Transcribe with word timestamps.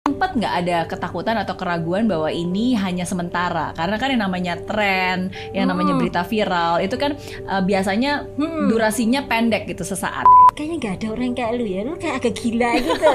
sempat 0.00 0.32
nggak 0.32 0.54
ada 0.64 0.78
ketakutan 0.88 1.36
atau 1.36 1.60
keraguan 1.60 2.08
bahwa 2.08 2.32
ini 2.32 2.72
hanya 2.72 3.04
sementara? 3.04 3.76
Karena 3.76 4.00
kan 4.00 4.08
yang 4.08 4.24
namanya 4.24 4.56
tren 4.64 5.28
yang 5.52 5.68
namanya 5.68 5.92
Hmm. 5.92 6.00
berita 6.00 6.24
viral 6.24 6.80
itu 6.80 6.96
kan 6.96 7.20
uh, 7.44 7.60
biasanya 7.60 8.24
Hmm. 8.32 8.72
durasinya 8.72 9.28
pendek 9.28 9.68
gitu 9.68 9.84
sesaat. 9.84 10.24
Kayaknya 10.56 10.76
nggak 10.80 10.94
ada 10.96 11.06
orang 11.12 11.32
kayak 11.36 11.52
lu 11.60 11.64
ya 11.68 11.80
lu 11.84 12.00
kayak 12.00 12.16
agak 12.16 12.32
gila 12.32 12.70
gitu. 12.80 13.10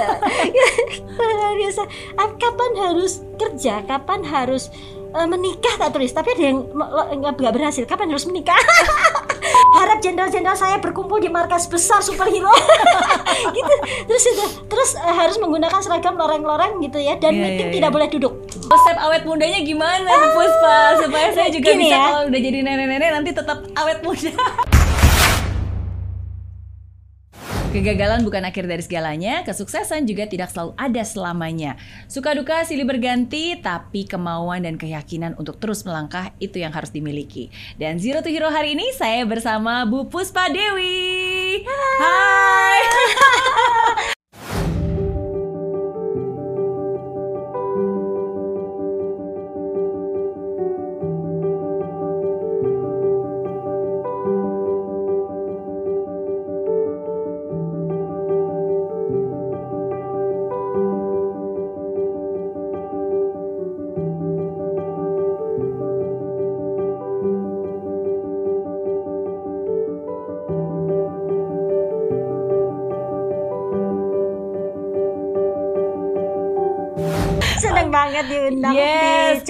Biasa. 1.65 1.81
Kapan 2.37 2.71
harus 2.77 3.13
kerja? 3.35 3.81
Kapan 3.81 4.21
harus 4.21 4.69
eh, 5.09 5.25
menikah 5.25 5.81
tak 5.81 5.89
tulis? 5.89 6.13
Tapi 6.13 6.37
ada 6.37 6.43
yang 6.53 6.69
nggak 7.17 7.53
berhasil. 7.53 7.89
Kapan 7.89 8.13
harus 8.13 8.29
menikah 8.29 8.57
harap 9.75 9.97
jenderal-jenderal 9.99 10.57
saya 10.57 10.77
berkumpul 10.79 11.19
di 11.19 11.27
markas 11.27 11.67
besar 11.67 11.99
superhero. 11.99 12.51
Gitu. 13.35 13.73
Terus 14.07 14.23
itu 14.31 14.45
terus 14.71 14.89
eh, 14.95 15.15
harus 15.15 15.35
menggunakan 15.37 15.79
seragam 15.83 16.15
loreng-loreng 16.15 16.79
gitu 16.79 16.97
ya 16.97 17.19
dan 17.19 17.35
Iya, 17.35 17.41
meeting 17.43 17.67
iya, 17.71 17.75
tidak 17.79 17.91
boleh 17.91 18.07
duduk. 18.07 18.33
Resep 18.65 18.97
awet 18.97 19.23
mudanya 19.27 19.59
gimana 19.61 20.07
Bu 20.07 20.27
Puspa? 20.39 20.77
Supaya 21.03 21.27
saya 21.35 21.49
juga 21.51 21.75
bisa 21.75 21.95
ya. 21.95 22.03
kalau 22.09 22.21
udah 22.31 22.41
jadi 22.41 22.57
nenek-nenek 22.63 23.09
nanti 23.11 23.31
tetap 23.35 23.59
awet 23.75 23.99
muda 24.01 24.31
Kegagalan 27.75 28.23
bukan 28.23 28.47
akhir 28.47 28.71
dari 28.71 28.79
segalanya, 28.79 29.43
kesuksesan 29.43 30.07
juga 30.07 30.23
tidak 30.31 30.47
selalu 30.47 30.79
ada 30.79 31.03
selamanya. 31.03 31.75
Suka 32.07 32.31
duka 32.31 32.63
silih 32.63 32.87
berganti, 32.87 33.59
tapi 33.59 34.07
kemauan 34.07 34.63
dan 34.63 34.79
keyakinan 34.79 35.35
untuk 35.35 35.59
terus 35.59 35.83
melangkah 35.83 36.31
itu 36.39 36.63
yang 36.63 36.71
harus 36.71 36.95
dimiliki. 36.95 37.51
Dan 37.75 37.99
Zero 37.99 38.23
to 38.23 38.31
Hero 38.31 38.47
hari 38.47 38.79
ini 38.79 38.95
saya 38.95 39.27
bersama 39.27 39.83
Bu 39.83 40.07
Puspa 40.07 40.47
Dewi. 40.47 41.67
Hai. 41.67 42.79
seneng 42.87 44.11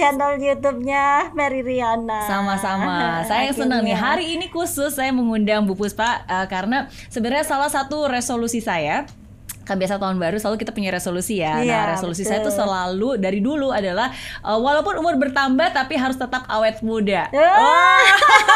channel 0.06 0.38
YouTube-nya 0.38 1.34
Mary 1.34 1.66
Riana 1.66 2.22
Sama-sama. 2.30 3.18
Saya 3.30 3.50
senang 3.50 3.82
nih. 3.82 3.98
Hari 3.98 4.38
ini 4.38 4.46
khusus 4.46 4.94
saya 4.94 5.10
mengundang 5.10 5.66
Bu 5.66 5.74
Puspa 5.74 6.22
eh, 6.30 6.46
karena 6.46 6.86
sebenarnya 7.10 7.42
salah 7.42 7.66
satu 7.66 8.06
resolusi 8.06 8.62
saya 8.62 9.02
kan 9.66 9.74
biasa 9.82 9.98
tahun 9.98 10.22
baru 10.22 10.38
selalu 10.38 10.62
kita 10.62 10.70
punya 10.70 10.94
resolusi 10.94 11.42
ya. 11.42 11.58
Iya, 11.58 11.74
nah, 11.74 11.98
resolusi 11.98 12.22
saya 12.22 12.38
tuh 12.38 12.54
betul. 12.54 12.70
selalu 12.70 13.10
dari 13.18 13.42
dulu 13.42 13.74
adalah 13.74 14.14
eh, 14.46 14.54
walaupun 14.62 14.94
umur 15.02 15.18
bertambah 15.18 15.74
tapi 15.74 15.98
harus 15.98 16.14
tetap 16.14 16.46
awet 16.46 16.78
muda. 16.86 17.26
Oh. 17.34 17.98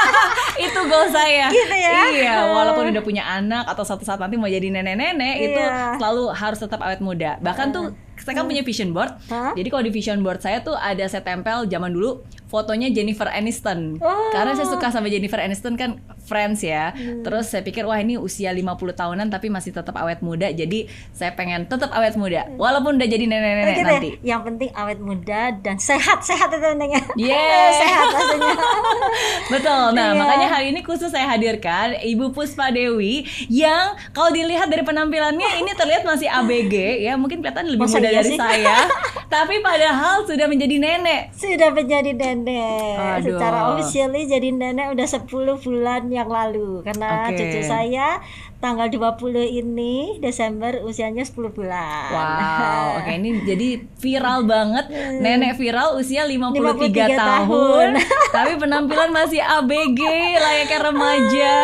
itu 0.70 0.80
goal 0.86 1.10
saya. 1.10 1.50
Gitu 1.50 1.74
ya? 1.74 1.98
Iya, 2.14 2.34
walaupun 2.54 2.94
udah 2.94 3.02
punya 3.02 3.26
anak 3.26 3.66
atau 3.66 3.82
suatu 3.82 4.06
saat 4.06 4.22
nanti 4.22 4.38
mau 4.38 4.46
jadi 4.46 4.70
nenek-nenek 4.70 5.34
itu 5.50 5.58
Iya. 5.58 5.98
selalu 5.98 6.30
harus 6.30 6.62
tetap 6.62 6.78
awet 6.78 7.02
muda. 7.02 7.42
Bahkan 7.42 7.74
tuh 7.74 7.90
saya 8.20 8.34
kan 8.36 8.44
punya 8.46 8.62
vision 8.62 8.92
board. 8.92 9.16
Hah? 9.32 9.52
Jadi 9.56 9.68
kalau 9.72 9.82
di 9.84 9.92
vision 9.92 10.20
board 10.20 10.40
saya 10.44 10.60
tuh 10.60 10.76
ada 10.76 11.04
saya 11.08 11.24
tempel 11.24 11.64
zaman 11.66 11.90
dulu 11.92 12.20
fotonya 12.50 12.90
Jennifer 12.90 13.24
Aniston. 13.26 13.96
Oh. 13.96 14.30
Karena 14.30 14.52
saya 14.52 14.66
suka 14.66 14.90
sama 14.90 15.06
Jennifer 15.06 15.38
Aniston 15.38 15.74
kan 15.74 15.96
Friends 16.20 16.60
ya. 16.60 16.90
Terus 17.22 17.46
saya 17.46 17.62
pikir 17.62 17.82
wah 17.82 17.96
ini 17.96 18.14
usia 18.14 18.50
50 18.50 18.66
tahunan 18.92 19.26
tapi 19.28 19.48
masih 19.48 19.70
tetap 19.70 19.94
awet 19.94 20.18
muda. 20.20 20.46
Jadi 20.46 20.84
saya 21.10 21.32
pengen 21.32 21.64
tetap 21.64 21.90
awet 21.90 22.14
muda 22.14 22.50
walaupun 22.52 22.94
udah 22.94 23.06
jadi 23.06 23.24
nenek-nenek 23.24 23.66
Gitu 23.70 23.80
ya? 23.80 23.92
nanti. 23.92 24.10
Yang 24.20 24.40
penting 24.44 24.70
awet 24.72 24.98
muda 24.98 25.40
dan 25.56 25.78
sehat, 25.88 26.20
sehat 26.20 26.50
itu 26.50 26.58
pentingnya. 26.60 27.02
Yes. 27.14 27.78
sehat 27.82 28.06
pastinya. 28.10 28.54
Betul. 29.48 29.84
Nah, 29.92 30.08
Iya. 30.08 30.18
makanya 30.18 30.48
hari 30.50 30.66
ini 30.68 30.80
khusus 30.80 31.08
saya 31.08 31.26
hadirkan 31.28 31.94
Ibu 31.96 32.30
Puspa 32.30 32.70
Dewi 32.70 33.22
yang 33.46 33.94
kalau 34.10 34.30
dilihat 34.30 34.66
dari 34.66 34.82
penampilannya 34.82 35.46
ini 35.56 35.70
terlihat 35.72 36.02
masih 36.02 36.26
ABG 36.26 36.74
ya, 37.00 37.14
mungkin 37.14 37.38
kelihatan 37.38 37.68
lebih 37.68 37.84
Masa 37.84 37.98
muda 37.98 38.08
iya 38.08 38.18
dari 38.18 38.30
sih? 38.30 38.38
saya. 38.38 38.78
Tapi 39.34 39.60
padahal 39.60 40.24
sudah 40.24 40.46
menjadi 40.46 40.76
nenek. 40.76 41.30
Sudah 41.32 41.70
menjadi 41.70 42.10
nenek. 42.10 42.38
Aduh. 42.46 43.36
Secara 43.36 43.58
officially 43.74 44.24
jadi 44.24 44.48
nenek 44.54 44.96
udah 44.96 45.06
10 45.06 45.26
bulan 45.64 46.02
yang 46.08 46.28
lalu 46.28 46.80
karena 46.86 47.28
Oke. 47.28 47.36
cucu 47.36 47.60
saya 47.64 48.20
tanggal 48.60 48.92
20 48.92 49.40
ini 49.64 50.20
Desember 50.20 50.84
usianya 50.84 51.24
10 51.24 51.56
bulan. 51.56 52.12
Wow, 52.12 52.86
oke 53.00 53.12
ini 53.16 53.40
jadi 53.48 53.68
viral 53.96 54.44
banget. 54.44 54.92
Nenek 55.18 55.56
viral 55.56 55.96
usia 55.96 56.28
53, 56.28 56.60
53 56.60 56.92
tahun, 56.92 57.16
tahun. 57.16 57.88
tapi 58.36 58.52
penampilan 58.60 59.10
masih 59.10 59.40
ABG, 59.40 60.00
layaknya 60.36 60.78
remaja, 60.92 61.56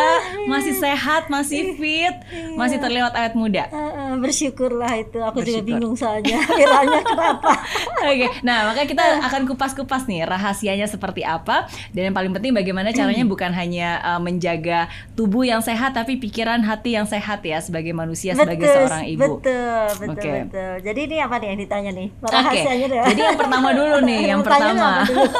masih 0.49 0.73
sehat, 0.73 1.29
masih 1.29 1.77
fit, 1.77 2.15
masih 2.57 2.81
terlihat 2.81 3.13
awet 3.13 3.37
muda. 3.37 3.69
Eh, 3.69 3.77
eh, 3.77 4.13
bersyukurlah 4.17 4.93
itu 4.97 5.21
aku 5.21 5.45
juga 5.45 5.61
Bersyukur. 5.61 5.69
bingung 5.69 5.95
soalnya 5.95 6.41
viralnya 6.57 7.01
kenapa 7.05 7.53
Oke, 8.01 8.27
nah 8.41 8.71
makanya 8.71 8.87
kita 8.89 9.05
akan 9.29 9.41
kupas-kupas 9.45 10.09
nih 10.09 10.25
rahasianya 10.25 10.89
seperti 10.89 11.21
apa 11.21 11.69
dan 11.93 12.09
yang 12.09 12.15
paling 12.15 12.33
penting 12.33 12.55
bagaimana 12.55 12.89
caranya 12.89 13.23
bukan 13.27 13.51
hanya 13.53 14.01
uh, 14.01 14.21
menjaga 14.21 14.89
tubuh 15.13 15.45
yang 15.45 15.61
sehat 15.61 15.93
tapi 15.93 16.17
pikiran 16.17 16.65
hati 16.65 16.86
yang 16.93 17.07
sehat 17.07 17.43
ya 17.43 17.59
sebagai 17.59 17.91
manusia 17.91 18.31
sebagai 18.31 18.63
seorang 18.63 19.03
ibu. 19.07 19.43
betul 19.43 19.85
betul 19.99 20.13
Oke. 20.15 20.31
betul 20.47 20.73
jadi 20.83 20.99
ini 21.03 21.15
apa 21.19 21.35
nih 21.37 21.47
yang 21.51 21.59
ditanya 21.59 21.91
nih 21.91 22.07
Oke, 22.23 22.59
deh 22.63 23.03
jadi 23.13 23.21
yang 23.33 23.37
pertama 23.39 23.67
dulu 23.73 23.97
nih, 24.09 24.21
yang 24.31 24.41
pertama, 24.43 24.89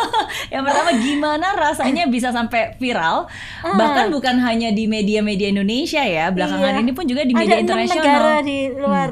yang 0.54 0.64
pertama 0.64 0.90
gimana 0.98 1.48
rasanya 1.56 2.04
bisa 2.08 2.30
sampai 2.32 2.76
viral, 2.78 3.28
bahkan 3.76 4.10
bukan 4.10 4.40
hanya 4.40 4.72
di 4.72 4.86
media-media 4.88 5.52
Indonesia 5.52 6.04
ya, 6.04 6.30
belakangan 6.32 6.80
Iya. 6.80 6.84
ini 6.84 6.92
pun 6.92 7.06
juga 7.06 7.22
di 7.24 7.34
ada 7.34 7.42
media 7.42 7.56
negara 7.62 7.82
internasional. 7.88 8.22
Hmm. 8.28 8.46
di 8.46 8.60
luar 8.76 9.10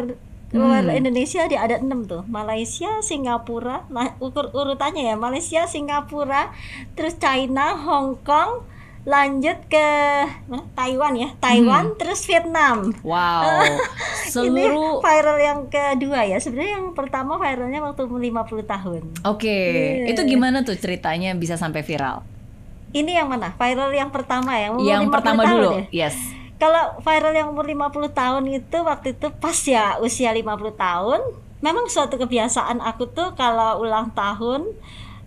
luar 0.55 0.83
Indonesia 0.87 1.41
di 1.51 1.57
ada 1.59 1.75
enam 1.83 2.07
tuh 2.07 2.23
Malaysia 2.31 3.03
Singapura 3.03 3.83
nah, 3.91 4.15
ukur 4.23 4.55
urutannya 4.55 5.03
ya 5.03 5.15
Malaysia 5.19 5.67
Singapura 5.67 6.55
terus 6.95 7.19
China 7.19 7.75
Hong 7.75 8.15
Kong 8.23 8.63
lanjut 9.05 9.57
ke 9.69 9.87
mana 10.45 10.65
Taiwan 10.73 11.13
ya 11.13 11.29
Taiwan 11.37 11.85
Hmm. 11.87 11.95
terus 11.95 12.25
Vietnam 12.25 12.89
Wow, 12.99 13.45
seluruh 14.33 14.97
ini 14.97 14.99
viral 14.99 15.37
yang 15.37 15.59
kedua 15.65 16.25
ya 16.25 16.41
sebenarnya 16.41 16.81
yang 16.81 16.89
pertama 16.91 17.37
viralnya 17.37 17.79
waktu 17.79 18.01
umur 18.03 18.17
50 18.17 18.65
tahun 18.65 19.01
Oke, 19.23 19.45
Iya. 20.01 20.09
itu 20.09 20.21
gimana 20.25 20.61
tuh 20.61 20.73
ceritanya 20.73 21.31
bisa 21.33 21.53
sampai 21.53 21.81
viral? 21.81 22.25
ini 22.91 23.11
yang 23.11 23.27
mana 23.27 23.51
viral 23.51 23.91
yang 23.91 24.07
pertama 24.07 24.55
ya 24.55 24.71
umur 24.71 24.81
yang 24.81 25.03
50 25.05 25.13
pertama 25.13 25.41
tahun 25.43 25.53
dulu, 25.53 25.69
ya? 25.69 26.07
yes. 26.07 26.15
Kalau 26.55 26.83
viral 26.97 27.33
yang 27.35 27.47
umur 27.51 27.67
50 27.67 27.91
tahun 28.09 28.43
itu 28.47 28.77
waktu 28.79 29.07
itu 29.11 29.27
pas 29.35 29.57
ya 29.59 29.99
usia 29.99 30.31
50 30.31 30.47
tahun, 30.73 31.19
memang 31.59 31.91
suatu 31.91 32.15
kebiasaan 32.15 32.79
aku 32.79 33.11
tuh 33.11 33.35
kalau 33.35 33.83
ulang 33.83 34.15
tahun 34.15 34.71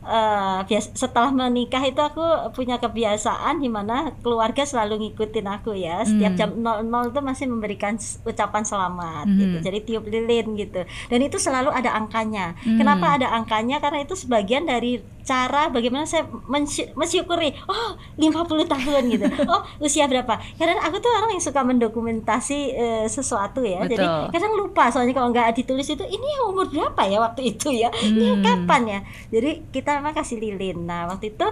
eh, 0.08 0.60
bias- 0.64 0.92
setelah 0.94 1.28
menikah 1.28 1.80
itu 1.82 1.98
aku 1.98 2.24
punya 2.50 2.76
kebiasaan 2.76 3.58
di 3.58 3.69
mana 3.69 3.94
keluarga 4.19 4.64
selalu 4.64 5.06
ngikutin 5.06 5.46
aku 5.46 5.76
ya. 5.76 6.00
Setiap 6.02 6.32
Hmm. 6.32 6.41
jam 6.41 6.50
00 6.56 7.06
itu 7.06 7.20
masih 7.20 7.46
memberikan 7.46 7.94
ucapan 8.22 8.62
selamat 8.62 9.24
Mhm. 9.24 9.36
gitu. 9.36 9.56
Jadi 9.62 9.78
tiup 9.82 10.04
lilin 10.04 10.46
gitu. 10.54 10.80
Dan 11.06 11.20
itu 11.20 11.36
selalu 11.36 11.69
ada 11.70 11.92
angkanya. 11.92 12.56
Hmm. 12.58 12.76
Kenapa 12.76 13.14
ada 13.14 13.28
angkanya? 13.30 13.78
Karena 13.78 14.00
itu 14.00 14.14
sebagian 14.14 14.64
dari 14.64 14.99
cara 15.22 15.69
bagaimana 15.69 16.02
saya 16.02 16.25
mensy- 16.49 16.88
mensyukuri 16.94 17.52
oh 17.62 17.90
50 18.16 18.64
tahun 18.64 19.12
gitu 19.12 19.28
oh 19.46 19.61
usia 19.78 20.08
berapa 20.08 20.25
karena 20.56 20.81
aku 20.81 20.96
tuh 20.99 21.12
orang 21.12 21.28
yang 21.31 21.44
suka 21.44 21.61
mendokumentasi 21.61 22.58
eh, 22.70 23.04
sesuatu 23.06 23.61
ya 23.61 23.84
jadi 23.84 24.00
Betul. 24.00 24.25
kadang 24.32 24.52
lupa 24.54 24.88
soalnya 24.88 25.12
kalau 25.12 25.28
nggak 25.28 25.52
ditulis 25.52 25.84
itu 25.84 26.00
ini 26.02 26.25
umur 26.43 26.64
berapa 26.66 27.02
ya 27.04 27.20
waktu 27.20 27.43
itu 27.50 27.69
ya 27.70 27.93
ini 28.00 28.25
Hmm. 28.31 28.40
kapan 28.40 28.82
ya 28.88 29.00
jadi 29.28 29.50
kita 29.69 29.98
memang 29.99 30.15
kasih 30.15 30.39
lilin 30.39 30.83
nah 30.83 31.06
waktu 31.06 31.33
itu 31.33 31.47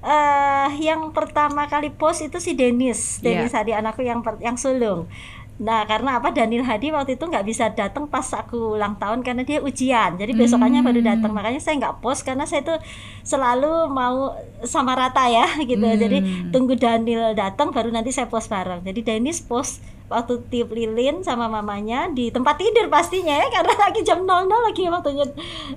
eh 0.00 0.70
yang 0.82 1.08
pertama 1.10 1.64
kali 1.64 1.88
post 1.88 2.20
itu 2.22 2.36
si 2.36 2.52
Denis 2.52 3.20
Iya. 3.20 3.40
Denis 3.40 3.52
Hadi 3.52 3.72
anakku 3.72 4.00
yang 4.00 4.20
per- 4.20 4.36
yang 4.38 4.56
sulung 4.56 5.08
Nah, 5.54 5.86
karena 5.86 6.18
apa 6.18 6.34
Daniel 6.34 6.66
Hadi 6.66 6.90
waktu 6.90 7.14
itu 7.14 7.30
nggak 7.30 7.46
bisa 7.46 7.70
datang 7.70 8.10
pas 8.10 8.26
aku 8.26 8.74
ulang 8.74 8.98
tahun 8.98 9.22
karena 9.22 9.46
dia 9.46 9.62
ujian. 9.62 10.18
Jadi 10.18 10.34
besokannya 10.34 10.82
baru 10.82 10.98
Hmm. 10.98 11.10
datang. 11.14 11.30
Makanya 11.30 11.62
saya 11.62 11.78
nggak 11.78 12.02
post 12.02 12.26
karena 12.26 12.42
saya 12.42 12.66
tuh 12.66 12.74
selalu 13.22 13.86
mau 13.86 14.34
sama 14.66 14.98
rata 14.98 15.30
ya 15.30 15.46
gitu. 15.62 15.78
Hmm. 15.78 15.94
Jadi 15.94 16.18
tunggu 16.50 16.74
Daniel 16.74 17.38
datang 17.38 17.70
baru 17.70 17.94
nanti 17.94 18.10
saya 18.10 18.26
post 18.26 18.50
bareng. 18.50 18.82
Jadi 18.82 19.06
Dennis 19.06 19.38
post 19.38 19.78
waktu 20.14 20.46
tiup 20.46 20.70
lilin 20.70 21.26
sama 21.26 21.50
mamanya 21.50 22.06
di 22.14 22.30
tempat 22.30 22.54
tidur 22.54 22.86
pastinya 22.86 23.34
ya 23.34 23.50
karena 23.50 23.74
lagi 23.74 24.00
jam 24.06 24.22
00 24.22 24.46
lagi 24.46 24.86
waktunya 24.86 25.26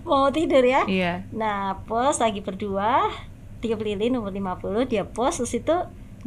mau 0.06 0.30
tidur 0.30 0.62
ya. 0.62 0.86
Iya. 0.86 1.26
Nah, 1.34 1.82
pos 1.90 2.22
lagi 2.22 2.46
berdua 2.46 3.10
tiup 3.58 3.82
lilin 3.82 4.22
umur 4.22 4.30
50 4.30 4.86
dia 4.86 5.04
pos 5.04 5.42
terus 5.42 5.58
itu 5.58 5.76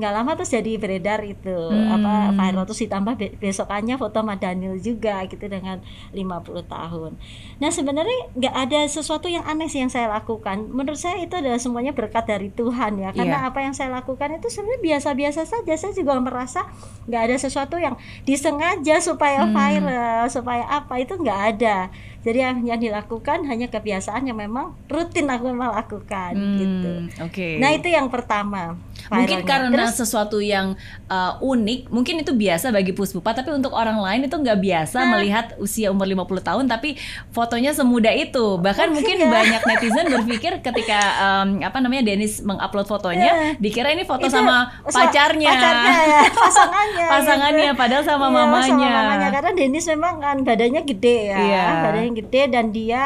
nggak 0.01 0.13
lama 0.13 0.33
terus 0.33 0.51
jadi 0.51 0.73
beredar 0.75 1.21
itu 1.23 1.53
Hmm. 1.53 1.95
apa 1.95 2.13
viral 2.33 2.65
terus 2.65 2.81
ditambah 2.81 3.15
be- 3.15 3.37
besokannya 3.37 3.95
foto 3.95 4.17
sama 4.17 4.35
Daniel 4.35 4.75
juga 4.77 5.21
gitu 5.25 5.45
dengan 5.45 5.85
50 6.11 6.65
tahun. 6.65 7.21
Nah 7.59 7.69
sebenarnya 7.69 8.33
nggak 8.33 8.55
ada 8.57 8.81
sesuatu 8.87 9.27
yang 9.27 9.45
aneh 9.45 9.67
sih 9.67 9.79
yang 9.79 9.89
saya 9.89 10.09
lakukan. 10.09 10.67
Menurut 10.67 10.97
saya 10.97 11.21
itu 11.21 11.33
adalah 11.33 11.57
semuanya 11.57 11.93
berkat 11.93 12.25
dari 12.25 12.49
Tuhan 12.51 12.97
ya. 12.97 13.13
Karena 13.13 13.39
Iya. 13.39 13.49
apa 13.49 13.61
yang 13.61 13.73
saya 13.73 13.93
lakukan 13.93 14.35
itu 14.35 14.49
sebenarnya 14.49 14.81
biasa-biasa 14.81 15.45
saja. 15.45 15.73
Saya 15.73 15.93
juga 15.93 16.17
merasa 16.17 16.65
nggak 17.05 17.23
ada 17.23 17.37
sesuatu 17.37 17.77
yang 17.77 17.95
disengaja 18.25 18.97
supaya 18.99 19.43
Hmm. 19.43 19.53
viral, 19.53 20.25
supaya 20.27 20.65
apa 20.65 20.97
itu 20.97 21.15
nggak 21.15 21.41
ada. 21.53 21.91
Jadi 22.21 22.39
yang, 22.39 22.57
yang 22.63 22.77
dilakukan 22.79 23.45
hanya 23.45 23.67
kebiasaan 23.67 24.23
yang 24.23 24.37
memang 24.37 24.77
rutin 24.87 25.25
aku 25.27 25.49
memang 25.49 25.73
lakukan 25.73 26.37
gitu. 26.37 26.93
Hmm, 27.01 27.25
Oke. 27.25 27.57
Nah 27.57 27.73
itu 27.73 27.89
yang 27.89 28.07
pertama. 28.07 28.77
Mungkin 29.09 29.43
karena 29.43 29.89
Terus, 29.89 29.97
sesuatu 29.99 30.39
yang 30.39 30.77
uh, 31.07 31.39
unik, 31.39 31.89
mungkin 31.89 32.19
itu 32.19 32.31
biasa 32.31 32.69
bagi 32.69 32.91
Puspupa, 32.91 33.33
tapi 33.33 33.51
untuk 33.51 33.71
orang 33.71 33.97
lain 33.97 34.27
itu 34.27 34.35
nggak 34.35 34.59
biasa 34.59 34.99
Nah. 35.01 35.09
melihat 35.17 35.57
usia 35.57 35.89
umur 35.89 36.05
50 36.05 36.43
tahun, 36.43 36.65
tapi 36.67 37.01
fotonya 37.31 37.71
semuda 37.71 38.11
itu. 38.11 38.57
Bahkan 38.57 38.89
Mungkin 38.89 39.01
mungkin 39.01 39.17
ya. 39.21 39.31
banyak 39.33 39.63
netizen 39.65 40.07
berpikir 40.11 40.53
ketika 40.61 40.99
um, 41.19 41.61
apa 41.61 41.79
namanya 41.79 42.05
Dennis 42.05 42.41
mengupload 42.41 42.87
fotonya, 42.87 43.57
dikira 43.57 43.91
ini 43.91 44.03
foto 44.03 44.23
itu 44.23 44.31
sama 44.31 44.71
so- 44.85 44.95
pacarnya, 44.95 45.51
pacarnya 45.51 45.93
ya, 46.05 46.21
pasangannya, 46.29 47.07
pasangannya, 47.15 47.69
gitu. 47.69 47.79
padahal 47.79 48.05
sama 48.05 48.27
Iya, 48.27 48.37
mamanya. 48.37 48.67
sama 48.69 48.99
mamanya 49.03 49.29
karena 49.31 49.51
Dennis 49.53 49.87
memang 49.87 50.15
kan 50.19 50.37
badannya 50.41 50.83
gede 50.85 51.17
ya, 51.27 51.39
Iya. 51.39 51.65
badannya 51.83 52.13
gede 52.17 52.43
dan 52.49 52.67
dia 52.71 53.03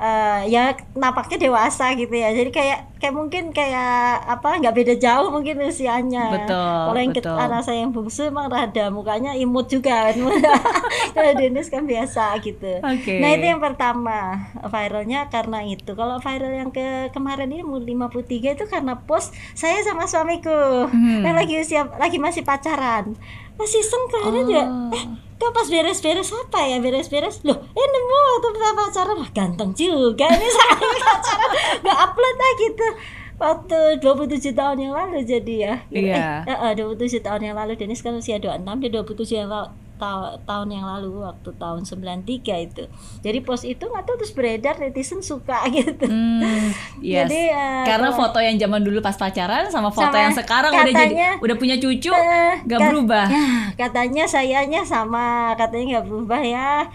eh, 0.00 0.48
ya 0.48 0.62
napaknya 0.94 1.36
dewasa 1.38 1.92
gitu 1.92 2.10
ya. 2.10 2.32
Jadi 2.32 2.48
kayak 2.48 2.78
kayak 2.96 3.12
mungkin 3.12 3.44
kayak 3.50 3.92
apa 4.26 4.60
nggak 4.60 4.72
beda 4.74 4.94
jauh 4.96 5.28
mungkin 5.28 5.60
usianya. 5.60 6.32
Betul, 6.34 6.56
Kalau 6.86 6.98
yang 6.98 7.12
betul. 7.12 7.28
kita 7.28 7.42
anak 7.42 7.60
saya 7.62 7.78
yang 7.80 7.92
bungsu 7.92 8.22
emang 8.24 8.48
rada 8.48 8.88
mukanya 8.88 9.32
imut 9.32 9.68
juga. 9.68 10.08
Kalau 11.14 11.32
Dennis 11.32 11.68
kan 11.68 11.84
biasa 11.84 12.36
gitu. 12.40 12.80
Oke. 12.80 13.20
Nah 13.20 13.30
itu 13.30 13.44
yang 13.46 13.58
pertama 13.58 14.36
viralnya 14.62 15.28
karena 15.28 15.60
itu. 15.62 15.92
Kalau 15.92 16.16
viral 16.18 16.52
yang 16.54 16.70
ke 16.70 16.86
kemarin 17.10 17.48
ini 17.48 17.60
umur 17.60 17.80
53 17.80 18.24
itu 18.54 18.64
karena 18.66 18.96
post 18.98 19.30
saya 19.52 19.80
sama 19.80 20.04
suamiku 20.04 20.52
Hmm. 20.90 21.22
yang 21.22 21.34
lagi 21.34 21.54
usia 21.56 21.84
lagi 21.94 22.16
masih 22.16 22.40
pacaran. 22.40 23.12
Masih 23.56 23.80
iseng 23.80 24.04
kemarin 24.08 24.44
ya. 24.46 24.64
Oh. 24.64 24.90
Eh, 24.90 25.04
kok 25.40 25.56
pas 25.56 25.66
beres-beres 25.72 26.28
apa 26.36 26.60
ya? 26.68 26.76
Beres-beres? 26.84 27.40
Loh 27.48 27.56
eh 27.56 27.86
nemu 27.88 28.16
waktu 28.36 28.48
kita 28.52 28.68
pacaran 28.76 29.16
Wah, 29.16 29.30
ganteng 29.32 29.70
juga 29.72 30.28
ini 30.28 30.48
saya 30.56 30.74
pacaran 30.76 31.50
nggak 31.80 31.98
upload 32.04 32.36
lah 32.36 32.52
gitu. 32.60 32.88
Waktu 33.40 33.78
27 34.04 34.52
tahun 34.52 34.76
yang 34.84 34.92
lalu 34.92 35.24
jadi 35.24 35.54
ya. 35.56 35.74
Iya. 35.88 36.44
eh, 36.44 36.52
eh, 36.52 36.72
27 36.76 37.24
tahun 37.24 37.40
yang 37.40 37.56
lalu. 37.56 37.72
Dennis 37.80 38.04
kan 38.04 38.12
usia 38.12 38.36
26 38.36 38.68
dia 38.84 38.90
27 39.00 39.40
yang 39.40 39.48
lalu 39.48 39.72
ta- 40.00 40.40
tahun 40.42 40.72
yang 40.72 40.88
lalu 40.88 41.20
waktu 41.20 41.52
tahun 41.54 41.84
93 41.84 42.24
itu 42.64 42.84
jadi 43.20 43.38
post 43.40 43.62
itu 43.62 43.84
nggak 43.84 44.02
tahu 44.02 44.16
terus 44.16 44.32
beredar 44.32 44.74
netizen 44.74 45.20
suka 45.20 45.60
gitu 45.70 46.08
Hmm, 46.08 46.72
yes. 46.98 47.28
Jadi, 47.28 47.40
eh, 47.46 47.84
Karena 47.84 48.08
kalau- 48.08 48.18
foto 48.26 48.40
yang 48.40 48.56
zaman 48.56 48.80
dulu 48.80 48.98
pas 48.98 49.12
pacaran 49.12 49.68
sama 49.68 49.88
foto 49.88 50.08
Sama 50.08 50.24
yang 50.24 50.32
sekarang 50.32 50.72
udah 50.72 50.80
jadi 50.80 50.92
katanya- 50.96 51.32
udah 51.38 51.56
punya 51.56 51.76
cucu, 51.76 52.08
Eh, 52.10 52.54
nggak 52.64 52.78
ka- 52.78 52.88
berubah. 52.88 53.26
ya, 53.26 53.44
katanya 53.76 54.24
sayanya 54.24 54.80
sama, 54.82 55.28
katanya 55.54 55.84
nggak 55.94 56.06
berubah 56.06 56.40
ya. 56.40 56.88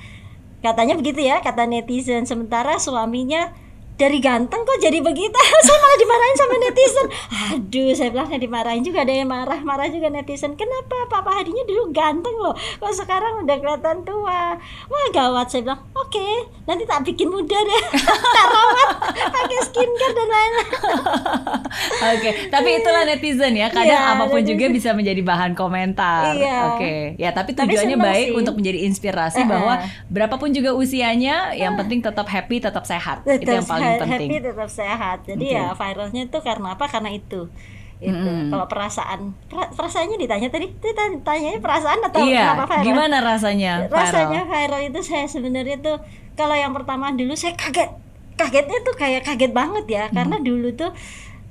Katanya 0.60 0.96
begitu 0.96 1.22
ya, 1.22 1.40
kata 1.40 1.64
netizen. 1.64 2.26
Sementara 2.26 2.76
suaminya 2.76 3.54
dari 3.96 4.20
ganteng 4.20 4.62
kok 4.62 4.76
jadi 4.78 5.00
begitu. 5.00 5.40
saya 5.66 5.78
malah 5.78 5.98
dimarahin 5.98 6.36
sama 6.36 6.56
netizen. 6.58 7.08
Aduh, 7.48 7.92
saya 7.92 8.10
bilang 8.10 8.28
"Nggak 8.28 8.42
dimarahin 8.42 8.84
juga 8.84 9.00
ada 9.02 9.14
yang 9.14 9.26
marah, 9.26 9.60
marah 9.62 9.88
juga 9.88 10.08
netizen. 10.10 10.52
Kenapa 10.54 11.08
Papa 11.08 11.32
Hadinya 11.34 11.64
dulu 11.64 11.92
ganteng 11.92 12.32
loh, 12.34 12.52
kok 12.54 12.92
sekarang 12.92 13.40
udah 13.42 13.56
kelihatan 13.56 14.04
tua. 14.04 14.56
Wah 14.86 15.08
gawat, 15.10 15.48
saya 15.48 15.64
bilang. 15.64 15.80
Oke, 15.94 16.28
nanti 16.64 16.84
tak 16.84 17.04
bikin 17.04 17.28
muda 17.28 17.56
deh. 17.56 17.82
tak 18.36 18.48
rawat, 18.48 18.90
pakai 19.30 19.60
skincare 19.64 20.14
dan 20.14 20.28
lain-lain. 20.28 20.70
Oke, 22.14 22.30
tapi 22.48 22.70
itulah 22.76 23.04
netizen 23.06 23.54
ya. 23.54 23.68
Kadang 23.68 23.88
Iya, 23.88 24.12
apa 24.12 24.24
pun 24.26 24.40
netizen. 24.40 24.52
juga 24.52 24.66
bisa 24.70 24.90
menjadi 24.92 25.22
bahan 25.22 25.52
komentar. 25.54 26.32
Iya. 26.32 26.58
Oke, 26.74 26.94
ya 27.16 27.32
tapi 27.32 27.52
Tapi 27.52 27.68
tujuannya 27.70 27.96
seneng 27.96 28.04
baik 28.06 28.28
sih. 28.28 28.36
untuk 28.36 28.54
menjadi 28.56 28.80
inspirasi 28.86 29.40
Eh, 29.40 29.48
bahwa 29.48 29.74
eh. 29.78 29.88
berapapun 30.08 30.52
juga 30.52 30.72
usianya, 30.72 31.52
yang 31.54 31.76
penting 31.76 32.00
tetap 32.02 32.26
happy, 32.26 32.60
tetap 32.60 32.84
sehat. 32.84 33.24
itu 33.26 33.44
yang 33.46 33.64
paling 33.64 33.85
ha- 33.88 34.00
penting. 34.00 34.28
happy 34.28 34.36
tetap 34.42 34.70
sehat 34.70 35.18
jadi 35.24 35.46
Oke. 35.46 35.56
ya 35.56 35.66
viralnya 35.74 36.22
itu 36.24 36.38
karena 36.40 36.68
apa 36.72 36.86
karena 36.86 37.10
itu 37.10 37.42
itu 37.98 38.12
Mm-mm. 38.12 38.52
kalau 38.52 38.66
perasaan 38.66 39.20
perasaannya 39.48 40.18
ditanya 40.18 40.48
tadi 40.48 40.68
Tita 40.74 41.00
tanyanya 41.18 41.58
perasaan 41.58 42.00
atau 42.02 42.20
Iya, 42.22 42.44
kenapa 42.46 42.66
viral 42.70 42.84
gimana 42.84 43.18
rasanya? 43.20 43.74
rasanya 43.88 44.42
viral? 44.44 44.52
viral 44.52 44.82
itu 44.86 45.00
saya 45.02 45.26
sebenarnya 45.26 45.78
tuh 45.80 45.98
kalau 46.34 46.54
yang 46.54 46.72
pertama 46.72 47.10
dulu 47.10 47.32
saya 47.34 47.54
kaget 47.54 47.88
kagetnya 48.36 48.80
tuh 48.82 48.94
kayak 48.94 49.24
kaget 49.24 49.52
banget 49.52 49.86
ya 49.88 50.04
Hmm. 50.06 50.14
karena 50.14 50.38
dulu 50.40 50.68
tuh 50.74 50.92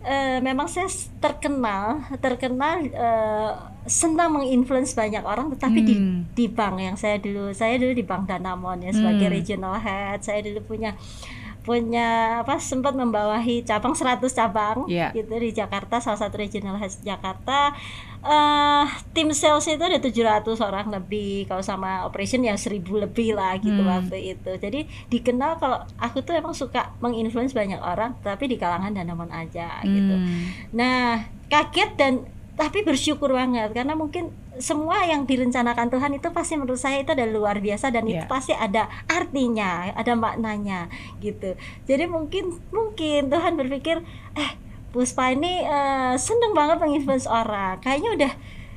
eh, 0.03 0.37
memang 0.39 0.69
saya 0.69 0.85
terkenal 1.19 1.85
terkenal 2.19 2.85
eh, 2.85 3.51
senang 3.85 4.33
menginfluence 4.35 4.93
banyak 4.93 5.21
orang 5.23 5.49
tetapi 5.51 5.81
di 5.81 5.95
Hmm. 5.95 6.29
di 6.31 6.45
bank 6.47 6.77
yang 6.79 6.93
saya 6.95 7.17
dulu 7.17 7.53
saya 7.53 7.77
dulu 7.77 7.93
di 7.93 8.01
Bank 8.03 8.25
Danamon 8.27 8.81
ya 8.81 8.93
sebagai 8.93 9.25
Hmm. 9.25 9.35
regional 9.35 9.77
head 9.79 10.21
saya 10.21 10.41
dulu 10.43 10.61
punya 10.67 10.93
punya 11.65 12.09
apa 12.39 12.61
sempat 12.61 12.93
membawahi 12.93 13.61
cabang 13.63 13.93
100 13.93 14.21
cabang 14.31 14.85
Iya. 14.85 15.11
gitu 15.13 15.33
di 15.35 15.51
Jakarta 15.51 15.97
salah 15.97 16.21
satu 16.21 16.37
regional 16.37 16.77
head 16.77 16.93
Jakarta 17.01 17.73
eh 18.23 18.85
tim 19.11 19.29
sales 19.31 19.65
itu 19.67 19.81
ada 19.81 19.97
700 19.97 20.45
orang 20.59 20.89
lebih 20.91 21.45
kalau 21.45 21.61
sama 21.61 22.05
operation 22.05 22.41
ya 22.41 22.53
1000 22.55 22.81
lebih 22.99 23.33
lah 23.33 23.57
gitu 23.59 23.77
Hmm. 23.77 23.89
waktu 23.91 24.33
itu 24.33 24.51
jadi 24.55 24.81
dikenal 25.09 25.57
kalau 25.57 25.81
aku 25.99 26.21
tuh 26.21 26.33
emang 26.33 26.53
suka 26.53 26.93
menginfluence 26.99 27.53
banyak 27.53 27.77
orang 27.79 28.17
tapi 28.21 28.45
di 28.47 28.57
kalangan 28.57 28.93
Danamon 28.93 29.29
aja 29.29 29.81
gitu 29.83 30.15
Hmm. 30.15 30.45
Nah, 30.71 31.21
kaget 31.47 31.91
dan 31.95 32.15
tapi 32.55 32.87
bersyukur 32.87 33.35
banget 33.35 33.75
karena 33.75 33.99
mungkin 33.99 34.31
semua 34.63 35.03
yang 35.03 35.27
direncanakan 35.27 35.91
Tuhan 35.91 36.15
itu 36.15 36.31
pasti 36.31 36.55
menurut 36.55 36.79
saya 36.79 37.03
itu 37.03 37.11
ada 37.11 37.27
luar 37.27 37.59
biasa 37.59 37.91
dan 37.91 38.07
itu 38.07 38.23
Iya. 38.23 38.31
pasti 38.31 38.55
ada 38.55 38.87
artinya, 39.11 39.91
ada 39.91 40.15
maknanya 40.15 40.87
gitu. 41.19 41.59
Jadi 41.85 42.07
mungkin 42.07 42.55
mungkin 42.71 43.27
Tuhan 43.27 43.59
berpikir, 43.59 43.99
eh 44.39 44.51
Puspa 44.95 45.35
ini 45.35 45.67
eh, 45.67 46.15
seneng 46.15 46.55
banget 46.55 46.79
menginfluence 46.79 47.27
orang. 47.27 47.83
Kayaknya 47.83 48.11
udah 48.15 48.33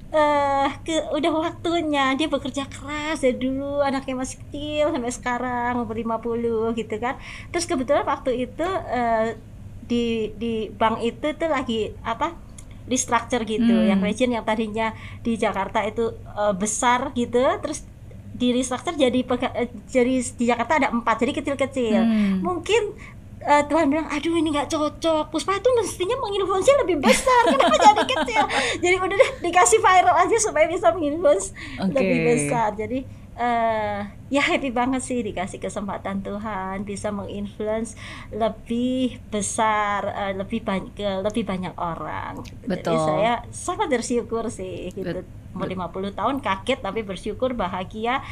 eh 0.08 0.70
ke 0.82 0.98
udah 1.14 1.32
waktunya 1.36 2.16
dia 2.18 2.26
bekerja 2.26 2.64
keras 2.66 3.22
dari 3.22 3.38
dulu 3.38 3.84
anaknya 3.84 4.16
masih 4.18 4.40
kecil 4.48 4.90
sampai 4.90 5.12
sekarang 5.14 5.78
umur 5.78 5.94
50 5.94 6.74
gitu 6.74 6.96
kan. 6.98 7.22
Terus 7.54 7.70
kebetulan 7.70 8.02
waktu 8.02 8.50
itu 8.50 8.66
eh, 8.90 9.38
di 9.86 10.34
di 10.36 10.54
bank 10.74 11.06
itu 11.06 11.28
tuh 11.38 11.50
lagi 11.54 11.94
apa 12.02 12.47
restructure 12.88 13.44
gitu 13.44 13.68
Hmm. 13.70 13.88
yang 13.88 14.00
region 14.00 14.32
yang 14.32 14.42
tadinya 14.42 14.92
di 15.20 15.36
Jakarta 15.36 15.84
itu 15.84 16.08
eh, 16.14 16.54
besar 16.54 17.12
gitu 17.14 17.40
terus 17.60 17.84
di 18.30 18.52
restructure 18.52 18.96
jadi 18.96 19.20
pega- 19.22 19.54
eh, 19.54 19.68
jadi 19.86 20.14
di 20.30 20.46
Jakarta 20.46 20.78
ada 20.78 20.88
empat 20.90 21.20
jadi 21.20 21.34
kecil-kecil 21.34 22.00
Hmm. 22.00 22.40
mungkin 22.40 22.96
eh, 23.40 23.64
Tuhan 23.64 23.88
bilang 23.88 24.08
aduh 24.08 24.34
ini 24.34 24.50
nggak 24.50 24.68
cocok 24.68 25.30
Puspa 25.30 25.56
itu 25.56 25.70
mestinya 25.74 26.16
menginfluence 26.18 26.68
lebih 26.78 26.98
besar 26.98 27.42
kenapa 27.48 27.76
jadi 27.78 28.04
kecil 28.06 28.44
jadi 28.78 28.96
udah 28.98 29.16
deh 29.16 29.32
dikasih 29.42 29.80
viral 29.80 30.16
aja 30.18 30.38
supaya 30.38 30.66
bisa 30.66 30.92
menginfluence 30.92 31.52
Oke. 31.78 31.92
lebih 31.94 32.18
besar 32.26 32.72
jadi 32.74 33.08
eh 33.38 34.02
ya 34.28 34.42
happy 34.42 34.70
banget 34.72 35.00
sih 35.00 35.22
dikasih 35.22 35.58
kesempatan 35.58 36.20
Tuhan 36.20 36.82
bisa 36.82 37.10
menginfluence 37.10 37.94
lebih 38.32 39.22
besar 39.28 40.02
eh, 40.10 40.34
lebih 40.34 40.60
banyak 40.60 40.92
ke 40.92 41.22
lebih 41.22 41.44
banyak 41.44 41.74
orang 41.74 42.42
gitu. 42.42 42.66
jadi 42.66 42.70
Betul. 42.82 42.98
saya 43.00 43.34
sangat 43.48 43.88
bersyukur 43.88 44.50
sih 44.50 44.90
gitu 44.92 45.22
umur 45.54 45.70
50 45.70 46.12
tahun 46.14 46.36
kaget 46.40 46.80
tapi 46.82 47.02
bersyukur 47.02 47.54
bahagia 47.54 48.26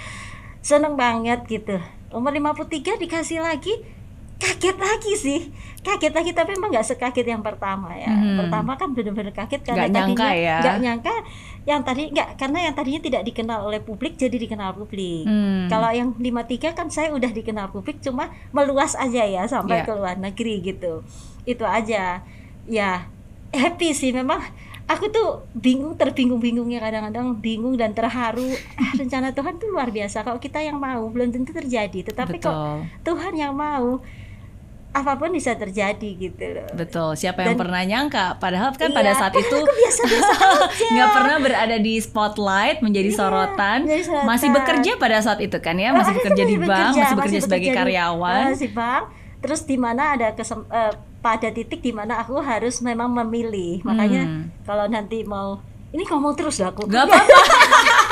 seneng 0.60 0.94
banget 0.96 1.46
gitu 1.46 1.78
umur 2.10 2.34
53 2.34 2.66
dikasih 2.98 3.40
lagi 3.40 3.78
kaget 4.36 4.76
lagi 4.76 5.14
sih 5.16 5.42
kaget 5.80 6.12
lagi 6.12 6.32
tapi 6.34 6.54
emang 6.54 6.68
nggak 6.68 6.84
sekaget 6.84 7.24
yang 7.26 7.40
pertama 7.40 7.94
ya 7.94 8.10
Hmm. 8.10 8.36
pertama 8.36 8.74
kan 8.74 8.92
bener-bener 8.92 9.32
kaget 9.32 9.62
karena 9.62 9.86
Nggak 9.86 9.94
nyangka 9.96 10.26
tadinya 10.26 10.34
ya. 10.36 10.58
nggak 10.60 10.78
nyangka 10.82 11.16
yang 11.66 11.82
tadi 11.82 12.08
nggak 12.08 12.38
karena 12.38 12.70
yang 12.70 12.74
tadinya 12.74 13.02
tidak 13.02 13.26
dikenal 13.26 13.66
oleh 13.66 13.82
publik 13.82 14.16
jadi 14.16 14.38
dikenal 14.38 14.74
publik. 14.74 15.26
Hmm. 15.26 15.66
kalau 15.66 15.90
yang 15.90 16.14
53 16.14 16.72
kan 16.72 16.88
saya 16.88 17.10
udah 17.10 17.30
dikenal 17.30 17.70
publik 17.70 18.00
cuma 18.00 18.30
meluas 18.50 18.94
aja 18.94 19.26
ya 19.26 19.44
sampai 19.46 19.82
Iya. 19.82 19.86
ke 19.86 19.92
luar 19.92 20.16
negeri 20.16 20.62
gitu. 20.64 21.02
Itu 21.44 21.66
aja. 21.66 22.22
Ya 22.66 23.10
happy 23.50 23.92
sih. 23.92 24.14
Memang 24.14 24.46
aku 24.86 25.10
tuh 25.10 25.42
bingung 25.54 25.98
terbingung-bingungnya 25.98 26.78
kadang-kadang 26.78 27.34
bingung 27.36 27.74
dan 27.74 27.92
terharu. 27.92 28.46
Ah, 28.78 28.94
rencana 29.02 29.34
Tuhan 29.34 29.58
tuh 29.58 29.74
luar 29.74 29.90
biasa. 29.90 30.22
Kalau 30.22 30.38
kita 30.38 30.62
yang 30.62 30.78
mau 30.78 31.10
belum 31.10 31.34
tentu 31.34 31.50
terjadi. 31.50 32.06
Tetapi 32.06 32.38
Betul. 32.38 32.46
kok 32.46 32.58
Tuhan 33.02 33.34
yang 33.34 33.58
mau 33.58 34.06
apa 34.96 35.12
pun 35.14 35.28
bisa 35.30 35.52
terjadi 35.54 36.10
gitu 36.16 36.40
loh 36.54 36.72
Betul. 36.72 37.14
Siapa 37.14 37.44
yang 37.44 37.54
Dan- 37.54 37.62
pernah 37.62 37.82
nyangka? 37.82 38.26
Padahal 38.38 38.72
kan 38.72 38.88
Iya, 38.88 38.96
pada 38.96 39.12
saat 39.14 39.34
itu 39.38 39.58
nggak 40.94 41.10
pernah 41.12 41.38
berada 41.38 41.78
di 41.78 42.00
spotlight 42.00 42.80
menjadi 42.80 43.10
Iya, 43.10 43.18
sorotan. 43.18 43.78
menjadi 43.84 44.04
sorotan. 44.06 44.26
Masih 44.26 44.50
bekerja 44.50 44.92
pada 44.96 45.18
saat 45.20 45.40
itu 45.40 45.58
kan 45.58 45.76
ya, 45.76 45.92
masih 45.92 46.14
bekerja 46.14 46.44
di 46.44 46.56
bank, 46.58 46.92
masih 46.94 47.14
bekerja 47.14 47.40
sebagai 47.42 47.70
di- 47.70 47.76
karyawan. 47.76 48.44
eh, 48.48 48.58
di 48.58 48.70
bank 48.70 49.04
terus 49.38 49.62
di 49.62 49.76
mana 49.76 50.16
ada 50.16 50.32
kesem, 50.32 50.64
eh, 50.66 50.90
pada 51.20 51.48
titik 51.48 51.78
di 51.80 51.92
mana 51.92 52.18
aku 52.18 52.40
harus 52.40 52.80
memang 52.80 53.12
memilih 53.12 53.82
makanya 53.82 54.24
Hmm. 54.24 54.44
kalau 54.62 54.86
nanti 54.86 55.22
mau 55.22 55.60
ini 55.88 56.02
ngomong 56.04 56.34
terus 56.34 56.58
lah 56.58 56.70
aku 56.70 56.86
Gak 56.86 57.04
apa-apa. 57.04 57.36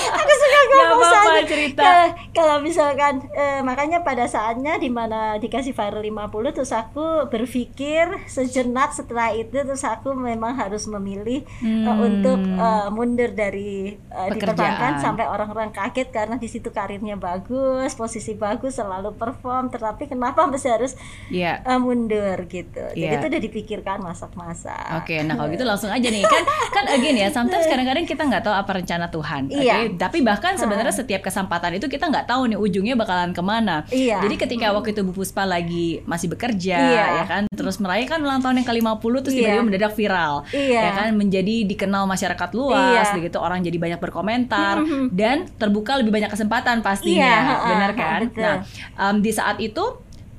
aku 0.00 0.32
suka 0.32 0.58
ngomong 0.68 1.00
soalnya. 1.02 1.42
cerita. 1.44 1.82
Kalau- 1.82 2.12
kalau 2.30 2.56
misalkan 2.60 3.14
eh, 3.30 3.60
makanya 3.60 4.00
pada 4.00 4.24
saatnya 4.24 4.76
di 4.76 4.88
mana 4.88 5.18
dikasih 5.36 5.70
viral 5.70 6.00
50 6.00 6.22
terus 6.52 6.70
aku 6.70 7.26
berpikir 7.28 8.04
sejenak 8.24 8.90
setelah 8.90 9.30
itu 9.30 9.52
terus 9.54 9.82
aku 9.82 10.12
memang 10.12 10.54
harus 10.54 10.86
memilih 10.86 11.42
eh, 11.42 11.66
Hmm. 11.66 11.98
untuk 11.98 12.38
eh, 12.38 12.88
mundur 12.88 13.30
dari 13.30 13.68
eh, 13.90 14.28
di 14.28 14.36
Pekerjaan. 14.36 14.54
perbankan 14.54 14.92
sampai 14.98 15.24
orang-orang 15.24 15.70
kaget 15.70 16.08
karena 16.08 16.36
di 16.36 16.46
situ 16.46 16.68
karirnya 16.68 17.16
bagus, 17.16 17.92
posisi 17.92 18.34
bagus, 18.34 18.76
selalu 18.76 19.14
perform 19.14 19.68
tetapi 19.68 20.06
kenapa 20.06 20.44
masih 20.44 20.70
harus 20.70 20.92
Iya. 21.28 21.60
eh, 21.60 21.78
mundur 21.78 22.08
gitu. 22.46 22.84
Jadi 22.88 22.98
Iya. 23.00 23.18
itu 23.18 23.26
udah 23.26 23.42
dipikirkan 23.42 23.98
masak-masak. 24.00 24.98
Oke, 24.98 25.20
nah 25.22 25.34
kalau 25.34 25.48
gitu 25.48 25.64
langsung 25.64 25.88
aja 25.88 26.06
nih 26.06 26.22
kan 26.22 26.42
kan 26.70 26.84
again 26.88 27.16
ya, 27.16 27.28
sometimes 27.28 27.66
kadang-kadang 27.66 28.04
kita 28.04 28.22
nggak 28.22 28.42
tahu 28.42 28.54
apa 28.54 28.70
rencana 28.74 29.06
Tuhan. 29.08 29.42
Oke, 29.48 29.64
Iya. 29.88 29.98
tapi 29.98 30.18
bahkan 30.20 30.54
sebenarnya 30.54 30.92
setiap 30.92 31.20
kesempatan 31.20 31.74
itu 31.74 31.86
kita 31.86 32.06
nggak 32.06 32.26
tahu 32.26 32.52
nih 32.52 32.58
ujungnya 32.58 32.94
bakalan 32.94 33.32
ke 33.32 33.40
mana. 33.40 33.82
Iya. 33.88 34.20
Jadi 34.20 34.34
ketika 34.36 34.70
waktu 34.70 34.92
itu 34.92 35.00
Bu 35.02 35.12
Puspa 35.12 35.42
lagi 35.42 36.04
masih 36.04 36.28
bekerja, 36.28 36.76
Iya. 36.76 37.04
ya 37.18 37.24
kan, 37.24 37.42
terus 37.48 37.78
merayakan 37.78 38.20
ulang 38.20 38.40
tahun 38.40 38.60
yang 38.60 38.68
ke-50 38.68 39.12
terus 39.20 39.34
Iya. 39.34 39.40
tiba-tiba 39.40 39.64
mendadak 39.64 39.92
viral, 39.92 40.34
Iya. 40.50 40.80
ya 40.80 40.90
kan, 40.94 41.08
menjadi 41.12 41.54
dikenal 41.64 42.04
masyarakat 42.04 42.50
luas, 42.52 43.06
Iya. 43.08 43.16
begitu 43.16 43.38
orang 43.38 43.60
jadi 43.60 43.76
banyak 43.76 43.98
berkomentar 43.98 44.74
dan 45.10 45.48
terbuka 45.54 45.96
lebih 45.96 46.10
banyak 46.10 46.28
kesempatan 46.28 46.80
pastinya, 46.80 47.24
Iya, 47.26 47.68
benar 47.68 47.90
kan? 47.92 48.20
betul. 48.26 48.42
Nah, 48.42 48.56
em, 49.00 49.16
di 49.18 49.30
saat 49.30 49.58
itu 49.58 49.82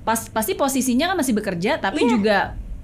pas 0.02 0.26
pasti 0.26 0.54
posisinya 0.54 1.06
kan 1.08 1.18
masih 1.18 1.34
bekerja, 1.34 1.78
tapi 1.78 2.02
Iya. 2.02 2.10
juga 2.10 2.38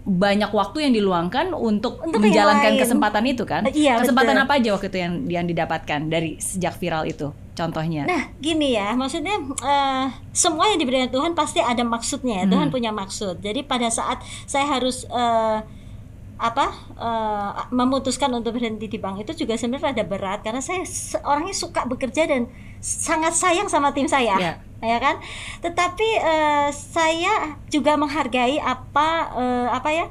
banyak 0.05 0.53
waktu 0.53 0.85
yang 0.85 0.93
diluangkan 0.93 1.50
untuk, 1.57 1.97
Untuk 2.05 2.21
menjalankan 2.21 2.77
kesempatan 2.77 3.25
itu 3.25 3.41
kan? 3.41 3.65
Iya, 3.65 3.97
kesempatan 4.05 4.38
betul. 4.38 4.45
apa 4.45 4.53
aja 4.62 4.69
waktu 4.77 4.88
itu 4.93 5.00
yang 5.01 5.13
yang 5.25 5.45
didapatkan 5.50 6.00
dari 6.05 6.38
sejak 6.38 6.77
viral 6.77 7.09
itu? 7.09 7.33
Contohnya? 7.57 8.05
Nah, 8.05 8.29
gini 8.38 8.77
ya, 8.77 8.93
maksudnya 8.93 9.33
eh, 9.41 10.05
semua 10.29 10.69
yang 10.69 10.77
diberikan 10.77 11.09
Tuhan 11.09 11.33
pasti 11.33 11.57
ada 11.57 11.81
maksudnya. 11.81 12.43
ya. 12.43 12.45
Tuhan 12.45 12.69
Hmm. 12.69 12.75
punya 12.75 12.91
maksud. 12.93 13.41
Jadi 13.41 13.65
pada 13.65 13.89
saat 13.89 14.21
saya 14.45 14.69
harus 14.69 15.09
eh, 15.09 15.59
apa 16.35 16.65
eh, 17.00 17.51
memutuskan 17.71 18.29
untuk 18.29 18.59
berhenti 18.59 18.85
di 18.85 19.00
bank 19.00 19.24
itu 19.24 19.33
juga 19.41 19.55
sebenarnya 19.55 19.95
ada 19.95 20.03
berat 20.03 20.43
karena 20.43 20.59
saya 20.59 20.83
orangnya 21.24 21.55
suka 21.55 21.88
bekerja 21.88 22.27
dan 22.27 22.45
sangat 22.79 23.34
sayang 23.34 23.67
sama 23.67 23.91
tim 23.91 24.05
saya, 24.05 24.36
Ya. 24.36 24.53
ya 24.79 24.98
kan. 24.98 25.20
Tetapi 25.60 26.10
eh, 26.17 26.70
saya 26.70 27.55
juga 27.67 27.96
menghargai 27.96 28.58
apa 28.58 29.08
eh, 29.34 29.67
apa 29.70 29.89
ya 29.89 30.05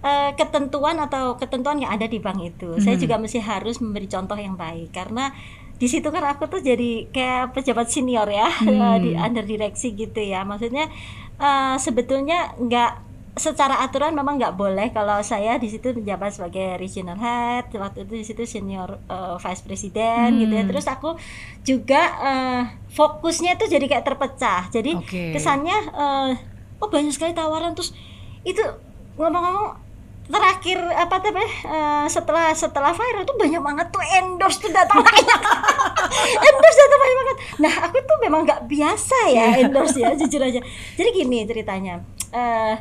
eh, 0.00 0.30
ketentuan 0.34 0.96
atau 0.96 1.36
ketentuan 1.36 1.76
yang 1.76 1.92
ada 1.92 2.04
di 2.04 2.16
bank 2.16 2.40
itu. 2.40 2.76
Saya 2.78 2.96
Mhm. 2.96 3.02
juga 3.02 3.14
mesti 3.16 3.38
harus 3.38 3.78
memberi 3.78 4.06
contoh 4.06 4.34
yang 4.34 4.54
baik 4.54 4.90
karena 4.90 5.32
di 5.76 5.88
situ 5.88 6.08
kan 6.08 6.20
aku 6.26 6.44
tuh 6.46 6.60
jadi 6.60 7.08
kayak 7.08 7.56
pejabat 7.56 7.88
senior 7.88 8.28
ya 8.28 8.48
Hmm. 8.64 9.00
di 9.00 9.16
under 9.16 9.44
direksi 9.44 9.92
gitu 9.92 10.20
ya. 10.20 10.44
Maksudnya 10.44 10.88
eh, 11.36 11.76
sebetulnya 11.76 12.52
nggak 12.56 13.09
secara 13.32 13.78
aturan 13.80 14.10
memang 14.10 14.36
nggak 14.36 14.52
boleh 14.52 14.90
kalau 14.90 15.22
saya 15.22 15.54
di 15.56 15.66
situ 15.66 15.94
menjabat 15.94 16.34
sebagai 16.34 16.76
regional 16.76 17.14
head 17.14 17.70
waktu 17.72 18.02
itu 18.02 18.12
di 18.12 18.24
situ 18.24 18.42
senior 18.44 18.98
eh, 19.06 19.36
vice 19.38 19.62
president 19.62 20.34
gitu 20.36 20.50
ya 20.50 20.60
Hmm. 20.60 20.68
terus 20.68 20.84
aku 20.84 21.14
juga 21.62 22.02
eh, 22.20 22.62
fokusnya 22.90 23.54
itu 23.54 23.70
jadi 23.70 23.86
kayak 23.86 24.04
terpecah 24.04 24.66
jadi 24.68 24.98
Oke. 24.98 25.30
kesannya 25.32 25.78
eh, 25.88 26.30
oh 26.76 26.88
banyak 26.88 27.10
sekali 27.10 27.30
tawaran 27.30 27.72
terus 27.72 27.94
itu 28.42 28.60
ngomong-ngomong 29.14 29.78
terakhir 30.26 30.78
apa 30.90 31.18
tuh 31.18 31.30
Beh? 31.30 31.52
Eh, 31.64 32.06
setelah 32.06 32.50
setelah 32.52 32.90
viral 32.90 33.22
tuh 33.22 33.34
banyak 33.34 33.58
banget 33.58 33.86
tuh 33.88 34.02
endorse 34.10 34.58
tuh 34.58 34.70
datang 34.70 35.00
banyak 35.00 35.40
endorse 36.46 36.78
datang 36.78 37.00
banyak 37.00 37.16
banget 37.16 37.36
nah 37.58 37.74
aku 37.84 37.96
tuh 38.00 38.18
memang 38.20 38.42
nggak 38.42 38.62
biasa 38.64 39.18
ya 39.28 39.46
endorse 39.58 39.96
ya 39.96 40.14
jujur 40.14 40.38
aja 40.38 40.60
jadi 40.94 41.08
gini 41.10 41.46
ceritanya 41.46 42.02
eh 42.30 42.74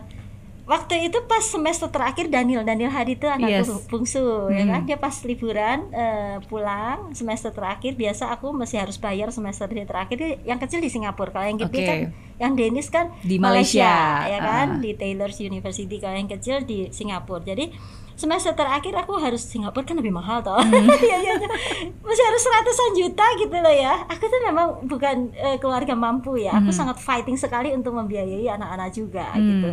waktu 0.70 1.04
itu 1.04 1.18
pas 1.26 1.42
semester 1.42 1.90
terakhir 1.90 2.30
Daniel 2.30 2.62
Daniel 2.62 2.88
Hadi 2.88 3.18
itu 3.18 3.26
anakku 3.26 3.50
Yes. 3.74 3.90
bungsu 3.90 4.22
ya 4.48 4.62
Hmm. 4.62 4.70
kan 4.70 4.82
dia 4.86 4.96
pas 4.96 5.16
liburan 5.20 5.90
eh, 5.90 6.38
pulang 6.46 7.10
semester 7.12 7.50
terakhir 7.50 7.94
biasa 7.96 8.30
aku 8.30 8.54
masih 8.54 8.78
harus 8.80 8.96
bayar 8.96 9.28
semester 9.30 9.66
dia 9.68 9.84
terakhir 9.84 10.16
yang 10.44 10.58
kecil 10.58 10.78
di 10.78 10.88
Singapura 10.88 11.34
kalau 11.34 11.48
yang 11.48 11.58
gede 11.60 11.74
Oke. 11.76 11.88
kan 11.88 12.00
yang 12.38 12.54
Dennis 12.54 12.88
kan 12.88 13.10
Di 13.20 13.36
Malaysia. 13.36 13.90
ya 14.24 14.38
kan 14.40 14.68
Ah. 14.70 14.80
di 14.80 14.94
Taylor's 14.94 15.40
University 15.40 15.98
kalau 15.98 16.16
yang 16.16 16.30
kecil 16.30 16.62
di 16.62 16.88
Singapura 16.90 17.42
jadi 17.44 17.74
semester 18.14 18.52
terakhir 18.52 18.94
aku 18.96 19.16
harus 19.16 19.42
Singapura 19.42 19.82
kan 19.84 19.96
lebih 19.96 20.12
mahal 20.12 20.40
toh 20.40 20.54
Hmm. 20.56 20.86
Masih 22.06 22.26
harus 22.26 22.44
ratusan 22.44 22.92
juta 22.96 23.26
gitu 23.36 23.56
loh 23.56 23.72
ya 23.72 24.06
aku 24.06 24.24
tuh 24.24 24.42
memang 24.44 24.68
bukan 24.84 25.16
eh, 25.34 25.58
keluarga 25.58 25.94
mampu 25.94 26.38
ya 26.38 26.54
aku 26.54 26.70
Hmm. 26.70 26.78
sangat 26.78 26.98
fighting 26.98 27.36
sekali 27.36 27.72
untuk 27.72 27.92
membiayai 27.92 28.46
anak-anak 28.50 28.90
juga 28.92 29.32
Hmm. 29.32 29.42
gitu 29.42 29.70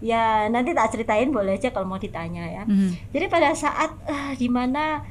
ya 0.00 0.22
nanti 0.46 0.70
tak 0.70 0.90
ceritain 0.90 1.28
boleh 1.28 1.54
aja 1.54 1.68
kalau 1.68 1.86
mau 1.86 1.98
ditanya 1.98 2.44
ya 2.44 2.62
Mhm. 2.62 3.10
jadi 3.10 3.26
pada 3.26 3.50
saat 3.52 3.90
eh, 4.04 4.32
di 4.34 4.46
mana 4.46 5.02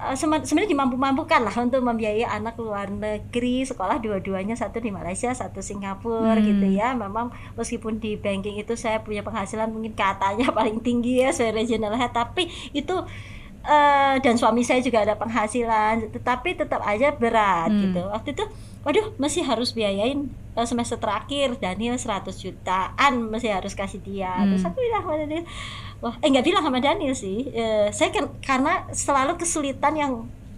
eh, 0.00 0.14
sebenarnya 0.14 0.68
dimampu-mampukan 0.68 1.40
lah 1.40 1.54
untuk 1.56 1.80
membiayai 1.80 2.22
anak 2.24 2.54
luar 2.56 2.88
negeri 2.88 3.62
sekolah 3.62 3.98
dua-duanya 3.98 4.54
satu 4.54 4.78
di 4.78 4.88
Malaysia 4.88 5.30
satu 5.30 5.58
Singapura 5.60 6.34
Hmm. 6.34 6.44
gitu 6.44 6.66
ya 6.68 6.92
memang 6.92 7.28
meskipun 7.52 7.96
di 7.96 8.14
banking 8.14 8.54
itu 8.56 8.74
saya 8.74 8.98
punya 8.98 9.20
penghasilan 9.20 9.66
mungkin 9.66 9.94
katanya 9.94 10.50
paling 10.54 10.78
tinggi 10.78 11.18
ya 11.18 11.30
sebagai 11.30 11.58
regional 11.60 11.94
head 11.94 12.12
tapi 12.12 12.46
itu 12.70 12.94
eh, 13.64 14.14
dan 14.18 14.34
suami 14.34 14.60
saya 14.60 14.78
juga 14.78 15.00
ada 15.00 15.14
penghasilan 15.14 16.08
tetapi 16.10 16.54
tetap 16.54 16.80
aja 16.80 17.10
berat 17.10 17.68
Hmm. 17.68 17.80
gitu 17.82 18.00
waktu 18.06 18.30
itu 18.32 18.44
waduh 18.80 19.16
masih 19.16 19.42
harus 19.42 19.72
biayain 19.72 20.26
eh, 20.54 20.66
semester 20.66 20.96
terakhir 20.96 21.56
Daniel 21.56 21.96
100 21.96 22.28
jutaan 22.36 23.12
masih 23.26 23.50
harus 23.50 23.72
kasih 23.72 23.98
dia 23.98 24.30
Hmm. 24.30 24.52
terus 24.52 24.64
aku 24.64 24.78
bilang 24.78 25.02
sama 25.02 25.16
Daniel 25.18 25.44
wah 25.98 26.14
eh 26.18 26.28
nggak 26.28 26.44
bilang 26.44 26.62
sama 26.62 26.78
Daniel 26.78 27.14
sih 27.14 27.48
Eh, 27.48 27.88
saya 27.90 28.10
kan 28.10 28.28
karena 28.38 28.72
selalu 28.90 29.36
kesulitan 29.36 29.94
yang 29.94 30.12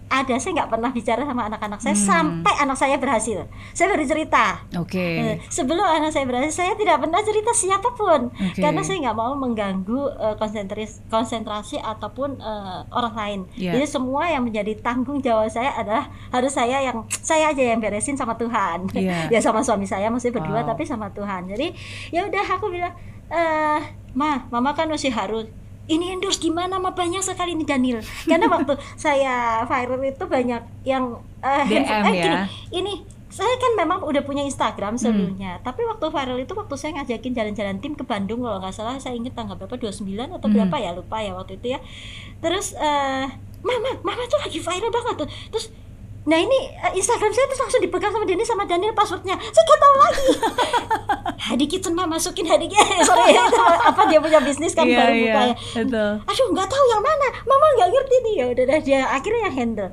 ada 0.09 0.33
saya 0.35 0.55
nggak 0.55 0.69
pernah 0.69 0.89
bicara 0.89 1.21
sama 1.21 1.45
anak-anak 1.45 1.79
saya 1.79 1.93
Hmm. 1.93 2.05
sampai 2.05 2.53
anak 2.57 2.75
saya 2.75 2.95
berhasil 2.95 3.43
saya 3.71 3.87
baru 3.87 4.03
cerita 4.03 4.63
Oke. 4.73 4.95
Eh, 4.97 5.35
sebelum 5.45 5.81
anak 5.81 6.09
saya 6.09 6.23
berhasil 6.23 6.53
saya 6.53 6.73
tidak 6.73 6.97
pernah 6.97 7.19
cerita 7.19 7.51
siapa 7.51 7.91
pun 7.91 8.31
Oke. 8.31 8.57
karena 8.57 8.79
saya 8.79 8.97
nggak 9.01 9.15
mau 9.15 9.35
mengganggu 9.35 10.01
eh, 10.13 10.35
konsentrasi 10.35 11.03
konsentrasi 11.07 11.77
ataupun 11.77 12.35
eh, 12.35 12.79
orang 12.89 13.13
lain 13.13 13.39
Iya. 13.53 13.75
jadi 13.75 13.85
semua 13.85 14.25
yang 14.25 14.43
menjadi 14.43 14.73
tanggung 14.77 15.19
jawab 15.19 15.47
saya 15.47 15.73
adalah 15.73 16.05
harus 16.29 16.51
saya 16.51 16.79
yang 16.81 17.03
saya 17.09 17.49
aja 17.49 17.63
yang 17.65 17.77
beresin 17.77 18.13
sama 18.13 18.33
Tuhan 18.33 18.87
Iya. 18.91 19.27
ya 19.33 19.39
sama 19.39 19.59
suami 19.59 19.83
saya 19.83 20.07
mesti 20.07 20.29
berdua 20.29 20.59
Wow. 20.59 20.69
tapi 20.69 20.83
sama 20.83 21.11
Tuhan 21.11 21.45
jadi 21.47 21.75
ya 22.09 22.23
udah 22.23 22.45
aku 22.49 22.67
bilang 22.67 22.95
eh 23.27 23.81
ma 24.13 24.47
mama 24.47 24.71
kan 24.71 24.87
masih 24.87 25.11
harus 25.11 25.45
ini 25.87 26.11
endorse 26.11 26.37
gimana? 26.37 26.77
Mah 26.77 26.91
banyak 26.91 27.19
sekali 27.19 27.51
ini 27.51 27.63
Daniel. 27.63 27.99
Karena 28.21 28.47
waktu 28.53 28.71
saya 28.95 29.35
viral 29.63 29.99
itu 30.01 30.23
banyak 30.23 30.61
yang 30.83 31.03
eh, 31.39 31.63
DM 31.65 31.83
handphone- 31.83 32.05
eh, 32.05 32.13
ya. 32.13 32.23
gini, 32.23 32.37
ini 32.73 32.93
saya 33.27 33.53
kan 33.55 33.71
memang 33.75 33.99
udah 34.01 34.21
punya 34.21 34.41
Instagram 34.41 34.95
sebelumnya. 34.95 35.61
Tapi 35.61 35.83
waktu 35.83 36.05
viral 36.05 36.37
itu 36.37 36.51
waktu 36.51 36.73
saya 36.73 36.91
ngajakin 36.95 37.31
jalan-jalan 37.33 37.77
tim 37.77 37.93
ke 37.93 38.01
Bandung 38.01 38.41
kalau 38.41 38.57
nggak 38.57 38.73
salah 38.73 38.97
saya 38.97 39.13
ingat 39.13 39.33
tanggal 39.33 39.55
berapa? 39.55 39.77
29 39.77 40.01
atau 40.27 40.41
Hmm. 40.41 40.53
berapa 40.53 40.75
ya? 40.75 40.91
Lupa 40.91 41.17
ya 41.19 41.31
waktu 41.31 41.55
itu 41.55 41.67
ya. 41.69 41.79
Terus 42.39 42.73
eh 42.73 43.25
mama 43.59 43.89
mama 44.01 44.23
tuh 44.25 44.39
lagi 44.39 44.57
viral 44.57 44.89
banget 44.89 45.15
tuh. 45.17 45.29
Terus 45.49 45.65
Nah 46.27 46.37
ini 46.37 46.59
eh, 46.69 46.91
Instagram 46.93 47.31
saya 47.31 47.47
terus 47.47 47.61
langsung 47.61 47.79
dipegang 47.79 48.11
sama 48.11 48.23
Denny 48.23 48.43
sama 48.43 48.63
Daniel 48.63 48.91
passwordnya. 48.91 49.39
Saya 49.39 49.63
nggak 49.63 49.79
tahu 49.79 49.95
lagi. 49.97 50.27
Hadi 51.47 51.65
Kitchen 51.65 51.93
mah 51.93 52.03
masukin 52.05 52.43
Hadi 52.43 52.67
Kitchen 52.67 52.99
Sorry 52.99 53.31
ya 53.31 53.47
itu 53.47 53.55
apa 53.61 54.01
dia 54.05 54.19
punya 54.19 54.41
bisnis 54.41 54.73
kan 54.73 54.83
Iya, 54.83 54.99
baru 54.99 55.13
iya, 55.13 55.23
buka 55.23 55.41
ya. 55.41 55.55
betul. 55.79 56.11
aduh 56.21 56.47
nggak 56.51 56.67
tahu 56.67 56.83
yang 56.85 56.99
mana. 57.01 57.27
Mama 57.41 57.65
nggak 57.73 57.89
ngerti 57.89 58.15
nih. 58.19 58.33
Ya 58.35 58.45
udah 58.49 58.63
dah 58.65 58.79
dia 58.81 59.01
akhirnya 59.07 59.41
yang 59.41 59.55
handle. 59.55 59.89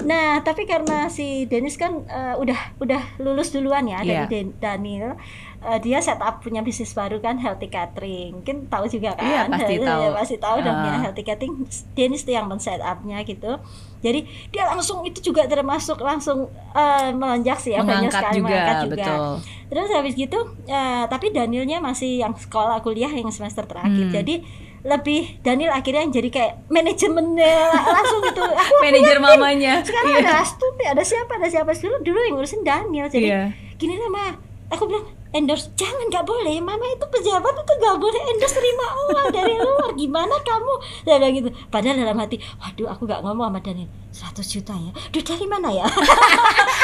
Nah 0.00 0.26
tapi 0.40 0.62
karena 0.62 1.08
si 1.08 1.26
Dennis 1.44 1.74
kan 1.74 2.04
eh, 2.04 2.34
udah 2.36 2.76
udah 2.78 3.00
lulus 3.18 3.50
duluan 3.50 3.82
ya 3.84 3.98
Iya. 3.98 4.28
dari 4.28 4.44
Den- 4.44 4.56
Daniel 4.58 5.16
eh, 5.60 5.78
dia 5.78 5.98
setup 5.98 6.38
punya 6.38 6.60
bisnis 6.60 6.90
baru 6.90 7.18
kan 7.18 7.34
healthy 7.34 7.66
catering 7.66 8.30
mungkin 8.32 8.66
tahu 8.66 8.86
juga 8.86 9.12
kan 9.12 9.24
Iya, 9.24 9.40
pasti 9.48 9.74
Ya, 9.74 9.84
tahu. 9.84 10.02
pasti 10.14 10.36
tahu 10.36 10.56
dong 10.60 10.78
ya 10.78 10.90
Ah. 10.90 11.00
healthy 11.02 11.22
catering 11.22 11.54
Dennis 11.92 12.22
tuh 12.22 12.32
yang 12.32 12.46
men 12.46 12.56
setupnya 12.56 13.18
gitu 13.22 13.52
jadi 13.98 14.20
dia 14.48 14.64
langsung 14.64 15.02
itu 15.02 15.18
juga 15.20 15.42
termasuk 15.44 15.98
langsung 15.98 16.46
eh, 16.72 17.10
melonjak 17.10 17.58
sih 17.58 17.72
ya 17.72 17.80
banyak 17.80 18.06
Mengangkat 18.06 18.14
sekali 18.14 18.36
juga, 18.36 18.46
mengangkat 18.48 18.76
juga 18.80 18.94
betul. 18.96 19.32
Terus 19.68 19.88
habis 19.92 20.14
gitu, 20.14 20.38
eh, 20.64 21.04
tapi 21.06 21.26
Danielnya 21.28 21.76
masih 21.78 22.16
yang 22.18 22.32
sekolah 22.32 22.78
kuliah 22.78 23.10
yang 23.10 23.28
semester 23.28 23.62
terakhir. 23.62 24.00
Hmm. 24.02 24.14
Jadi 24.14 24.40
lebih 24.80 25.42
Daniel 25.42 25.68
akhirnya 25.70 26.00
yang 26.00 26.14
jadi 26.14 26.28
kayak 26.30 26.52
manajemennya 26.68 27.52
langsung 27.68 28.20
gitu. 28.22 28.40
Aku 28.62 28.74
Manajer 28.80 29.18
mamanya. 29.18 29.82
sekarang 29.82 30.14
Iya. 30.14 30.22
ada 30.22 30.32
Astuti, 30.40 30.84
ada 30.86 31.02
siapa, 31.02 31.32
ada 31.34 31.48
siapa 31.48 31.70
dulu 31.74 31.96
dulu 32.00 32.18
yang 32.18 32.34
ngurusin 32.34 32.62
Daniel. 32.62 33.06
Jadi 33.06 33.26
Iya. 33.26 33.52
gini 33.74 33.94
lah 33.94 34.08
ma, 34.08 34.24
aku 34.68 34.86
bilang 34.86 35.04
endorse 35.34 35.68
jangan 35.76 36.08
nggak 36.08 36.24
boleh 36.24 36.56
mama 36.60 36.86
itu 36.88 37.06
pejabat 37.08 37.52
itu 37.52 37.72
nggak 37.78 37.96
boleh 38.00 38.20
endorse 38.32 38.56
terima 38.56 38.86
uang 39.08 39.28
dari 39.32 39.54
luar 39.60 39.90
gimana 39.92 40.34
kamu 40.40 40.74
saya 41.04 41.16
bilang 41.20 41.34
gitu 41.36 41.48
padahal 41.68 41.96
dalam 42.00 42.16
hati 42.16 42.36
waduh 42.60 42.88
aku 42.88 43.02
nggak 43.04 43.20
ngomong 43.20 43.46
sama 43.52 43.60
Daniel 43.60 43.88
100 44.08 44.54
juta 44.56 44.74
ya 44.74 44.90
duit 45.12 45.26
dari 45.28 45.46
mana 45.46 45.68
ya 45.68 45.86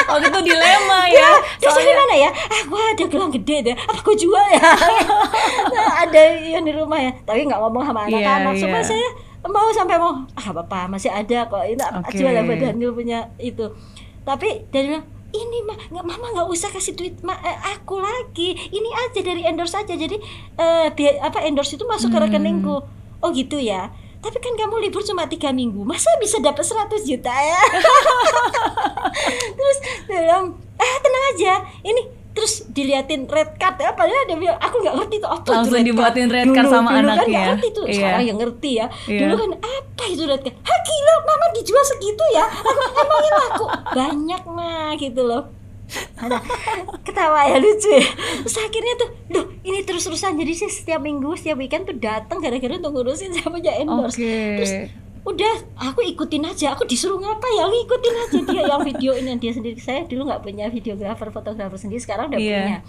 Oh 0.05 0.17
itu 0.21 0.39
dilema 0.45 0.99
ya. 1.09 1.29
Terus 1.57 1.73
dari 1.73 1.91
Soalnya 1.91 1.95
mana 2.05 2.15
ya? 2.15 2.29
Ah, 2.29 2.61
gua 2.67 2.81
ada 2.93 3.03
gelang 3.09 3.31
gede 3.33 3.57
deh. 3.71 3.75
Apa 3.75 3.99
gua 4.03 4.15
jual 4.15 4.45
ya? 4.53 4.69
Nah, 5.75 6.07
ada 6.07 6.21
yang 6.39 6.63
di 6.63 6.71
rumah 6.71 6.99
ya. 6.99 7.11
Tapi 7.25 7.47
nggak 7.47 7.59
ngomong 7.59 7.83
sama 7.83 8.05
anak-anak. 8.07 8.53
Cuma 8.59 8.79
iya. 8.79 8.85
saya 8.85 9.07
mau 9.45 9.69
sampai 9.69 9.97
mau 10.01 10.25
ah 10.33 10.47
apa 10.49 10.89
masih 10.89 11.13
ada 11.13 11.45
kok 11.45 11.61
ini 11.69 11.77
Oke. 11.77 12.17
jual 12.17 12.33
sama 12.33 12.53
Daniel 12.57 12.91
punya 12.93 13.19
itu. 13.41 13.65
Tapi 14.25 14.69
Daniel 14.69 15.01
bilang 15.01 15.05
ini 15.37 15.59
mah 15.63 15.77
nggak 15.91 16.05
mama 16.05 16.25
nggak 16.31 16.47
usah 16.47 16.69
kasih 16.69 16.95
duit 16.95 17.19
ma, 17.19 17.35
eh, 17.39 17.57
aku 17.71 17.99
lagi. 17.99 18.55
Ini 18.55 18.89
aja 19.05 19.19
dari 19.19 19.43
endorse 19.43 19.75
aja. 19.75 19.91
Jadi 19.91 20.15
biar 20.91 21.13
apa 21.19 21.43
endorse 21.43 21.75
itu 21.75 21.83
masuk 21.83 22.09
ke 22.09 22.17
Hmm. 22.17 22.25
rekeningku. 22.25 22.75
Oh 23.19 23.29
gitu 23.31 23.57
ya? 23.57 23.91
Tapi 24.19 24.41
kan 24.41 24.57
kamu 24.57 24.81
libur 24.81 25.05
cuma 25.05 25.25
tiga 25.25 25.53
minggu. 25.53 25.85
Masa 25.85 26.09
bisa 26.17 26.41
dapat 26.41 26.65
100 26.65 27.05
juta 27.05 27.29
ya? 27.29 27.61
Terus 29.57 29.77
bilang 30.09 30.57
ah 30.75 30.97
tenang 30.99 31.25
aja. 31.35 31.53
Ini 31.81 32.01
terus 32.35 32.53
diliatin 32.67 33.25
red 33.25 33.55
card 33.55 33.75
ya? 33.77 33.91
Padahal 33.91 34.23
dia 34.25 34.35
bilang 34.35 34.59
aku 34.59 34.75
nggak 34.77 34.95
ngerti 34.97 35.15
tuh 35.17 35.31
apa 35.31 35.47
Langsung 35.49 35.73
red 35.73 35.87
dibuatin 35.87 36.27
red 36.27 36.47
card 36.47 36.67
Dulu- 36.67 36.75
sama 36.75 36.89
dulu 36.89 36.99
kan 36.99 37.05
anaknya. 37.09 37.23
nggak 37.25 37.47
ngerti 37.49 37.67
tuh 37.71 37.83
Iya. 37.85 37.95
sekarang 37.95 38.23
yang 38.23 38.37
ngerti 38.37 38.71
ya. 38.73 38.85
Iya. 39.05 39.19
dulu 39.21 39.35
kan 39.37 39.51
apa 39.57 40.03
itu 40.05 40.23
red 40.25 40.41
card? 40.41 40.55
Ha 40.59 40.73
gila 40.77 41.13
mama 41.21 41.45
dijual 41.51 41.83
segitu 41.85 42.23
ya? 42.29 42.45
Aku 42.45 42.69
emangnya 42.93 43.31
laku 43.39 43.65
banyak 43.89 44.41
mah 44.45 44.89
gitu 44.95 45.23
loh. 45.23 45.43
Ada. 46.15 46.41
Ketawa 46.99 47.45
ya 47.45 47.57
lucu 47.57 47.87
ya. 47.87 48.01
Terus 48.41 48.57
akhirnya 48.59 48.93
tuh 48.97 49.09
loh 49.29 49.45
ini 49.61 49.79
terus 49.81 50.03
terusan 50.03 50.33
jadi 50.33 50.51
sih 50.51 50.67
setiap 50.67 50.97
minggu 50.99 51.29
setiap 51.33 51.55
weekend 51.55 51.85
tuh 51.85 51.95
datang 51.95 52.37
gara-gara 52.37 52.73
untuk 52.75 52.91
ngurusin 52.91 53.31
saya 53.31 53.47
punya 53.47 53.71
endorse. 53.75 54.17
Oke. 54.17 54.33
terus 54.57 54.71
udah 55.25 55.53
aku 55.75 56.05
ikutin 56.05 56.45
aja. 56.45 56.77
Aku 56.77 56.85
disuruh 56.85 57.17
ngapa 57.17 57.47
ya? 57.49 57.65
Ngikutin 57.65 58.15
aja 58.15 58.37
dia. 58.45 58.61
Yang 58.69 58.81
videoin 58.93 59.25
yang 59.25 59.39
dia 59.41 59.51
sendiri. 59.51 59.77
Saya 59.77 60.05
dulu 60.05 60.29
nggak 60.29 60.41
punya 60.45 60.69
videografer 60.69 61.33
fotografer 61.33 61.75
sendiri. 61.75 61.97
Sekarang 61.99 62.29
udah 62.29 62.37
Iya. 62.37 62.61
punya. 62.61 62.79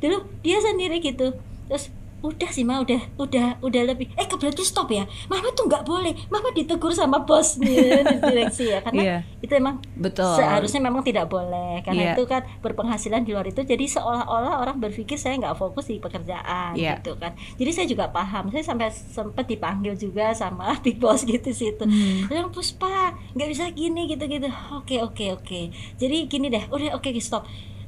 Dulu 0.00 0.16
dia 0.40 0.58
sendiri 0.58 0.98
gitu. 0.98 1.36
Terus 1.68 1.92
udah 2.24 2.48
sih 2.48 2.64
mah 2.64 2.80
udah 2.80 2.96
udah 3.20 3.60
udah 3.60 3.82
lebih. 3.84 4.08
Eh 4.16 4.24
berarti 4.24 4.64
stop 4.64 4.88
ya? 4.88 5.04
Mama 5.28 5.52
tuh 5.52 5.68
nggak 5.68 5.84
boleh. 5.84 6.16
Mama 6.26 6.48
ditegur 6.50 6.88
sama 6.90 7.20
bosnya 7.20 8.00
di 8.08 8.16
direksi 8.18 8.72
ya. 8.72 8.80
Karena 8.80 9.02
Iya. 9.04 9.16
itu 9.38 9.52
emang 9.52 9.84
Betul. 9.94 10.32
seharusnya 10.32 10.80
memang 10.80 11.04
tidak 11.04 11.28
boleh. 11.28 11.84
Karena 11.84 12.00
Iya. 12.00 12.12
itu 12.16 12.24
kan 12.24 12.42
berpenghasilan 12.58 13.22
di 13.22 13.30
luar 13.30 13.44
itu 13.44 13.60
jadi 13.60 13.84
seolah-olah 13.84 14.56
orang 14.58 14.80
berpikir 14.80 15.14
saya 15.14 15.36
nggak 15.36 15.52
fokus 15.54 15.84
di 15.86 16.00
pekerjaan 16.00 16.72
Iya. 16.72 16.96
gitu 16.98 17.20
kan. 17.20 17.36
Jadi 17.54 17.70
saya 17.70 17.86
juga 17.86 18.08
paham. 18.08 18.48
Saya 18.48 18.64
sampai 18.64 18.88
sempat 18.88 19.44
dipanggil 19.44 19.92
juga 19.94 20.32
sama 20.32 20.72
big 20.84 20.96
boss 20.96 21.22
gitu 21.22 21.52
situ 21.52 21.84
Hmm. 21.84 22.24
bilang 22.26 22.48
Puspa 22.48 23.12
nggak 23.36 23.48
bisa 23.48 23.68
gini 23.70 24.08
gitu-gitu. 24.08 24.48
Oke 24.72 24.98
oke 24.98 25.36
oke. 25.36 25.60
Jadi 25.94 26.16
gini 26.24 26.48
deh 26.48 26.64
udah 26.66 26.96
oke 26.96 27.12
stop. 27.20 27.44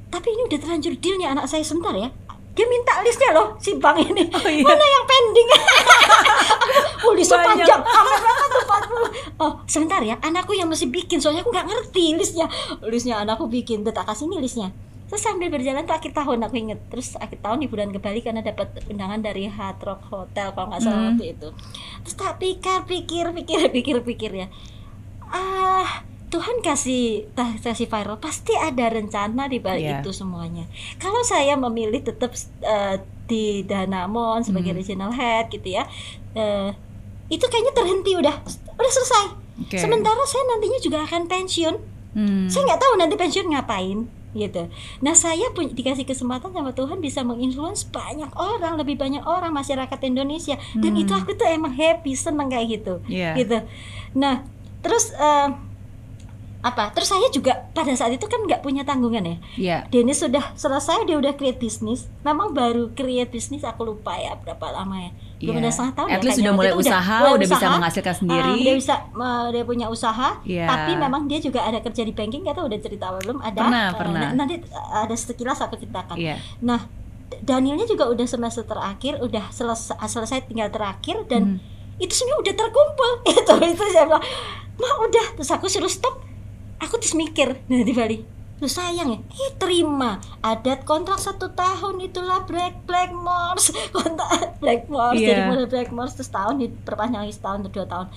Tapi 0.06 0.28
ini 0.28 0.46
udah 0.46 0.58
terlanjur 0.60 0.94
dealnya 0.96 1.32
anak 1.32 1.50
saya 1.50 1.64
sebentar 1.64 1.90
ya 1.90 2.06
dia 2.56 2.66
minta 2.66 2.98
listnya 3.00 3.30
loh 3.30 3.52
si 3.56 3.76
bank 3.76 4.00
ini 4.00 4.24
Oh, 4.26 4.48
iya. 4.48 4.64
mana 4.64 4.80
yang 4.82 5.04
pending 5.04 5.48
oh 7.04 7.12
listnya 7.12 7.38
Banyak. 7.38 7.52
panjang 7.60 7.80
Amat 7.82 8.18
banget 8.18 8.48
tuh, 8.48 8.62
40. 9.28 9.38
oh 9.38 9.52
sebentar 9.66 10.00
ya 10.00 10.16
anakku 10.18 10.52
yang 10.52 10.66
masih 10.66 10.88
bikin 10.88 11.18
soalnya 11.18 11.40
aku 11.40 11.52
nggak 11.52 11.66
ngerti 11.66 12.16
listnya 12.16 12.48
listnya 12.82 13.16
anakku 13.18 13.44
bikin 13.46 13.84
tak 13.84 14.02
kasih 14.02 14.26
nih 14.26 14.40
listnya 14.40 14.72
terus 15.06 15.22
sambil 15.22 15.46
berjalan 15.48 15.84
tuh 15.84 15.94
akhir 15.94 16.10
tahun 16.12 16.42
aku 16.42 16.56
inget 16.58 16.80
terus 16.88 17.14
akhir 17.14 17.38
tahun 17.38 17.60
liburan 17.60 17.92
ke 17.92 18.00
Bali 18.00 18.18
karena 18.18 18.40
dapat 18.40 18.74
undangan 18.86 19.20
dari 19.20 19.46
Hard 19.46 19.78
Rock 19.78 20.02
Hotel 20.08 20.50
kalau 20.50 20.66
nggak 20.66 20.82
salah 20.82 20.98
Hmm. 20.98 21.08
waktu 21.12 21.26
itu 21.30 21.48
terus 22.02 22.14
tak 22.16 22.40
pikir 22.40 22.82
pikir 22.82 23.24
pikir 23.32 23.60
pikir 23.70 23.96
pikir 24.02 24.30
ya 24.34 24.46
ah 25.28 26.02
Tuhan 26.36 26.56
kasih 26.60 27.32
kasih 27.58 27.86
viral 27.86 28.18
pasti 28.18 28.52
ada 28.52 28.86
rencana 28.86 29.48
di 29.48 29.56
balik 29.56 29.82
Iya. 29.82 29.98
itu 29.98 30.12
semuanya 30.12 30.68
kalau 30.96 31.20
saya 31.22 31.56
memilih 31.56 32.00
tetap 32.00 32.30
eh, 32.60 32.96
di 33.24 33.64
Danamon 33.64 34.44
sebagai 34.44 34.70
Hmm. 34.70 34.78
regional 34.78 35.10
head 35.10 35.48
gitu 35.48 35.72
ya 35.72 35.88
eh, 36.32 36.70
itu 37.26 37.42
kayaknya 37.42 37.72
terhenti 37.72 38.12
udah 38.14 38.34
udah 38.70 38.92
selesai 38.92 39.24
Oke. 39.58 39.76
sementara 39.76 40.20
saya 40.22 40.44
nantinya 40.46 40.78
juga 40.78 40.98
akan 41.02 41.24
pensiun 41.24 41.74
Hmm. 42.12 42.46
saya 42.46 42.64
nggak 42.66 42.80
tahu 42.80 42.92
nanti 42.96 43.14
pensiun 43.14 43.48
ngapain 43.50 43.98
gitu. 44.32 44.68
Nah 45.00 45.12
saya 45.12 45.48
pun 45.50 45.64
dikasih 45.66 46.04
kesempatan 46.04 46.48
sama 46.50 46.68
Tuhan 46.70 47.00
bisa 47.00 47.20
menginfluence 47.20 47.84
banyak 47.86 48.28
orang, 48.32 48.76
lebih 48.76 48.94
banyak 48.94 49.24
orang 49.24 49.48
masyarakat 49.50 49.96
Indonesia 50.02 50.56
dan 50.74 50.92
Hmm. 50.92 51.00
itu 51.00 51.08
aku 51.10 51.32
tuh 51.32 51.44
emang 51.46 51.72
happy 51.72 52.12
seneng 52.12 52.48
kayak 52.48 52.68
gitu, 52.74 53.00
Iya. 53.06 53.32
gitu. 53.34 53.64
Nah 54.12 54.44
terus 54.78 55.12
eh, 55.12 55.48
apa? 56.66 56.90
Terus 56.90 57.06
saya 57.06 57.26
juga 57.28 57.52
pada 57.70 57.92
saat 57.92 58.10
itu 58.10 58.24
kan 58.24 58.42
nggak 58.42 58.58
punya 58.58 58.82
tanggungan 58.82 59.22
ya. 59.22 59.36
Iya. 59.54 59.76
Dennis 59.86 60.18
sudah 60.18 60.50
selesai 60.52 61.04
dia 61.04 61.14
udah 61.14 61.32
create 61.32 61.56
bisnis. 61.56 62.10
Memang 62.20 62.50
baru 62.50 62.90
create 62.90 63.30
bisnis 63.30 63.62
aku 63.62 63.86
lupa 63.86 64.14
ya 64.14 64.34
berapa 64.34 64.66
lama 64.72 64.98
ya. 64.98 65.10
Belum 65.36 65.54
Iya. 65.54 65.60
ada 65.60 65.70
setengah 65.70 65.94
tahun 65.94 66.08
At 66.08 66.12
ya. 66.12 66.24
least 66.24 66.38
sudah 66.38 66.52
mulai 66.52 66.72
usaha, 66.72 67.16
mulai 67.18 67.32
udah 67.32 67.42
bisa 67.44 67.56
usaha. 67.56 67.72
menghasilkan 67.72 68.08
Ah, 68.08 68.18
sendiri. 68.18 68.52
dia 68.58 68.74
bisa 68.74 68.94
eh, 68.98 69.46
dia 69.50 69.62
punya 69.62 69.86
usaha, 69.86 70.28
Iya. 70.42 70.64
tapi 70.64 70.92
memang 70.96 71.22
dia 71.24 71.38
juga 71.38 71.60
ada 71.60 71.78
kerja 71.78 72.02
di 72.02 72.10
banking. 72.10 72.42
Kita 72.42 72.60
udah 72.60 72.78
cerita 72.78 73.06
belum? 73.14 73.38
Ada. 73.40 73.60
Pernah, 73.60 73.84
eh, 73.84 73.94
pernah. 73.94 74.20
na- 74.24 74.34
Nanti 74.34 74.54
eh, 74.58 74.66
ada 74.96 75.14
sekilas 75.14 75.60
aku 75.60 75.76
ceritakan. 75.76 76.16
Iya. 76.16 76.36
Nah, 76.60 76.82
Danielnya 77.36 77.84
juga 77.84 78.06
udah 78.06 78.22
semester 78.24 78.62
terakhir, 78.62 79.18
udah 79.18 79.50
selesai, 79.50 79.98
selesai 80.00 80.46
tinggal 80.46 80.68
terakhir 80.68 81.26
dan 81.26 81.58
Hmm. 81.58 81.98
itu 81.98 82.14
semua 82.16 82.38
udah 82.38 82.54
terkumpul. 82.54 83.10
itu 83.34 83.52
itu 83.66 83.84
saya 83.88 84.06
bilang, 84.06 84.22
"Ma, 84.76 84.88
udah." 85.00 85.34
Terus 85.34 85.50
aku 85.50 85.66
suruh 85.66 85.88
stop. 85.88 86.22
Aku 86.78 86.96
terus 86.96 87.12
mikir, 87.12 87.56
nah 87.66 87.80
di 87.80 87.90
Bali. 87.90 88.18
Lu 88.56 88.64
sayang 88.64 89.08
ya, 89.08 89.18
eh, 89.20 89.52
terima 89.54 90.16
adat 90.40 90.82
kontrak 90.82 91.16
satu 91.16 91.52
tahun 91.52 92.00
itulah 92.00 92.40
Black 92.42 92.84
Blackmores 92.84 93.68
kontrak 93.92 94.56
Blackmores 94.58 95.16
Iya. 95.16 95.28
jadi 95.28 95.40
mulai 95.46 95.66
Blackmores 95.66 96.12
terus 96.12 96.28
tahun 96.30 96.56
diperpanjang 96.58 97.20
lagi 97.20 97.34
setahun 97.34 97.60
atau 97.60 97.70
dua 97.70 97.84
tahun 97.84 98.08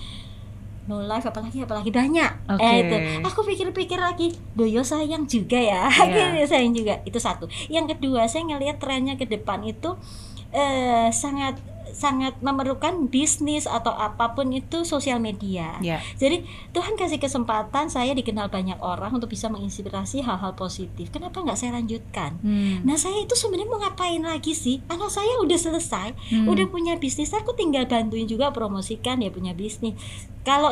no 0.88 1.04
life 1.04 1.22
apalagi 1.24 1.62
apalagi 1.62 1.92
banyak 1.92 2.32
Oke. 2.50 2.64
eh 2.64 2.76
itu 2.82 2.96
aku 3.22 3.46
pikir-pikir 3.46 4.00
lagi 4.00 4.32
doyo 4.56 4.82
sayang 4.82 5.28
juga 5.28 5.54
ya 5.54 5.86
Iya. 5.92 6.02
akhirnya 6.02 6.46
sayang 6.48 6.74
juga 6.74 7.04
itu 7.04 7.20
satu 7.20 7.46
yang 7.68 7.84
kedua 7.86 8.26
saya 8.26 8.48
ngelihat 8.48 8.80
trennya 8.80 9.14
ke 9.14 9.28
depan 9.28 9.60
itu 9.62 9.94
eh, 10.50 11.12
sangat 11.12 11.60
sangat 11.92 12.38
memerlukan 12.40 13.06
bisnis 13.06 13.64
atau 13.64 13.92
apa 13.92 14.32
pun 14.32 14.50
itu 14.50 14.82
sosial 14.82 15.18
media 15.18 15.78
Iya. 15.80 16.00
jadi 16.16 16.42
Tuhan 16.70 16.96
kasih 16.96 17.18
kesempatan 17.18 17.88
saya 17.88 18.12
dikenal 18.12 18.48
banyak 18.48 18.78
orang 18.78 19.12
untuk 19.12 19.28
bisa 19.28 19.48
menginspirasi 19.48 20.22
hal-hal 20.22 20.54
positif 20.54 21.10
kenapa 21.10 21.40
nggak 21.40 21.56
saya 21.56 21.74
lanjutkan 21.74 22.32
Hmm. 22.40 22.82
Nah 22.82 22.96
saya 22.96 23.20
itu 23.20 23.34
sebenarnya 23.34 23.68
mau 23.68 23.80
ngapain 23.80 24.20
lagi 24.20 24.52
sih? 24.52 24.80
Anak 24.88 25.10
saya 25.10 25.40
udah 25.40 25.56
selesai, 25.56 26.14
Hmm. 26.30 26.46
udah 26.46 26.66
punya 26.66 26.96
bisnis. 26.96 27.30
Aku 27.32 27.52
tinggal 27.52 27.86
bantuin 27.86 28.26
juga 28.26 28.50
promosikan 28.50 29.18
dia 29.18 29.30
punya 29.30 29.52
bisnis. 29.52 29.94
Kalau 30.42 30.72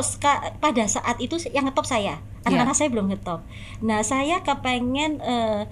pada 0.58 0.84
saat 0.86 1.18
itu 1.18 1.36
yang 1.50 1.66
ngetop 1.66 1.84
saya, 1.84 2.18
anak-anak 2.44 2.72
Iya. 2.72 2.80
saya 2.80 2.90
belum 2.90 3.08
ngetop. 3.10 3.40
Nah 3.82 4.00
saya 4.02 4.40
kepengen 4.40 5.20
eh, 5.20 5.68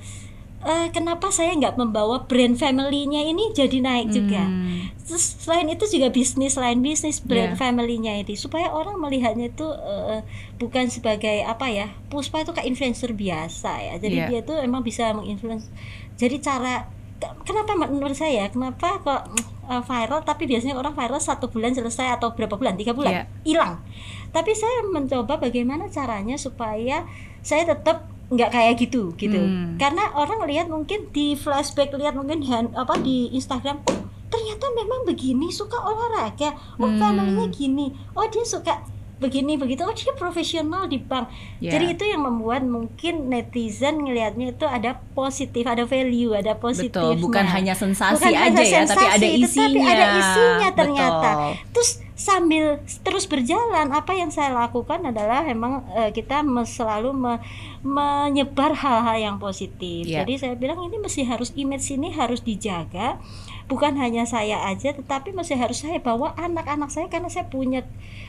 eh, 0.65 0.89
kenapa 0.89 1.30
saya 1.30 1.54
nggak 1.54 1.75
membawa 1.75 2.25
brand 2.25 2.54
family-nya 2.54 3.21
ini 3.23 3.49
jadi 3.51 3.78
naik 3.80 4.10
juga. 4.10 4.41
Hmm. 4.41 4.89
Terus 4.99 5.38
selain 5.38 5.69
itu 5.69 5.86
juga 5.88 6.10
bisnis, 6.10 6.54
selain 6.54 6.82
bisnis 6.82 7.21
brand 7.21 7.54
Iya. 7.54 7.60
family-nya 7.60 8.13
ini 8.17 8.34
supaya 8.34 8.69
orang 8.69 8.97
melihatnya 8.97 9.47
itu 9.47 9.67
eh, 9.69 10.25
bukan 10.56 10.89
sebagai 10.89 11.41
apa 11.43 11.69
ya, 11.69 11.93
Puspa 12.06 12.41
itu 12.41 12.49
kayak 12.49 12.65
influencer 12.67 13.13
biasa 13.13 13.71
ya. 13.80 13.93
Jadi 13.95 14.17
Iya. 14.17 14.28
dia 14.28 14.41
tuh 14.41 14.58
emang 14.58 14.82
bisa 14.82 15.13
menginfluence. 15.13 15.69
Jadi 16.15 16.39
cara 16.39 16.89
ke- 17.15 17.32
kenapa 17.45 17.78
menurut 17.78 18.12
saya 18.13 18.49
kenapa 18.49 18.99
kok 18.99 19.21
eh, 19.65 19.84
viral 19.84 20.21
tapi 20.21 20.45
biasanya 20.45 20.73
orang 20.73 20.93
viral 20.93 21.17
satu 21.17 21.47
bulan 21.47 21.71
selesai 21.71 22.12
atau 22.12 22.34
berapa 22.34 22.54
bulan 22.54 22.73
tiga 22.73 22.91
bulan 22.91 23.13
Iya. 23.13 23.23
hilang 23.43 23.73
tapi 24.30 24.51
saya 24.51 24.84
mencoba 24.86 25.39
bagaimana 25.39 25.88
caranya 25.88 26.36
supaya 26.36 27.08
saya 27.39 27.63
tetap 27.65 28.04
nggak 28.27 28.49
kayak 28.49 28.73
gitu 28.79 29.13
gitu 29.13 29.38
Hmm. 29.38 29.77
karena 29.77 30.09
orang 30.11 30.41
lihat 30.43 30.65
mungkin 30.65 31.09
di 31.09 31.33
flashback 31.33 31.93
lihat 31.93 32.13
mungkin 32.13 32.41
hand, 32.41 32.73
apa 32.73 32.97
di 32.97 33.29
Instagram 33.29 33.85
oh, 33.85 34.01
ternyata 34.27 34.65
memang 34.71 35.05
begini 35.05 35.47
suka 35.47 35.77
olahraga 35.77 36.51
oh 36.75 36.85
Hmm. 36.85 36.97
familynya 36.97 37.45
gini 37.47 37.85
oh 38.11 38.25
dia 38.25 38.41
suka 38.41 38.81
begini 39.15 39.55
begitu 39.55 39.79
oh 39.79 39.93
dia 39.93 40.11
profesional 40.11 40.85
di 40.85 40.97
bank 40.97 41.31
Ya. 41.57 41.71
jadi 41.71 41.93
itu 41.93 42.03
yang 42.03 42.19
membuat 42.21 42.61
mungkin 42.61 43.29
netizen 43.29 44.01
ngelihatnya 44.01 44.51
itu 44.51 44.65
ada 44.65 44.99
positif 45.13 45.63
ada 45.63 45.85
value 45.85 46.33
ada 46.33 46.51
positif 46.53 46.91
Betul, 46.91 47.23
bukan 47.23 47.45
hanya 47.47 47.71
sensasi 47.71 48.19
Bukan 48.19 48.33
hanya 48.33 48.51
aja 48.51 48.61
ya, 48.61 48.83
tapi 48.83 48.91
sensasi, 48.91 49.15
ada 49.15 49.27
isinya. 49.29 49.85
ada 49.88 50.05
isinya 50.15 50.69
ternyata. 50.73 51.29
Betul. 51.31 51.53
terus 51.71 51.89
sambil 52.15 52.80
terus 53.04 53.28
berjalan 53.28 53.91
apa 53.91 54.12
yang 54.12 54.32
saya 54.32 54.49
lakukan 54.49 55.04
adalah 55.04 55.43
memang 55.43 55.84
eh, 55.93 56.10
kita 56.10 56.39
selalu 56.65 57.12
me- 57.12 57.43
menyebar 57.84 58.71
hal-hal 58.73 59.17
yang 59.17 59.38
positif 59.38 60.04
Iya. 60.04 60.23
jadi 60.23 60.34
saya 60.38 60.54
bilang 60.56 60.80
ini 60.82 60.95
mesti 60.97 61.21
harus 61.23 61.51
image 61.54 61.86
ini 61.89 62.10
harus 62.10 62.39
dijaga 62.39 63.19
bukan 63.65 63.95
hanya 63.95 64.23
saya 64.23 64.63
aja 64.63 64.91
tetapi 64.91 65.32
masih 65.32 65.56
harus 65.56 65.80
saya 65.80 65.97
bawa 65.97 66.32
anak-anak 66.36 66.88
saya 66.88 67.08
karena 67.08 67.28
saya 67.28 67.45
punya 67.45 67.84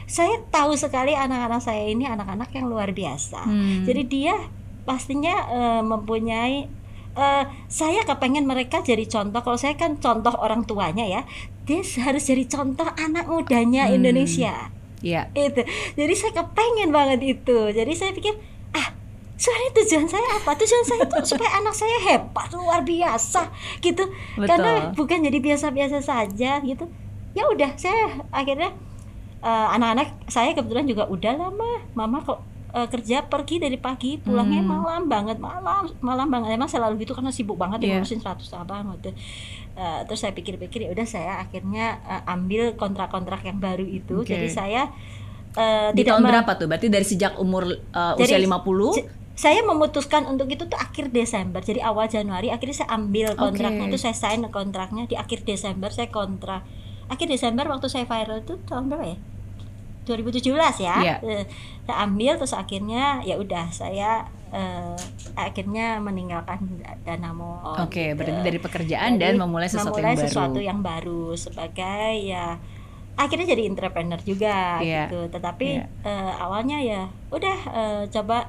saya 0.05 0.43
tahu 0.49 0.75
sekali 0.75 1.13
anak-anak 1.13 1.61
saya 1.61 1.87
ini 1.87 2.05
anak-anak 2.05 2.51
yang 2.51 2.67
luar 2.67 2.91
biasa 2.91 3.39
Hmm. 3.39 3.85
jadi 3.85 4.03
dia 4.03 4.35
pastinya 4.83 5.35
eh, 5.49 5.83
mempunyai 5.83 6.71
eh, 7.17 7.45
saya 7.67 8.05
kepengen 8.05 8.45
mereka 8.45 8.81
jadi 8.81 9.03
contoh. 9.05 9.41
Kalau 9.41 9.57
saya 9.57 9.75
kan 9.75 9.97
contoh 9.97 10.37
orang 10.37 10.63
tuanya 10.63 11.03
ya 11.03 11.23
dia 11.67 11.83
harus 12.05 12.23
jadi 12.23 12.47
contoh 12.47 12.87
anak 12.87 13.27
mudanya 13.27 13.91
Hmm. 13.91 13.99
Indonesia. 13.99 14.71
Iya. 15.01 15.29
itu. 15.35 15.61
Jadi 15.95 16.15
saya 16.15 16.33
kepengen 16.35 16.91
banget 16.91 17.21
itu. 17.23 17.59
Jadi 17.71 17.93
saya 17.93 18.11
pikir 18.11 18.33
ah 18.73 18.91
sebenarnya 19.35 19.71
tujuan 19.77 20.07
saya 20.09 20.29
apa? 20.41 20.51
Tujuan 20.57 20.85
saya 20.85 21.01
itu 21.05 21.17
supaya 21.37 21.51
anak 21.59 21.75
saya 21.75 21.97
hebat 22.07 22.49
luar 22.53 22.81
biasa 22.83 23.51
gitu. 23.81 24.03
Betul. 24.35 24.47
karena 24.47 24.73
bukan 24.93 25.19
jadi 25.25 25.39
biasa-biasa 25.39 25.99
saja 26.01 26.59
gitu. 26.61 26.85
Ya 27.37 27.45
udah 27.47 27.77
saya 27.77 28.25
akhirnya 28.33 28.73
eh, 29.41 29.67
anak-anak 29.77 30.27
saya 30.27 30.57
kebetulan 30.57 30.89
juga 30.89 31.05
udah 31.07 31.33
lama. 31.35 31.71
Mama 31.93 32.25
kok 32.25 32.41
eh, 32.77 32.87
kerja 32.87 33.25
pergi 33.25 33.57
dari 33.57 33.75
pagi 33.77 34.17
pulangnya 34.17 34.61
Hmm. 34.61 34.71
malam 34.71 35.03
banget 35.07 35.37
malam 35.37 35.65
malam 35.99 36.29
banget 36.29 36.55
emang 36.55 36.69
selalu 36.69 37.01
gitu 37.01 37.13
karena 37.13 37.31
sibuk 37.31 37.57
banget 37.57 37.81
Iya. 37.81 37.99
ngurusin 37.99 38.21
100 38.21 38.53
abang 38.55 38.93
gitu 38.95 39.17
Eh, 39.75 40.01
terus 40.05 40.21
saya 40.21 40.33
pikir-pikir 40.33 40.85
ya 40.85 40.91
udah 40.91 41.05
saya 41.05 41.33
akhirnya 41.39 42.01
eh, 42.03 42.23
ambil 42.27 42.73
kontrak-kontrak 42.75 43.41
yang 43.43 43.57
baru 43.59 43.85
itu 43.85 44.21
Oke. 44.21 44.29
jadi 44.31 44.49
saya 44.49 44.83
eh, 45.53 45.93
Di 45.93 46.01
tahun 46.03 46.21
berapa 46.23 46.53
tuh? 46.55 46.65
Berarti 46.65 46.89
dari 46.89 47.05
sejak 47.05 47.37
umur 47.37 47.65
uh, 47.91 48.17
usia 48.17 48.37
50? 48.37 48.57
J- 48.95 49.09
saya 49.35 49.61
memutuskan 49.63 50.25
untuk 50.25 50.49
itu 50.49 50.65
tuh 50.65 50.77
akhir 50.77 51.09
Desember 51.11 51.61
jadi 51.61 51.85
awal 51.85 52.09
Januari 52.09 52.49
akhirnya 52.49 52.73
saya 52.79 52.91
ambil 52.91 53.37
kontraknya 53.37 53.85
Oke. 53.85 53.91
itu 53.91 53.99
saya 53.99 54.17
sign 54.17 54.49
kontraknya 54.49 55.05
di 55.05 55.13
akhir 55.13 55.45
Desember 55.45 55.93
saya 55.93 56.09
kontrak 56.09 56.65
akhir 57.07 57.29
Desember 57.29 57.69
waktu 57.69 57.85
saya 57.87 58.05
viral 58.05 58.41
itu 58.41 58.57
tahun 58.65 58.89
berapa 58.89 59.05
ya 59.07 59.17
2017 60.07 60.55
ya 60.79 60.97
Iya. 60.99 61.17
Eh, 61.21 61.45
saya 61.83 61.97
ambil 62.03 62.33
terus 62.37 62.55
akhirnya 62.55 63.21
ya 63.21 63.35
udah 63.35 63.67
saya 63.69 64.23
eh, 64.49 64.95
akhirnya 65.35 65.99
meninggalkan 65.99 66.63
Danamo 67.03 67.77
Oke, 67.77 68.11
gitu. 68.11 68.17
berarti 68.17 68.41
dari 68.41 68.59
pekerjaan 68.59 69.19
dan 69.19 69.35
Jadi, 69.35 69.43
memulai 69.43 69.67
sesuatu 69.67 69.93
memulai 69.93 70.07
yang 70.07 70.17
baru. 70.17 70.27
sesuatu 70.27 70.61
yang 70.63 70.81
baru 70.81 71.25
sebagai 71.35 72.11
ya 72.25 72.47
akhirnya 73.15 73.47
jadi 73.49 73.63
entrepreneur 73.65 74.21
juga 74.21 74.79
Iya. 74.79 75.09
gitu 75.09 75.21
tetapi 75.29 75.69
Iya. 75.75 75.87
eh, 76.03 76.33
awalnya 76.39 76.79
ya 76.79 77.03
udah 77.29 77.59
eh, 77.67 78.03
coba 78.09 78.47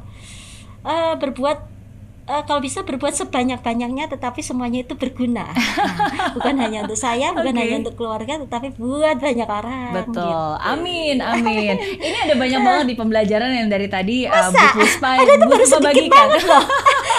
eh, 0.83 1.15
berbuat 1.15 1.76
eh, 2.27 2.41
kalau 2.43 2.59
bisa 2.59 2.83
berbuat 2.83 3.15
sebanyak-banyaknya 3.15 4.07
tetapi 4.07 4.39
semuanya 4.39 4.83
itu 4.83 4.93
berguna 4.93 5.47
Nah, 6.17 6.33
bukan 6.33 6.55
hanya 6.59 6.83
untuk 6.83 6.97
saya 6.97 7.31
bukan 7.31 7.53
Oke. 7.53 7.61
hanya 7.61 7.75
untuk 7.81 7.95
keluarga 7.95 8.33
tetapi 8.37 8.75
buat 8.75 9.17
banyak 9.17 9.47
orang 9.47 9.93
Betul. 9.95 10.19
gitu. 10.19 10.35
Amin, 10.59 11.15
amin. 11.33 11.73
Ini 11.77 12.17
ada 12.27 12.35
banyak 12.35 12.59
banget 12.59 12.85
di 12.85 12.95
pembelajaran 12.95 13.49
yang 13.53 13.67
dari 13.67 13.87
tadi 13.87 14.17
uh, 14.25 14.51
Masa? 14.51 14.73
Bu 14.73 14.81
Puspa, 14.81 15.09
Bu 15.17 15.51
Puspa 15.53 15.77
bagikan. 15.79 16.27
kayaknya 16.27 16.47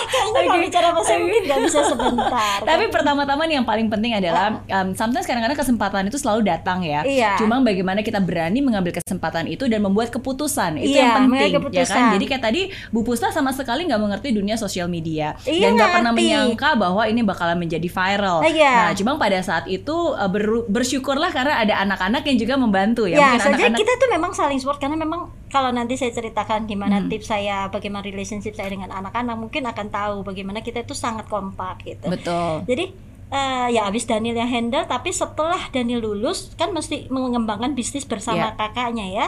kalau 0.08 0.50
Oke. 0.50 0.64
bicara 0.64 0.88
bahasa 0.92 1.12
mungkin 1.16 1.42
nggak 1.44 1.60
bisa 1.64 1.80
sebentar 1.84 2.58
Tapi 2.60 2.84
pertama-tama 2.88 3.42
nih 3.44 3.60
yang 3.60 3.66
paling 3.66 3.88
penting 3.88 4.12
adalah 4.14 4.60
um, 4.64 4.88
sometimes 4.92 5.24
kadang-kadang 5.24 5.58
kesempatan 5.58 6.02
itu 6.06 6.18
selalu 6.18 6.40
datang 6.44 6.80
ya. 6.82 7.00
Iya. 7.04 7.30
Cuma 7.36 7.60
bagaimana 7.60 8.00
kita 8.00 8.18
berani 8.18 8.60
mengambil 8.60 8.92
kesempatan 8.94 9.46
itu 9.46 9.64
dan 9.66 9.80
membuat 9.80 10.10
keputusan 10.10 10.76
itu 10.76 10.96
Iya, 10.96 11.00
yang 11.00 11.12
penting, 11.24 11.40
ya 11.40 11.56
keputusan. 11.56 11.94
kan? 11.94 12.12
Jadi 12.16 12.24
kayak 12.26 12.42
tadi 12.42 12.60
Bu 12.90 13.04
Puspa 13.04 13.30
sama 13.30 13.52
sekali 13.52 13.86
nggak 13.86 14.00
mengerti 14.00 14.28
dunia 14.32 14.56
sosial 14.56 14.86
media 14.86 14.97
Iya, 15.00 15.38
dan 15.60 15.70
nggak 15.74 15.90
pernah 15.92 16.12
menyangka 16.12 16.70
bahwa 16.74 17.02
ini 17.02 17.20
bakalan 17.20 17.56
menjadi 17.56 17.84
viral. 17.84 18.42
Iya. 18.42 18.74
Nah, 18.80 18.92
cuma 18.92 19.12
pada 19.14 19.38
saat 19.38 19.64
itu 19.64 19.90
uh, 19.90 20.26
ber- 20.26 20.66
bersyukurlah 20.66 21.28
karena 21.28 21.58
ada 21.58 21.78
anak-anak 21.78 22.22
yang 22.22 22.36
juga 22.36 22.54
membantu 22.54 23.04
ya. 23.04 23.16
Ya, 23.16 23.28
Mungkin 23.34 23.54
saja 23.54 23.74
kita 23.74 23.92
tuh 23.96 24.10
memang 24.10 24.32
saling 24.32 24.56
support 24.56 24.76
karena 24.76 24.94
memang 24.94 25.20
kalau 25.46 25.68
nanti 25.68 25.94
saya 25.94 26.10
ceritakan 26.10 26.64
gimana 26.64 26.98
Hmm. 26.98 27.08
tips 27.08 27.28
saya, 27.28 27.66
bagaimana 27.66 28.02
relationship 28.02 28.52
saya 28.52 28.68
dengan 28.68 28.88
anak-anak, 28.88 29.34
mungkin 29.34 29.62
akan 29.64 29.86
tahu 29.88 30.16
bagaimana 30.22 30.60
kita 30.60 30.82
itu 30.82 30.92
sangat 30.92 31.26
kompak 31.26 31.82
gitu. 31.82 32.06
betul. 32.06 32.64
Jadi 32.64 32.84
eh, 33.28 33.68
ya 33.70 33.84
abis 33.84 34.04
Daniel 34.04 34.34
yang 34.34 34.48
handle, 34.48 34.84
tapi 34.84 35.12
setelah 35.12 35.68
Daniel 35.68 36.00
lulus 36.00 36.48
kan 36.54 36.72
mesti 36.72 37.08
mengembangkan 37.08 37.72
bisnis 37.72 38.02
bersama 38.02 38.50
Iya. 38.50 38.56
kakaknya 38.56 39.06
ya. 39.06 39.26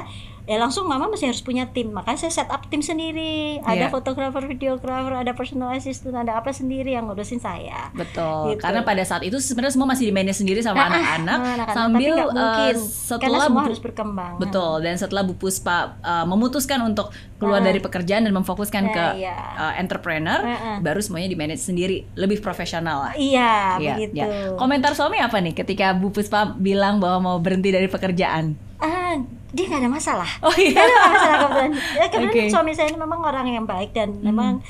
Ya 0.50 0.58
langsung 0.58 0.82
mama 0.84 1.06
masih 1.06 1.30
harus 1.30 1.38
punya 1.40 1.70
tim, 1.70 1.88
makanya 1.88 2.18
saya 2.20 2.32
set 2.34 2.50
up 2.50 2.66
tim 2.66 2.82
sendiri. 2.82 3.62
Ada 3.62 3.86
Iya. 3.86 3.88
fotografer, 3.88 4.42
videografer, 4.44 5.14
ada 5.14 5.30
personal 5.30 5.70
assistant, 5.70 6.10
ada 6.12 6.34
apa 6.34 6.50
sendiri 6.50 6.90
yang 6.90 7.06
ngurusin 7.06 7.38
saya. 7.38 7.86
Betul, 7.92 8.50
Gitu. 8.50 8.60
karena 8.60 8.82
pada 8.82 8.98
saat 9.00 9.22
itu 9.22 9.38
sebenarnya 9.38 9.72
semua 9.72 9.88
masih 9.88 10.04
di 10.04 10.12
manage 10.12 10.36
sendiri 10.36 10.58
sama 10.58 10.74
Ah, 10.76 10.82
ah, 10.82 10.90
anak-anak 10.90 11.38
anak-anak, 11.38 11.66
sambil 11.70 12.02
tapi 12.02 12.18
nggak 12.18 12.26
uh, 12.26 12.34
mungkin 12.34 12.74
setelah 12.74 13.20
karena 13.22 13.38
semua 13.40 13.54
Bu- 13.54 13.66
harus 13.70 13.80
berkembang. 13.80 14.32
betul 14.36 14.74
dan 14.80 14.94
setelah 14.96 15.22
Bu 15.22 15.34
Puspa 15.34 15.76
uh, 16.00 16.26
memutuskan 16.26 16.78
untuk 16.82 17.06
keluar 17.36 17.60
Ah. 17.60 17.64
dari 17.64 17.78
pekerjaan 17.78 18.22
dan 18.22 18.34
memfokuskan 18.34 18.82
Nah, 18.82 18.92
ke 18.92 19.04
iya. 19.20 19.36
uh, 19.54 19.72
entrepreneur, 19.76 20.40
Ah, 20.40 20.50
ah. 20.50 20.76
baru 20.80 20.98
semuanya 20.98 21.28
di 21.28 21.36
manage 21.36 21.62
sendiri, 21.62 22.10
lebih 22.12 22.40
profesional 22.40 22.96
lah. 23.00 23.12
Iya, 23.14 23.78
Iya, 23.78 23.94
begitu. 23.94 24.18
iya. 24.18 24.26
Komentar 24.52 24.92
suami 24.92 25.16
apa 25.16 25.38
nih 25.38 25.54
ketika 25.54 25.92
Bu 25.92 26.10
Puspa 26.10 26.52
bilang 26.52 26.98
bahwa 26.98 27.18
mau 27.24 27.36
berhenti 27.38 27.70
dari 27.70 27.86
pekerjaan? 27.86 28.58
Ah, 28.80 29.12
dia 29.52 29.64
nggak 29.66 29.80
ada 29.84 29.90
masalah. 29.90 30.30
Oh 30.40 30.54
iya. 30.56 30.72
Nggak 30.72 30.86
ada 30.86 30.96
masalah 31.06 31.36
kebetulan. 31.38 31.70
Ya, 31.94 32.04
kebetulan. 32.12 32.44
Hmm. 32.48 32.52
suami 32.52 32.72
saya 32.72 32.88
ini 32.88 32.98
memang 32.98 33.20
orang 33.20 33.46
yang 33.46 33.64
baik 33.68 33.92
dan 33.92 34.16
memang 34.20 34.64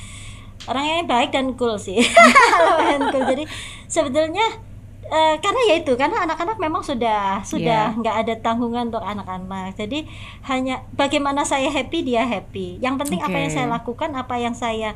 orang 0.67 0.85
yang 0.85 1.07
baik 1.07 1.31
dan 1.31 1.55
cool 1.55 1.79
sih. 1.79 2.03
Dan 2.91 3.09
cool. 3.09 3.25
Jadi 3.25 3.45
sebetulnya 3.87 4.47
eh, 5.11 5.35
karena 5.43 5.61
ya 5.67 5.75
itu 5.83 5.93
karena 5.99 6.23
anak-anak 6.23 6.59
memang 6.59 6.83
sudah 6.83 7.43
sudah 7.43 7.91
Iya. 7.91 7.99
nggak 7.99 8.17
ada 8.27 8.35
tanggungan 8.43 8.91
untuk 8.91 9.03
anak-anak. 9.03 9.75
Jadi 9.75 10.07
hanya 10.47 10.87
bagaimana 10.95 11.43
saya 11.43 11.71
happy 11.71 12.03
dia 12.03 12.23
happy. 12.27 12.79
Yang 12.79 13.07
penting 13.07 13.21
apa 13.23 13.35
Oke. 13.35 13.43
yang 13.43 13.53
saya 13.53 13.67
lakukan, 13.67 14.11
apa 14.15 14.35
yang 14.39 14.55
saya 14.55 14.95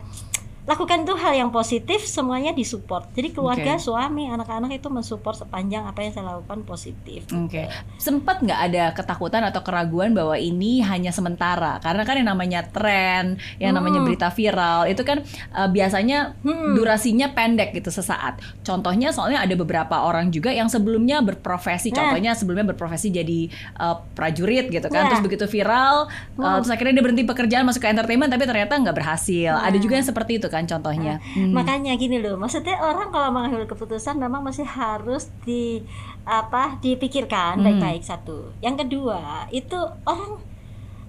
lakukan 0.64 1.05
itu 1.05 1.12
hal 1.20 1.37
yang 1.37 1.50
positif 1.53 2.09
semuanya 2.09 2.57
disupport. 2.57 3.12
Jadi 3.12 3.37
keluarga, 3.37 3.77
Oke. 3.77 3.85
suami, 3.85 4.33
anak-anak 4.33 4.72
itu 4.72 4.88
mensupport 4.88 5.44
sepanjang 5.44 5.85
apa 5.85 6.00
yang 6.00 6.12
saya 6.16 6.24
lakukan 6.33 6.64
positif. 6.64 7.29
Oke, 7.29 7.68
sempat 8.00 8.40
nggak 8.40 8.61
ada 8.72 8.85
ketakutan 8.96 9.44
atau 9.44 9.61
keraguan 9.61 10.16
bahwa 10.16 10.40
ini 10.40 10.81
hanya 10.81 11.12
sementara? 11.12 11.77
Karena 11.85 12.09
kan 12.09 12.16
yang 12.16 12.33
namanya 12.33 12.64
tren, 12.64 13.37
yang 13.61 13.77
namanya 13.77 14.00
Hmm. 14.00 14.09
berita 14.09 14.33
viral 14.33 14.88
itu 14.88 15.05
kan 15.05 15.20
uh, 15.53 15.68
biasanya 15.68 16.33
Hmm. 16.40 16.72
durasinya 16.72 17.37
pendek 17.37 17.77
gitu 17.77 17.92
sesaat. 17.92 18.40
Contohnya 18.64 19.12
soalnya 19.12 19.44
ada 19.44 19.53
beberapa 19.55 20.00
orang 20.00 20.33
juga 20.33 20.48
yang 20.48 20.72
sebelumnya 20.72 21.20
berprofesi, 21.20 21.92
Nah. 21.92 22.09
contohnya 22.09 22.33
sebelumnya 22.33 22.72
berprofesi 22.72 23.12
jadi 23.12 23.53
uh, 23.77 24.00
prajurit 24.16 24.72
gitu 24.72 24.88
kan, 24.88 25.07
Nah. 25.07 25.09
terus 25.12 25.20
begitu 25.20 25.44
viral, 25.44 26.09
uh, 26.09 26.40
Hmm. 26.40 26.64
terus 26.64 26.72
akhirnya 26.72 26.96
dia 26.96 27.05
berhenti 27.05 27.24
pekerjaan 27.29 27.68
masuk 27.68 27.85
ke 27.85 27.92
entertainment 27.92 28.33
tapi 28.33 28.48
ternyata 28.48 28.81
nggak 28.81 28.96
berhasil. 28.96 29.53
Nah. 29.53 29.68
Ada 29.68 29.77
juga 29.77 30.00
yang 30.00 30.09
seperti 30.09 30.40
itu 30.40 30.48
kan 30.55 30.64
contohnya. 30.64 31.19
Hmm. 31.35 31.51
Makanya 31.51 31.99
gini 31.99 32.23
loh, 32.23 32.38
maksudnya 32.38 32.79
orang 32.79 33.11
kalau 33.11 33.35
mengambil 33.35 33.67
keputusan 33.67 34.14
memang 34.14 34.47
masih 34.47 34.62
harus 34.62 35.35
di 35.43 35.83
apa 36.23 36.79
dipikirkan 36.79 37.59
Hmm. 37.59 37.64
baik-baik 37.67 38.07
satu. 38.07 38.55
Yang 38.62 38.87
kedua 38.87 39.51
itu 39.51 39.75
orang 40.07 40.38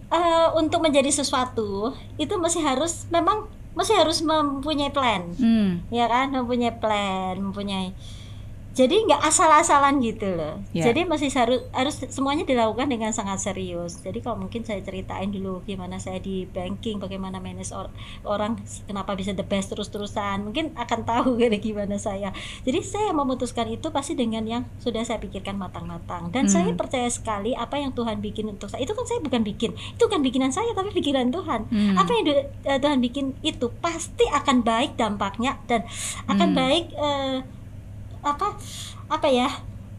eh, 0.06 0.48
untuk 0.54 0.82
menjadi 0.82 1.10
sesuatu 1.10 1.94
itu 2.16 2.34
masih 2.38 2.62
harus 2.62 3.06
memang 3.10 3.50
masih 3.76 3.92
harus 3.94 4.24
mempunyai 4.24 4.88
plan, 4.90 5.28
Hmm. 5.36 5.84
ya 5.92 6.08
kan, 6.08 6.32
mempunyai 6.32 6.72
plan, 6.74 7.36
mempunyai 7.36 7.92
jadi 8.76 8.92
nggak 9.02 9.24
asal-asalan 9.24 10.04
gitu 10.04 10.28
loh. 10.30 10.60
Ya. 10.70 10.84
Jadi 10.86 11.08
masih 11.08 11.32
harus 11.32 11.64
harus 11.72 11.96
semuanya 12.12 12.44
dilakukan 12.44 12.86
dengan 12.86 13.10
sangat 13.10 13.40
serius. 13.40 14.04
Jadi 14.04 14.20
kalau 14.20 14.36
mungkin 14.38 14.62
saya 14.62 14.84
ceritain 14.84 15.32
dulu 15.32 15.64
gimana 15.64 15.96
saya 15.96 16.20
di 16.20 16.44
banking, 16.44 17.00
bagaimana 17.00 17.40
manage 17.40 17.72
or- 17.72 17.88
orang, 18.22 18.60
kenapa 18.84 19.16
bisa 19.16 19.32
the 19.32 19.42
best 19.42 19.72
terus-terusan, 19.72 20.44
mungkin 20.44 20.76
akan 20.76 21.02
tahu 21.02 21.36
gitu 21.40 21.72
gimana 21.72 21.96
saya. 21.96 22.36
Jadi 22.62 22.84
saya 22.84 23.10
memutuskan 23.10 23.66
itu 23.70 23.88
pasti 23.90 24.12
dengan 24.12 24.44
yang 24.44 24.68
sudah 24.78 25.02
saya 25.02 25.18
pikirkan 25.18 25.56
matang-matang. 25.56 26.28
Dan 26.30 26.46
Hmm. 26.46 26.54
saya 26.54 26.76
percaya 26.76 27.08
sekali 27.08 27.56
apa 27.56 27.80
yang 27.80 27.90
Tuhan 27.90 28.20
bikin 28.20 28.52
untuk 28.52 28.68
saya. 28.68 28.84
Itu 28.84 28.92
kan 28.92 29.08
saya 29.08 29.24
bukan 29.24 29.40
bikin, 29.42 29.72
itu 29.72 30.06
kan 30.06 30.20
bikinan 30.20 30.52
saya 30.52 30.76
tapi 30.76 30.92
pikiran 30.92 31.32
Tuhan. 31.32 31.64
Hmm. 31.66 31.96
Apa 31.96 32.12
yang 32.12 32.26
eh, 32.62 32.76
Tuhan 32.76 33.00
bikin 33.00 33.40
itu 33.40 33.72
pasti 33.80 34.28
akan 34.28 34.62
baik 34.62 35.00
dampaknya 35.00 35.64
dan 35.64 35.88
akan 36.28 36.52
Hmm. 36.52 36.60
baik 36.60 36.86
eh, 36.92 37.38
apa 38.26 38.58
apa 39.08 39.28
ya 39.28 39.50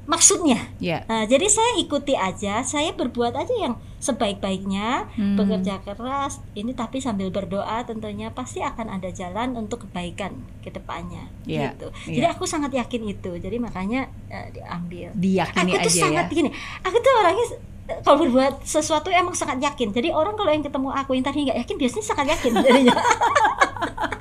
maksudnya 0.04 0.58
Ya. 0.78 1.02
nah, 1.04 1.22
jadi 1.24 1.46
saya 1.46 1.78
ikuti 1.78 2.14
aja 2.14 2.62
saya 2.62 2.90
berbuat 2.92 3.34
aja 3.34 3.50
yang 3.52 3.74
sebaik-baiknya 3.98 5.10
Hmm. 5.12 5.34
bekerja 5.34 5.78
keras 5.80 6.38
ini 6.52 6.70
tapi 6.72 6.98
sambil 6.98 7.26
berdoa 7.28 7.82
tentunya 7.82 8.30
pasti 8.30 8.60
akan 8.60 8.86
ada 8.92 9.10
jalan 9.10 9.54
untuk 9.56 9.82
kebaikan 9.82 10.30
ke 10.60 10.70
depannya 10.70 11.26
Iya, 11.44 11.72
gitu 11.72 11.90
iya. 12.06 12.14
jadi 12.16 12.26
aku 12.30 12.44
sangat 12.44 12.70
yakin 12.72 13.02
itu 13.08 13.30
jadi 13.36 13.56
makanya 13.56 14.06
eh, 14.28 14.50
diambil 14.52 15.10
Diyakini 15.12 15.72
aku 15.72 15.78
tuh 15.80 15.90
aja 15.90 16.02
sangat 16.02 16.26
ya. 16.28 16.34
gini 16.36 16.50
aku 16.82 16.96
tuh 16.96 17.12
orangnya 17.16 17.46
kalau 18.00 18.18
berbuat 18.20 18.54
sesuatu 18.62 19.08
emang 19.08 19.30
sangat 19.32 19.58
yakin 19.60 19.90
jadi 19.90 20.10
orang 20.10 20.34
kalau 20.34 20.50
yang 20.50 20.62
ketemu 20.62 20.88
aku 20.92 21.14
yang 21.14 21.24
tadi 21.24 21.46
nggak 21.46 21.58
yakin 21.60 21.76
biasanya 21.76 22.04
sangat 22.04 22.26
yakin 22.32 22.52
jadinya 22.56 22.94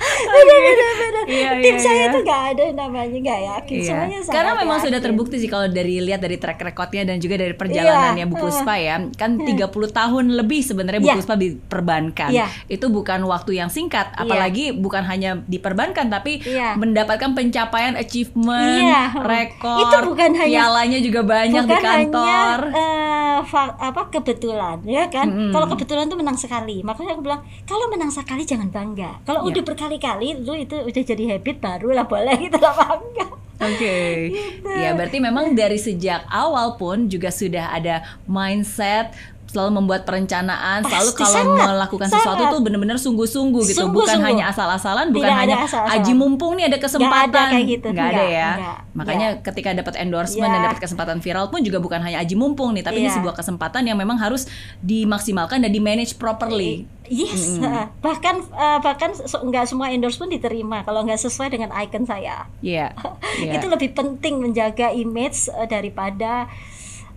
Iya, 1.25 1.57
tim 1.57 1.73
iya, 1.73 1.81
saya 1.81 1.97
iya. 1.99 2.13
tuh 2.13 2.21
nggak 2.21 2.41
ada 2.47 2.63
namanya 2.75 3.17
nggak 3.17 3.41
yakin 3.43 3.75
Iya. 3.75 3.87
semuanya 3.87 4.19
sangat 4.19 4.35
Karena 4.35 4.51
memang 4.55 4.77
sudah 4.79 4.99
terbukti 4.99 5.35
sih 5.35 5.47
kalau 5.47 5.67
dari 5.67 5.97
lihat 5.99 6.19
dari 6.19 6.37
track 6.37 6.61
recordnya 6.61 7.03
dan 7.03 7.17
juga 7.17 7.35
dari 7.35 7.53
perjalanannya 7.53 8.23
Iya. 8.23 8.31
Bu 8.31 8.35
Puspa 8.37 8.75
ya, 8.75 8.95
kan 9.11 9.31
30 9.37 9.65
tahun 9.91 10.25
lebih 10.31 10.61
sebenarnya 10.61 10.99
Bu 10.99 11.07
Iya. 11.07 11.17
Puspa 11.17 11.35
diperbankan. 11.35 12.29
Iya. 12.29 12.47
Itu 12.67 12.87
bukan 12.89 13.25
waktu 13.25 13.51
yang 13.55 13.67
singkat, 13.67 14.13
apalagi 14.13 14.71
bukan 14.71 15.01
hanya 15.03 15.41
diperbankan 15.43 16.07
tapi 16.07 16.39
Iya. 16.39 16.75
mendapatkan 16.75 17.33
pencapaian 17.33 17.95
achievement, 17.95 18.83
Iya. 18.83 19.03
rekor, 19.17 19.81
Itu 19.81 19.95
bukan 20.05 20.31
hanya- 20.35 20.45
pialanya 20.61 20.99
juga 20.99 21.21
banyak 21.23 21.63
di 21.63 21.69
bukan 21.71 21.83
kantor. 21.83 22.59
hanya 22.69 22.77
eh, 22.77 23.37
fa- 23.43 23.75
apa 23.75 24.07
kebetulan 24.09 24.79
ya 24.83 25.07
kan 25.07 25.27
Mm-mm. 25.27 25.51
kalau 25.51 25.67
kebetulan 25.67 26.05
tuh 26.05 26.15
menang 26.15 26.35
sekali 26.35 26.79
makanya 26.81 27.13
aku 27.13 27.21
bilang 27.21 27.39
kalau 27.63 27.85
menang 27.87 28.07
sekali 28.07 28.41
jangan 28.41 28.69
bangga 28.69 29.19
kalau 29.23 29.43
Iya. 29.43 29.49
udah 29.51 29.63
berkali-kali 30.05 30.27
itu 30.37 30.53
itu 30.53 30.75
udah 30.85 31.03
jadi 31.03 31.23
habit 31.35 31.57
baru 31.57 31.89
lah 31.97 32.05
boleh 32.05 32.35
gitu 32.37 32.57
lah 32.61 32.73
bangga 32.77 33.27
Oke. 33.55 34.35
Gitu. 34.35 34.67
Ya 34.67 34.91
berarti 34.91 35.17
memang 35.23 35.55
dari 35.55 35.79
sejak 35.79 36.27
awal 36.27 36.75
pun 36.75 37.07
juga 37.07 37.31
sudah 37.31 37.71
ada 37.71 38.03
mindset 38.27 39.15
selalu 39.55 39.71
membuat 39.73 40.03
perencanaan, 40.03 40.83
selalu 40.83 41.09
Pasti, 41.09 41.23
kalau 41.23 41.39
sangat, 41.55 41.67
melakukan 41.71 42.07
sesuatu 42.09 42.35
sangat. 42.37 42.51
tuh 42.51 42.59
bener-bener 42.59 42.97
sungguh-sungguh 42.97 43.63
gitu, 43.63 43.79
Sungguh-sungguh. 43.79 44.03
bukan 44.11 44.19
hanya 44.21 44.51
asal-asalan, 44.51 45.09
bukan 45.09 45.23
Tidak 45.25 45.39
hanya 45.39 45.55
asal-asalan. 45.63 45.95
aji 45.95 46.11
mumpung 46.13 46.51
nih 46.53 46.67
ada 46.67 46.77
kesempatan, 46.77 47.23
Nggak 47.25 47.39
ada 47.39 47.53
kayak 47.55 47.67
gitu. 47.71 47.87
Nggak 47.89 48.07
ada 48.09 48.23
ya. 48.25 48.49
nggak, 48.53 48.77
Makanya 48.93 49.27
ketika 49.41 49.69
dapat 49.71 49.93
endorsement 49.97 50.45
Ya. 50.45 50.53
dan 50.53 50.61
dapat 50.65 50.79
kesempatan 50.81 51.17
viral 51.17 51.47
pun 51.47 51.63
juga 51.63 51.79
bukan 51.79 51.99
hanya 51.99 52.19
aji 52.19 52.35
mumpung 52.35 52.71
nih, 52.71 52.83
tapi 52.83 52.99
ini 52.99 53.07
Iya. 53.07 53.15
sebuah 53.15 53.33
kesempatan 53.33 53.81
yang 53.81 53.95
memang 53.95 54.15
harus 54.15 54.45
dimaksimalkan 54.79 55.59
dan 55.59 55.69
di 55.69 55.79
manage 55.79 56.15
properly. 56.15 56.83
Yes, 57.05 57.61
eh, 57.61 57.85
bahkan 57.99 58.41
eh, 58.41 58.79
bahkan 58.79 59.13
nggak 59.13 59.65
semua 59.65 59.87
endorsement 59.87 60.27
diterima 60.27 60.81
kalau 60.81 61.01
nggak 61.01 61.21
sesuai 61.21 61.47
dengan 61.49 61.69
icon 61.77 62.03
saya. 62.03 62.49
Iya. 62.59 62.97
iya. 63.39 63.55
Itu 63.55 63.67
lebih 63.67 63.93
penting 63.93 64.41
menjaga 64.41 64.89
image 64.89 65.47
eh, 65.47 65.65
daripada 65.65 66.49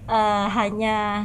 eh, 0.05 0.47
hanya 0.51 1.25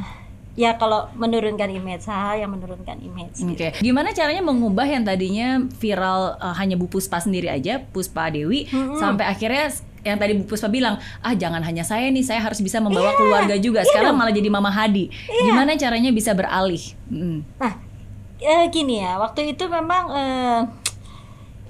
ya 0.54 0.78
kalau 0.78 1.10
menurunkan 1.18 1.66
image 1.66 2.06
hal 2.06 2.38
yang 2.38 2.50
menurunkan 2.54 2.98
image. 3.02 3.42
gitu. 3.42 3.58
Oke, 3.58 3.68
gimana 3.82 4.14
caranya 4.14 4.42
mengubah 4.42 4.86
yang 4.86 5.02
tadinya 5.02 5.66
viral 5.82 6.38
uh, 6.38 6.54
hanya 6.54 6.78
Bu 6.78 6.86
Puspa 6.86 7.18
sendiri 7.18 7.50
aja, 7.50 7.82
Puspa 7.90 8.30
Dewi, 8.30 8.70
Mm-mm. 8.70 8.98
sampai 8.98 9.26
akhirnya 9.26 9.74
yang 10.06 10.20
tadi 10.20 10.38
Bu 10.38 10.46
Puspa 10.46 10.70
bilang, 10.70 11.02
ah 11.24 11.34
jangan 11.34 11.58
hanya 11.66 11.82
saya 11.82 12.06
nih, 12.06 12.22
saya 12.22 12.38
harus 12.38 12.62
bisa 12.62 12.78
membawa 12.78 13.18
keluarga 13.18 13.58
juga. 13.58 13.82
Sekarang 13.82 14.14
malah 14.14 14.30
jadi 14.30 14.46
Mama 14.46 14.70
Hadi. 14.70 15.10
Gimana 15.42 15.74
caranya 15.74 16.14
bisa 16.14 16.30
beralih? 16.36 16.94
Mm. 17.10 17.42
Nah, 17.58 17.74
eh, 18.38 18.64
gini 18.70 19.02
ya, 19.02 19.18
waktu 19.18 19.56
itu 19.56 19.66
memang 19.66 20.04
eh, 20.14 20.60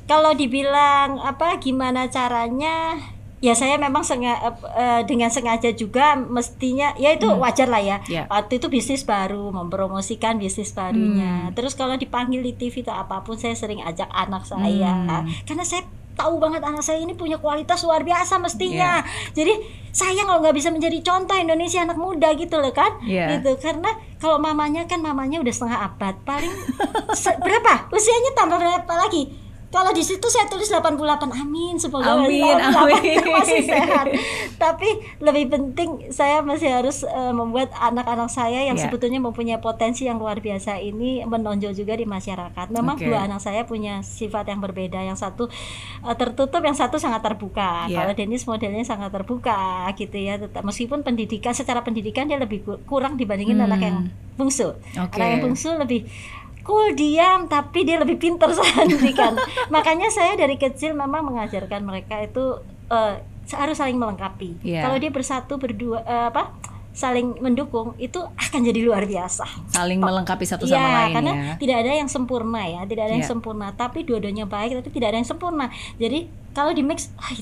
kalau 0.05 0.37
dibilang 0.37 1.25
apa 1.25 1.57
gimana 1.57 2.13
caranya 2.13 3.01
ya 3.45 3.53
saya 3.53 3.77
memang 3.77 4.01
senga- 4.01 4.41
eh, 4.73 5.05
dengan 5.05 5.29
sengaja 5.29 5.69
juga 5.71 6.17
mestinya 6.17 6.97
ya 6.97 7.13
itu 7.13 7.29
wajar 7.29 7.69
lah 7.69 7.79
ya. 7.79 8.01
Ya. 8.07 8.25
Waktu 8.27 8.57
itu 8.57 8.67
bisnis 8.69 9.05
baru 9.05 9.53
mempromosikan 9.53 10.41
bisnis 10.41 10.73
barunya. 10.73 11.53
Terus 11.53 11.75
kalau 11.75 11.95
dipanggil 11.95 12.41
di 12.41 12.57
TV 12.57 12.81
atau 12.81 12.97
apa 12.97 13.21
pun 13.21 13.37
saya 13.37 13.53
sering 13.53 13.81
ajak 13.81 14.09
anak 14.09 14.49
saya 14.49 14.97
Hmm. 15.05 15.29
karena 15.45 15.61
saya 15.63 15.85
tahu 16.15 16.39
banget 16.39 16.63
anak 16.63 16.81
saya 16.81 17.03
ini 17.03 17.13
punya 17.13 17.37
kualitas 17.37 17.83
luar 17.83 18.01
biasa 18.01 18.39
mestinya. 18.39 19.03
Jadi 19.33 19.51
sayang 19.91 20.25
kalau 20.25 20.41
nggak 20.41 20.55
bisa 20.55 20.71
menjadi 20.71 21.03
contoh 21.03 21.35
Indonesia 21.35 21.83
anak 21.83 21.99
muda 21.99 22.33
gitu 22.33 22.57
loh 22.57 22.71
kan. 22.71 22.97
Iya. 23.03 23.37
Gitu 23.37 23.59
karena 23.59 23.93
kalau 24.17 24.39
mamanya 24.39 24.87
kan 24.87 24.99
mamanya 24.99 25.37
udah 25.39 25.53
setengah 25.53 25.85
abad 25.85 26.15
paling 26.25 26.55
berapa 27.37 27.73
usianya 27.91 28.33
tambah 28.33 28.57
berapa 28.57 28.95
lagi 28.97 29.44
kalau 29.75 29.91
di 29.91 30.01
situ 30.01 30.23
saya 30.25 30.47
tulis 30.47 30.71
88 30.71 31.03
amin 31.35 31.75
semoga 31.75 32.15
Amin, 32.17 32.47
88 32.47 32.79
amin. 32.95 33.19
masih 33.37 33.61
sehat 33.61 34.07
tapi 34.55 34.87
lebih 35.19 35.51
penting 35.51 35.91
saya 36.09 36.41
masih 36.41 36.71
harus 36.71 37.03
eh, 37.03 37.33
membuat 37.33 37.75
anak-anak 37.75 38.29
saya 38.29 38.63
yang 38.63 38.75
Ya. 38.75 38.87
sebetulnya 38.87 39.19
mempunyai 39.19 39.59
potensi 39.59 40.05
yang 40.05 40.17
luar 40.17 40.39
biasa 40.39 40.79
ini 40.79 41.23
menonjol 41.23 41.71
juga 41.73 41.95
di 41.95 42.03
masyarakat 42.05 42.71
memang 42.71 42.95
Oke. 42.95 43.05
dua 43.05 43.25
anak 43.25 43.39
saya 43.39 43.63
punya 43.65 43.99
sifat 44.01 44.47
yang 44.47 44.59
berbeda 44.59 44.99
yang 45.01 45.15
satu 45.15 45.51
eh, 46.01 46.15
tertutup 46.15 46.61
yang 46.61 46.75
satu 46.75 46.97
sangat 46.97 47.19
terbuka 47.21 47.87
Ya. 47.87 47.99
kalau 47.99 48.15
Dennis 48.15 48.45
modelnya 48.45 48.83
sangat 48.83 49.11
terbuka 49.11 49.59
gitu 49.93 50.15
ya 50.15 50.39
tetap 50.39 50.63
meskipun 50.63 51.03
pendidikan 51.03 51.51
secara 51.51 51.81
pendidikan 51.81 52.25
dia 52.25 52.37
lebih 52.37 52.63
ku- 52.63 52.79
kurang 52.85 53.15
dibandingin 53.15 53.57
Hmm. 53.57 53.67
anak 53.67 53.81
yang 53.81 53.97
bungsu 54.35 54.71
Oke. 54.93 55.15
anak 55.15 55.27
yang 55.29 55.43
bungsu 55.43 55.75
lebih 55.75 56.07
cool 56.65 56.93
diam 56.93 57.47
tapi 57.47 57.85
dia 57.85 57.97
lebih 57.97 58.17
pintar 58.17 58.51
saat 58.57 58.73
pendidikan 58.75 59.37
makanya 59.69 60.09
saya 60.09 60.35
dari 60.35 60.57
kecil 60.57 60.93
memang 60.93 61.23
mengajarkan 61.25 61.81
mereka 61.81 62.19
itu 62.19 62.59
eh, 62.89 63.21
harus 63.53 63.77
saling 63.77 63.95
melengkapi 63.95 64.57
Iya. 64.61 64.81
kalau 64.83 64.97
dia 64.97 65.09
bersatu 65.09 65.55
berdua 65.55 66.01
eh, 66.03 66.27
apa 66.27 66.57
saling 66.91 67.37
mendukung 67.39 67.93
itu 67.99 68.17
akan 68.17 68.61
jadi 68.63 68.81
luar 68.81 69.03
biasa 69.03 69.43
Saling 69.69 69.99
melengkapi 69.99 70.43
satu 70.43 70.63
sama 70.63 70.79
Iya, 70.79 70.95
lain 70.97 71.13
karena 71.13 71.33
ya. 71.35 71.55
tidak 71.59 71.77
ada 71.83 71.93
yang 71.93 72.07
sempurna 72.07 72.63
ya, 72.65 72.81
tidak 72.87 73.03
ada 73.05 73.13
yang 73.13 73.27
Iya. 73.27 73.33
sempurna. 73.35 73.67
Tapi 73.75 74.07
dua-duanya 74.07 74.47
baik, 74.47 74.79
tapi 74.79 74.95
tidak 74.95 75.11
ada 75.11 75.19
yang 75.19 75.27
sempurna. 75.27 75.67
Jadi 75.99 76.31
kalau 76.55 76.71
di 76.71 76.81
mix, 76.81 77.11
ah, 77.17 77.35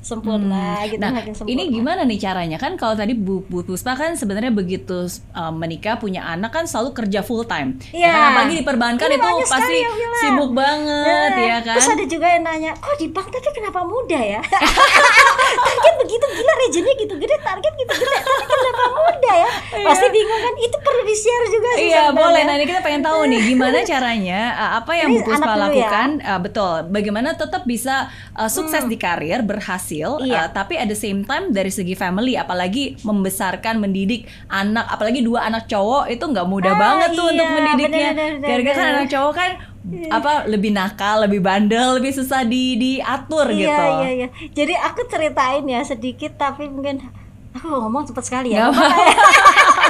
sempurna 0.00 0.80
gitu, 0.84 0.96
Nah, 0.96 1.10
makin 1.12 1.32
sempurna. 1.32 1.52
ini 1.52 1.62
gimana 1.68 2.02
nih 2.02 2.18
caranya? 2.18 2.56
Kan 2.56 2.74
kalau 2.74 2.94
tadi 2.94 3.12
Bu, 3.12 3.42
Bu 3.44 3.60
Puspa 3.60 3.92
kan 3.92 4.14
sebenarnya 4.14 4.50
begitu 4.50 5.04
uh, 5.32 5.50
menikah 5.50 5.96
punya 5.96 6.24
anak 6.24 6.50
kan 6.50 6.64
selalu 6.64 6.94
kerja 6.96 7.20
full 7.20 7.44
time. 7.44 7.76
Ya 7.90 8.00
Iya. 8.00 8.10
kan 8.10 8.22
apalagi 8.30 8.54
di 8.54 8.64
perbankan 8.64 9.06
Ini 9.06 9.16
itu 9.16 9.28
pasti 9.44 9.76
sibuk 10.16 10.50
banget 10.52 11.30
Nah, 11.30 11.42
ya 11.44 11.58
kan. 11.60 11.76
Terus 11.76 11.90
ada 11.90 12.04
juga 12.06 12.26
yang 12.28 12.42
nanya, 12.42 12.72
kok 12.72 12.94
di 12.96 13.06
bank 13.08 13.28
tapi 13.28 13.50
kenapa 13.52 13.80
muda 13.82 14.18
ya? 14.18 14.40
target 15.60 15.94
begitu 15.98 16.24
gila 16.30 16.52
rejennya 16.56 16.94
gitu 16.96 17.14
gede, 17.16 17.36
target 17.40 17.72
gitu 17.76 17.92
gede, 17.92 18.16
tapi 18.16 18.44
kenapa 18.48 18.84
muda 18.88 19.32
ya? 19.36 19.50
Pasti 19.82 20.06
bingung 20.08 20.40
kan? 20.40 20.54
Itu 20.56 20.76
perlu 20.80 21.02
di 21.02 21.16
share 21.16 21.46
juga 21.48 21.68
sih. 21.74 21.88
Iya 21.88 22.04
boleh. 22.10 22.42
Nah 22.42 22.54
ini 22.54 22.64
kita 22.64 22.80
pengen 22.80 23.02
tahu 23.02 23.20
nih 23.26 23.40
gimana 23.46 23.78
caranya 23.90 24.40
uh, 24.54 24.70
apa 24.78 24.92
yang 24.94 25.08
Ini 25.08 25.16
Bu 25.16 25.26
Puspa 25.26 25.44
ya. 25.48 25.58
lakukan 25.60 26.08
uh, 26.20 26.40
betul. 26.40 26.74
Bagaimana 26.88 27.28
tetap 27.34 27.62
bisa 27.64 28.06
uh, 28.32 28.48
sukses 28.60 28.84
di 28.84 28.96
karir, 28.96 29.40
berhasil. 29.40 30.20
Iya. 30.20 30.40
uh, 30.40 30.46
tapi 30.52 30.76
at 30.76 30.86
the 30.86 30.94
same 30.94 31.24
time 31.24 31.48
dari 31.50 31.72
segi 31.72 31.96
family, 31.96 32.36
apalagi 32.36 33.00
membesarkan, 33.00 33.80
mendidik 33.80 34.28
anak, 34.46 34.84
apalagi 34.86 35.24
dua 35.24 35.48
anak 35.48 35.64
cowok 35.64 36.08
itu 36.08 36.20
nggak 36.20 36.44
mudah 36.44 36.74
Ah, 36.74 36.80
banget 36.80 37.08
tuh 37.16 37.26
iya, 37.26 37.32
untuk 37.32 37.48
mendidiknya. 37.50 38.10
Gara-gara 38.38 38.76
kan 38.76 38.86
anak 38.92 39.08
cowok 39.08 39.32
kan 39.32 39.50
apa 40.12 40.32
lebih 40.44 40.70
nakal, 40.70 41.24
lebih 41.24 41.40
bandel, 41.40 41.96
lebih 41.96 42.12
susah 42.12 42.44
di 42.44 42.76
diatur 42.76 43.48
Iya, 43.48 43.56
gitu. 43.56 43.84
iya, 43.96 44.10
iya. 44.12 44.28
Jadi 44.52 44.74
aku 44.76 45.08
ceritain 45.08 45.64
ya 45.64 45.80
sedikit 45.80 46.36
tapi 46.36 46.68
mungkin 46.68 47.00
aku 47.50 47.66
ngomong 47.66 48.06
cepat 48.06 48.22
sekali 48.22 48.54
ya. 48.54 48.66
Ngomong 48.66 48.86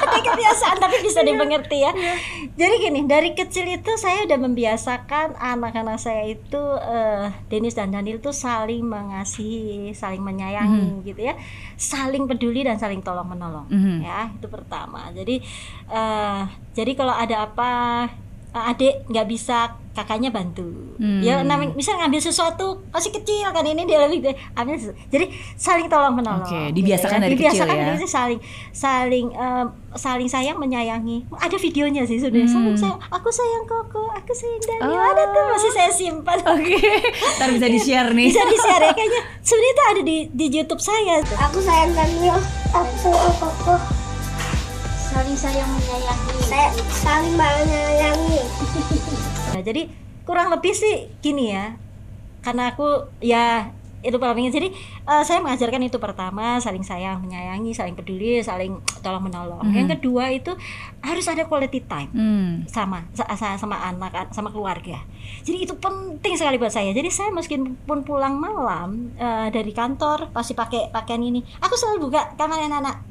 Ini 0.01 0.20
kebiasaan 0.29 0.77
tapi 0.77 0.96
bisa 1.01 1.20
dimengerti 1.20 1.79
ya. 1.79 1.92
Iya. 1.92 2.14
Jadi 2.57 2.75
gini, 2.79 3.01
dari 3.05 3.31
kecil 3.33 3.68
itu 3.70 3.92
saya 3.94 4.25
udah 4.25 4.38
membiasakan 4.38 5.37
anak-anak 5.37 5.96
saya 5.96 6.25
itu 6.27 6.61
eh, 6.79 7.29
Denis 7.46 7.75
dan 7.75 7.90
Daniel 7.90 8.18
tuh 8.18 8.33
saling 8.33 8.81
mengasihi, 8.81 9.92
saling 9.92 10.20
menyayangi 10.20 11.05
gitu 11.05 11.20
ya. 11.23 11.35
Saling 11.77 12.25
peduli 12.25 12.62
dan 12.62 12.77
saling 12.77 13.01
tolong-menolong 13.01 13.68
Mhm. 13.68 13.96
ya. 14.01 14.33
Itu 14.33 14.49
pertama. 14.49 15.12
Jadi 15.12 15.40
eh, 15.87 16.40
jadi 16.70 16.92
kalau 16.94 17.12
ada 17.12 17.44
apa 17.44 17.70
uh, 18.07 18.30
adik 18.52 19.06
nggak 19.06 19.26
bisa 19.26 19.58
kakaknya 19.90 20.28
bantu 20.28 20.66
Hmm. 20.96 21.18
ya 21.18 21.40
namanya 21.40 21.72
misal 21.72 21.96
ngambil 21.96 22.20
sesuatu 22.20 22.84
masih 22.90 23.10
kecil 23.10 23.48
kan 23.48 23.64
ini 23.64 23.82
dia 23.82 23.96
lebih 24.00 24.20
ambil 24.52 24.76
sesuatu. 24.76 25.00
jadi 25.08 25.26
saling 25.54 25.88
tolong 25.88 26.12
menolong 26.12 26.42
Oke, 26.42 26.52
gitu 26.68 26.76
dibiasakan 26.76 27.18
dari 27.18 27.30
kecil 27.30 27.40
dibiasakan 27.42 27.66
ya. 27.66 27.80
dari 27.80 27.96
kecil 27.96 28.10
saling 28.10 28.40
saling 28.70 29.26
em, 29.30 29.66
saling 29.94 30.28
sayang 30.28 30.56
menyayangi 30.56 31.24
ada 31.32 31.56
videonya 31.56 32.04
sih 32.04 32.18
sudah 32.18 32.36
Hmm. 32.38 32.52
saling 32.52 32.76
sayang 32.76 33.00
aku 33.02 33.28
sayang 33.28 33.64
koko 33.64 34.02
aku 34.10 34.32
sayang 34.32 34.60
Daniel 34.62 34.92
Oh. 34.92 35.10
ada 35.10 35.22
tuh 35.26 35.44
masih 35.48 35.70
saya 35.70 35.90
simpan 35.90 36.38
Oke, 36.52 36.78
ntar 37.34 37.48
bisa 37.50 37.66
di-share 37.66 38.10
nih. 38.10 38.28
bisa 38.28 38.44
di 38.44 38.56
share 38.58 38.82
ya 38.82 38.92
kayaknya 38.92 39.20
sebenarnya 39.40 39.70
itu 39.70 39.82
ada 39.86 40.00
di 40.02 40.16
di 40.30 40.46
YouTube 40.50 40.80
saya 40.80 41.14
Aku 41.42 41.58
sayang 41.58 41.90
Daniel, 41.90 42.38
aku 42.70 42.94
sayang 43.00 43.34
Koko. 43.36 43.99
Saling 45.11 45.37
sayang 45.37 45.68
menyayangi 45.68 46.35
Saya 46.40 46.68
saling 46.92 47.35
menyayangi. 47.35 48.40
Nah, 49.51 49.66
jadi 49.66 49.90
kurang 50.23 50.46
lebih 50.49 50.70
sih 50.70 51.11
gini 51.18 51.51
ya. 51.51 51.75
Karena 52.40 52.70
aku 52.70 52.87
ya 53.18 53.66
itu 54.01 54.14
paling. 54.14 54.46
Jadi 54.49 54.70
eh, 55.03 55.23
saya 55.23 55.42
mengajarkan 55.42 55.83
itu 55.83 55.99
pertama 55.99 56.57
saling 56.57 56.81
sayang, 56.81 57.18
menyayangi, 57.20 57.75
saling 57.75 57.92
peduli, 57.92 58.38
saling 58.40 58.79
tolong 59.01 59.20
menolong. 59.20 59.59
Mhm. 59.61 59.75
Yang 59.75 59.88
kedua 59.99 60.31
itu 60.31 60.55
harus 61.01 61.27
ada 61.27 61.44
quality 61.44 61.83
time 61.83 62.09
Hmm. 62.09 62.51
sama 62.64 63.11
sa- 63.11 63.27
sa- 63.35 63.59
sama 63.59 63.75
anak 63.83 64.31
sama 64.31 64.49
keluarga. 64.49 65.03
Jadi 65.42 65.66
itu 65.66 65.75
penting 65.75 66.38
sekali 66.38 66.55
buat 66.55 66.70
saya. 66.70 66.94
Jadi 66.94 67.11
saya 67.11 67.29
meskipun 67.29 67.75
pulang 68.01 68.38
malam 68.38 69.11
eh, 69.16 69.51
dari 69.51 69.75
kantor 69.75 70.31
pasti 70.31 70.55
pakai 70.55 70.88
pakaian 70.88 71.20
ini, 71.20 71.42
aku 71.59 71.75
selalu 71.75 72.07
buka 72.07 72.38
kamar 72.38 72.62
anak-anak. 72.62 73.03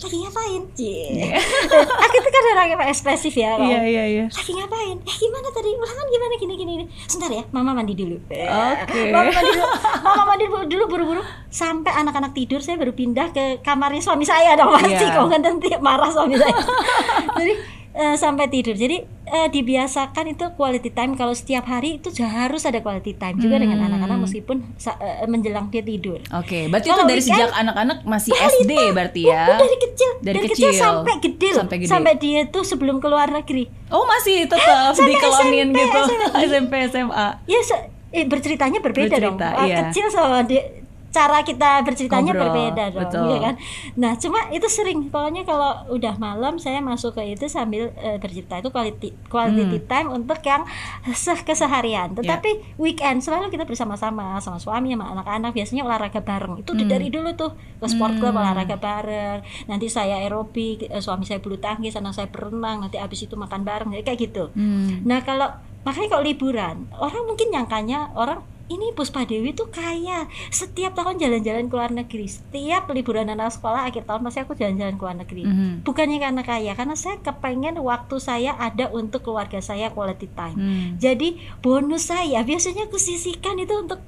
Lagi 0.00 0.16
ngapain? 0.16 0.62
Cie. 0.72 1.36
aku 2.08 2.14
itu 2.16 2.28
kan 2.32 2.42
orang 2.56 2.68
yang 2.72 2.80
ekspresif 2.88 3.36
ya. 3.36 3.60
Iya, 3.60 3.80
iya, 3.84 4.04
iya. 4.08 4.24
lagi 4.32 4.52
ngapain? 4.56 4.96
Eh 4.96 5.16
gimana 5.20 5.48
tadi 5.52 5.68
ulangan 5.76 6.06
gimana 6.08 6.34
gini 6.40 6.54
gini 6.56 6.72
gini. 6.80 6.86
Sebentar 7.04 7.30
ya, 7.36 7.44
mama 7.52 7.76
mandi 7.76 7.92
dulu. 7.92 8.16
Oke. 8.24 9.00
Mama 9.14 9.28
mandi 9.28 9.50
dulu. 9.52 9.66
Mama 10.00 10.22
mandi 10.24 10.44
dulu 10.48 10.84
buru-buru 10.88 11.22
sampai 11.52 11.92
anak-anak 11.92 12.32
tidur 12.32 12.64
saya 12.64 12.80
baru 12.80 12.96
pindah 12.96 13.28
ke 13.30 13.60
kamarnya 13.60 14.00
suami 14.00 14.24
saya 14.24 14.56
dong 14.56 14.72
pasti 14.72 15.04
Iya. 15.04 15.16
kok 15.16 15.26
kan 15.28 15.40
nanti 15.44 15.68
marah 15.78 16.08
suami 16.08 16.34
saya. 16.40 16.54
Jadi 17.38 17.52
eh, 18.00 18.16
sampai 18.16 18.48
tidur. 18.48 18.72
Jadi 18.72 18.96
eh, 19.26 19.48
dibiasakan 19.48 20.24
itu 20.26 20.48
quality 20.52 20.88
time 20.88 21.12
kalau 21.12 21.30
setiap 21.30 21.62
hari 21.64 21.96
itu 21.96 22.08
harus 22.18 22.64
ada 22.64 22.80
quality 22.80 23.12
time 23.14 23.36
juga 23.36 23.56
dengan 23.56 23.76
Hmm. 23.78 23.86
anak-anak 23.86 24.18
meskipun 24.22 24.56
eh, 24.74 25.26
menjelang 25.26 25.68
dia 25.68 25.82
tidur. 25.82 26.18
Oke, 26.32 26.66
berarti 26.66 26.86
itu 26.86 26.96
Kalau 26.96 27.04
dari 27.04 27.20
weekend, 27.20 27.36
sejak 27.36 27.50
anak-anak 27.52 27.98
masih 28.04 28.32
SD 28.32 28.72
berarti 28.90 29.22
ya? 29.22 29.44
Oh, 29.46 29.58
dari 29.58 29.76
kecil, 29.78 30.10
Dari 30.20 30.38
kecil, 30.42 30.68
kecil. 30.68 30.80
sampai 30.80 31.14
gede 31.20 31.48
loh. 31.48 31.58
Sampai 31.60 31.76
gede. 31.78 31.90
Sampai 31.90 32.12
dia 32.16 32.40
tuh 32.46 32.64
sebelum 32.64 32.96
keluar 32.98 33.28
negeri. 33.28 33.68
Oh, 33.86 34.02
masih 34.02 34.44
tetap 34.44 34.96
dikelonin 34.98 35.68
SMP, 35.68 35.78
gitu. 35.78 36.00
SMP. 36.42 36.72
SMA. 36.90 37.26
Ya 37.44 37.60
se- 37.60 37.84
eh, 38.10 38.24
berceritanya 38.24 38.80
berbeda 38.80 39.14
dong. 39.14 39.36
Bercerita, 39.36 39.48
Ah, 39.54 39.64
iya. 39.64 39.76
Kecil 39.84 40.08
sama 40.08 40.42
di- 40.42 40.79
cara 41.10 41.42
kita 41.42 41.82
berceritanya 41.82 42.30
Ngobrol, 42.30 42.44
berbeda 42.46 42.84
dong, 42.88 43.02
betul. 43.02 43.24
iya 43.26 43.38
kan? 43.40 43.54
Nah, 43.96 44.12
cuma 44.14 44.46
itu 44.48 44.66
sering 44.66 45.10
pokoknya 45.10 45.42
kalau 45.42 45.70
udah 45.90 46.14
malam 46.16 46.54
saya 46.56 46.78
masuk 46.78 47.12
ke 47.12 47.34
itu 47.34 47.46
sambil 47.46 47.90
eh, 47.96 48.14
bercerita 48.16 48.56
itu 48.56 48.70
quality 48.70 49.10
quality 49.26 49.58
Hmm. 49.60 49.84
time 49.84 50.08
untuk 50.12 50.38
yang 50.40 50.62
se- 51.10 51.42
keseharian. 51.42 52.14
Tetapi 52.14 52.76
weekend 52.76 53.20
selalu 53.20 53.48
kita 53.48 53.64
bersama-sama 53.64 54.38
sama 54.38 54.56
suami 54.56 54.90
sama 54.90 55.10
anak-anak 55.10 55.50
biasanya 55.50 55.82
olahraga 55.82 56.20
bareng. 56.20 56.58
Itu 56.58 56.72
Hmm. 56.72 56.86
dari 56.86 57.10
dulu 57.10 57.34
tuh 57.34 57.50
ke 57.76 57.86
sport 57.86 58.14
club 58.16 58.30
Hmm. 58.32 58.40
olahraga 58.40 58.76
bareng. 58.76 59.38
Nanti 59.66 59.86
saya 59.86 60.20
aerobik, 60.20 60.84
eh, 60.84 61.02
suami 61.02 61.26
saya 61.26 61.38
bulu 61.38 61.58
tangkis, 61.58 61.94
anak 61.94 62.14
saya 62.14 62.26
berenang, 62.26 62.80
nanti 62.80 62.96
habis 62.96 63.18
itu 63.20 63.34
makan 63.34 63.62
bareng. 63.62 63.90
Kayak 64.00 64.18
gitu. 64.22 64.54
Hmm. 64.54 65.02
Nah 65.02 65.20
kalau 65.20 65.50
makanya 65.80 66.08
kalau 66.12 66.22
liburan 66.22 66.76
orang 66.92 67.22
mungkin 67.24 67.50
nyangkanya 67.50 68.14
orang 68.14 68.46
ini 68.70 68.94
Puspa 68.94 69.26
Dewi 69.26 69.50
tuh 69.50 69.66
kaya. 69.68 70.30
Setiap 70.54 70.94
tahun 70.94 71.18
jalan-jalan 71.18 71.66
ke 71.66 71.74
luar 71.74 71.90
negeri. 71.90 72.30
Setiap 72.30 72.86
liburan 72.94 73.26
anak 73.26 73.50
sekolah 73.50 73.90
akhir 73.90 74.06
tahun 74.06 74.22
pasti 74.22 74.38
aku 74.46 74.54
jalan-jalan 74.54 74.94
ke 74.94 75.02
luar 75.02 75.16
negeri. 75.18 75.42
Mhm. 75.42 75.82
bukannya 75.82 76.18
karena 76.22 76.42
kaya 76.46 76.72
karena 76.78 76.94
saya 76.94 77.18
kepengen 77.18 77.80
waktu 77.82 78.16
saya 78.22 78.54
ada 78.54 78.92
untuk 78.94 79.26
keluarga 79.26 79.58
saya 79.58 79.90
quality 79.90 80.30
time. 80.30 80.56
Hmm. 80.56 80.88
jadi 81.00 81.40
bonus 81.64 82.12
saya 82.12 82.46
biasanya 82.46 82.86
aku 82.86 83.00
sisihkan 83.00 83.58
itu 83.58 83.74
untuk 83.74 83.98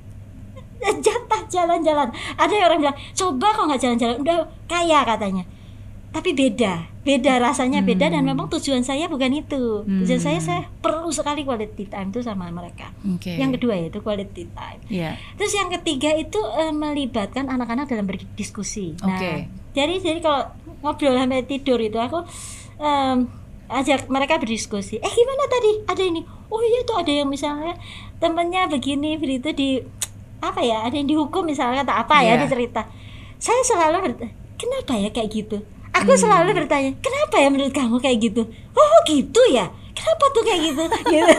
jatah 1.05 1.43
jalan-jalan. 1.51 2.15
Ada 2.39 2.53
yang 2.53 2.67
orang 2.71 2.79
bilang 2.83 2.99
coba 3.17 3.47
kok 3.55 3.65
nggak 3.67 3.83
jalan-jalan? 3.83 4.17
Udah 4.23 4.37
kaya 4.71 5.03
katanya 5.03 5.45
tapi 6.13 6.31
beda 6.31 6.75
beda 7.03 7.41
rasanya 7.41 7.81
beda 7.81 8.07
dan 8.07 8.21
Hmm. 8.21 8.31
memang 8.31 8.47
tujuan 8.49 8.81
saya 8.81 9.09
bukan 9.09 9.33
itu 9.35 9.81
Hmm. 9.83 10.01
tujuan 10.01 10.21
saya 10.21 10.39
saya 10.39 10.63
perlu 10.79 11.09
sekali 11.09 11.43
quality 11.43 11.85
time 11.87 12.09
itu 12.09 12.21
sama 12.21 12.47
mereka 12.49 12.93
Oke. 13.03 13.33
yang 13.33 13.51
kedua 13.51 13.75
yaitu 13.75 13.99
quality 13.99 14.45
time 14.47 14.81
Iya. 14.87 15.17
terus 15.35 15.51
yang 15.51 15.73
ketiga 15.73 16.13
itu 16.13 16.37
eh, 16.37 16.71
melibatkan 16.71 17.49
anak-anak 17.49 17.89
dalam 17.89 18.05
berdiskusi 18.05 18.95
nah 19.01 19.19
jadi 19.73 19.95
jadi 19.99 20.21
kalau 20.21 20.53
ngobrol 20.81 21.17
sampai 21.17 21.43
tidur 21.43 21.79
itu 21.79 21.97
aku 21.97 22.21
em, 22.77 23.25
ajak 23.69 24.05
mereka 24.07 24.37
berdiskusi 24.37 24.99
eh 24.99 25.09
gimana 25.11 25.45
tadi 25.49 25.71
ada 25.87 26.03
ini 26.03 26.21
oh 26.47 26.61
iya 26.61 26.81
tuh 26.83 26.99
ada 26.99 27.09
yang 27.11 27.27
misalnya 27.27 27.73
temennya 28.19 28.69
begini 28.69 29.17
begitu 29.17 29.49
di 29.51 29.69
apa 30.39 30.61
ya 30.61 30.83
ada 30.83 30.93
yang 30.93 31.09
dihukum 31.09 31.43
misalnya 31.43 31.81
atau 31.83 31.97
apa 31.97 32.21
ya 32.21 32.37
Iya. 32.37 32.45
dia 32.45 32.51
cerita 32.51 32.83
saya 33.39 33.63
selalu 33.65 34.13
kenapa 34.55 34.93
ya 34.95 35.09
kayak 35.09 35.31
gitu 35.33 35.57
aku 35.93 36.11
Hmm. 36.11 36.21
selalu 36.21 36.51
bertanya 36.57 36.91
kenapa 36.99 37.37
ya 37.37 37.49
menurut 37.49 37.71
kamu 37.71 37.97
kayak 37.99 38.19
gitu 38.23 38.43
oh 38.73 38.97
gitu 39.05 39.41
ya 39.49 39.67
kenapa 39.93 40.25
tuh 40.31 40.43
kayak 40.43 40.61
gitu 40.65 40.83
gitu 41.13 41.37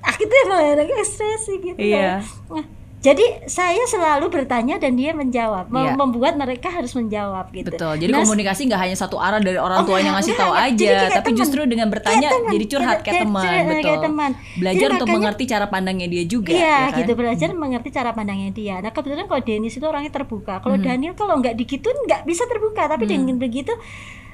aku 0.00 0.22
tuh 0.22 0.36
emang 0.44 0.60
anaknya 0.72 0.96
ekspresi 0.96 1.52
gitu 1.60 1.76
Iya. 1.76 2.22
Nah, 2.48 2.64
jadi 3.00 3.24
saya 3.44 3.80
selalu 3.82 4.28
bertanya 4.28 4.76
dan 4.76 4.92
dia 4.92 5.10
menjawab, 5.10 5.66
mem- 5.66 5.80
Iya. 5.82 5.92
membuat 5.94 6.36
mereka 6.36 6.68
harus 6.68 6.92
menjawab 6.92 7.48
gitu. 7.48 7.72
Betul. 7.72 7.96
Jadi 7.96 8.12
Nah, 8.12 8.20
komunikasi 8.20 8.60
nggak 8.62 8.76
hanya 8.78 8.92
satu 8.94 9.16
arah 9.16 9.38
dari 9.38 9.56
orang 9.56 9.80
Oh, 9.80 9.86
tuanya 9.86 10.12
enggak, 10.12 10.20
ngasih 10.20 10.34
tahu 10.36 10.52
aja, 10.52 10.92
tapi 11.10 11.24
teman. 11.26 11.40
justru 11.40 11.60
dengan 11.64 11.88
bertanya 11.88 12.28
teman. 12.28 12.52
jadi 12.52 12.64
curhat 12.66 12.88
Kayak- 12.92 13.04
kayak 13.06 13.22
teman, 13.24 13.42
betul. 13.42 13.80
kayak 13.82 14.00
teman. 14.02 14.30
Belajar 14.54 14.76
Jadi 14.76 14.84
untuk 14.84 15.00
makanya- 15.00 15.16
mengerti 15.18 15.44
cara 15.46 15.66
pandangnya 15.66 16.06
dia 16.06 16.24
juga. 16.24 16.52
Iya 16.52 16.60
ya 16.60 16.76
kan? 16.86 16.98
gitu 17.00 17.12
belajar 17.14 17.48
mengerti 17.50 17.88
cara 17.90 18.10
pandangnya 18.12 18.50
dia. 18.50 18.74
Nah 18.78 18.90
kebetulan 18.90 19.24
kalau 19.24 19.40
Dennis 19.40 19.74
itu 19.74 19.86
orangnya 19.86 20.12
terbuka. 20.12 20.54
Kalau 20.60 20.76
Hmm. 20.76 20.84
Daniel 20.84 21.14
kalau 21.14 21.34
nggak 21.36 21.56
digituin 21.56 21.96
nggak 22.04 22.22
bisa 22.22 22.44
terbuka. 22.44 22.84
Tapi 22.86 23.04
Hmm. 23.04 23.12
dengan 23.16 23.36
begitu 23.38 23.72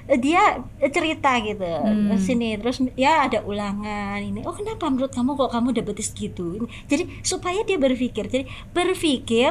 dia 0.08 0.42
eh, 0.78 0.86
cerita 0.86 1.34
gitu 1.38 1.66
Hmm. 1.66 2.14
sini 2.16 2.54
terus 2.54 2.78
ya 2.94 3.26
ada 3.26 3.42
ulangan 3.42 4.16
ini. 4.16 4.42
Oh 4.42 4.54
kenapa 4.54 4.86
menurut 4.86 5.10
kamu 5.10 5.34
kok 5.34 5.50
kamu 5.50 5.68
dapet 5.74 5.98
gitu? 6.14 6.46
Ini. 6.56 6.66
Jadi 6.86 7.02
supaya 7.20 7.60
dia 7.60 7.74
berpikir. 7.76 8.24
Jadi 8.24 8.44
berpikir 8.70 9.50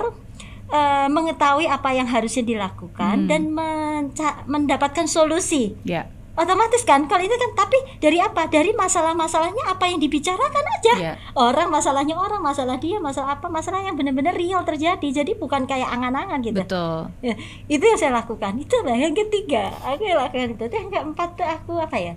eh, 0.65 1.07
mengetahui 1.07 1.67
apa 1.67 1.91
yang 1.91 2.07
harusnya 2.07 2.41
dilakukan 2.41 3.17
Hmm. 3.17 3.29
dan 3.29 3.41
menca- 3.47 4.41
mendapatkan 4.45 5.05
solusi 5.05 5.75
Ya. 5.83 6.07
Otomatis 6.35 6.83
kan 6.83 7.07
kalau 7.07 7.23
itu 7.23 7.31
kan 7.31 7.51
tapi 7.55 7.77
dari 7.97 8.19
apa? 8.19 8.47
Dari 8.47 8.71
masalah-masalahnya 8.71 9.63
apa 9.67 9.87
yang 9.87 9.97
dibicarakan 9.97 10.65
aja. 10.75 10.93
Ya. 10.95 11.13
orang 11.33 11.67
masalahnya 11.67 12.13
orang 12.13 12.39
masalah 12.39 12.77
dia 12.77 12.99
masalah 12.99 13.39
apa 13.39 13.47
masalah 13.47 13.81
yang 13.81 13.95
benar-benar 13.95 14.31
real 14.31 14.61
terjadi. 14.61 15.03
Jadi 15.03 15.33
bukan 15.33 15.65
kayak 15.65 15.87
angan-angan 15.89 16.39
gitu. 16.39 16.61
Betul. 16.61 17.09
Ya, 17.19 17.33
itu 17.65 17.81
yang 17.81 17.97
saya 17.97 18.13
lakukan. 18.13 18.55
Itu 18.55 18.79
lah 18.83 18.93
yang 18.93 19.11
ketiga. 19.11 19.71
Aku 19.81 20.03
yang 20.03 20.19
lakukan 20.19 20.53
itu. 20.53 20.63
Yang 20.67 20.89
keempat 20.91 21.29
tuh 21.33 21.47
aku 21.47 21.73
apa 21.79 21.97
ya? 21.97 22.13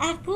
Aku 0.00 0.32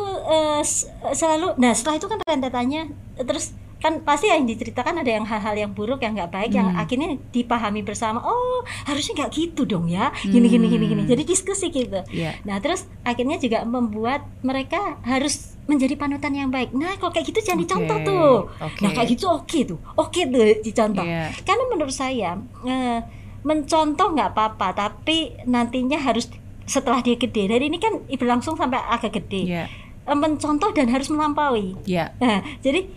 s- 0.60 0.84
selalu 1.12 1.56
nah 1.56 1.72
setelah 1.72 1.96
itu 1.96 2.06
kan 2.06 2.18
rentetannya. 2.20 2.92
Terus 3.16 3.56
kan 3.84 4.00
pasti 4.00 4.26
yang 4.26 4.42
diceritakan 4.42 4.96
ada 4.96 5.10
yang 5.12 5.22
hal-hal 5.22 5.52
yang 5.54 5.70
buruk 5.70 6.00
yang 6.00 6.16
nggak 6.16 6.32
baik 6.32 6.50
yang 6.50 6.72
Hmm. 6.72 6.80
akhirnya 6.80 7.20
dipahami 7.28 7.84
bersama 7.84 8.16
oh 8.18 8.64
harusnya 8.82 9.12
nggak 9.14 9.30
gitu 9.30 9.62
dong 9.62 9.84
ya 9.86 10.08
gini 10.18 10.48
gini 10.48 10.66
gini 10.66 10.88
gini 10.88 11.02
Hmm. 11.04 11.10
jadi 11.10 11.20
diskusi 11.22 11.68
gitu 11.68 12.00
Iya. 12.08 12.32
Nah, 12.42 12.56
terus 12.58 12.88
akhirnya 13.02 13.36
juga 13.36 13.60
membuat 13.62 14.24
mereka 14.40 14.96
harus 15.02 15.52
menjadi 15.64 15.94
panutan 15.94 16.32
yang 16.32 16.48
baik. 16.48 16.72
Nah, 16.72 16.96
kalau 16.96 17.08
kayak 17.10 17.24
gitu 17.26 17.40
jangan 17.42 17.56
Oke, 17.56 17.64
dicontoh 17.66 17.98
tuh. 18.02 18.36
oke. 18.58 18.80
Nah, 18.80 18.90
kayak 18.90 19.08
gitu 19.10 19.26
oke 19.26 19.58
tuh. 19.64 19.78
Oke 19.94 20.20
tuh 20.24 20.40
dicontoh. 20.60 21.00
Iya. 21.00 21.28
Karena 21.40 21.64
menurut 21.68 21.92
saya 21.92 22.36
eh, 22.62 23.00
mencontoh 23.42 24.08
nggak 24.10 24.32
apa-apa, 24.32 24.68
tapi 24.72 25.16
nantinya 25.44 25.98
harus 25.98 26.32
setelah 26.64 27.00
dia 27.00 27.14
gede. 27.14 27.44
Dari 27.46 27.64
ini 27.66 27.76
kan 27.76 28.00
berlangsung 28.08 28.56
sampai 28.56 28.80
agak 28.82 29.12
gede. 29.14 29.42
Iya. 29.46 29.64
Eh, 30.04 30.16
mencontoh 30.16 30.72
dan 30.72 30.88
harus 30.88 31.08
melampaui. 31.08 31.76
Iya. 31.84 32.12
Nah, 32.18 32.40
jadi 32.58 32.88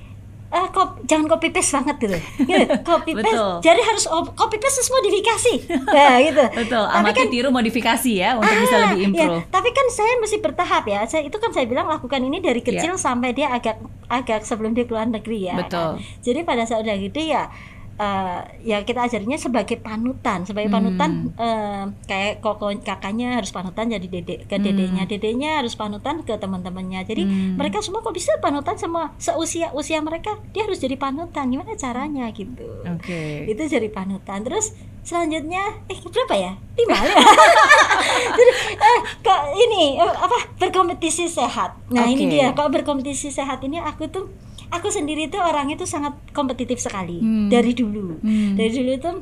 eh, 0.48 0.68
kop, 0.70 1.04
jangan 1.04 1.28
copy 1.28 1.50
paste 1.50 1.72
banget 1.74 1.96
gitu. 2.00 2.18
gitu. 2.42 2.74
Copy 2.90 3.12
paste. 3.14 3.28
Betul. 3.30 3.52
Jadi 3.62 3.82
harus 3.84 4.06
op- 4.08 4.32
copy 4.34 4.56
paste 4.56 4.76
terus 4.78 4.92
modifikasi. 4.92 5.54
Nah, 5.86 6.16
gitu. 6.20 6.44
Betul. 6.62 6.84
Tapi 6.84 7.00
Amati 7.04 7.18
kan 7.18 7.28
tiru 7.28 7.50
modifikasi 7.50 8.12
ya 8.14 8.30
untuk 8.34 8.56
bisa 8.58 8.76
Ah, 8.76 8.82
lebih 8.88 8.98
ya, 8.98 9.08
improve. 9.10 9.44
tapi 9.50 9.70
kan 9.72 9.88
saya 9.90 10.14
mesti 10.18 10.38
bertahap 10.40 10.84
ya. 10.86 11.00
Saya 11.04 11.22
itu 11.24 11.36
kan 11.36 11.52
saya 11.52 11.66
bilang 11.66 11.86
lakukan 11.86 12.20
ini 12.20 12.40
dari 12.40 12.60
kecil 12.62 12.96
sampai 12.96 13.32
dia 13.32 13.50
agak 13.50 13.76
agak 14.08 14.42
sebelum 14.42 14.72
dia 14.72 14.84
keluar 14.84 15.04
negeri 15.06 15.48
ya. 15.48 15.56
Betul. 15.58 16.00
kan. 16.00 16.24
Jadi 16.24 16.40
pada 16.42 16.64
saat 16.64 16.82
udah 16.82 16.96
gede 16.96 17.24
ya 17.30 17.52
eh, 17.98 18.40
ya 18.64 18.78
kita 18.82 19.04
ajarinnya 19.04 19.36
sebagai 19.36 19.78
panutan 19.78 20.46
sebagai 20.46 20.70
panutan 20.70 21.34
eh, 21.34 21.84
kayak 22.06 22.40
koko 22.40 22.70
kakaknya 22.80 23.38
harus 23.38 23.50
panutan 23.50 23.90
jadi 23.90 24.06
dedek 24.06 24.46
ke 24.46 24.56
dedeknya 24.58 25.04
dedeknya 25.04 25.60
harus 25.60 25.74
panutan 25.74 26.22
ke 26.22 26.34
teman-temannya. 26.34 27.02
Jadi 27.04 27.24
Hmm. 27.28 27.58
mereka 27.58 27.82
semua 27.82 28.00
kok 28.00 28.14
bisa 28.14 28.32
panutan 28.38 28.78
semua 28.78 29.12
seusia 29.18 29.74
usia 29.74 30.00
mereka? 30.00 30.38
Dia 30.54 30.64
harus 30.64 30.78
jadi 30.78 30.96
panutan 30.96 31.50
gimana 31.50 31.74
caranya 31.74 32.30
gitu. 32.32 32.66
Oke. 32.86 33.50
itu 33.50 33.64
jadi 33.66 33.90
panutan. 33.90 34.46
Terus 34.46 34.74
selanjutnya 35.02 35.64
eh 35.88 35.98
berapa 35.98 36.36
ya? 36.36 36.54
Lima 36.76 36.98
ya? 37.00 37.16
Jadi, 38.38 38.52
eh 38.76 38.98
kok 39.20 39.42
ini 39.56 39.98
eh, 39.98 40.14
apa 40.14 40.38
berkompetisi 40.60 41.26
sehat. 41.26 41.80
Nah 41.90 42.06
ini 42.06 42.28
Oke. 42.28 42.34
dia 42.34 42.48
kalau 42.52 42.70
berkompetisi 42.70 43.32
sehat 43.32 43.64
ini 43.64 43.80
aku 43.80 44.08
tuh 44.08 44.28
aku 44.70 44.88
sendiri 44.88 45.28
tuh 45.28 45.40
orangnya 45.40 45.76
tuh 45.76 45.88
sangat 45.88 46.14
kompetitif 46.32 46.78
sekali 46.78 47.18
Hmm. 47.18 47.48
dari 47.48 47.72
dulu 47.72 48.20
Hmm. 48.20 48.56
dari 48.56 48.72
dulu 48.72 48.94
tuh 48.98 49.16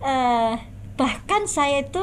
eh 0.00 0.54
bahkan 0.94 1.44
saya 1.44 1.80
itu 1.80 2.02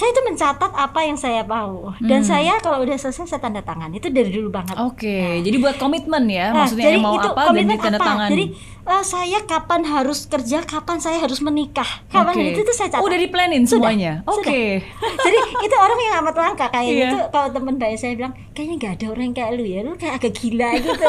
saya 0.00 0.10
itu 0.10 0.22
mencatat 0.24 0.72
apa 0.72 1.00
yang 1.02 1.14
saya 1.14 1.44
mau 1.44 1.92
dan 2.00 2.20
Hmm. 2.20 2.28
saya 2.30 2.56
kalau 2.56 2.80
udah 2.80 2.96
selesai 2.96 3.28
saya 3.28 3.36
tanda 3.38 3.60
tangan 3.60 3.92
itu 3.92 4.08
dari 4.08 4.32
dulu 4.32 4.48
banget 4.48 4.72
Oke, 4.80 5.44
jadi 5.44 5.56
buat 5.56 5.76
komitmen 5.76 6.24
ya, 6.24 6.50
Nah, 6.50 6.64
maksudnya 6.64 6.88
yang 6.88 7.04
mau 7.04 7.14
apa 7.14 7.36
dan 7.36 7.46
komitmen 7.46 7.76
ditandatangani. 7.76 8.30
Jadi 8.30 8.44
eh, 8.82 9.04
saya 9.04 9.38
kapan 9.44 9.84
harus 9.84 10.24
kerja, 10.24 10.64
kapan 10.64 10.96
saya 10.96 11.20
harus 11.20 11.38
menikah, 11.38 11.86
kapan 12.08 12.32
Oke. 12.32 12.48
itu 12.48 12.60
tuh 12.62 12.72
saya 12.72 12.88
catat. 12.88 13.04
Oh, 13.04 13.06
udah 13.06 13.20
di-planin 13.20 13.62
Sudah, 13.62 13.92
semuanya. 13.92 14.12
Oke. 14.24 14.80
Jadi 15.26 15.38
itu 15.60 15.76
orang 15.76 15.98
yang 16.00 16.14
amat 16.18 16.34
langka 16.34 16.66
kayak 16.70 16.88
Iya. 16.88 17.00
gitu. 17.04 17.18
Kalau 17.28 17.48
teman 17.52 17.76
baik 17.76 17.96
saya 17.96 18.16
bilang, 18.16 18.32
kayaknya 18.50 18.74
nggak 18.78 18.92
ada 18.96 19.06
orang 19.06 19.24
yang 19.26 19.36
kayak 19.36 19.52
lu 19.52 19.64
ya, 19.64 19.80
lu 19.82 19.92
kayak 19.94 20.14
agak 20.16 20.32
gila 20.32 20.70
gitu. 20.80 21.06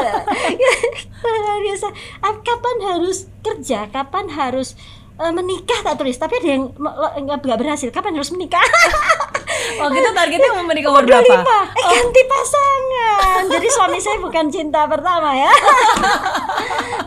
Biasa. 1.64 1.88
Kapan 2.42 2.78
harus 2.84 3.18
kerja, 3.40 3.80
kapan 3.88 4.26
harus 4.30 4.76
eh, 5.22 5.32
menikah 5.32 5.80
tak 5.82 5.96
tulis, 5.96 6.16
tapi 6.16 6.38
ada 6.38 6.48
yang 6.50 6.64
nggak 7.22 7.58
berhasil. 7.58 7.90
Kapan 7.90 8.16
harus 8.16 8.32
menikah? 8.32 8.62
Oh, 9.74 9.88
kita 9.88 10.10
targetnya 10.12 10.52
mau 10.52 10.66
menikah 10.66 10.90
umur 10.90 11.06
berapa? 11.06 11.22
25. 11.22 11.38
Eh, 11.78 11.86
ganti 11.86 12.22
pasangan. 12.24 13.44
Jadi 13.48 13.68
suami 13.70 13.98
saya 13.98 14.18
bukan 14.18 14.46
cinta 14.48 14.84
pertama 14.86 15.32
ya. 15.32 15.52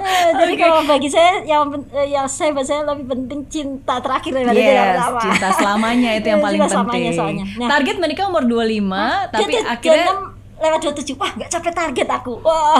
Eh, 0.04 0.30
Jadi 0.34 0.52
Oke. 0.54 0.60
kalau 0.60 0.80
bagi 0.84 1.08
saya 1.08 1.40
yang 1.42 1.64
eh, 1.88 2.08
yang 2.10 2.28
saya 2.28 2.52
buat 2.52 2.62
saya 2.62 2.84
lebih 2.84 3.08
penting 3.08 3.40
cinta 3.48 3.96
terakhir 3.98 4.36
daripada 4.36 4.52
cinta 4.54 4.68
Yes, 4.70 4.92
pertama. 4.92 5.18
cinta 5.18 5.48
selamanya 5.50 6.10
itu 6.12 6.26
yang 6.28 6.42
paling 6.46 6.60
cinta 6.60 6.76
penting. 6.84 7.02
soalnya. 7.10 7.44
Nah, 7.56 7.68
Target 7.70 7.96
menikah 7.98 8.24
umur 8.28 8.44
25, 8.44 9.32
tapi 9.32 9.50
dia 9.50 9.62
akhirnya 9.64 10.12
26 10.12 10.60
lewat 10.60 10.78
27 10.84 11.16
wah 11.16 11.30
nggak 11.34 11.50
capai 11.50 11.72
target 11.72 12.08
aku 12.10 12.32
wah 12.38 12.78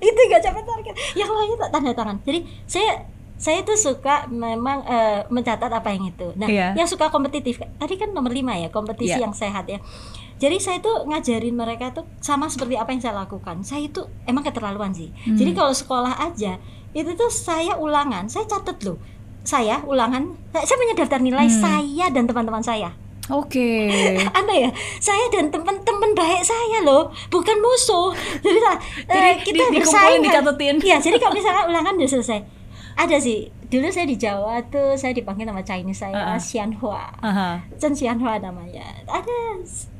itu 0.00 0.20
nggak 0.24 0.42
capai 0.42 0.62
target 0.64 0.94
yang 1.12 1.28
lainnya 1.28 1.56
tak 1.60 1.70
tanda 1.70 1.92
tangan 1.92 2.16
jadi 2.20 2.38
saya 2.64 2.90
saya 3.36 3.60
tuh 3.62 3.74
suka 3.74 4.24
memang 4.26 4.80
eh, 4.82 5.20
mencatat 5.26 5.68
apa 5.68 5.88
yang 5.90 6.04
itu 6.06 6.32
nah 6.34 6.46
Iya. 6.46 6.72
yang 6.74 6.84
suka 6.84 7.06
kompetitif 7.06 7.60
tadi 7.76 7.94
kan 7.94 8.10
nomor 8.10 8.30
lima 8.30 8.54
ya 8.54 8.68
kompetisi 8.68 9.12
Iya. 9.12 9.22
yang 9.22 9.32
sehat 9.32 9.66
ya 9.66 9.76
jadi 10.36 10.56
saya 10.56 10.78
tuh 10.78 11.04
ngajarin 11.04 11.52
mereka 11.52 11.92
tuh 11.92 12.04
sama 12.18 12.46
seperti 12.46 12.74
apa 12.74 12.90
yang 12.90 13.00
saya 13.00 13.14
lakukan 13.18 13.60
saya 13.60 13.82
itu 13.82 14.00
emang 14.24 14.40
keterlaluan 14.42 14.90
sih 14.90 15.12
Hmm. 15.22 15.34
jadi 15.34 15.52
kalau 15.52 15.72
sekolah 15.72 16.16
aja 16.18 16.56
itu 16.90 17.10
tuh 17.12 17.28
saya 17.28 17.76
ulangan 17.76 18.24
saya 18.26 18.44
catat 18.46 18.80
loh 18.82 18.96
saya 19.42 19.78
ulangan 19.82 20.32
saya 20.50 20.74
punya 20.74 20.94
daftar 20.94 21.20
nilai 21.20 21.46
Hmm. 21.46 21.56
saya 21.58 22.06
dan 22.08 22.24
teman-teman 22.24 22.60
saya 22.60 22.90
Oke. 23.26 23.90
aneh 24.38 24.58
ya 24.60 24.70
saya 24.96 25.26
dan 25.28 25.50
teman-teman 25.50 26.14
baik 26.14 26.40
saya 26.40 26.78
loh 26.80 27.10
bukan 27.26 27.58
musuh 27.58 28.14
jadi 28.38 28.60
lah, 28.60 28.76
Jadi 29.04 29.18
eh, 29.20 29.34
kita 29.42 29.64
di- 29.66 29.76
bersaing 29.76 30.20
dikumpulin, 30.20 30.22
dicatetin. 30.24 30.74
iya 30.80 30.96
jadi 30.96 31.16
kalau 31.18 31.34
misalkan 31.34 31.64
ulangan 31.68 31.92
udah 31.92 32.08
selesai 32.08 32.38
ada 32.96 33.16
sih. 33.20 33.52
Dulu 33.66 33.90
saya 33.90 34.06
di 34.06 34.16
Jawa 34.16 34.62
tuh 34.70 34.94
saya 34.94 35.12
dipanggil 35.12 35.44
nama 35.44 35.60
Chinese 35.60 36.00
saya 36.00 36.38
Xianhua. 36.40 37.12
Aha. 37.20 37.60
Chen 37.76 37.92
Xianhua 37.92 38.40
namanya. 38.40 38.86
Ada 39.04 39.38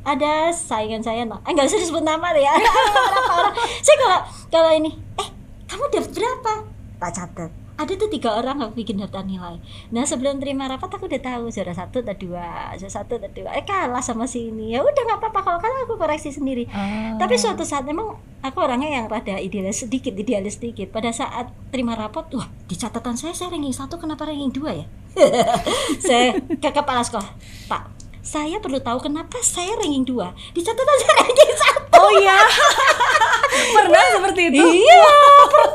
ada 0.07 0.33
saingan 0.55 1.03
saya 1.05 1.27
eh, 1.27 1.53
nggak 1.53 1.67
usah 1.67 1.81
disebut 1.83 2.03
nama 2.07 2.33
deh 2.33 2.41
ya. 2.47 2.55
Orang 3.37 3.55
saya 3.85 3.97
kalau 4.01 4.19
kalau 4.49 4.71
ini 4.73 4.95
eh 5.19 5.29
kamu 5.67 5.85
dapat 5.93 6.11
berapa 6.15 6.53
tak 6.97 7.11
catat 7.13 7.66
ada 7.77 7.93
tuh 7.93 8.09
tiga 8.09 8.33
orang 8.33 8.57
aku 8.65 8.81
bikin 8.81 8.97
daftar 8.97 9.21
nilai. 9.21 9.61
Nah 9.93 10.09
sebelum 10.09 10.41
terima 10.41 10.65
rapat 10.65 10.89
aku 10.97 11.13
udah 11.13 11.21
tahu 11.21 11.53
juara 11.53 11.77
satu 11.77 12.01
atau 12.01 12.17
dua 12.17 12.73
juara 12.81 12.93
satu 12.93 13.21
atau 13.21 13.31
dua. 13.31 13.53
Eh 13.53 13.65
kalah 13.69 14.01
sama 14.01 14.25
si 14.25 14.49
ini. 14.49 14.73
Ya 14.73 14.81
udah 14.81 15.03
nggak 15.05 15.21
apa-apa. 15.21 15.41
Kalau 15.45 15.59
kalah 15.61 15.85
aku 15.85 15.95
koreksi 16.01 16.33
sendiri. 16.33 16.65
Ah. 16.73 17.21
tapi 17.21 17.37
suatu 17.37 17.63
saat 17.63 17.85
memang 17.85 18.17
aku 18.41 18.59
orangnya 18.65 19.01
yang 19.01 19.07
rada 19.13 19.37
idealis 19.37 19.85
sedikit 19.85 20.17
idealis 20.17 20.57
sedikit. 20.57 20.89
Pada 20.89 21.13
saat 21.13 21.53
terima 21.69 21.93
rapot 21.93 22.25
wah 22.33 22.49
di 22.65 22.75
catatan 22.81 23.15
saya 23.21 23.37
saya 23.37 23.53
ranking 23.53 23.77
satu 23.77 24.01
kenapa 24.01 24.25
ranking 24.25 24.53
dua 24.57 24.73
ya? 24.73 24.87
Saya 26.07 26.37
ke 26.45 26.71
kepala 26.77 27.01
sekolah 27.01 27.25
pak 27.73 28.06
saya 28.27 28.59
perlu 28.59 28.77
tahu 28.77 28.99
kenapa 29.01 29.39
saya 29.39 29.79
ranking 29.79 30.03
dua 30.03 30.35
di 30.51 30.59
catatan 30.59 30.97
saya 30.99 31.15
ranking 31.17 31.53
satu 31.55 31.95
Oh 31.97 32.11
iya. 32.13 32.37
Pernah 33.77 34.03
seperti 34.13 34.43
itu? 34.49 34.59
iya 34.59 34.99
pernah 35.47 35.71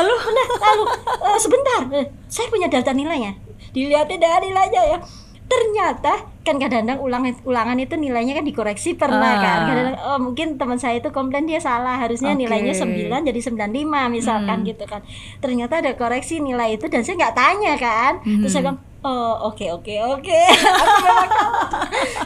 Lalu 0.00 0.14
Nah, 0.30 0.46
lalu 0.62 0.82
eh, 1.22 1.38
sebentar, 1.38 1.80
eh, 1.92 2.06
saya 2.26 2.48
punya 2.48 2.66
daftar 2.66 2.92
nilainya. 2.92 3.36
Dilihatnya 3.70 4.18
dari 4.18 4.48
nilainya 4.48 4.82
ya. 4.88 4.98
Ternyata 5.44 6.14
kan 6.40 6.56
kadang-kadang 6.56 6.98
ulangan 6.98 7.34
ulangan 7.44 7.76
itu 7.76 7.94
nilainya 7.94 8.32
kan 8.32 8.44
dikoreksi 8.44 8.94
pernah 8.94 9.32
Ah. 9.32 9.38
kan. 9.38 9.58
Kadang 9.66 9.86
oh, 10.00 10.18
mungkin 10.20 10.56
teman 10.56 10.78
saya 10.78 10.98
itu 10.98 11.10
komplain 11.10 11.44
dia 11.44 11.58
salah, 11.58 11.98
harusnya 11.98 12.32
Oke. 12.32 12.40
nilainya 12.40 12.72
9 12.72 12.96
jadi 13.24 13.40
95 13.42 13.68
misalkan 14.08 14.58
Hmm. 14.58 14.66
gitu 14.66 14.84
kan. 14.84 15.02
Ternyata 15.38 15.80
ada 15.80 15.92
koreksi 15.94 16.38
nilai 16.38 16.74
itu 16.74 16.86
dan 16.86 17.02
saya 17.02 17.18
nggak 17.18 17.36
tanya 17.36 17.72
kan. 17.76 18.12
Terus 18.22 18.46
saya 18.48 18.62
Hmm. 18.62 18.66
bilang, 18.70 18.78
"Oh, 19.02 19.32
oke 19.46 19.66
oke 19.70 19.94
oke." 20.10 20.40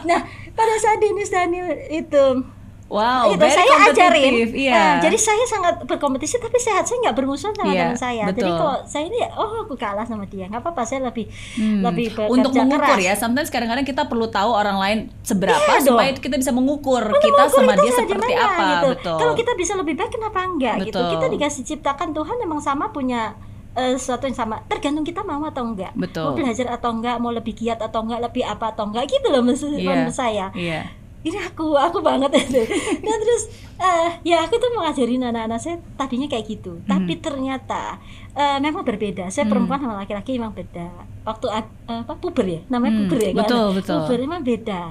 Nah, 0.05 0.19
pada 0.51 0.73
saat 0.77 0.97
Denis 0.97 1.27
Daniel 1.27 1.65
itu 1.89 2.25
wow, 2.85 3.27
itu 3.27 3.41
very 3.41 3.51
saya 3.51 3.75
ajarin 3.87 4.33
Iya. 4.47 4.71
Eh, 4.71 4.93
jadi 5.01 5.17
saya 5.17 5.43
sangat 5.43 5.75
berkompetisi 5.83 6.37
tapi 6.37 6.55
sehat 6.55 6.85
saya 6.85 7.01
nggak 7.01 7.17
bermusuhan 7.17 7.51
sama 7.51 7.73
Iya, 7.73 7.81
teman 7.83 7.97
saya 7.97 8.23
jadi 8.29 8.45
betul. 8.45 8.55
kalau 8.55 8.75
saya 8.85 9.03
ini 9.05 9.19
oh 9.33 9.51
aku 9.59 9.73
kalah 9.73 10.05
sama 10.05 10.23
dia 10.25 10.45
nggak 10.45 10.61
apa-apa 10.61 10.85
saya 10.85 11.01
lebih 11.03 11.25
Hmm. 11.55 11.81
lebih 11.81 12.13
Untuk 12.29 12.53
mengukur 12.53 12.85
keras. 12.93 13.01
ya, 13.01 13.13
sometimes 13.17 13.49
kadang-kadang 13.49 13.83
kita 13.83 14.05
perlu 14.05 14.29
tahu 14.29 14.51
orang 14.51 14.77
lain 14.77 14.97
seberapa 15.21 15.57
dong. 15.57 15.81
supaya 15.89 16.13
kita 16.13 16.37
bisa 16.37 16.51
mengukur 16.51 17.01
Untuk 17.03 17.19
kita 17.19 17.41
mengukur 17.41 17.57
sama 17.57 17.73
kita 17.73 17.81
dia 17.81 17.91
sama 17.91 18.01
seperti 18.05 18.31
gimana, 18.31 18.45
apa, 18.47 18.65
gitu. 18.69 18.87
betul. 18.93 19.17
kalau 19.17 19.33
kita 19.33 19.51
bisa 19.55 19.73
lebih 19.75 19.93
baik 19.95 20.11
kenapa 20.11 20.39
enggak 20.43 20.75
gitu 20.83 20.93
Betul. 20.93 21.11
kita 21.11 21.25
dikasih 21.31 21.61
ciptakan 21.65 22.09
Tuhan 22.11 22.35
memang 22.37 22.59
sama 22.59 22.85
punya 22.87 23.33
eh, 23.75 23.93
sesuatu 23.93 24.23
yang 24.23 24.37
sama 24.37 24.55
tergantung 24.65 25.03
kita 25.03 25.21
mau 25.21 25.43
atau 25.43 25.63
enggak 25.63 25.91
Betul. 25.93 26.23
mau 26.25 26.35
belajar 26.35 26.67
atau 26.69 26.89
enggak 26.91 27.15
mau 27.17 27.29
lebih 27.29 27.53
giat 27.53 27.77
atau 27.77 28.01
enggak 28.01 28.19
lebih 28.21 28.43
apa 28.43 28.71
atau 28.71 28.83
enggak 28.85 29.05
gitu 29.05 29.27
loh 29.27 29.41
maksud 29.41 29.71
Iya. 29.71 29.83
menurut 29.85 30.11
saya 30.11 30.47
Iya. 30.51 30.81
ini 31.21 31.37
aku 31.39 31.73
aku 31.73 31.99
banget 31.99 32.31
itu 32.39 32.61
nah 33.01 33.15
terus 33.15 33.43
eh, 33.75 34.09
ya 34.23 34.41
aku 34.41 34.55
tuh 34.55 34.69
mau 34.71 34.83
ngajarin 34.83 35.25
anak-anak 35.25 35.57
saya 35.57 35.75
tadinya 35.93 36.27
kayak 36.27 36.45
gitu 36.47 36.77
Hmm. 36.77 36.87
tapi 36.87 37.13
ternyata 37.17 37.97
eh, 38.31 38.57
memang 38.57 38.81
berbeda 38.81 39.27
saya 39.27 39.43
Hmm. 39.43 39.51
perempuan 39.51 39.79
sama 39.79 39.95
laki-laki 39.97 40.35
memang 40.35 40.53
beda 40.53 40.87
waktu 41.23 41.45
eh, 41.51 41.65
apa 41.97 42.13
puber 42.15 42.45
ya 42.45 42.61
namanya 42.67 42.91
Hmm, 42.91 42.99
puber 43.03 43.19
ya 43.19 43.31
kan? 43.31 43.37
betul, 43.41 43.67
betul. 43.73 43.97
puber 44.01 44.17
memang 44.21 44.41
beda 44.41 44.81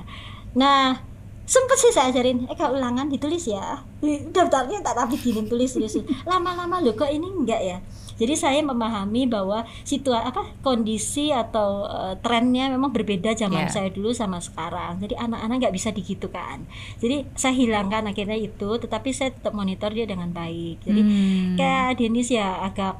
nah 0.53 0.99
sempet 1.45 1.77
sih 1.79 1.91
saya 1.91 2.09
ajarin 2.09 2.45
eh 2.45 2.55
kalau 2.55 2.75
ulangan 2.75 3.05
ditulis 3.05 3.45
ya 3.45 3.81
daftarnya 4.29 4.81
tak 4.81 4.97
tapi 4.97 5.15
gini 5.15 5.45
tulis 5.45 5.71
tulis 5.71 5.93
lama-lama 6.25 6.81
loh 6.81 6.93
kok 6.93 7.07
ini 7.07 7.27
enggak 7.27 7.61
ya 7.61 7.77
jadi 8.15 8.35
saya 8.35 8.61
memahami 8.61 9.25
bahwa 9.25 9.63
situasi 9.83 10.23
apa 10.25 10.43
kondisi 10.61 11.29
atau 11.29 11.83
eh, 11.85 12.15
trennya 12.19 12.69
memang 12.69 12.91
berbeda 12.91 13.33
zaman 13.33 13.63
Yeah. 13.63 13.71
saya 13.71 13.89
dulu 13.89 14.11
sama 14.11 14.39
sekarang 14.39 14.99
jadi 14.99 15.15
anak-anak 15.17 15.57
nggak 15.61 15.75
bisa 15.75 15.89
digitukan 15.91 16.63
jadi 16.99 17.27
saya 17.35 17.53
hilangkan 17.53 18.05
akhirnya 18.05 18.37
itu 18.37 18.71
tetapi 18.77 19.11
saya 19.11 19.31
tetap 19.31 19.51
monitor 19.51 19.89
dia 19.89 20.05
dengan 20.05 20.29
baik 20.29 20.83
jadi 20.83 21.01
Hmm. 21.01 21.55
kayak 21.55 21.97
Denis 21.97 22.29
ya 22.29 22.61
agak 22.61 22.99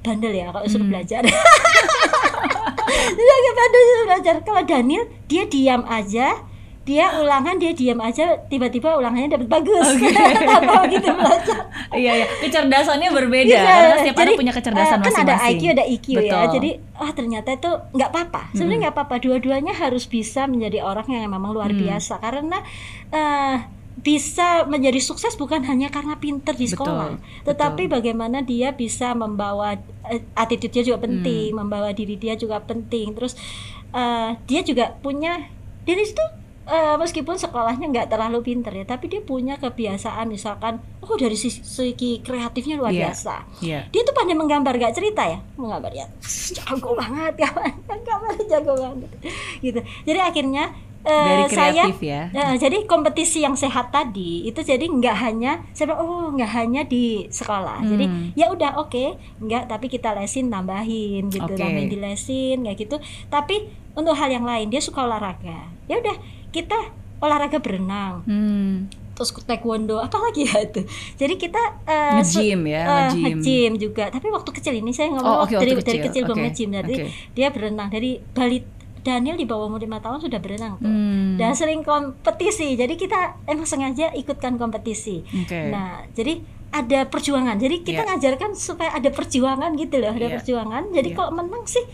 bandel 0.00 0.30
ya 0.30 0.48
kalau 0.48 0.64
suruh 0.64 0.82
Hmm. 0.82 0.92
belajar 0.92 1.22
dia 3.16 3.32
agak 3.34 3.54
bandel 3.54 3.82
suruh 3.84 4.06
belajar 4.06 4.34
kalau 4.42 4.62
Daniel 4.62 5.04
dia 5.26 5.44
diam 5.44 5.82
aja 5.84 6.38
dia 6.86 7.18
ulangan 7.18 7.58
dia 7.58 7.74
diam 7.74 7.98
aja 7.98 8.38
tiba-tiba 8.46 8.94
ulangannya 8.94 9.34
dapat 9.34 9.50
bagus. 9.50 9.90
Tanpa 9.98 10.86
gitu 10.94 11.10
belajar 11.10 11.58
Iya, 11.90 12.12
iya. 12.14 12.26
Kecerdasannya 12.38 13.10
berbeda. 13.10 13.50
Iya, 13.50 13.58
karena 13.60 13.96
setiap 13.98 14.14
jadi, 14.14 14.22
anak 14.24 14.38
punya 14.38 14.52
kecerdasan 14.54 14.86
eh, 14.92 15.02
kan 15.02 15.02
masing-masing. 15.10 15.26
ada 15.26 15.50
IQ 15.50 15.62
ada 15.66 15.84
EQ 15.84 16.06
ya. 16.06 16.18
Betul. 16.20 16.44
jadi 16.54 16.70
ah 16.96 17.10
ternyata 17.10 17.48
itu 17.52 17.70
nggak 17.92 18.08
apa-apa. 18.08 18.42
Sebenarnya 18.52 18.80
nggak 18.80 18.94
apa-apa. 18.94 19.14
Dua-duanya 19.18 19.74
harus 19.74 20.04
bisa 20.06 20.46
menjadi 20.46 20.78
orang 20.80 21.06
yang 21.06 21.26
memang 21.26 21.50
luar 21.50 21.74
Hmm. 21.74 21.82
biasa. 21.82 22.14
Karena 22.16 22.58
eh, 23.10 23.56
bisa 23.96 24.48
menjadi 24.64 25.00
sukses 25.00 25.34
bukan 25.34 25.64
hanya 25.64 25.88
karena 25.88 26.14
pinter 26.16 26.52
di 26.52 26.64
Betul, 26.64 26.78
sekolah. 26.78 27.08
Betul. 27.10 27.44
tetapi 27.48 27.82
bagaimana 27.88 28.38
dia 28.40 28.70
bisa 28.70 29.10
membawa 29.12 29.74
eh, 30.06 30.22
attitude-nya 30.32 30.86
juga 30.86 31.02
penting 31.02 31.50
Hmm. 31.50 31.58
membawa 31.60 31.90
diri 31.90 32.14
dia 32.14 32.38
juga 32.38 32.60
penting. 32.60 33.10
Terus 33.12 33.34
eh, 33.90 34.30
dia 34.44 34.60
juga 34.60 34.94
punya 34.96 35.50
Dennis 35.82 36.10
itu 36.10 36.24
eh, 36.66 36.94
meskipun 36.96 37.34
sekolahnya 37.34 37.86
nggak 37.86 38.08
terlalu 38.08 38.42
pinter 38.42 38.70
ya, 38.70 38.84
tapi 38.84 39.06
dia 39.06 39.18
punya 39.20 39.54
kebiasaan 39.54 40.26
misalkan, 40.26 40.76
oh 41.00 41.14
dari 41.14 41.34
sisi, 41.34 41.62
segi 41.62 42.18
kreatifnya 42.20 42.74
luar 42.74 42.90
Iya. 42.90 43.00
biasa. 43.06 43.34
Iya. 43.60 43.80
Dia 43.86 44.02
tuh 44.02 44.12
pandai 44.12 44.34
menggambar 44.34 44.74
gak 44.76 44.92
cerita 44.92 45.22
ya, 45.24 45.38
menggambar 45.54 45.92
ya, 45.92 46.06
jago 46.52 46.92
banget 46.92 47.38
kawan, 47.38 47.70
gambar 48.02 48.34
jago 48.44 48.72
banget, 48.74 49.10
gitu. 49.60 49.78
Jadi 50.04 50.18
akhirnya 50.18 50.64
eh, 51.02 51.46
Very 51.46 51.46
saya 51.48 51.86
ya. 52.02 52.22
Nah, 52.34 52.58
jadi 52.58 52.82
kompetisi 52.82 53.38
yang 53.38 53.54
sehat 53.54 53.94
tadi 53.94 54.42
itu 54.42 54.58
jadi 54.58 54.82
nggak 54.82 55.14
hanya 55.16 55.62
saya 55.70 55.94
bilang, 55.94 56.02
oh 56.02 56.34
nggak 56.34 56.50
hanya 56.50 56.82
di 56.82 57.30
sekolah. 57.30 57.78
Jadi 57.80 58.04
Hmm. 58.04 58.34
ya 58.34 58.50
udah 58.50 58.74
oke, 58.76 59.14
nggak 59.38 59.70
tapi 59.70 59.86
kita 59.86 60.10
lesin 60.12 60.50
tambahin 60.50 61.30
gitu, 61.30 61.46
Oke. 61.46 61.54
tambahin 61.54 61.86
di 61.86 62.02
lesin 62.02 62.66
kayak 62.66 62.74
gitu. 62.76 62.98
Tapi 63.30 63.54
untuk 63.94 64.12
hal 64.12 64.28
yang 64.28 64.42
lain 64.42 64.66
dia 64.66 64.82
suka 64.82 65.06
olahraga. 65.06 65.70
Ya 65.86 65.94
udah 65.96 66.18
kita 66.48 66.78
olahraga 67.16 67.58
berenang, 67.58 68.20
Hmm. 68.22 68.86
terus 69.12 69.32
taekwondo, 69.40 69.96
apalagi 69.98 70.44
ya 70.44 70.60
itu. 70.60 70.84
Jadi 71.16 71.34
kita 71.36 71.62
eh, 71.82 72.20
su- 72.20 72.38
Nge-gym 72.38 72.62
ya, 72.66 72.82
eh, 72.82 72.90
nge-gym. 73.08 73.24
nge-gym 73.34 73.72
juga. 73.80 74.04
Tapi 74.06 74.26
waktu 74.28 74.50
kecil 74.52 74.74
ini 74.74 74.90
saya 74.90 75.08
ngomong 75.10 75.24
Oh, 75.24 75.42
oke, 75.42 75.54
dari, 75.54 75.72
waktu 75.72 75.84
dari 75.86 75.98
kecil. 75.98 76.06
kecil 76.06 76.22
belum 76.26 76.38
nge-gym. 76.42 76.70
Jadi 76.74 76.94
oke. 76.94 77.06
dia 77.32 77.48
berenang 77.48 77.88
dari 77.88 78.10
balik 78.30 78.64
Daniel 79.02 79.34
di 79.34 79.44
bawah 79.44 79.66
umur 79.66 79.78
lima 79.78 79.96
tahun 79.96 80.18
sudah 80.18 80.36
berenang 80.36 80.76
tuh 80.76 80.90
Hmm. 80.90 81.38
dan 81.38 81.54
sering 81.54 81.80
kompetisi 81.80 82.74
jadi 82.74 82.90
kita 82.92 83.18
emang 83.46 83.62
sengaja 83.62 84.10
ikutkan 84.12 84.56
kompetisi 84.56 85.22
Oke. 85.22 85.70
nah 85.70 86.02
jadi 86.10 86.42
ada 86.68 87.06
perjuangan 87.06 87.54
jadi 87.54 87.80
kita 87.80 88.02
Iya. 88.02 88.08
ngajarkan 88.12 88.50
supaya 88.52 88.90
ada 88.90 89.06
perjuangan 89.08 89.78
gitu 89.78 89.96
loh 89.96 90.10
ada 90.10 90.26
Iya. 90.26 90.34
perjuangan 90.34 90.90
jadi 90.90 91.08
Iya. 91.08 91.16
kalau 91.16 91.30
menang 91.32 91.62
sih 91.64 91.86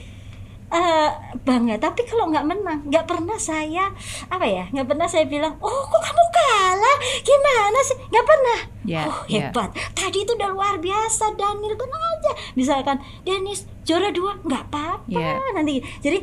eh 0.72 1.10
bangga. 1.44 1.76
Tapi 1.76 2.08
kalau 2.08 2.32
nggak 2.32 2.46
menang 2.48 2.80
nggak 2.88 3.04
pernah 3.04 3.36
saya 3.36 3.92
apa 4.32 4.46
ya 4.48 4.64
nggak 4.72 4.88
pernah 4.88 5.04
saya 5.04 5.28
bilang 5.28 5.52
oh 5.60 5.82
kok 5.84 6.00
kamu 6.00 6.24
kalah? 6.32 6.96
Gimana 7.20 7.78
sih? 7.84 7.96
Nggak 8.08 8.26
pernah. 8.26 8.58
Iya, 8.82 9.00
oh 9.06 9.20
iya. 9.28 9.52
hebat. 9.52 9.70
Tadi 9.92 10.18
itu 10.24 10.32
udah 10.34 10.50
luar 10.50 10.74
biasa 10.80 11.36
Daniel. 11.38 11.76
Tenang 11.76 12.02
aja. 12.02 12.32
Misalkan 12.58 12.96
Dennis 13.22 13.68
juara 13.84 14.10
dua. 14.10 14.40
Nggak 14.42 14.62
apa-apa. 14.72 15.06
Iya. 15.12 15.38
nanti. 15.54 15.84
Jadi 16.00 16.18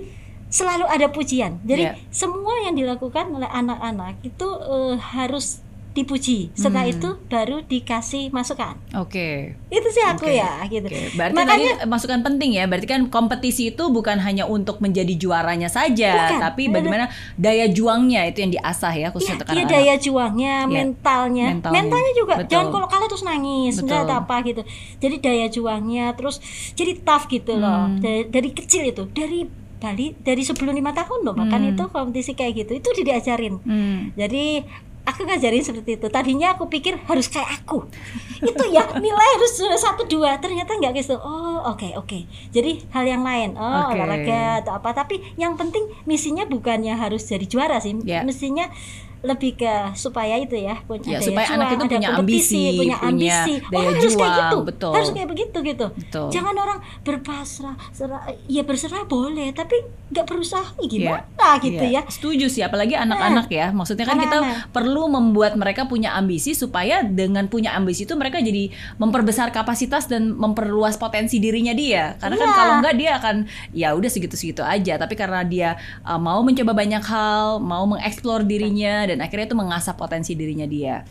selalu 0.50 0.90
ada 0.90 1.08
pujian. 1.14 1.62
Jadi 1.62 1.86
Iya. 1.86 1.94
semua 2.10 2.58
yang 2.66 2.74
dilakukan 2.74 3.30
oleh 3.30 3.48
anak-anak 3.48 4.18
itu 4.26 4.48
eh, 4.50 4.98
harus 4.98 5.62
dipuji 6.00 6.50
setelah 6.54 6.82
Hmm. 6.82 6.94
itu 6.94 7.10
baru 7.26 7.58
dikasih 7.62 8.30
masukan 8.30 8.80
Oke. 8.94 9.54
itu 9.68 9.88
sih 9.90 10.02
aku 10.02 10.26
Oke, 10.26 10.36
ya 10.36 10.64
gitu 10.66 10.86
Oke, 10.86 11.12
berarti 11.14 11.36
makanya 11.36 11.72
tadi 11.76 11.86
masukan 11.86 12.20
penting 12.22 12.52
ya. 12.52 12.64
Berarti 12.64 12.88
kan 12.88 13.02
kompetisi 13.08 13.70
itu 13.70 13.84
bukan 13.88 14.18
hanya 14.18 14.46
untuk 14.46 14.80
menjadi 14.80 15.12
juaranya 15.14 15.68
saja, 15.68 16.30
Bukan. 16.30 16.40
tapi 16.40 16.64
bagaimana 16.68 17.06
daya 17.36 17.68
juangnya 17.68 18.24
itu 18.26 18.40
yang 18.40 18.52
diasah 18.52 18.92
ya 18.92 19.00
Iya, 19.02 19.08
khususnya 19.10 19.36
untuk 19.36 19.48
dia 19.48 19.56
anak-anak. 19.60 19.74
daya 19.76 19.94
juangnya, 19.98 20.56
Iya, 20.60 20.72
mentalnya, 20.72 21.48
mentalnya. 21.50 21.76
mentalnya 21.76 22.12
juga. 22.14 22.34
Betul. 22.38 22.50
Jangan 22.50 22.68
kalau 22.70 22.88
kalah 22.88 23.08
terus 23.08 23.24
nangis, 23.24 23.74
enggak 23.78 24.06
apa 24.08 24.36
gitu. 24.42 24.62
Jadi 24.98 25.16
daya 25.20 25.46
juangnya, 25.48 26.06
terus 26.14 26.36
jadi 26.74 26.92
tough 27.00 27.26
gitu 27.28 27.54
loh. 27.56 27.88
Hmm. 27.88 28.00
Dari, 28.00 28.22
dari 28.26 28.50
kecil 28.52 28.86
itu, 28.86 29.04
dari 29.08 29.50
Bali, 29.80 30.12
dari 30.14 30.44
sebelum 30.44 30.76
lima 30.76 30.92
tahun 30.92 31.24
loh, 31.24 31.32
bahkan 31.34 31.62
Hmm. 31.62 31.72
itu 31.72 31.84
kompetisi 31.88 32.32
kayak 32.34 32.54
gitu, 32.60 32.72
itu 32.76 32.90
diajarin. 33.02 33.58
Hmm. 33.60 34.12
Jadi 34.14 34.68
aku 35.10 35.26
ngajarin 35.26 35.66
seperti 35.66 35.98
itu. 35.98 36.08
Tadinya 36.08 36.54
aku 36.54 36.70
pikir 36.70 36.98
harus 37.10 37.28
kayak 37.28 37.64
aku. 37.64 37.86
itu 38.40 38.64
ya 38.72 38.88
nilai 38.96 39.30
harus 39.36 39.54
satu 39.82 40.06
dua. 40.06 40.38
Ternyata 40.38 40.78
nggak 40.78 40.94
gitu. 41.02 41.18
Oh 41.20 41.66
oke 41.66 41.98
oke. 41.98 42.30
Jadi 42.54 42.86
hal 42.94 43.06
yang 43.06 43.24
lain. 43.26 43.58
Oh 43.58 43.90
Oke. 43.90 43.98
olahraga 43.98 44.64
atau 44.64 44.78
apa. 44.78 44.94
Tapi 44.94 45.36
yang 45.36 45.58
penting 45.58 45.90
misinya 46.06 46.46
bukannya 46.46 46.94
harus 46.96 47.26
jadi 47.26 47.44
juara 47.44 47.82
sih. 47.82 47.98
Ya. 48.06 48.22
Mestinya 48.24 48.70
lebih 49.20 49.52
ke 49.56 49.74
supaya 49.94 50.40
itu 50.40 50.56
ya 50.56 50.80
punya 50.88 51.04
Ya, 51.06 51.20
daya 51.20 51.28
supaya 51.28 51.46
juang, 51.46 51.58
anak 51.60 51.68
itu 51.68 51.84
ada 51.84 51.92
punya 51.92 52.10
ambisi, 52.14 52.56
punya 52.56 52.72
punya 52.72 52.98
ambisi. 53.04 53.54
daya 53.60 53.76
oh, 53.76 53.92
harus 53.92 54.14
kayak 54.16 54.32
gitu. 54.40 54.58
betul. 54.64 54.92
Harus 54.96 55.10
kayak 55.12 55.28
begitu 55.28 55.58
gitu. 55.60 55.86
Betul. 55.92 56.28
Jangan 56.32 56.56
orang 56.56 56.80
berpasrah, 57.04 57.76
serah, 57.92 58.22
ya 58.46 58.64
berserah 58.64 59.04
boleh, 59.04 59.52
tapi 59.52 59.76
nggak 60.10 60.26
berusaha 60.26 60.64
Iya. 60.80 60.88
gimana 60.88 61.50
gitu 61.60 61.84
Iya, 61.84 62.00
ya. 62.00 62.02
Setuju 62.08 62.46
sih, 62.48 62.64
apalagi 62.64 62.96
anak-anak 62.96 63.48
ya. 63.50 63.70
Maksudnya 63.70 64.06
kan 64.06 64.18
kita 64.18 64.38
Anak-anak. 64.40 64.72
perlu 64.72 65.04
membuat 65.06 65.54
mereka 65.54 65.84
punya 65.84 66.14
ambisi 66.14 66.54
supaya 66.54 67.04
dengan 67.04 67.46
punya 67.46 67.76
ambisi 67.76 68.04
itu 68.04 68.16
mereka 68.16 68.40
jadi 68.40 68.72
memperbesar 68.96 69.50
kapasitas 69.50 70.06
dan 70.06 70.32
memperluas 70.32 70.96
potensi 70.96 71.38
dirinya 71.38 71.74
dia. 71.74 72.16
Karena 72.18 72.38
kan 72.38 72.48
Iya. 72.48 72.56
kalau 72.56 72.74
enggak 72.80 72.96
dia 72.96 73.12
akan 73.18 73.36
ya 73.72 73.92
udah 73.94 74.08
segitu-segitu 74.08 74.62
aja. 74.62 74.96
Tapi 74.96 75.14
karena 75.14 75.44
dia 75.44 75.70
uh, 76.02 76.16
mau 76.16 76.40
mencoba 76.40 76.72
banyak 76.72 77.04
hal, 77.04 77.60
mau 77.60 77.84
mengeksplor 77.86 78.44
dirinya 78.44 79.09
dan 79.10 79.18
akhirnya 79.20 79.50
itu 79.50 79.58
mengasah 79.58 79.98
potensi 79.98 80.38
dirinya 80.38 80.64
dia. 80.64 81.02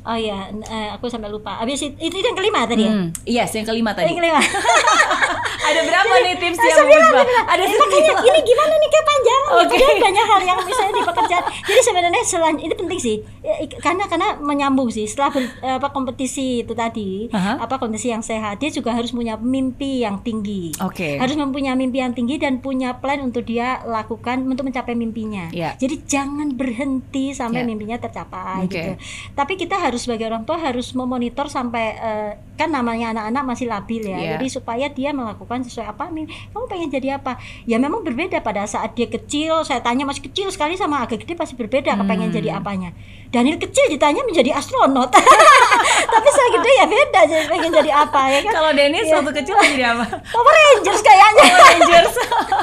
Oh 0.00 0.16
iya, 0.16 0.48
eh, 0.48 0.88
aku 0.90 1.06
sampai 1.06 1.28
lupa. 1.28 1.60
Habis 1.60 1.84
itu, 1.84 1.96
itu 2.00 2.16
yang 2.18 2.32
kelima 2.32 2.64
tadi 2.64 2.82
ya. 2.82 2.90
Hmm, 2.90 3.08
Yes, 3.22 3.52
yang 3.52 3.68
kelima 3.68 3.92
Yang 3.92 3.98
tadi. 4.00 4.12
kelima. 4.16 4.40
Ada 5.70 5.82
berapa 5.82 6.14
nih 6.20 6.34
tips 6.36 6.58
yang 6.58 6.76
sembilan. 6.76 7.12
Ada 7.46 7.62
makanya 7.64 8.12
ini 8.22 8.40
gimana 8.42 8.74
nih 8.74 8.88
kayak 8.88 9.06
panjang 9.06 9.42
Oke. 9.50 9.66
Padahal 9.72 9.96
banyak 10.00 10.24
hal 10.24 10.40
yang 10.44 10.58
misalnya 10.62 10.92
di 10.92 11.02
pekerjaan. 11.04 11.44
Jadi 11.60 11.80
sebenarnya 11.82 12.22
selain 12.22 12.58
ini 12.58 12.74
penting 12.74 13.00
sih, 13.00 13.16
Ya, 13.40 13.54
karena 13.78 14.04
karena 14.04 14.36
menyambung 14.36 14.88
sih. 14.88 15.04
Setelah 15.04 15.30
ber- 15.32 15.52
apa 15.60 15.88
kompetisi 15.90 16.60
itu 16.60 16.72
tadi, 16.72 17.26
Aha. 17.30 17.58
apa 17.58 17.76
kompetisi 17.76 18.08
yang 18.08 18.20
sehat, 18.20 18.58
dia 18.58 18.68
juga 18.68 18.92
harus 18.92 19.10
punya 19.10 19.34
mimpi 19.36 20.00
yang 20.00 20.20
tinggi. 20.20 20.70
Oke. 20.78 21.16
Harus 21.16 21.34
mempunyai 21.34 21.74
mimpi 21.74 21.98
yang 21.98 22.12
tinggi 22.12 22.36
dan 22.36 22.60
punya 22.60 22.94
plan 22.94 23.18
untuk 23.20 23.42
dia 23.42 23.80
lakukan 23.82 24.44
untuk 24.44 24.62
mencapai 24.62 24.94
mimpinya. 24.94 25.48
Iya. 25.50 25.74
Jadi 25.76 26.04
jangan 26.04 26.52
berhenti 26.52 27.32
sampai 27.32 27.62
Iya. 27.62 27.68
mimpinya 27.68 27.96
tercapai 27.96 28.66
Oke. 28.66 28.70
gitu. 28.70 28.92
Tapi 29.34 29.52
kita 29.56 29.76
harus 29.76 30.04
sebagai 30.04 30.26
orang 30.26 30.44
tua 30.44 30.56
harus 30.56 30.92
memonitor 30.92 31.46
sampai 31.46 31.84
eh, 31.92 32.30
kan 32.54 32.68
namanya 32.68 33.10
anak-anak 33.10 33.42
masih 33.46 33.66
labil 33.66 34.04
ya. 34.04 34.16
Iya. 34.16 34.30
Jadi 34.36 34.46
supaya 34.48 34.86
dia 34.88 35.10
melakukan 35.10 35.59
sesuai 35.62 35.86
apa 35.88 36.08
nih. 36.08 36.24
Kamu 36.50 36.64
pengen 36.66 36.88
jadi 36.88 37.16
apa? 37.16 37.36
Ya 37.64 37.76
memang 37.76 38.00
berbeda 38.00 38.38
pada 38.38 38.64
saat 38.64 38.92
dia 38.92 39.06
kecil. 39.06 39.62
Saya 39.62 39.80
tanya 39.80 40.02
masih 40.02 40.22
kecil 40.22 40.48
sekali 40.48 40.74
sama 40.74 41.00
agak 41.00 41.22
gede 41.22 41.34
pasti 41.34 41.54
berbeda 41.54 41.94
kepengen 41.94 42.28
Hmm. 42.28 42.36
jadi 42.36 42.48
apanya. 42.54 42.90
Daniel 43.30 43.56
kecil 43.56 43.86
ditanya 43.88 44.22
menjadi 44.22 44.50
astronot. 44.52 45.06
Tapi 46.12 46.28
saya 46.28 46.48
gede 46.52 46.72
ya 46.72 46.86
beda 46.86 47.20
jadi 47.24 47.44
pengen 47.46 47.70
jadi 47.72 47.90
apa 47.92 48.20
ya 48.28 48.38
kan. 48.42 48.52
Kalau 48.52 48.70
Dennis 48.72 49.06
Iya. 49.06 49.14
waktu 49.16 49.32
kecil 49.36 49.54
jadi 49.56 49.84
apa? 49.88 50.04
Power 50.34 50.50
Rangers 50.52 51.00
kayaknya. 51.00 51.44
Rangers. 51.46 52.14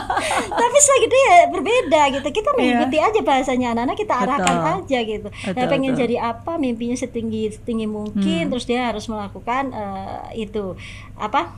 Tapi 0.60 0.78
saya 0.78 0.98
gede 1.00 1.20
ya 1.22 1.38
berbeda 1.50 2.02
gitu. 2.12 2.28
Kita 2.34 2.50
mengikuti 2.54 2.98
aja 2.98 3.20
bahasanya 3.22 3.68
anak-anak 3.74 3.96
kita 3.96 4.14
arahkan 4.18 4.44
Iya. 4.48 4.60
Betul. 4.60 4.76
aja 4.78 5.00
gitu. 5.04 5.28
nah, 5.28 5.48
Betul, 5.48 5.68
pengen 5.70 5.92
betul. 5.92 6.02
jadi 6.04 6.16
apa, 6.22 6.52
mimpinya 6.58 6.98
setinggi 6.98 7.44
setinggi 7.54 7.88
mungkin, 7.88 8.44
Hmm. 8.44 8.52
terus 8.52 8.66
dia 8.66 8.82
harus 8.86 9.08
melakukan 9.08 9.72
eh, 9.72 10.20
itu 10.38 10.76
apa 11.16 11.56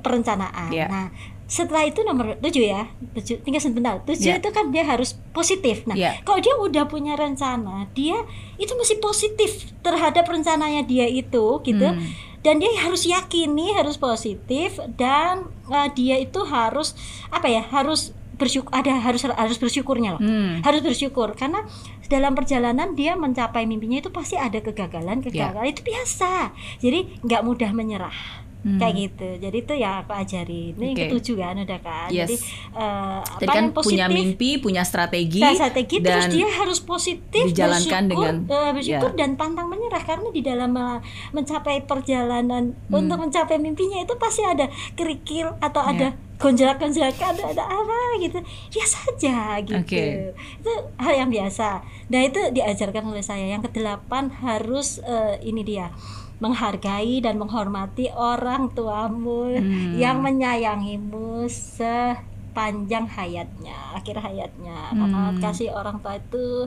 perencanaan. 0.00 0.70
Iya. 0.72 0.86
Nah, 0.88 1.06
setelah 1.44 1.84
itu 1.84 2.00
nomor 2.00 2.40
tujuh 2.40 2.64
ya, 2.64 2.88
tujuh, 3.12 3.44
tinggal 3.44 3.60
sebentar. 3.60 4.00
Tujuh 4.08 4.32
Iya. 4.32 4.40
itu 4.40 4.48
kan 4.48 4.72
dia 4.72 4.88
harus 4.88 5.12
positif. 5.32 5.84
Nah, 5.84 5.92
Iya. 5.92 6.16
kalau 6.24 6.40
dia 6.40 6.54
udah 6.56 6.88
punya 6.88 7.12
rencana, 7.12 7.92
dia 7.92 8.16
itu 8.56 8.72
mesti 8.72 8.96
positif 8.96 9.68
terhadap 9.84 10.24
rencananya 10.24 10.80
dia 10.82 11.04
itu 11.04 11.60
gitu. 11.60 11.84
Hmm. 11.84 12.08
Dan 12.42 12.58
dia 12.58 12.72
harus 12.80 13.04
yakini, 13.04 13.70
harus 13.70 13.94
positif 13.94 14.80
dan 14.96 15.46
eh, 15.68 15.88
dia 15.92 16.18
itu 16.18 16.40
harus 16.42 16.96
apa 17.28 17.46
ya? 17.46 17.62
Harus 17.62 18.10
bersyukur 18.32 18.72
ada 18.74 18.98
harus 18.98 19.22
harus 19.22 19.58
bersyukurnya 19.60 20.18
loh. 20.18 20.22
Hmm. 20.24 20.58
Harus 20.64 20.82
bersyukur 20.82 21.36
karena 21.36 21.62
dalam 22.10 22.34
perjalanan 22.34 22.92
dia 22.92 23.14
mencapai 23.14 23.62
mimpinya 23.64 24.00
itu 24.00 24.10
pasti 24.10 24.34
ada 24.34 24.58
kegagalan, 24.58 25.22
Ya. 25.22 25.52
kegagalan 25.52 25.70
itu 25.70 25.84
biasa. 25.84 26.50
Jadi 26.80 27.22
nggak 27.22 27.42
mudah 27.46 27.70
menyerah. 27.70 28.16
Hmm. 28.62 28.78
Kayak 28.78 28.94
gitu. 28.96 29.28
Jadi 29.42 29.56
itu 29.58 29.74
yang 29.74 29.94
aku 30.00 30.14
ajarin. 30.14 30.72
Ini 30.72 30.84
yang 30.84 30.94
Oke. 30.94 31.04
ketujuh 31.10 31.36
kan 31.36 31.56
udah 31.58 31.80
kan. 31.82 32.08
Yes. 32.08 32.22
Jadi 32.22 32.34
eh, 32.72 33.18
Jadi 33.36 33.42
apa 33.42 33.50
kan 33.50 33.58
yang 33.58 33.68
punya 33.68 34.06
positif, 34.06 34.16
mimpi, 34.16 34.50
punya 34.56 34.82
strategi, 34.82 35.42
strategi 35.42 35.96
terus 35.98 36.24
dan 36.24 36.30
dia 36.30 36.48
harus 36.48 36.78
positif 36.78 37.42
dijalankan 37.44 38.02
bersyukur, 38.06 38.22
dengan- 38.24 38.38
eh, 38.48 38.70
bersyukur 38.72 39.10
ya. 39.10 39.18
dan 39.18 39.30
pantang 39.34 39.66
menyerah 39.66 40.02
karena 40.02 40.28
di 40.28 40.40
dalam 40.40 40.70
uh, 40.72 41.02
mencapai 41.30 41.82
perjalanan 41.82 42.70
Hmm. 42.84 42.98
untuk 43.00 43.18
mencapai 43.20 43.58
mimpinya 43.58 43.98
itu 43.98 44.14
pasti 44.14 44.42
ada 44.42 44.66
kerikil 44.94 45.58
atau 45.58 45.82
Ya. 45.82 45.90
ada 45.92 46.08
gonjak-gonjakan 46.38 47.32
ada, 47.32 47.44
ada 47.50 47.64
apa 47.64 47.98
gitu 48.18 48.38
biasa 48.68 48.96
aja 49.08 49.36
gitu 49.60 49.78
Oke. 49.78 50.34
itu 50.34 50.72
hal 50.96 51.14
yang 51.16 51.30
biasa 51.30 51.82
nah 52.08 52.20
itu 52.20 52.40
diajarkan 52.50 53.06
oleh 53.06 53.22
saya 53.22 53.46
yang 53.48 53.62
kedelapan 53.62 54.26
harus 54.36 54.98
eh, 55.00 55.38
ini 55.40 55.62
dia 55.62 55.94
menghargai 56.42 57.22
dan 57.22 57.38
menghormati 57.38 58.10
orang 58.10 58.66
tuamu 58.68 59.54
Hmm. 59.54 59.94
yang 59.94 60.18
menyayangimu 60.18 61.46
sepanjang 61.46 63.06
hayatnya 63.06 63.72
akhir 63.94 64.18
hayatnya 64.18 64.90
karena 64.90 65.30
Hmm. 65.30 65.38
kasih 65.38 65.70
orang 65.70 65.96
tua 65.98 66.18
itu 66.18 66.66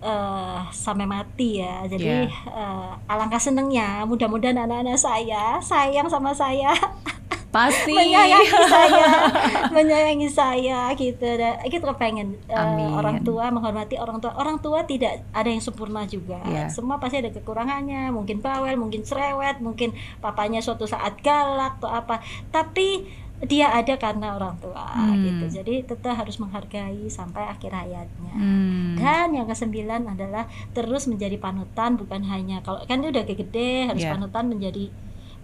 eh, 0.00 0.58
sampai 0.68 1.06
mati 1.06 1.62
ya 1.62 1.86
jadi 1.86 2.26
Ya. 2.26 2.50
eh, 2.50 2.90
alangkah 3.06 3.38
senengnya 3.38 4.04
mudah-mudahan 4.04 4.58
anak-anak 4.58 4.98
saya 4.98 5.56
sayang 5.62 6.04
sama 6.06 6.28
saya 6.30 6.74
Pasti. 7.54 7.94
menyayangi 7.94 8.50
saya, 8.66 9.06
menyayangi 9.76 10.28
saya 10.28 10.80
gitu. 10.92 11.22
Dan 11.22 11.54
kita 11.64 11.94
pengen 11.94 12.34
Amin. 12.50 12.90
orang 12.90 13.22
tua 13.22 13.48
menghormati 13.48 13.94
orang 13.94 14.18
tua. 14.18 14.34
Orang 14.34 14.58
tua 14.58 14.82
tidak 14.82 15.22
ada 15.30 15.46
yang 15.46 15.62
sempurna 15.62 16.02
juga. 16.04 16.42
Iya. 16.42 16.66
Semua 16.66 16.98
pasti 16.98 17.22
ada 17.22 17.30
kekurangannya. 17.30 18.10
Mungkin 18.10 18.42
bawel, 18.42 18.74
mungkin 18.74 19.00
cerewet, 19.00 19.62
mungkin 19.62 19.94
papanya 20.18 20.58
suatu 20.58 20.84
saat 20.84 21.14
galak 21.20 21.78
atau 21.78 21.88
apa. 21.88 22.18
Tapi 22.50 23.22
dia 23.44 23.68
ada 23.68 23.94
karena 23.94 24.34
orang 24.34 24.56
tua 24.56 24.88
Hmm. 24.88 25.20
gitu. 25.20 25.60
Jadi 25.60 25.84
tetap 25.84 26.16
harus 26.16 26.38
menghargai 26.38 27.06
sampai 27.06 27.44
akhir 27.44 27.70
hayatnya. 27.70 28.32
Hmm. 28.32 28.96
Dan 28.96 29.30
yang 29.32 29.44
kesembilan 29.44 30.06
adalah 30.08 30.46
terus 30.70 31.04
menjadi 31.04 31.36
panutan 31.36 31.94
bukan 31.94 32.24
hanya 32.24 32.62
kalau 32.62 32.80
kan 32.82 32.98
dia 32.98 33.12
udah 33.12 33.22
gede 33.22 33.86
harus 33.86 34.00
Iya. 34.00 34.16
panutan 34.16 34.48
menjadi 34.48 34.88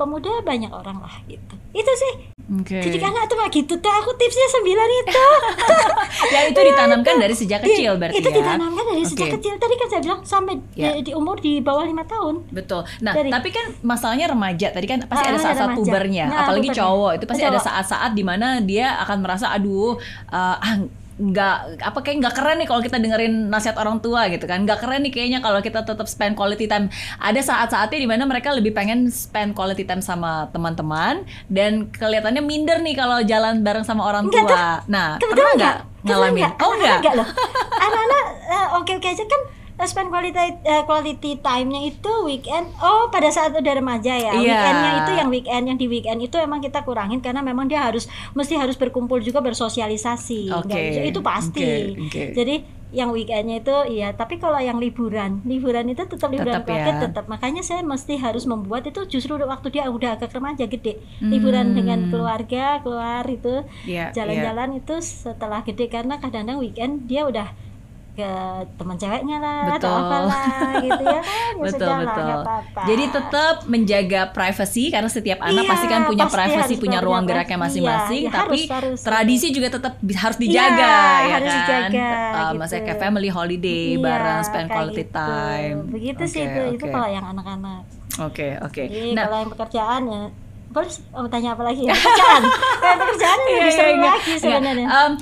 pemuda 0.01 0.41
banyak 0.41 0.73
orang 0.73 0.97
lah 0.99 1.13
gitu. 1.27 1.55
Itu 1.71 1.93
sih. 1.93 2.15
Oke. 2.51 2.81
Jadi 2.81 2.99
kan 2.99 3.15
tuh 3.23 3.37
kayak 3.37 3.53
gitu 3.55 3.75
tuh 3.77 3.93
aku 3.93 4.11
tipsnya 4.17 4.49
sembilan 4.51 4.89
itu. 4.99 5.23
Ya 6.31 6.47
itu 6.47 6.59
ditanamkan 6.59 7.17
dari 7.17 7.33
sejak 7.33 7.61
kecil 7.67 7.95
berarti 7.97 8.17
itu 8.17 8.29
ya. 8.29 8.37
ditanamkan 8.37 8.85
dari 8.87 9.05
sejak 9.05 9.29
Oke. 9.29 9.35
kecil. 9.39 9.55
Tadi 9.57 9.75
kan 9.75 9.87
saya 9.89 10.01
bilang 10.01 10.21
sampai 10.23 10.55
Ya. 10.73 10.91
di, 10.93 11.07
di 11.07 11.13
umur 11.13 11.37
di 11.39 11.59
bawah 11.59 11.85
lima 11.85 12.03
tahun. 12.05 12.49
Betul. 12.49 12.83
Nah, 13.01 13.13
Dari- 13.13 13.31
tapi 13.31 13.49
kan 13.51 13.67
masalahnya 13.83 14.27
remaja. 14.27 14.71
Tadi 14.71 14.87
kan 14.87 14.99
pasti 15.05 15.23
Ah, 15.23 15.31
ada 15.31 15.37
ada 15.37 15.45
saat-saat 15.45 15.71
pubernya. 15.75 16.25
Nah, 16.27 16.39
Apalagi 16.45 16.69
pubernya. 16.69 16.83
cowok 16.83 17.11
itu 17.13 17.25
pasti 17.27 17.45
ada 17.45 17.53
Cowok. 17.53 17.67
saat-saat 17.67 18.11
di 18.13 18.25
mana 18.25 18.47
dia 18.61 18.99
akan 18.99 19.19
merasa 19.21 19.47
aduh 19.51 19.95
uh, 20.29 20.57
ah 20.57 20.75
nggak 21.21 21.85
apa 21.85 21.99
kayak 22.01 22.17
nggak 22.25 22.35
keren 22.35 22.57
nih 22.65 22.69
kalau 22.69 22.81
kita 22.81 22.97
dengerin 22.97 23.53
nasihat 23.53 23.77
orang 23.77 24.01
tua 24.01 24.33
gitu 24.33 24.49
kan 24.49 24.65
nggak 24.65 24.81
keren 24.81 25.05
nih 25.05 25.13
kayaknya 25.13 25.45
kalau 25.45 25.61
kita 25.61 25.85
tetap 25.85 26.09
spend 26.09 26.33
quality 26.33 26.65
time 26.65 26.89
ada 27.21 27.37
saat-saatnya 27.37 28.01
di 28.01 28.09
mana 28.09 28.25
mereka 28.25 28.57
lebih 28.57 28.73
pengen 28.73 29.13
spend 29.13 29.53
quality 29.53 29.85
time 29.85 30.01
sama 30.01 30.49
teman-teman 30.49 31.29
dan 31.53 31.93
kelihatannya 31.93 32.41
minder 32.41 32.81
nih 32.81 32.97
kalau 32.97 33.21
jalan 33.21 33.61
bareng 33.61 33.85
sama 33.85 34.09
orang 34.09 34.33
Enggak, 34.33 34.49
tua 34.49 34.69
nah 34.89 35.09
Kebetulan 35.21 35.37
pernah 35.37 35.53
nggak 35.61 35.77
enggak? 35.77 35.89
Ngalamin 36.01 36.33
enggak? 36.41 36.53
oh 36.65 36.73
enggak 36.73 36.97
enggak 36.97 37.15
loh. 37.21 37.29
Anak-anak 37.77 38.25
eh, 38.49 38.67
oke-oke 38.81 39.09
aja 39.13 39.25
kan 39.29 39.60
spend 39.83 40.09
quality 40.09 40.35
eh, 40.61 40.83
quality 40.83 41.39
time-nya 41.39 41.81
itu 41.87 42.13
weekend. 42.23 42.69
Oh, 42.77 43.09
pada 43.09 43.29
saat 43.29 43.53
udah 43.53 43.75
remaja 43.75 44.13
ya. 44.13 44.33
Iya. 44.33 44.41
Weekendnya 44.41 44.91
itu 44.99 45.13
yang 45.15 45.29
weekend 45.29 45.65
yang 45.67 45.77
di 45.77 45.87
weekend 45.87 46.19
itu 46.19 46.37
emang 46.37 46.59
kita 46.59 46.81
kurangin 46.81 47.19
karena 47.19 47.41
memang 47.41 47.65
dia 47.65 47.81
harus 47.81 48.05
mesti 48.33 48.55
harus 48.55 48.75
berkumpul 48.75 49.19
juga 49.19 49.41
bersosialisasi. 49.41 50.51
Bisa- 50.51 51.05
itu 51.05 51.21
pasti. 51.21 51.63
oke, 51.95 52.07
oke. 52.07 52.25
Jadi 52.35 52.55
yang 52.91 53.15
weekendnya 53.15 53.63
itu 53.63 53.77
iya 53.89 54.11
tapi 54.11 54.35
kalau 54.37 54.59
yang 54.59 54.75
liburan 54.77 55.39
liburan 55.47 55.87
itu 55.87 56.03
tetap 56.05 56.27
liburan 56.27 56.59
Tetap 56.59 56.75
ya. 56.75 56.99
tetap 56.99 57.25
makanya 57.31 57.63
saya 57.63 57.87
mesti 57.87 58.19
harus 58.19 58.51
membuat 58.51 58.83
itu 58.83 59.07
justru 59.07 59.39
waktu 59.39 59.71
dia 59.71 59.87
udah 59.87 60.19
agak 60.19 60.35
remaja 60.35 60.67
gede 60.67 60.99
liburan 61.23 61.71
Hmm. 61.71 61.77
dengan 61.79 61.99
keluarga 62.11 62.83
keluar 62.83 63.23
itu 63.25 63.63
Iya, 63.87 63.87
iya. 63.87 64.05
jalan-jalan 64.11 64.83
itu 64.83 64.95
setelah 64.99 65.63
gede 65.63 65.87
karena 65.87 66.19
kadang-kadang 66.19 66.59
weekend 66.59 67.07
dia 67.07 67.23
udah 67.23 67.55
ke 68.21 68.33
teman 68.75 68.97
ceweknya 68.97 69.37
lah 69.37 69.59
atau 69.71 69.77
Betul. 69.91 69.97
apalah 70.03 70.45
gitu 70.79 71.03
ya 71.03 71.21
kan 71.41 71.53
ya 71.53 71.63
betul 71.63 71.87
lah, 71.87 71.99
betul. 71.99 72.23
nggak 72.23 72.41
apa-apa. 72.41 72.81
Jadi 72.83 73.05
tetap 73.11 73.55
menjaga 73.65 74.21
privacy 74.29 74.85
karena 74.89 75.09
setiap 75.09 75.39
anak 75.41 75.63
Iya, 75.63 75.71
pasti 75.71 75.87
kan 75.87 76.01
punya 76.05 76.25
pasti 76.25 76.37
privacy, 76.37 76.61
harus 76.67 76.79
punya 76.79 76.99
ruang 77.01 77.25
geraknya 77.25 77.59
masing-masing. 77.59 78.23
Iya, 78.23 78.29
iya, 78.29 78.37
tapi 78.37 78.61
harus, 78.63 78.71
harus. 78.71 78.99
tradisi 79.01 79.47
juga 79.49 79.69
tetap 79.71 79.93
harus 79.99 80.39
dijaga 80.39 80.85
Iya, 80.85 81.01
ya 81.21 81.33
harus 81.35 81.49
kan. 81.49 81.59
dijaga, 81.59 82.09
Uh, 82.11 82.39
gitu. 82.47 82.55
Maksudnya 82.59 82.83
kayak 82.85 83.01
family 83.01 83.29
holiday 83.29 83.87
Iya, 83.91 84.01
bareng 84.01 84.41
spend 84.43 84.69
quality 84.69 85.03
gitu. 85.03 85.13
time. 85.13 85.77
begitu 85.89 86.23
sih 86.27 86.43
Oke, 86.43 86.47
itu 86.47 86.61
itu 86.75 86.85
oke. 86.85 86.93
kalau 86.93 87.09
yang 87.09 87.27
anak-anak 87.27 87.83
Oke 88.21 88.49
oke. 88.61 88.83
jadi 88.85 89.09
Nah 89.13 89.25
kalau 89.25 89.39
yang 89.39 89.51
pekerjaan 89.51 90.03
ya 90.05 90.23
boleh 90.69 90.87
oh, 91.13 91.27
tanya 91.27 91.49
apa 91.51 91.63
lagi 91.65 91.83
ya 91.83 91.95
pekerjaan 91.97 92.43
pekerjaan 92.79 93.39
Iya, 93.41 93.47
lebih 93.51 93.65
iya, 93.65 93.73
seru 93.73 93.91
iya. 93.91 94.01
lagi 94.07 94.33
sebenarnya 94.37 94.87
em, 94.87 95.13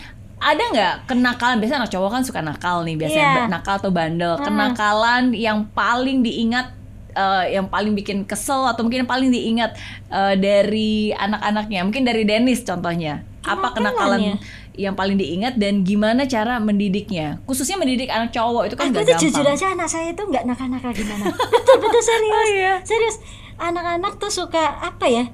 ada 0.41 0.63
nggak 0.65 0.95
kenakalan 1.07 1.59
biasanya 1.59 1.79
anak 1.81 1.91
cowok 1.91 2.11
kan 2.11 2.23
suka 2.23 2.41
nakal 2.41 2.81
nih 2.81 2.95
biasanya 2.97 3.27
ba- 3.37 3.51
nakal 3.51 3.75
atau 3.77 3.91
bandel 3.91 4.35
Hmm. 4.35 4.45
kenakalan 4.45 5.25
yang 5.33 5.67
paling 5.69 6.21
diingat 6.21 6.75
eh, 7.11 7.45
yang 7.53 7.67
paling 7.67 7.93
bikin 7.93 8.23
kesel 8.23 8.63
atau 8.65 8.81
mungkin 8.81 9.03
yang 9.03 9.11
paling 9.11 9.29
diingat 9.29 9.75
eh, 10.09 10.35
dari 10.35 10.93
anak-anaknya 11.11 11.83
mungkin 11.83 12.03
dari 12.03 12.23
Dennis 12.23 12.63
contohnya 12.63 13.27
apa 13.41 13.73
kenakalan 13.73 14.39
yang 14.73 14.95
paling 14.95 15.17
diingat 15.17 15.57
dan 15.57 15.83
gimana 15.83 16.23
cara 16.25 16.59
mendidiknya 16.59 17.43
khususnya 17.43 17.75
mendidik 17.75 18.07
anak 18.07 18.31
cowok 18.31 18.63
itu 18.65 18.75
kan 18.75 18.89
nggak 18.89 19.05
gampang 19.05 19.23
jujur 19.25 19.43
aja 19.43 19.67
anak 19.69 19.89
saya 19.89 20.07
itu 20.09 20.23
nggak 20.23 20.45
nakal-nakal 20.45 20.93
gimana. 20.93 21.25
betul 21.27 21.77
betul 21.79 21.99
serius. 22.01 22.35
Oh, 22.37 22.47
iya. 22.49 22.73
Serius. 22.81 23.17
Anak-anak 23.57 24.17
tuh 24.17 24.31
suka 24.31 24.63
apa 24.79 25.03
ya? 25.05 25.27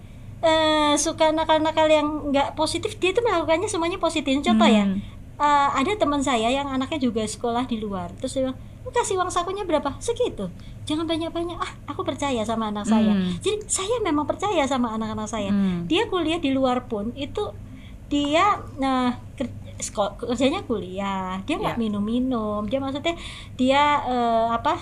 Eh, 0.45 0.93
suka 0.97 1.33
nakal-nakal 1.33 1.89
yang 1.89 2.29
nggak 2.29 2.53
positif. 2.53 3.01
Dia 3.01 3.17
tuh 3.17 3.25
melakukannya 3.25 3.65
semuanya 3.65 3.97
positif. 3.97 4.37
Contoh 4.45 4.69
ya. 4.69 4.85
Hmm. 4.85 5.01
eh, 5.35 5.69
ada 5.75 5.91
teman 5.97 6.21
saya 6.21 6.47
yang 6.47 6.69
anaknya 6.69 7.01
juga 7.03 7.25
sekolah 7.25 7.65
di 7.65 7.81
luar. 7.81 8.13
Terus 8.23 8.37
dia 8.37 8.41
bilang, 8.47 8.59
"Lu 8.85 8.93
kasih 8.93 9.19
uang 9.19 9.33
sakunya 9.33 9.65
berapa? 9.65 9.97
Segitu. 9.99 10.47
Jangan 10.85 11.09
banyak-banyak. 11.09 11.57
Ah, 11.57 11.73
aku 11.89 12.05
percaya 12.05 12.45
sama 12.45 12.69
anak 12.69 12.85
saya. 12.85 13.11
Hmm. 13.11 13.35
Jadi 13.41 13.65
saya 13.67 13.99
memang 13.99 14.29
percaya 14.29 14.63
sama 14.69 14.95
anak-anak 14.95 15.27
saya. 15.27 15.51
Hmm. 15.51 15.89
Dia 15.89 16.07
kuliah 16.07 16.39
di 16.39 16.53
luar 16.53 16.87
pun 16.87 17.11
itu 17.17 17.51
dia 18.05 18.61
nah 18.77 19.17
kerjanya 20.21 20.61
kuliah 20.63 21.41
dia 21.43 21.57
nggak 21.57 21.75
Ya. 21.75 21.81
minum-minum 21.81 22.63
dia 22.69 22.79
maksudnya 22.79 23.17
dia 23.57 23.83
eh, 24.05 24.47
apa 24.53 24.77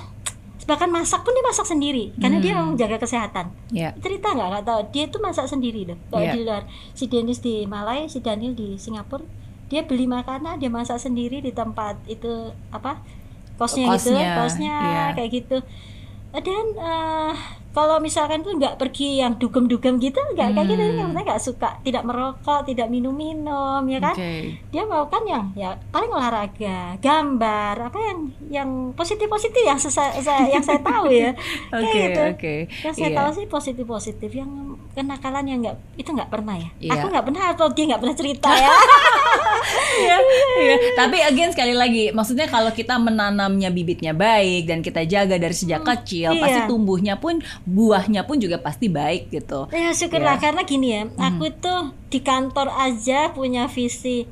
bahkan 0.63 0.87
masak 0.89 1.23
pun 1.23 1.33
dia 1.33 1.43
masak 1.43 1.67
sendiri 1.67 2.15
karena 2.17 2.39
dia 2.39 2.55
Hmm. 2.55 2.71
mau 2.71 2.79
jaga 2.79 2.97
kesehatan. 2.97 3.51
Ya. 3.71 3.91
Cerita 3.99 4.31
nggak? 4.31 4.49
Nggak 4.49 4.65
tahu. 4.65 4.81
Dia 4.91 5.05
tuh 5.09 5.19
masak 5.19 5.47
sendiri 5.47 5.83
loh. 5.85 5.99
Kalau 6.07 6.23
Iya. 6.23 6.33
di 6.33 6.41
luar 6.47 6.63
si 6.93 7.05
Dennis 7.07 7.39
di 7.39 7.67
Malai 7.67 8.07
si 8.07 8.19
Daniel 8.19 8.55
di 8.55 8.79
Singapura 8.79 9.27
dia 9.67 9.83
beli 9.83 10.05
makanan 10.05 10.61
dia 10.61 10.69
masak 10.69 11.01
sendiri 11.01 11.41
di 11.41 11.49
tempat 11.49 11.97
itu 12.05 12.29
apa 12.69 13.01
kosnya, 13.57 13.97
gitu 13.97 14.13
Kosnya, 14.13 14.37
kosnya 14.37 14.77
iya. 14.77 15.05
kayak 15.17 15.31
gitu 15.33 15.57
dan 16.35 16.65
eh, 16.73 17.35
kalau 17.73 17.97
misalkan 17.99 18.41
tuh 18.41 18.53
nggak 18.53 18.77
pergi 18.77 19.21
yang 19.21 19.33
dugem-dugem 19.35 19.97
gitu 19.97 20.21
nggak 20.33 20.49
kayak 20.51 20.67
gitu. 20.67 20.77
Hmm. 20.79 20.93
dia 20.93 21.03
maksudnya 21.03 21.25
nggak 21.25 21.41
suka 21.41 21.69
tidak 21.81 22.05
merokok 22.05 22.61
tidak 22.63 22.89
minum-minum 22.89 23.81
ya 23.87 23.97
kan? 23.99 24.13
Oke. 24.13 24.33
Dia 24.69 24.85
mau 24.85 25.05
kan 25.07 25.25
yang 25.25 25.53
ya 25.53 25.73
paling 25.89 26.09
olahraga 26.09 27.01
gambar 27.01 27.89
apa 27.89 27.99
yang 27.99 28.19
yang 28.51 28.71
positif 28.93 29.25
positif 29.25 29.61
yang 29.63 29.81
saya, 29.81 30.13
yang 30.47 30.61
saya 30.61 30.81
tahu 30.81 31.09
ya. 31.09 31.33
Kayak 31.73 31.81
oke 31.81 31.97
gitu. 31.99 32.21
oke. 32.29 32.55
Yang 32.83 32.95
saya 32.95 33.09
Iya. 33.09 33.17
tahu 33.19 33.31
sih 33.33 33.47
positif 33.47 33.85
positif 33.87 34.31
yang 34.31 34.51
kenakalan 34.93 35.45
yang 35.47 35.59
nggak 35.63 35.77
itu 35.97 36.09
nggak 36.09 36.29
pernah 36.29 36.57
ya. 36.57 36.69
Iya. 36.79 36.93
aku 36.95 37.07
nggak 37.09 37.25
pernah 37.25 37.45
atau 37.51 37.67
dia 37.69 37.85
nggak 37.89 38.01
pernah 38.01 38.17
cerita 38.17 38.49
ya 38.53 38.69
Iya, 39.93 40.17
iya. 40.59 40.77
Tapi 40.95 41.17
again 41.21 41.53
sekali 41.53 41.73
lagi, 41.73 42.11
maksudnya 42.11 42.47
kalau 42.47 42.71
kita 42.71 42.97
menanamnya 42.97 43.69
bibitnya 43.69 44.11
baik 44.11 44.67
dan 44.67 44.81
kita 44.81 45.05
jaga 45.05 45.37
dari 45.37 45.53
sejak 45.53 45.83
kecil, 45.83 46.33
iya. 46.33 46.41
pasti 46.41 46.61
tumbuhnya 46.67 47.15
pun 47.17 47.39
buahnya 47.63 48.25
pun 48.25 48.37
juga 48.37 48.59
pasti 48.59 48.89
baik 48.89 49.29
gitu. 49.31 49.69
ya 49.71 49.93
syukurlah 49.93 50.37
Iya. 50.37 50.43
karena 50.43 50.63
gini 50.63 50.89
ya 50.91 51.03
aku 51.19 51.47
tuh 51.55 51.81
di 52.09 52.21
kantor 52.21 52.69
aja 52.73 53.31
punya 53.31 53.69
visi 53.69 54.25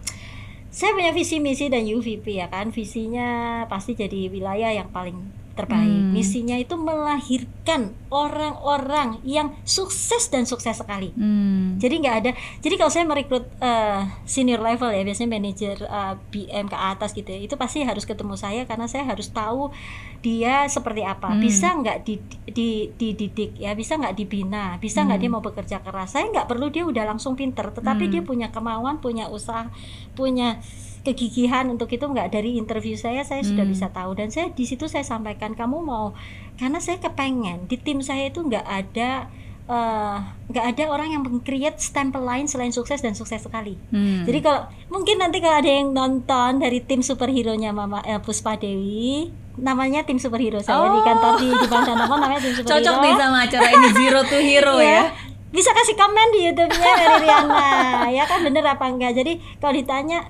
saya 0.71 0.95
punya 0.95 1.11
visi 1.11 1.39
misi 1.39 1.67
dan 1.67 1.83
UVP 1.83 2.39
ya 2.39 2.47
kan 2.47 2.71
visinya 2.71 3.29
pasti 3.67 3.93
jadi 3.93 4.31
wilayah 4.31 4.71
yang 4.71 4.89
paling 4.89 5.19
terbaik 5.53 5.91
Hmm. 5.91 6.11
misinya 6.11 6.55
itu 6.55 6.75
melahirkan 6.75 7.91
orang-orang 8.09 9.19
yang 9.23 9.55
sukses 9.63 10.27
dan 10.27 10.43
sukses 10.43 10.75
sekali 10.75 11.11
Hmm. 11.13 11.77
jadi 11.77 11.95
nggak 11.97 12.17
ada 12.17 12.31
jadi 12.59 12.75
kalau 12.75 12.89
saya 12.89 13.05
merekrut 13.05 13.47
eh, 13.57 14.01
senior 14.25 14.59
level 14.59 14.89
ya 14.89 15.03
biasanya 15.03 15.31
manajer 15.33 15.77
eh, 15.79 16.15
BM 16.31 16.67
ke 16.67 16.77
atas 16.77 17.13
gitu 17.13 17.29
ya 17.29 17.41
itu 17.41 17.55
pasti 17.55 17.83
harus 17.83 18.03
ketemu 18.03 18.35
saya 18.35 18.65
karena 18.65 18.87
saya 18.87 19.05
harus 19.05 19.29
tahu 19.29 19.71
dia 20.19 20.65
seperti 20.67 21.03
apa 21.03 21.31
Hmm. 21.31 21.41
bisa 21.41 21.73
nggak 21.73 21.99
di, 22.03 22.15
di- 22.47 22.89
dididik 22.93 23.57
ya 23.57 23.73
bisa 23.73 23.95
nggak 23.95 24.15
dibina 24.15 24.77
bisa 24.77 25.03
nggak 25.03 25.17
Hmm. 25.17 25.25
dia 25.25 25.31
mau 25.31 25.43
bekerja 25.43 25.77
keras 25.79 26.13
saya 26.13 26.29
nggak 26.29 26.47
perlu 26.47 26.69
dia 26.69 26.83
udah 26.83 27.05
langsung 27.07 27.35
pinter 27.35 27.71
tetapi 27.71 28.05
Hmm. 28.05 28.13
dia 28.13 28.23
punya 28.23 28.49
kemauan 28.49 28.99
punya 28.99 29.27
usaha 29.27 29.69
punya 30.13 30.61
kegigihan 31.03 31.65
untuk 31.67 31.89
itu 31.89 32.03
nggak 32.03 32.29
dari 32.31 32.55
interview 32.55 32.95
saya 32.95 33.23
saya 33.23 33.41
sudah 33.41 33.63
Hmm. 33.63 33.73
bisa 33.73 33.89
tahu 33.89 34.13
dan 34.13 34.29
saya 34.29 34.49
di 34.49 34.63
situ 34.63 34.85
saya 34.85 35.01
sampaikan 35.03 35.53
kamu 35.53 35.81
mau 35.81 36.13
karena 36.55 36.77
saya 36.77 36.99
kepengen 36.99 37.65
di 37.65 37.77
tim 37.77 38.01
saya 38.01 38.27
itu 38.27 38.41
nggak 38.41 38.63
ada 38.63 39.27
eh, 39.67 40.17
nggak 40.47 40.65
ada 40.67 40.85
orang 40.89 41.09
yang 41.11 41.23
meng-create 41.23 41.79
stempel 41.79 42.21
lain 42.21 42.45
selain 42.45 42.69
sukses 42.69 42.99
dan 42.99 43.13
sukses 43.13 43.39
sekali 43.39 43.79
Hmm. 43.89 44.25
jadi 44.25 44.39
kalau 44.41 44.61
mungkin 44.89 45.17
nanti 45.17 45.39
kalau 45.39 45.57
ada 45.57 45.71
yang 45.71 45.91
nonton 45.91 46.59
dari 46.59 46.81
tim 46.81 47.01
superhero 47.01 47.55
nya 47.55 47.71
Mama 47.71 48.03
eh, 48.03 48.19
Puspa 48.19 48.55
Dewi 48.55 49.31
namanya 49.57 50.03
tim 50.03 50.17
superhero 50.17 50.59
saya 50.59 50.85
di 50.87 50.99
Oh. 50.99 51.03
kantor 51.03 51.33
di 51.39 51.49
di 51.51 51.67
Bang 51.67 51.85
Danamon 51.85 52.19
namanya 52.19 52.41
tim 52.41 52.53
superhero 52.57 52.83
Cocok 52.83 52.97
nih 52.99 53.15
sama 53.15 53.39
acara 53.41 53.69
ini 53.69 53.89
Zero 53.95 54.21
to 54.23 54.39
Hero 54.39 54.75
ya. 54.77 54.85
Iya. 54.85 55.03
bisa 55.51 55.71
kasih 55.73 55.95
komen 55.95 56.29
di 56.31 56.41
YouTube-nya 56.45 56.91
dari 56.97 57.17
Riana 57.21 57.67
ya 58.09 58.23
kan 58.23 58.39
bener 58.41 58.63
apa 58.65 58.87
enggak 58.87 59.15
jadi 59.15 59.33
kalau 59.57 59.75
ditanya 59.75 60.23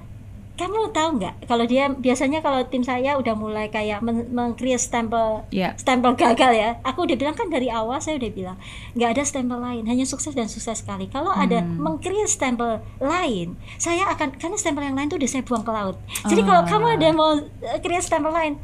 kamu 0.60 0.92
tahu 0.92 1.08
nggak 1.16 1.34
kalau 1.44 1.64
dia 1.64 1.88
biasanya 1.88 2.38
kalau 2.38 2.60
tim 2.62 2.82
saya 2.82 3.16
udah 3.16 3.32
mulai 3.32 3.66
kayak 3.66 3.98
men- 3.98 4.28
meng-create 4.28 4.76
stempel 4.78 5.48
Ya. 5.48 5.72
stempel 5.74 6.12
gagal 6.14 6.52
ya 6.52 6.76
aku 6.82 7.02
udah 7.02 7.16
bilang 7.16 7.32
kan 7.32 7.48
dari 7.48 7.66
awal 7.68 7.96
saya 7.96 8.16
udah 8.16 8.28
bilang 8.30 8.56
nggak 8.92 9.10
ada 9.10 9.22
stempel 9.22 9.56
lain 9.56 9.84
hanya 9.84 10.04
sukses 10.04 10.30
dan 10.30 10.46
sukses 10.46 10.78
sekali 10.78 11.06
kalau 11.06 11.30
ada 11.30 11.58
Hmm. 11.58 11.80
meng-create 11.80 12.28
stempel 12.28 12.70
lain 12.98 13.56
saya 13.76 14.04
akan 14.06 14.36
karena 14.36 14.54
stempel 14.54 14.82
yang 14.82 14.92
lain 14.92 15.08
tuh 15.08 15.16
udah 15.16 15.30
saya 15.30 15.42
buang 15.42 15.62
ke 15.62 15.72
laut 15.72 15.96
jadi 16.24 16.42
kalau 16.42 16.60
Ah. 16.60 16.68
kamu 16.68 16.86
ada 16.94 17.08
mau 17.10 17.32
eh, 17.40 17.78
create 17.78 18.04
stempel 18.04 18.30
lain 18.30 18.60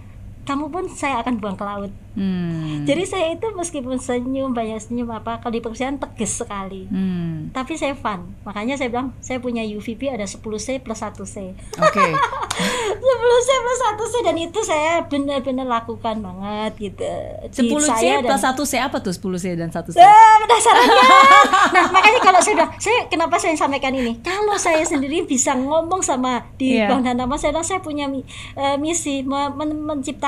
kamu 0.46 0.64
pun 0.68 0.84
saya 0.88 1.20
akan 1.20 1.36
buang 1.36 1.54
ke 1.54 1.64
laut 1.64 1.92
Hmm. 2.16 2.88
jadi 2.88 3.04
saya 3.04 3.26
itu 3.30 3.44
meskipun 3.52 4.00
senyum 4.00 4.50
banyak 4.50 4.80
senyum 4.80 5.12
apa 5.12 5.36
kalau 5.36 5.52
di 5.52 5.60
perusahaan 5.60 5.92
tegas 5.94 6.32
sekali 6.38 6.88
Hmm. 6.88 7.52
tapi 7.52 7.76
saya 7.76 7.92
fun 7.92 8.24
makanya 8.40 8.72
saya 8.74 8.88
bilang 8.88 9.12
saya 9.18 9.36
punya 9.36 9.60
UVP 9.62 10.08
ada 10.08 10.24
10C 10.24 10.80
plus 10.80 10.96
1C 10.96 11.52
Oke. 11.76 12.06
10C 12.96 13.48
plus 13.52 13.80
1C 13.92 14.14
dan 14.22 14.36
itu 14.38 14.60
saya 14.62 15.04
benar-benar 15.04 15.68
lakukan 15.68 16.16
banget 16.18 16.72
gitu 16.80 17.04
Di 17.52 17.68
10 17.68 17.76
C 17.76 17.88
saya 17.90 18.14
dan- 18.18 18.32
plus 18.32 18.42
1 18.42 18.64
C 18.64 18.74
apa 18.78 18.96
tuh 18.98 19.12
10 19.12 19.36
C 19.36 19.46
dan 19.52 19.68
1 19.68 19.84
C? 19.86 19.96
Eh, 19.98 20.08
penasarannya. 20.40 21.04
nah, 21.74 21.84
makanya 21.90 22.20
kalau 22.22 22.40
saya 22.40 22.54
bilang, 22.56 22.72
saya 22.76 22.98
kenapa 23.06 23.36
saya 23.36 23.52
sampaikan 23.54 23.92
ini? 23.92 24.18
Kalau 24.20 24.56
saya 24.56 24.80
sendiri 24.82 25.20
bisa 25.22 25.52
ngomong 25.52 26.00
sama 26.00 26.48
di 26.54 26.76
Iya. 26.76 26.88
Bang 26.88 27.02
Danama, 27.02 27.36
saya 27.36 27.52
bilang 27.52 27.66
saya 27.66 27.80
punya 27.80 28.08
eh, 28.08 28.76
misi 28.78 29.20
me- 29.20 29.52
men- 29.52 29.84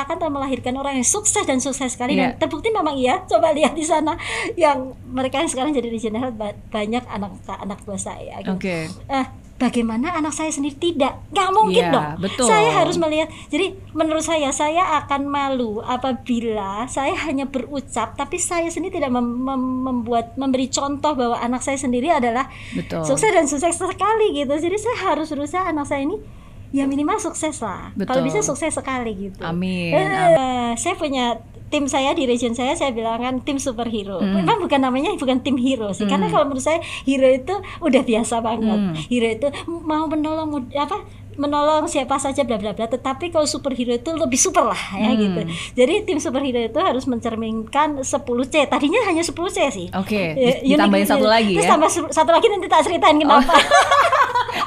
menciptakan 0.08 0.16
dan 0.18 0.30
melahirkan 0.32 0.74
orang 0.74 0.94
yang 0.96 1.06
sukses 1.06 1.44
dan 1.44 1.60
sukses 1.60 1.92
sekali 1.92 2.16
Iya. 2.16 2.32
dan 2.32 2.40
terbukti 2.40 2.72
memang 2.72 2.96
iya. 2.96 3.20
Coba 3.22 3.52
lihat 3.52 3.76
di 3.76 3.84
sana 3.84 4.16
yang 4.56 4.78
mereka 5.06 5.38
yang 5.38 5.50
sekarang 5.50 5.70
jadi 5.70 5.88
regional 5.88 6.32
ba- 6.32 6.56
banyak 6.72 7.04
anak 7.06 7.36
anak 7.46 7.78
buah 7.84 8.00
saya. 8.00 8.40
gitu. 8.40 8.56
Oke. 8.56 8.88
Eh, 8.88 9.26
bagaimana 9.58 10.14
anak 10.14 10.30
saya 10.30 10.48
sendiri 10.48 10.78
tidak 10.78 11.18
nggak 11.28 11.48
mungkin 11.50 11.82
Iya, 11.82 11.90
dong 11.90 12.06
betul. 12.22 12.46
saya 12.46 12.70
harus 12.72 12.94
melihat 12.96 13.26
jadi 13.48 13.74
menurut 13.90 14.22
saya 14.22 14.54
saya 14.54 15.02
akan 15.02 15.26
malu 15.26 15.82
apabila 15.82 16.86
saya 16.86 17.10
hanya 17.18 17.42
berucap 17.44 18.14
tapi 18.14 18.38
saya 18.38 18.70
sendiri 18.70 18.96
tidak 18.96 19.10
mem- 19.10 19.26
mem- 19.36 19.82
membuat 19.82 20.38
memberi 20.38 20.70
contoh 20.70 21.10
bahwa 21.12 21.34
anak 21.36 21.58
saya 21.58 21.74
sendiri 21.74 22.06
adalah 22.06 22.46
Betul. 22.70 23.02
sukses 23.02 23.26
dan 23.28 23.44
sukses 23.44 23.74
sekali 23.74 24.30
gitu 24.32 24.54
jadi 24.54 24.78
saya 24.78 24.96
harus 25.10 25.26
berusaha 25.28 25.66
anak 25.66 25.84
saya 25.84 26.06
ini 26.06 26.22
ya 26.70 26.84
minimal 26.84 27.16
sukses 27.16 27.60
lah. 27.64 27.92
Kalau 27.96 28.20
bisa 28.20 28.44
sukses 28.44 28.74
sekali 28.74 29.30
gitu. 29.30 29.40
Amin, 29.40 29.94
Eh, 29.94 30.72
saya 30.76 30.94
punya 30.94 31.40
tim 31.68 31.84
saya 31.84 32.16
di 32.16 32.24
region 32.24 32.56
saya 32.56 32.72
saya 32.72 32.96
bilang 32.96 33.20
kan 33.20 33.34
tim 33.44 33.60
superhero. 33.60 34.20
Hmm. 34.20 34.40
memang 34.40 34.56
bukan 34.60 34.80
namanya 34.80 35.12
bukan 35.16 35.44
tim 35.44 35.56
hero 35.60 35.92
sih. 35.92 36.08
Karena 36.08 36.32
kalau 36.32 36.48
menurut 36.48 36.64
saya 36.64 36.80
hero 37.04 37.28
itu 37.28 37.54
udah 37.84 38.02
biasa 38.04 38.40
banget. 38.40 38.78
Hmm. 38.78 38.94
hero 38.96 39.28
itu 39.28 39.48
mau 39.68 40.08
menolong 40.08 40.68
apa 40.72 41.04
menolong 41.38 41.86
siapa 41.86 42.14
saja 42.16 42.42
bla 42.42 42.54
bla 42.54 42.70
bla 42.70 42.84
tetapi 42.84 43.30
kalau 43.30 43.44
superhero 43.44 43.90
itu 43.92 44.10
lebih 44.12 44.36
super 44.36 44.66
lah 44.66 44.82
ya 44.92 45.08
Hmm. 45.08 45.16
gitu 45.16 45.40
jadi 45.74 45.94
tim 46.02 46.18
superhero 46.18 46.58
itu 46.60 46.76
harus 46.76 47.04
mencerminkan 47.04 48.02
10C 48.02 48.18
tadinya 48.66 49.00
hanya 49.04 49.22
10C 49.22 49.58
sih 49.70 49.86
Oke, 49.92 50.34
Ya, 50.34 50.58
dis- 50.58 50.62
ditambahin 50.68 51.02
unik- 51.02 51.12
satu 51.12 51.26
lagi 51.26 51.54
terus 51.54 51.64
ya. 51.64 51.72
tambah 51.72 51.88
satu 52.10 52.30
lagi 52.30 52.46
nanti 52.48 52.66
tak 52.66 52.82
ceritain 52.82 53.16
kenapa 53.16 53.54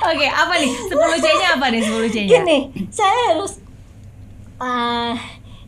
Oke, 0.04 0.26
apa 0.26 0.54
nih? 0.56 0.72
10 0.88 0.98
C-nya 1.20 1.48
apa 1.54 1.66
nih 1.68 1.82
10 1.84 2.10
C-nya? 2.10 2.30
gini 2.34 2.58
saya 2.90 3.14
harus 3.30 3.60
ah, 4.58 5.14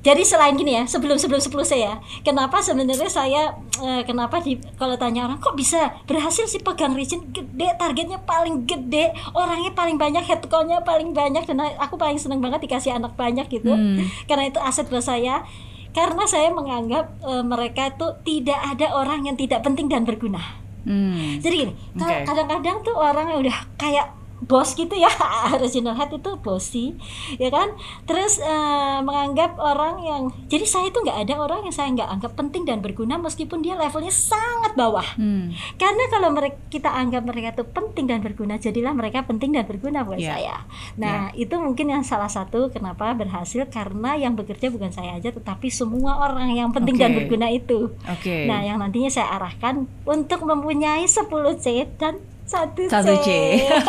jadi 0.04 0.20
selain 0.22 0.54
gini 0.54 0.76
ya 0.76 0.84
sebelum 0.84 1.16
sebelum 1.16 1.40
10 1.40 1.50
saya 1.64 1.96
kenapa 2.22 2.60
sebenarnya 2.60 3.08
saya 3.08 3.42
eh, 3.80 4.04
kenapa 4.04 4.38
di 4.38 4.60
kalau 4.76 4.94
tanya 4.94 5.24
orang 5.24 5.40
kok 5.40 5.56
bisa 5.56 5.96
berhasil 6.04 6.44
sih 6.44 6.60
pegang 6.60 6.92
region 6.92 7.24
gede 7.30 7.72
targetnya 7.74 8.20
paling 8.20 8.64
gede 8.64 9.16
orangnya 9.32 9.72
paling 9.72 9.96
banyak 9.96 10.22
headcount-nya 10.22 10.84
paling 10.84 11.16
banyak 11.16 11.42
dan 11.42 11.56
aku 11.80 11.96
paling 11.96 12.20
seneng 12.20 12.38
banget 12.38 12.62
dikasih 12.62 12.94
anak 12.94 13.16
banyak 13.16 13.48
gitu 13.48 13.72
Hmm. 13.72 14.04
karena 14.28 14.46
itu 14.46 14.60
aset 14.60 14.86
buat 14.86 15.02
saya 15.02 15.48
karena 15.96 16.24
saya 16.26 16.52
menganggap 16.52 17.06
eh, 17.24 17.44
mereka 17.44 17.90
itu 17.90 18.08
tidak 18.24 18.60
ada 18.60 18.92
orang 18.92 19.24
yang 19.24 19.36
tidak 19.36 19.64
penting 19.64 19.88
dan 19.88 20.04
berguna 20.04 20.44
Hmm. 20.84 21.40
jadi 21.40 21.64
gini, 21.64 21.74
kalau 21.96 22.12
Oke. 22.12 22.28
kadang-kadang 22.28 22.78
tuh 22.84 22.92
orang 22.92 23.32
yang 23.32 23.40
udah 23.40 23.56
kayak 23.80 24.12
bos 24.46 24.74
gitu 24.74 24.94
ya, 24.94 25.10
regional 25.62 25.96
head 25.96 26.12
itu 26.12 26.32
bossy, 26.40 26.96
ya 27.36 27.50
kan? 27.50 27.74
Terus 28.04 28.38
eh, 28.38 29.00
menganggap 29.02 29.56
orang 29.58 30.02
yang, 30.02 30.22
jadi 30.48 30.64
saya 30.64 30.86
itu 30.88 31.00
nggak 31.00 31.28
ada 31.28 31.34
orang 31.40 31.64
yang 31.64 31.74
saya 31.74 31.90
nggak 31.92 32.10
anggap 32.10 32.34
penting 32.34 32.64
dan 32.64 32.80
berguna 32.80 33.18
meskipun 33.18 33.60
dia 33.60 33.74
levelnya 33.74 34.12
sangat 34.12 34.76
bawah. 34.76 35.06
Hmm. 35.16 35.52
Karena 35.76 36.04
kalau 36.08 36.30
mereka 36.30 36.58
kita 36.68 36.90
anggap 36.90 37.24
mereka 37.24 37.60
itu 37.60 37.66
penting 37.66 38.06
dan 38.06 38.20
berguna, 38.20 38.56
jadilah 38.58 38.94
mereka 38.94 39.24
penting 39.24 39.52
dan 39.52 39.64
berguna 39.64 40.04
buat 40.04 40.20
Iya. 40.20 40.30
saya. 40.30 40.56
Nah 40.98 41.32
itu 41.34 41.56
mungkin 41.58 41.90
yang 41.90 42.04
salah 42.04 42.30
satu 42.30 42.70
kenapa 42.70 43.14
berhasil 43.14 43.66
karena 43.68 44.16
yang 44.16 44.36
bekerja 44.36 44.70
bukan 44.70 44.92
saya 44.92 45.18
aja, 45.18 45.32
tetapi 45.32 45.68
semua 45.70 46.20
orang 46.22 46.52
yang 46.52 46.70
penting 46.70 46.96
dan 46.96 47.14
Oke. 47.14 47.26
berguna 47.26 47.48
itu. 47.50 47.90
Oke. 48.06 48.46
Nah, 48.46 48.62
yang 48.62 48.80
nantinya 48.80 49.08
saya 49.08 49.32
arahkan 49.36 49.86
untuk 50.04 50.44
mempunyai 50.44 51.06
10 51.06 51.30
C 51.56 51.88
dan 51.96 52.20
1 52.54 52.78
C. 52.78 52.80
Satu 52.86 53.14
C. 53.20 53.30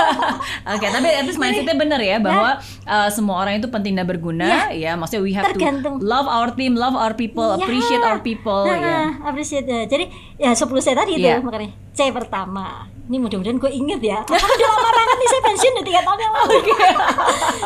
Oke, 0.74 0.86
tapi 0.88 1.08
at 1.10 1.24
least 1.24 1.36
mindsetnya 1.36 1.76
bener 1.76 2.00
ya 2.00 2.16
bahwa 2.18 2.56
uh, 2.84 3.08
semua 3.12 3.44
orang 3.44 3.60
itu 3.60 3.68
penting 3.68 3.92
dan 3.92 4.08
berguna. 4.08 4.72
Ya, 4.72 4.96
maksudnya 4.96 5.20
we 5.20 5.32
have 5.32 5.44
Tergantung. 5.46 6.00
to 6.00 6.04
love 6.04 6.24
our 6.24 6.48
team, 6.50 6.72
love 6.74 6.96
our 6.96 7.12
people, 7.12 7.52
Ya. 7.52 7.60
appreciate 7.60 8.00
our 8.00 8.18
people. 8.18 8.64
Nah, 8.64 8.80
ya. 8.80 9.00
appreciate. 9.22 9.68
ya. 9.68 9.84
Jadi 9.84 10.08
ya 10.36 10.56
10 10.56 10.64
C 10.80 10.88
tadi 10.96 11.20
itu 11.20 11.28
Iya. 11.28 11.44
makanya. 11.44 11.76
C 11.92 12.08
pertama. 12.10 12.88
Ini 13.04 13.20
mudah-mudahan 13.20 13.60
gue 13.60 13.68
inget 13.68 14.00
ya. 14.00 14.18
Karena 14.24 14.48
udah 14.48 14.68
lama 14.70 14.90
banget 14.90 15.16
nih 15.16 15.28
saya 15.28 15.42
pensiun 15.44 15.72
udah 15.74 15.84
3 15.84 16.06
tahun 16.08 16.18
yang 16.18 16.32
lalu. 16.32 16.56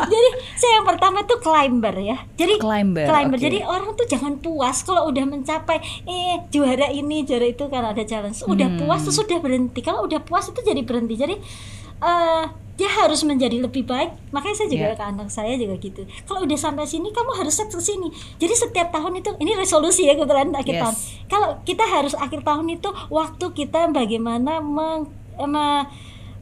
Jadi 0.09 0.28
saya 0.53 0.72
yang 0.74 0.86
pertama 0.86 1.18
tuh 1.22 1.39
climber 1.39 1.95
ya. 1.95 2.16
Jadi 2.34 2.55
Climber, 2.59 3.07
oke. 3.07 3.39
Jadi 3.39 3.59
orang 3.62 3.91
tuh 3.95 4.07
jangan 4.07 4.34
puas 4.36 4.82
kalau 4.82 5.07
udah 5.07 5.24
mencapai 5.24 5.78
eh 6.05 6.43
juara 6.49 6.91
ini, 6.91 7.22
juara 7.22 7.47
itu 7.47 7.64
karena 7.66 7.95
ada 7.95 8.03
challenge. 8.03 8.43
Udah 8.45 8.66
Hmm. 8.66 8.78
puas 8.80 9.01
terus 9.01 9.14
sudah 9.16 9.39
berhenti. 9.39 9.78
Kalau 9.78 10.03
udah 10.05 10.18
puas 10.18 10.51
itu 10.51 10.59
jadi 10.59 10.82
berhenti. 10.82 11.14
Jadi 11.14 11.34
eh 11.99 12.45
dia 12.74 12.91
harus 12.95 13.22
menjadi 13.22 13.59
lebih 13.59 13.86
baik. 13.86 14.14
Makanya 14.30 14.55
saya 14.57 14.68
juga 14.70 14.86
Iya. 14.91 14.95
ke 14.95 15.05
anak 15.05 15.28
saya 15.28 15.55
juga 15.55 15.74
gitu. 15.78 16.03
Kalau 16.24 16.43
udah 16.43 16.55
sampai 16.55 16.82
sini 16.82 17.11
kamu 17.11 17.30
harus 17.36 17.55
set 17.55 17.66
ke 17.66 17.78
sini. 17.78 18.11
Jadi 18.39 18.55
setiap 18.55 18.91
tahun 18.91 19.18
itu 19.18 19.34
ini 19.39 19.55
resolusi 19.55 20.07
ya 20.07 20.14
kebetulan 20.14 20.51
akhir 20.53 20.74
Yes. 20.74 20.82
tahun. 20.82 20.95
Kalau 21.26 21.49
kita 21.62 21.84
harus 21.84 22.14
akhir 22.14 22.43
tahun 22.43 22.66
itu 22.68 22.91
waktu 23.09 23.47
kita 23.53 23.91
bagaimana 23.91 24.59
meng, 24.59 25.11
me- 25.41 25.86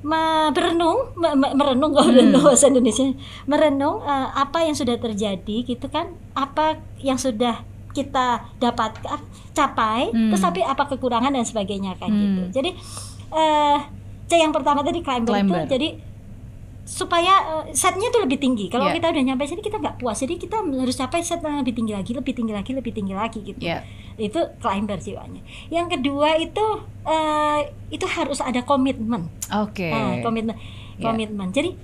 me- 0.01 0.51
berenung, 0.51 1.13
me- 1.15 1.35
me- 1.35 1.53
merenung 1.53 1.91
Hmm. 1.91 1.99
kalau 1.99 2.11
berenung 2.11 2.43
bahasa 2.43 2.67
Indonesia, 2.67 3.05
merenung 3.45 4.01
eh, 4.01 4.29
apa 4.33 4.63
yang 4.63 4.73
sudah 4.73 4.97
terjadi 4.97 5.57
gitu 5.67 5.87
kan, 5.89 6.15
apa 6.33 6.79
yang 6.99 7.19
sudah 7.19 7.61
kita 7.91 8.45
dapat 8.57 8.93
ah, 9.05 9.21
capai, 9.51 10.09
Hmm. 10.09 10.29
terus 10.29 10.41
tapi 10.41 10.61
apa 10.61 10.85
kekurangan 10.87 11.33
dan 11.33 11.43
sebagainya 11.43 11.97
kan 11.97 12.09
Hmm. 12.09 12.21
gitu. 12.21 12.43
Jadi 12.55 12.71
eh 13.33 13.79
C 14.27 14.37
yang 14.37 14.51
pertama 14.51 14.83
tadi 14.83 15.01
climber, 15.01 15.33
Climber. 15.33 15.65
itu 15.65 15.71
jadi 15.71 15.89
supaya 16.87 17.35
eh, 17.67 17.75
setnya 17.75 18.09
tuh 18.15 18.23
lebih 18.23 18.39
tinggi. 18.39 18.71
Kalau 18.71 18.87
Yeah. 18.87 18.97
kita 18.97 19.11
udah 19.11 19.23
nyampe 19.27 19.43
sini 19.43 19.59
kita 19.59 19.83
nggak 19.83 19.99
puas, 19.99 20.23
jadi 20.23 20.39
kita 20.39 20.63
harus 20.63 20.95
capai 20.95 21.19
set 21.21 21.43
yang 21.43 21.59
lebih 21.59 21.75
tinggi 21.75 21.93
lagi, 21.93 22.15
lebih 22.15 22.33
tinggi 22.33 22.55
lagi, 22.55 22.71
lebih 22.73 22.93
tinggi 22.95 23.13
lagi 23.13 23.43
gitu. 23.43 23.59
Ya. 23.59 23.83
Itu 24.15 24.39
climber 24.63 24.97
jiwanya. 24.97 25.43
Yang 25.69 25.99
kedua 25.99 26.39
itu 26.39 26.65
eh, 27.03 27.61
itu 27.91 28.07
harus 28.07 28.39
ada 28.39 28.63
komitmen. 28.63 29.27
Oke. 29.51 29.91
Nah, 29.91 30.23
komitmen, 30.23 30.55
Ya. 30.97 31.11
komitmen. 31.11 31.51
Jadi 31.51 31.75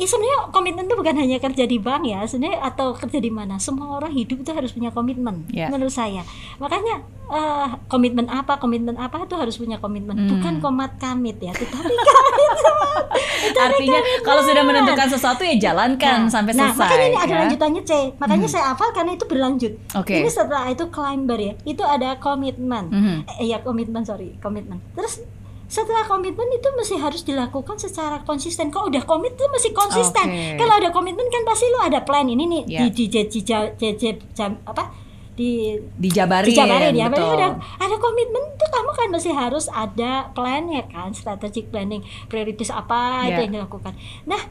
ya 0.00 0.06
sebenarnya 0.06 0.48
komitmen 0.48 0.84
itu 0.86 0.96
bukan 0.96 1.12
hanya 1.14 1.36
kerja 1.36 1.64
di 1.64 1.76
bank 1.76 2.02
ya, 2.02 2.24
sebenarnya 2.24 2.64
atau 2.64 2.96
kerja 2.96 3.18
di 3.18 3.28
mana. 3.28 3.60
Semua 3.60 3.94
orang 3.94 4.10
hidup 4.10 4.40
itu 4.40 4.50
harus 4.50 4.72
punya 4.72 4.88
komitmen, 4.88 5.44
Ya. 5.50 5.68
menurut 5.68 5.92
saya. 5.92 6.24
Makanya 6.56 7.04
eh, 7.28 7.68
komitmen 7.86 8.26
apa, 8.26 8.56
komitmen 8.56 8.96
apa 8.96 9.22
itu 9.22 9.36
harus 9.36 9.54
punya 9.54 9.76
komitmen, 9.76 10.16
Hmm. 10.16 10.28
bukan 10.32 10.54
komat 10.58 10.98
kamit 10.98 11.38
ya, 11.38 11.52
tetapi 11.52 11.86
komitmen. 11.86 13.06
Artinya 13.62 14.00
kalau 14.20 14.42
sudah 14.42 14.62
menentukan 14.62 15.06
sesuatu 15.06 15.42
ya 15.42 15.54
jalankan 15.62 16.26
Nah, 16.26 16.32
sampai 16.32 16.52
nah, 16.52 16.68
selesai. 16.68 16.80
makanya 16.80 17.06
ini 17.06 17.18
ada 17.18 17.30
ya. 17.30 17.38
lanjutannya 17.40 17.82
C. 17.84 17.92
Makanya 18.16 18.46
Hmm. 18.46 18.52
saya 18.52 18.64
hafal 18.68 18.90
karena 18.90 19.12
itu 19.12 19.24
berlanjut. 19.26 19.72
Oke. 19.94 20.16
Ini 20.16 20.26
setelah 20.26 20.66
itu 20.68 20.84
climber 20.88 21.38
ya, 21.38 21.52
itu 21.62 21.82
ada 21.82 22.18
komitmen. 22.18 22.84
Mhm. 22.88 23.16
Eh, 23.38 23.46
ya 23.46 23.60
komitmen 23.60 24.02
sorry, 24.02 24.34
komitmen. 24.38 24.82
Terus 24.92 25.22
setelah 25.70 26.02
komitmen 26.02 26.50
itu 26.50 26.66
mesti 26.74 26.98
harus 26.98 27.22
dilakukan 27.22 27.78
secara 27.78 28.20
konsisten. 28.20 28.68
Kalau 28.68 28.90
udah 28.90 29.06
komit 29.06 29.38
tuh 29.38 29.46
mesti 29.46 29.70
konsisten. 29.70 30.26
Oke. 30.26 30.58
Kalau 30.58 30.74
ada 30.74 30.90
komitmen 30.90 31.24
kan 31.24 31.46
pasti 31.46 31.70
lu 31.70 31.78
ada 31.78 32.02
plan 32.02 32.26
ini 32.26 32.42
nih 32.44 32.62
Ya. 32.66 32.80
di 32.82 32.90
di 32.90 33.04
di, 33.06 33.40
di, 33.78 33.88
di- 33.94 34.18
apa 34.66 34.90
di 35.30 35.78
Dijabarin, 35.96 36.50
dijabarin 36.50 36.92
ya. 36.92 37.06
Betul. 37.08 37.32
ada 37.32 37.48
ada 37.78 37.96
komitmen 37.96 38.44
tuh 38.58 38.68
kamu 38.68 38.90
kan 38.92 39.08
masih 39.08 39.32
harus 39.32 39.70
ada 39.70 40.28
plan 40.30 40.68
ya 40.68 40.84
kan, 40.84 41.14
strategic 41.14 41.70
planning, 41.70 42.02
prioritas 42.26 42.68
apa 42.68 43.24
itu 43.24 43.38
Ya. 43.38 43.46
yang 43.46 43.54
dilakukan. 43.56 43.94
Nah, 44.26 44.42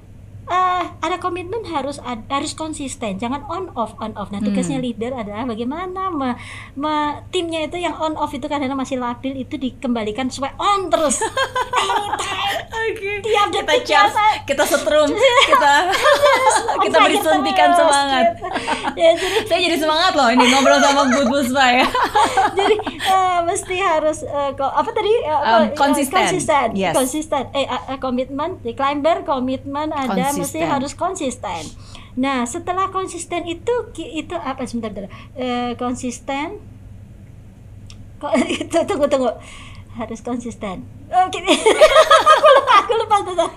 eh, 0.50 0.84
ada 1.00 1.18
komitmen 1.18 1.62
harus 1.64 1.98
ad- 2.00 2.26
harus 2.28 2.52
konsisten, 2.54 3.16
jangan 3.16 3.46
on 3.46 3.70
off 3.74 3.94
on 3.98 4.14
off. 4.14 4.28
Nah 4.28 4.40
tugasnya 4.40 4.76
Hmm. 4.76 4.86
leader 4.86 5.12
adalah 5.14 5.46
bagaimana 5.46 6.10
me, 6.10 6.34
me- 6.74 6.90
timnya 7.30 7.64
itu 7.64 7.78
yang 7.78 7.96
on 7.96 8.14
off 8.16 8.32
itu 8.32 8.46
kadang 8.46 8.74
masih 8.74 8.98
labil 8.98 9.38
itu 9.38 9.56
dikembalikan 9.56 10.28
supaya 10.28 10.52
on 10.56 10.88
terus. 10.88 11.22
Oke. 12.82 13.22
tiap 13.22 13.48
Kita 13.50 13.74
tiap- 13.82 14.14
kita 14.44 14.64
setrum, 14.66 15.10
kita 15.52 15.74
kita 16.84 16.98
beri 17.00 17.18
suntikan 17.18 17.70
semangat. 17.72 18.26
ya 18.96 19.14
jadi 19.14 19.38
Saya 19.46 19.60
jadi 19.62 19.78
semangat 19.78 20.14
loh 20.14 20.28
ini 20.28 20.44
ngobrol 20.44 20.80
sama 20.80 21.06
Bu 21.08 21.22
Puspa 21.28 21.66
ya. 21.72 21.86
jadi 22.52 22.76
eh, 23.00 23.40
mesti 23.44 23.76
harus 23.78 24.26
ko- 24.56 24.72
apa 24.72 24.90
tadi 24.90 25.12
apa, 25.22 25.48
Um, 25.50 25.64
konsisten. 25.76 26.18
konsisten 26.18 26.68
Yes. 26.74 26.94
konsisten 26.94 27.44
eh 27.52 27.66
eh, 27.66 27.98
komitmen 27.98 28.58
di 28.60 28.74
climber 28.74 29.22
komitmen 29.24 29.92
ada 29.92 30.30
mesti 30.40 30.60
harus 30.64 30.94
konsisten. 30.96 31.64
Nah 32.16 32.48
setelah 32.48 32.90
konsisten 32.90 33.46
itu 33.46 33.74
itu 33.96 34.36
apa? 34.36 34.64
Sebentar, 34.64 34.92
sebentar. 34.96 35.12
Eh, 35.36 35.76
konsisten. 35.76 36.64
Kok 38.20 38.34
itu 38.68 38.78
tunggu 38.88 39.06
tunggu. 39.12 39.32
Harus 39.96 40.24
konsisten. 40.24 40.88
Oke 41.10 41.40
aku 42.38 42.48
lupa 42.56 42.74
aku 42.86 42.94
lupa 42.96 43.16
tuh 43.26 43.52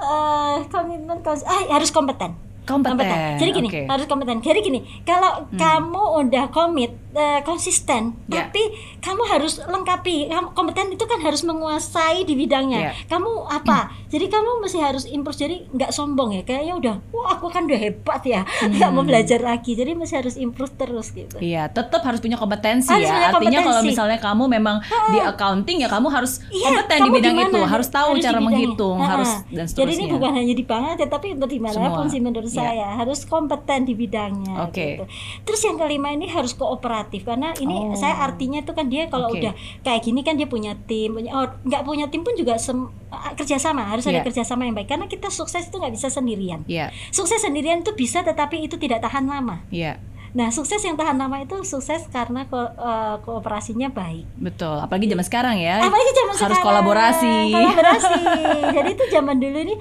Eh, 0.00 0.56
komitmen 0.72 1.20
kons 1.20 1.44
ah, 1.44 1.60
harus 1.76 1.92
kompeten 1.92 2.32
Kompeten. 2.62 3.36
Jadi 3.36 3.50
gini, 3.52 3.68
oke. 3.68 3.82
harus 3.86 4.06
kompeten. 4.06 4.38
Jadi 4.38 4.58
gini, 4.60 4.80
kalau 5.02 5.46
kamu 5.50 6.02
udah 6.20 6.44
komit, 6.48 6.92
eh, 7.10 7.40
konsisten, 7.40 8.14
Ya. 8.26 8.46
tapi 8.46 8.62
kamu 8.98 9.22
harus 9.26 9.58
lengkapi. 9.60 10.26
Kompeten 10.52 10.90
itu 10.90 11.02
kan 11.02 11.18
harus 11.18 11.42
menguasai 11.42 12.22
di 12.22 12.34
bidangnya. 12.34 12.80
Ya. 12.80 12.92
Kamu 13.06 13.28
apa? 13.44 13.90
Jadi 14.06 14.26
kamu 14.26 14.60
mesti 14.60 14.78
harus 14.78 15.04
improve. 15.04 15.36
Jadi 15.36 15.56
nggak 15.68 15.90
sombong 15.90 16.30
ya. 16.32 16.42
Kayaknya 16.42 16.74
udah, 16.76 16.94
wah 17.10 17.26
aku 17.32 17.46
kan 17.46 17.64
udah 17.64 17.78
hebat 17.78 18.22
ya. 18.22 18.42
Nggak 18.66 18.90
mau 18.90 19.02
belajar 19.02 19.38
lagi. 19.40 19.72
Jadi 19.72 19.92
mesti 19.92 20.14
harus 20.16 20.34
improve 20.36 20.74
terus 20.76 21.10
gitu. 21.10 21.38
Iya, 21.38 21.66
tetap 21.68 22.02
harus 22.02 22.18
punya 22.18 22.34
kompetensi 22.34 22.88
Harus 22.88 23.04
ya. 23.04 23.14
punya 23.14 23.28
Artinya 23.30 23.58
kalau 23.60 23.70
kompetensi. 23.76 23.90
misalnya 23.90 24.18
kamu 24.18 24.44
memang 24.48 24.76
di 25.08 25.18
accounting 25.18 25.78
ya 25.78 25.88
kamu 25.88 26.08
harus 26.08 26.42
Iya, 26.48 26.64
kompeten 26.68 26.96
di 26.96 27.02
kamu 27.04 27.16
bidang 27.16 27.34
mana? 27.36 27.46
itu, 27.48 27.60
harus 27.64 27.88
tahu 27.88 28.08
Harus 28.08 28.18
di 28.18 28.24
cara 28.24 28.38
menghitung, 28.40 28.96
Ha-ha. 28.96 29.10
harus 29.12 29.30
dan 29.48 29.64
seterusnya. 29.64 29.78
Jadi 29.80 29.92
ini 29.96 30.06
bukan 30.08 30.30
hanya 30.32 30.52
di 30.52 30.64
bank 30.64 30.84
aja, 30.90 31.06
tapi 31.06 31.26
untuk 31.32 31.48
di 31.48 31.58
mana 31.58 31.74
pun 31.76 31.86
Semua. 32.02 32.10
sih 32.10 32.20
menurut 32.20 32.49
Iya. 32.50 32.58
saya 32.60 32.86
harus 32.96 33.22
kompeten 33.22 33.82
di 33.82 33.94
bidangnya. 33.94 34.66
Oke. 34.66 34.98
gitu. 34.98 35.04
Terus 35.42 35.60
yang 35.62 35.76
kelima 35.76 36.10
ini 36.10 36.26
harus 36.26 36.52
kooperatif 36.52 37.22
karena 37.22 37.54
ini 37.56 37.72
Oh. 37.72 37.94
saya 37.94 38.18
artinya 38.20 38.58
itu 38.58 38.70
kan 38.70 38.86
dia 38.86 39.06
kalau 39.06 39.28
Oke. 39.28 39.38
udah 39.40 39.52
kayak 39.80 40.00
gini 40.00 40.20
kan 40.20 40.34
dia 40.34 40.44
punya 40.44 40.74
tim, 40.80 41.12
punya 41.12 41.30
oh 41.32 41.46
nggak 41.60 41.82
punya 41.82 42.06
tim 42.06 42.20
pun 42.20 42.34
juga 42.34 42.56
sem- 42.56 42.90
kerjasama 43.32 43.86
harus 43.86 44.04
ada 44.04 44.18
Iya. 44.18 44.24
kerjasama 44.24 44.62
yang 44.62 44.74
baik 44.74 44.86
karena 44.88 45.06
kita 45.06 45.28
sukses 45.28 45.64
itu 45.64 45.76
nggak 45.76 45.92
bisa 45.92 46.08
sendirian. 46.08 46.62
Iya, 46.64 46.90
Sukses 47.08 47.38
sendirian 47.38 47.80
itu 47.80 47.90
bisa 47.92 48.20
tetapi 48.20 48.60
itu 48.60 48.76
tidak 48.76 49.00
tahan 49.00 49.24
lama. 49.24 49.62
iya. 49.68 49.98
Nah 50.30 50.46
sukses 50.48 50.78
yang 50.78 50.94
tahan 50.94 51.18
lama 51.18 51.38
itu 51.38 51.58
sukses 51.64 52.06
karena 52.06 52.46
ko- 52.46 52.70
eh, 52.70 53.16
kooperasinya 53.20 53.90
baik. 53.90 54.30
Betul, 54.36 54.78
apalagi 54.78 55.06
zaman 55.06 55.26
sekarang 55.26 55.56
ya. 55.58 55.82
apalagi 55.82 56.12
zaman 56.12 56.30
harus 56.30 56.38
sekarang. 56.54 56.62
kolaborasi. 56.62 57.34
kolaborasi 57.50 58.22
jadi 58.70 58.90
itu 58.90 59.04
zaman 59.08 59.36
dulu 59.36 59.58
ini 59.60 59.74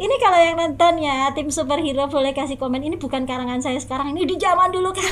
ini 0.00 0.14
kalau 0.16 0.40
yang 0.40 0.56
nonton 0.56 0.96
ya 0.96 1.28
tim 1.36 1.52
superhero 1.52 2.08
boleh 2.08 2.32
kasih 2.32 2.56
komen 2.56 2.80
ini 2.80 2.96
bukan 2.96 3.28
karangan 3.28 3.60
saya 3.60 3.76
sekarang 3.76 4.16
ini 4.16 4.24
di 4.24 4.40
zaman 4.40 4.72
dulu 4.72 4.88
kan 4.96 5.04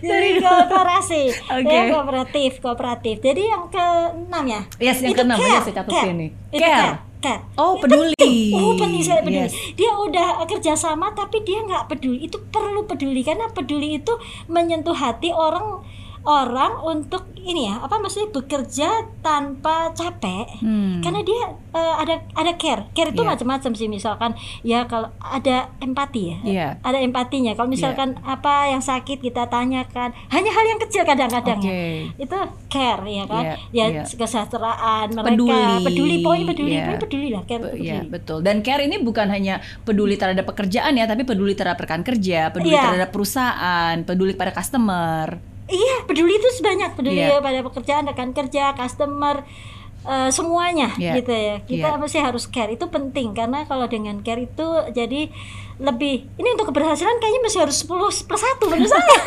jadi 0.00 0.40
kooperasi 0.40 1.22
Oke. 1.60 1.68
ya 1.68 1.82
kooperatif 1.92 2.50
kooperatif 2.64 3.16
jadi 3.20 3.42
yang 3.52 3.68
keenam 3.68 4.44
ya 4.48 4.60
Yes, 4.80 5.04
yang 5.04 5.12
keenam, 5.12 5.36
care, 5.36 5.52
ya, 5.52 5.60
saya 5.60 5.74
catat 5.82 5.92
sini. 6.08 6.26
Care. 6.52 6.60
care, 6.60 6.96
care. 7.20 7.40
Oh, 7.56 7.76
peduli. 7.76 8.52
oh 8.56 8.72
penting 8.76 9.02
sekali 9.04 9.20
peduli 9.28 9.44
Yes. 9.48 9.54
dia 9.76 9.92
udah 9.92 10.26
kerjasama 10.48 11.12
tapi 11.12 11.44
dia 11.44 11.60
nggak 11.64 11.92
peduli 11.92 12.24
itu 12.24 12.40
perlu 12.48 12.88
peduli 12.88 13.20
karena 13.20 13.48
peduli 13.52 14.00
itu 14.00 14.12
menyentuh 14.48 14.96
hati 14.96 15.32
orang 15.32 15.84
orang 16.26 16.82
untuk 16.84 17.24
ini 17.38 17.64
ya 17.64 17.78
apa 17.78 17.96
maksudnya 17.96 18.28
bekerja 18.32 18.88
tanpa 19.20 19.90
capek 19.92 20.58
Hmm. 20.58 20.98
karena 20.98 21.22
dia 21.22 21.42
eh, 21.72 21.94
ada 21.96 22.14
ada 22.34 22.52
care 22.54 22.90
care 22.90 23.10
itu 23.10 23.22
Iya. 23.22 23.28
macam-macam 23.28 23.72
sih 23.72 23.86
misalkan 23.86 24.34
ya 24.60 24.82
kalau 24.84 25.06
ada 25.16 25.70
empati 25.78 26.22
ya 26.26 26.38
Iya. 26.42 26.68
ada 26.80 26.98
empatinya 26.98 27.54
kalau 27.54 27.68
misalkan 27.68 28.18
apa 28.20 28.66
yang 28.68 28.80
sakit 28.80 29.20
kita 29.20 29.46
tanyakan 29.46 30.10
hanya 30.28 30.50
hal 30.50 30.64
yang 30.66 30.80
kecil 30.80 31.02
kadang-kadang 31.04 31.58
ya 31.60 31.70
Oke. 31.70 31.86
itu 32.18 32.36
care 32.66 33.04
ya 33.04 33.24
kan 33.24 33.44
Iya, 33.44 33.54
ya 33.70 33.84
iya. 33.92 34.02
kesejahteraan 34.02 35.06
mereka 35.12 35.28
Peduli. 35.28 35.84
peduli 35.84 36.16
poin 36.20 36.42
peduli 36.44 36.72
Iya. 36.72 36.84
poin 36.84 36.98
peduli 36.98 37.28
lah 37.30 37.42
care 37.44 37.62
Be- 37.62 37.78
Iya 37.78 37.94
peduli 37.96 38.10
betul. 38.10 38.38
Dan 38.42 38.56
care 38.60 38.82
ini 38.82 38.96
bukan 38.98 39.28
hanya 39.28 39.54
peduli 39.80 40.14
terhadap 40.14 40.44
pekerjaan 40.44 40.92
ya, 40.92 41.04
tapi 41.04 41.22
peduli 41.22 41.54
terhadap 41.54 41.78
rekan 41.78 42.02
kerja, 42.02 42.50
peduli 42.50 42.74
Iya. 42.74 42.82
terhadap 42.84 43.10
perusahaan, 43.10 43.96
peduli 44.02 44.34
pada 44.34 44.50
customer. 44.50 45.55
Iya, 45.66 46.04
peduli 46.04 46.32
itu 46.32 46.48
sebanyak 46.52 46.94
peduli 46.94 47.18
Iya. 47.18 47.38
pada 47.38 47.58
pekerjaan, 47.60 48.06
rekan 48.06 48.30
kerja, 48.30 48.70
customer, 48.72 49.42
eh, 50.02 50.30
semuanya 50.30 50.94
Iya. 50.94 51.18
gitu 51.18 51.30
ya. 51.30 51.56
Kita 51.60 51.88
Iya. 51.90 51.98
mesti 51.98 52.18
harus 52.18 52.46
care 52.46 52.70
itu 52.70 52.86
penting 52.86 53.32
karena 53.32 53.64
kalau 53.64 53.84
dengan 53.84 54.20
care 54.20 54.44
itu 54.44 54.66
jadi 54.90 55.26
lebih 55.76 56.24
ini 56.32 56.48
untuk 56.50 56.70
keberhasilan 56.70 57.18
kayaknya 57.18 57.40
mesti 57.42 57.58
harus 57.60 57.76
10 57.76 57.98
per 58.22 58.38
1 58.38 58.64
menurut 58.64 58.88
saya. 58.88 59.18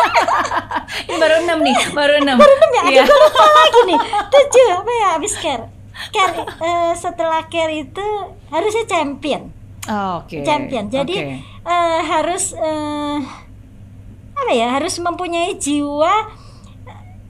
Ini 1.06 1.16
baru 1.16 1.36
enam 1.44 1.60
nih, 1.62 1.78
baru 1.92 2.14
enam. 2.18 2.36
Baru 2.36 2.50
enam 2.52 2.70
ya, 2.72 2.82
aduh 2.82 3.04
gue 3.06 3.18
lupa 3.22 3.44
lagi 3.46 3.82
nih. 3.86 4.00
7 4.26 4.68
apa 4.74 4.92
ya 4.96 5.08
habis 5.14 5.34
care. 5.36 5.66
Care 6.10 6.34
eh, 6.42 6.92
setelah 6.96 7.44
care 7.46 7.76
itu 7.76 8.06
harusnya 8.48 8.88
champion. 8.88 9.52
Oh, 9.86 10.24
Oke. 10.24 10.42
champion. 10.42 10.88
Jadi 10.88 11.16
Oke. 11.18 11.36
eh, 11.66 12.00
harus 12.02 12.56
eh, 12.56 13.18
apa 14.42 14.52
ya? 14.52 14.68
Harus 14.72 14.98
mempunyai 14.98 15.56
jiwa 15.56 16.14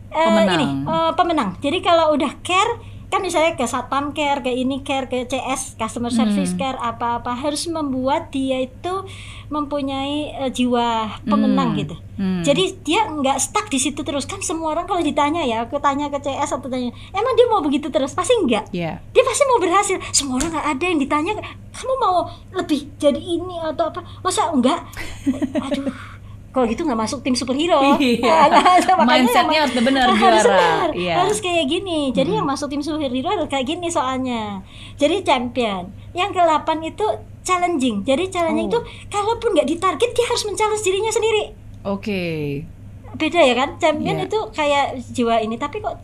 eh, 0.10 0.18
Pemenang. 0.20 0.56
ini 0.56 0.68
eh, 0.84 1.12
pemenang. 1.14 1.50
Jadi 1.58 1.78
kalau 1.80 2.12
udah 2.12 2.34
care 2.40 2.74
kan 3.10 3.20
misalnya 3.20 3.54
ke 3.54 3.66
satpam 3.66 4.14
care, 4.14 4.38
ke 4.40 4.54
ini 4.54 4.80
care, 4.80 5.06
ke 5.06 5.26
CS 5.26 5.74
customer 5.76 6.10
service 6.10 6.54
Hmm. 6.54 6.62
care 6.62 6.78
apa-apa 6.80 7.34
harus 7.36 7.66
membuat 7.66 8.30
dia 8.30 8.62
itu 8.62 8.94
mempunyai 9.50 10.18
eh, 10.36 10.52
jiwa 10.52 10.86
pemenang 11.24 11.74
Hmm. 11.74 11.80
gitu. 11.80 11.96
Hmm. 12.16 12.42
Jadi 12.44 12.78
dia 12.80 13.08
nggak 13.08 13.38
stuck 13.40 13.66
di 13.66 13.78
situ 13.78 13.98
terus 14.00 14.24
kan 14.24 14.38
semua 14.40 14.72
orang 14.72 14.86
kalau 14.86 15.02
ditanya 15.02 15.42
ya, 15.42 15.64
aku 15.64 15.78
tanya 15.80 16.06
ke 16.08 16.20
CS 16.20 16.54
atau 16.54 16.70
tanya, 16.70 16.94
emang 17.10 17.34
dia 17.34 17.48
mau 17.48 17.58
begitu 17.60 17.88
terus? 17.88 18.14
Pasti 18.14 18.34
enggak 18.36 18.70
Iya. 18.70 19.02
dia 19.02 19.24
pasti 19.24 19.42
mau 19.48 19.58
berhasil 19.58 19.98
semua 20.12 20.38
orang 20.38 20.50
nggak 20.52 20.68
ada 20.70 20.84
yang 20.86 21.00
ditanya 21.00 21.34
kamu 21.72 21.94
mau 21.98 22.18
lebih 22.52 22.94
jadi 22.96 23.18
ini 23.18 23.58
atau 23.64 23.88
apa 23.88 24.04
masa 24.20 24.52
enggak 24.52 24.86
aduh 25.56 25.90
kalau 26.60 26.68
gitu 26.68 26.84
nggak 26.84 27.00
masuk 27.00 27.20
tim 27.22 27.32
superhero 27.32 27.80
Iya. 27.98 28.20
Nah, 28.52 28.68
makanya 29.00 29.08
Mindsetnya 29.10 29.60
harus 29.64 29.74
benar 29.74 30.06
harus 30.12 30.44
benar. 30.44 30.88
Iya. 30.92 31.16
harus 31.18 31.40
kayak 31.40 31.66
gini 31.66 32.12
jadi 32.12 32.32
yang 32.36 32.44
masuk 32.44 32.68
tim 32.68 32.80
superhero 32.80 33.32
harus 33.32 33.48
kayak 33.48 33.66
gini 33.66 33.88
soalnya 33.88 34.60
jadi 34.96 35.24
champion 35.24 35.88
yang 36.12 36.30
ke-8 36.30 36.68
itu 36.84 37.06
challenging 37.42 38.04
jadi 38.04 38.28
challenging 38.28 38.68
Oh. 38.68 38.72
itu 38.76 38.80
kalaupun 39.08 39.56
nggak 39.56 39.66
ditarget 39.66 40.12
dia 40.12 40.26
harus 40.28 40.44
men-challenge 40.44 40.84
dirinya 40.84 41.10
sendiri 41.10 41.44
Oke. 41.82 42.22
beda 43.12 43.40
ya 43.40 43.56
kan 43.56 43.70
champion 43.78 44.20
Iya. 44.20 44.28
itu 44.28 44.40
kayak 44.52 44.86
jiwa 45.10 45.40
ini 45.40 45.56
tapi 45.56 45.80
kok 45.80 45.96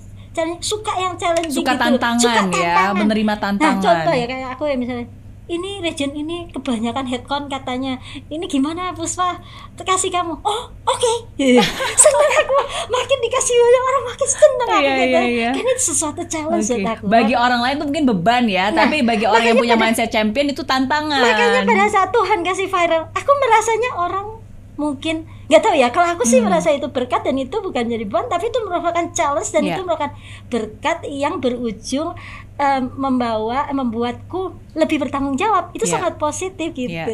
suka 0.60 0.92
yang 0.96 1.16
challenging 1.16 1.52
Suka 1.54 1.74
gitu 1.74 1.96
tantangan 1.96 2.20
suka 2.20 2.60
ya, 2.60 2.92
menerima 2.92 3.28
nah 3.28 3.40
tantangan. 3.42 3.80
contoh 3.80 4.14
ya 4.14 4.26
kayak 4.26 4.50
aku 4.52 4.64
ya 4.66 4.76
misalnya 4.76 5.08
ini 5.46 5.78
region 5.78 6.10
ini 6.10 6.50
kebanyakan 6.50 7.06
headcount 7.06 7.46
katanya. 7.48 8.02
Ini 8.26 8.46
gimana 8.46 8.90
Puspa? 8.92 9.38
Kasih 9.78 10.10
kamu. 10.10 10.34
Oh 10.38 10.62
oke. 10.84 11.14
Seneng 12.02 12.32
aku. 12.36 12.56
Makin 12.88 13.18
dikasih 13.20 13.54
banyak 13.56 13.84
orang 13.84 14.04
makin 14.06 14.28
seneng 14.28 14.58
aku 14.60 14.74
Iya, 14.76 14.94
gitu. 14.96 15.06
iya, 15.06 15.22
iya. 15.24 15.50
kan 15.52 15.64
itu 15.64 15.84
sesuatu 15.86 16.22
challenge 16.24 16.66
buat 16.66 16.92
aku. 16.92 17.04
Bagi 17.06 17.36
orang 17.36 17.62
lain 17.62 17.76
tuh 17.76 17.86
mungkin 17.86 18.06
beban 18.08 18.44
ya, 18.46 18.66
Nah, 18.68 18.84
tapi 18.84 19.02
bagi 19.02 19.26
orang 19.26 19.46
yang 19.46 19.58
punya 19.58 19.76
pada- 19.76 19.86
mindset 19.86 20.10
champion 20.10 20.48
itu 20.48 20.62
tantangan. 20.62 21.22
makanya 21.22 21.62
pada 21.64 21.86
saat 21.88 22.10
Tuhan 22.10 22.42
kasih 22.42 22.66
viral 22.66 23.10
aku 23.12 23.32
merasanya 23.36 23.92
orang 23.96 24.28
mungkin 24.76 25.24
nggak 25.46 25.62
tahu 25.62 25.72
ya 25.74 25.88
kalau 25.88 26.10
aku 26.10 26.24
sih 26.26 26.42
merasa 26.42 26.68
itu 26.70 26.90
berkat 26.90 27.22
dan 27.22 27.38
itu 27.38 27.54
bukan 27.56 27.86
jadi 27.86 28.04
beban 28.04 28.28
tapi 28.28 28.50
itu 28.50 28.60
merupakan 28.60 29.08
challenge 29.10 29.48
dan 29.50 29.64
Iya. 29.64 29.72
itu 29.72 29.82
merupakan 29.82 30.12
berkat 30.46 30.98
yang 31.06 31.38
berujung 31.38 32.12
em, 32.56 32.88
membawa 32.92 33.68
membuatku 33.70 34.42
lebih 34.74 35.00
bertanggung 35.00 35.36
jawab 35.36 35.72
itu 35.72 35.84
Iya. 35.84 35.94
sangat 35.94 36.14
positif 36.16 36.72
gitu 36.72 36.88
Iya. 36.90 37.06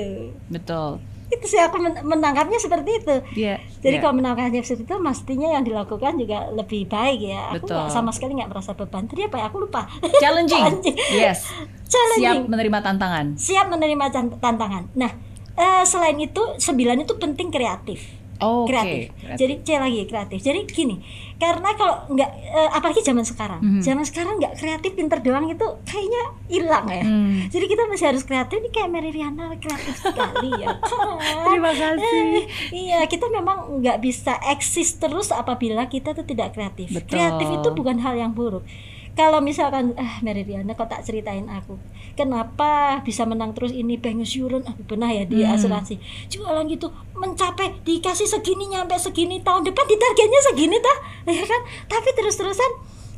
Betul. 0.48 1.02
itu 1.32 1.46
sih 1.48 1.58
aku 1.58 1.80
men- 1.80 2.04
menangkapnya 2.04 2.60
seperti 2.60 2.92
itu 2.94 3.16
Iya. 3.40 3.56
jadi 3.80 3.96
iya. 3.96 4.02
kalau 4.02 4.14
menangkapnya 4.14 4.60
seperti 4.60 4.84
itu 4.84 5.00
mestinya 5.00 5.48
yang 5.50 5.64
dilakukan 5.64 6.14
juga 6.16 6.52
lebih 6.52 6.86
baik 6.86 7.20
ya 7.24 7.56
aku 7.56 7.66
Betul. 7.66 7.78
nggak 7.78 7.90
sama 7.90 8.12
sekali 8.12 8.32
nggak 8.36 8.52
merasa 8.52 8.72
beban 8.72 9.08
tadi 9.08 9.24
apa 9.24 9.38
ya 9.38 9.46
aku 9.48 9.58
lupa 9.60 9.88
challenging. 10.20 10.84
Yes. 11.16 11.48
Challenging. 11.88 12.36
Siap 12.38 12.48
menerima 12.48 12.78
tantangan. 12.82 13.26
siap 13.36 13.68
menerima 13.68 14.06
tan- 14.08 14.36
tantangan. 14.38 14.84
Nah, 14.94 15.12
eh, 15.54 15.84
selain 15.84 16.16
itu 16.16 16.40
sembilan 16.56 17.02
itu 17.02 17.16
penting 17.16 17.48
kreatif. 17.50 18.00
Oh, 18.42 18.66
kreatif. 18.66 19.14
Kreatif. 19.14 19.38
Jadi 19.38 19.54
C 19.62 19.68
lagi 19.76 20.02
kreatif. 20.04 20.40
Jadi 20.42 20.60
gini, 20.66 20.96
karena 21.36 21.70
kalau 21.74 22.10
nggak 22.10 22.30
eh, 22.34 22.70
apalagi 22.72 23.00
zaman 23.00 23.22
sekarang, 23.22 23.62
Mhm. 23.62 23.82
zaman 23.82 24.02
sekarang 24.02 24.36
nggak 24.36 24.54
kreatif 24.56 24.92
pinter 24.92 25.22
doang 25.22 25.46
itu 25.46 25.62
kayaknya 25.84 26.24
hilang 26.48 26.86
ya. 26.86 27.04
Hmm. 27.04 27.46
Jadi 27.48 27.66
kita 27.66 27.86
masih 27.86 28.06
harus 28.08 28.24
kreatif. 28.24 28.58
Ini 28.58 28.70
kayak 28.70 28.90
Mary 28.90 29.10
Riana 29.10 29.54
kreatif 29.56 29.94
sekali 29.96 30.50
ya. 30.58 30.74
Terima 31.46 31.72
kasih. 31.72 32.50
iya, 32.72 33.06
kita 33.06 33.30
memang 33.30 33.78
nggak 33.78 33.98
bisa 34.00 34.36
eksis 34.44 34.98
terus 34.98 35.30
apabila 35.30 35.86
kita 35.86 36.12
tuh 36.12 36.24
tidak 36.24 36.52
kreatif. 36.52 36.90
Betul. 36.92 37.14
Kreatif 37.14 37.48
itu 37.52 37.70
bukan 37.72 37.98
hal 37.98 38.16
yang 38.16 38.34
buruk. 38.34 38.66
Kalau 39.12 39.40
misalkan, 39.40 39.92
ah 39.96 40.24
Mary 40.24 40.42
Riana 40.42 40.72
kok 40.72 40.88
tak 40.88 41.04
ceritain 41.04 41.44
aku, 41.46 41.76
kenapa 42.16 43.00
bisa 43.02 43.24
menang 43.24 43.52
terus 43.52 43.70
ini 43.70 44.00
bank 44.00 44.24
insurance, 44.24 44.64
ah, 44.64 44.76
benar 44.82 45.12
ya 45.12 45.24
di 45.24 45.44
Hmm. 45.44 45.52
asuransi, 45.52 46.00
jualan 46.28 46.64
gitu 46.66 46.88
mencapai 47.14 47.84
dikasih 47.84 48.24
segini 48.24 48.68
nyampe 48.68 48.96
segini 48.96 49.40
tahun 49.40 49.64
depan 49.64 49.84
ditargetnya 49.86 50.42
segini 50.46 50.78
tah, 50.80 50.98
ya 51.30 51.44
kan? 51.44 51.62
Tapi 51.88 52.10
terus-terusan 52.14 52.72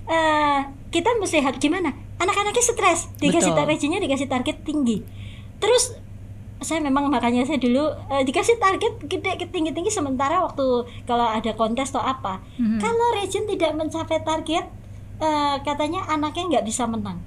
eh, 0.03 0.59
kita 0.89 1.13
mesti 1.15 1.39
harus 1.39 1.57
gimana? 1.57 1.93
Anak-anaknya 2.17 2.59
stres, 2.59 3.13
dikasih 3.17 3.53
targetnya 3.53 3.99
dikasih 3.99 4.27
target 4.27 4.57
tinggi, 4.61 4.99
terus 5.57 5.93
saya 6.57 6.79
memang 6.79 7.07
makanya 7.07 7.43
saya 7.43 7.59
dulu 7.59 7.85
eh, 8.09 8.23
dikasih 8.23 8.55
target 8.55 8.97
gede 9.03 9.45
tinggi 9.47 9.71
tinggi 9.71 9.91
sementara 9.91 10.41
waktu 10.41 10.63
kalau 11.03 11.27
ada 11.27 11.51
kontes 11.53 11.91
atau 11.91 11.99
apa 11.99 12.39
Mhm. 12.55 12.79
kalau 12.79 13.07
region 13.13 13.43
tidak 13.45 13.75
mencapai 13.75 14.23
target 14.23 14.63
eh, 15.17 15.55
katanya 15.61 16.05
anaknya 16.07 16.43
nggak 16.49 16.65
bisa 16.65 16.85
menang. 16.85 17.19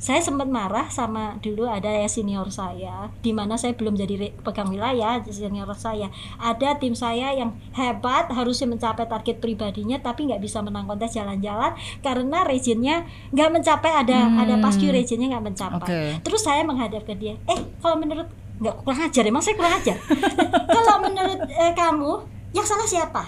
Saya 0.00 0.16
sempat 0.16 0.48
marah 0.48 0.88
sama 0.88 1.36
dulu 1.38 1.68
ada 1.68 1.84
ya 1.86 2.08
senior 2.08 2.48
saya 2.48 3.12
di 3.20 3.36
mana 3.36 3.60
saya 3.60 3.76
belum 3.76 3.92
jadi 3.94 4.32
pegang 4.40 4.72
wilayah 4.72 5.20
senior 5.22 5.68
saya. 5.76 6.08
Ada 6.40 6.80
tim 6.80 6.96
saya 6.96 7.36
yang 7.36 7.52
hebat 7.70 8.32
harusnya 8.32 8.64
mencapai 8.66 9.04
target 9.04 9.36
pribadinya 9.38 10.00
tapi 10.00 10.24
nggak 10.24 10.40
bisa 10.40 10.64
menang 10.64 10.88
kontes 10.88 11.12
jalan-jalan 11.12 11.76
karena 12.00 12.48
regionnya 12.48 13.04
nggak 13.28 13.50
mencapai 13.52 13.92
ada 13.94 14.24
Hmm. 14.24 14.40
ada 14.40 14.56
pascu 14.56 14.88
regionnya 14.88 15.36
nggak 15.36 15.44
mencapai. 15.46 15.84
Oke. 15.84 16.00
terus 16.24 16.40
saya 16.40 16.64
menghadap 16.64 17.04
ke 17.04 17.12
dia 17.12 17.36
eh 17.44 17.60
kalau 17.78 18.00
menurut 18.00 18.24
nggak 18.56 18.80
kurang 18.80 19.00
ajar 19.02 19.22
emang 19.22 19.40
saya 19.40 19.56
kurang 19.56 19.72
ajar? 19.74 19.96
Kalau 20.72 20.96
menurut 21.00 21.40
eh, 21.46 21.72
kamu 21.72 22.12
yang 22.52 22.64
salah 22.64 22.84
siapa? 22.84 23.22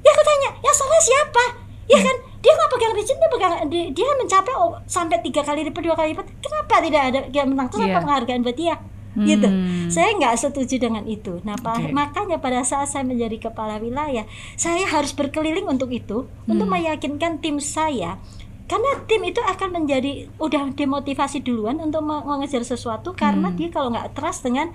Ya 0.00 0.10
aku 0.10 0.22
tanya 0.22 0.50
yang 0.58 0.70
salah 0.72 0.98
siapa 1.00 1.44
ya 1.90 1.98
kan 1.98 2.16
dia 2.38 2.52
nggak 2.54 2.70
pegang 2.70 2.92
region 2.94 3.16
dia 3.16 3.30
pegang 3.30 3.52
dia, 3.66 3.84
dia 3.90 4.08
mencapai 4.14 4.54
oh, 4.54 4.78
sampai 4.86 5.18
tiga 5.20 5.42
kali 5.42 5.66
lipat 5.66 5.82
dua 5.82 5.94
kali 5.94 6.14
lipat 6.14 6.26
kenapa 6.38 6.74
tidak 6.78 7.02
ada 7.04 7.20
dia 7.26 7.42
menang 7.42 7.66
terus 7.66 7.82
Iya. 7.82 7.90
apa 7.90 8.00
penghargaan 8.00 8.40
buat 8.40 8.54
dia 8.54 8.76
gitu 9.12 9.42
Hmm. 9.42 9.90
saya 9.90 10.14
nggak 10.14 10.38
setuju 10.38 10.78
dengan 10.78 11.02
itu 11.02 11.42
nah 11.42 11.58
Oke. 11.58 11.90
makanya 11.90 12.38
pada 12.38 12.62
saat 12.62 12.86
saya 12.86 13.02
menjadi 13.02 13.50
kepala 13.50 13.76
wilayah 13.76 14.22
saya 14.54 14.86
harus 14.86 15.10
berkeliling 15.10 15.66
untuk 15.66 15.90
itu 15.90 16.30
untuk 16.46 16.64
Hmm. 16.64 16.78
meyakinkan 16.78 17.42
tim 17.42 17.58
saya 17.58 18.22
karena 18.64 19.02
tim 19.04 19.26
itu 19.26 19.42
akan 19.42 19.74
menjadi 19.74 20.30
udah 20.38 20.70
demotivasi 20.70 21.42
duluan 21.42 21.82
untuk 21.82 22.06
me- 22.06 22.22
mengejar 22.22 22.62
sesuatu 22.62 23.10
karena 23.12 23.50
Hmm. 23.50 23.58
dia 23.58 23.68
kalau 23.68 23.90
nggak 23.90 24.14
trust 24.14 24.46
dengan 24.46 24.70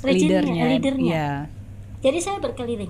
regionnya, 0.00 0.38
leadernya, 0.38 0.64
leadernya. 0.70 1.10
Iya. 1.12 1.28
Jadi 2.00 2.18
saya 2.22 2.38
berkeliling. 2.38 2.88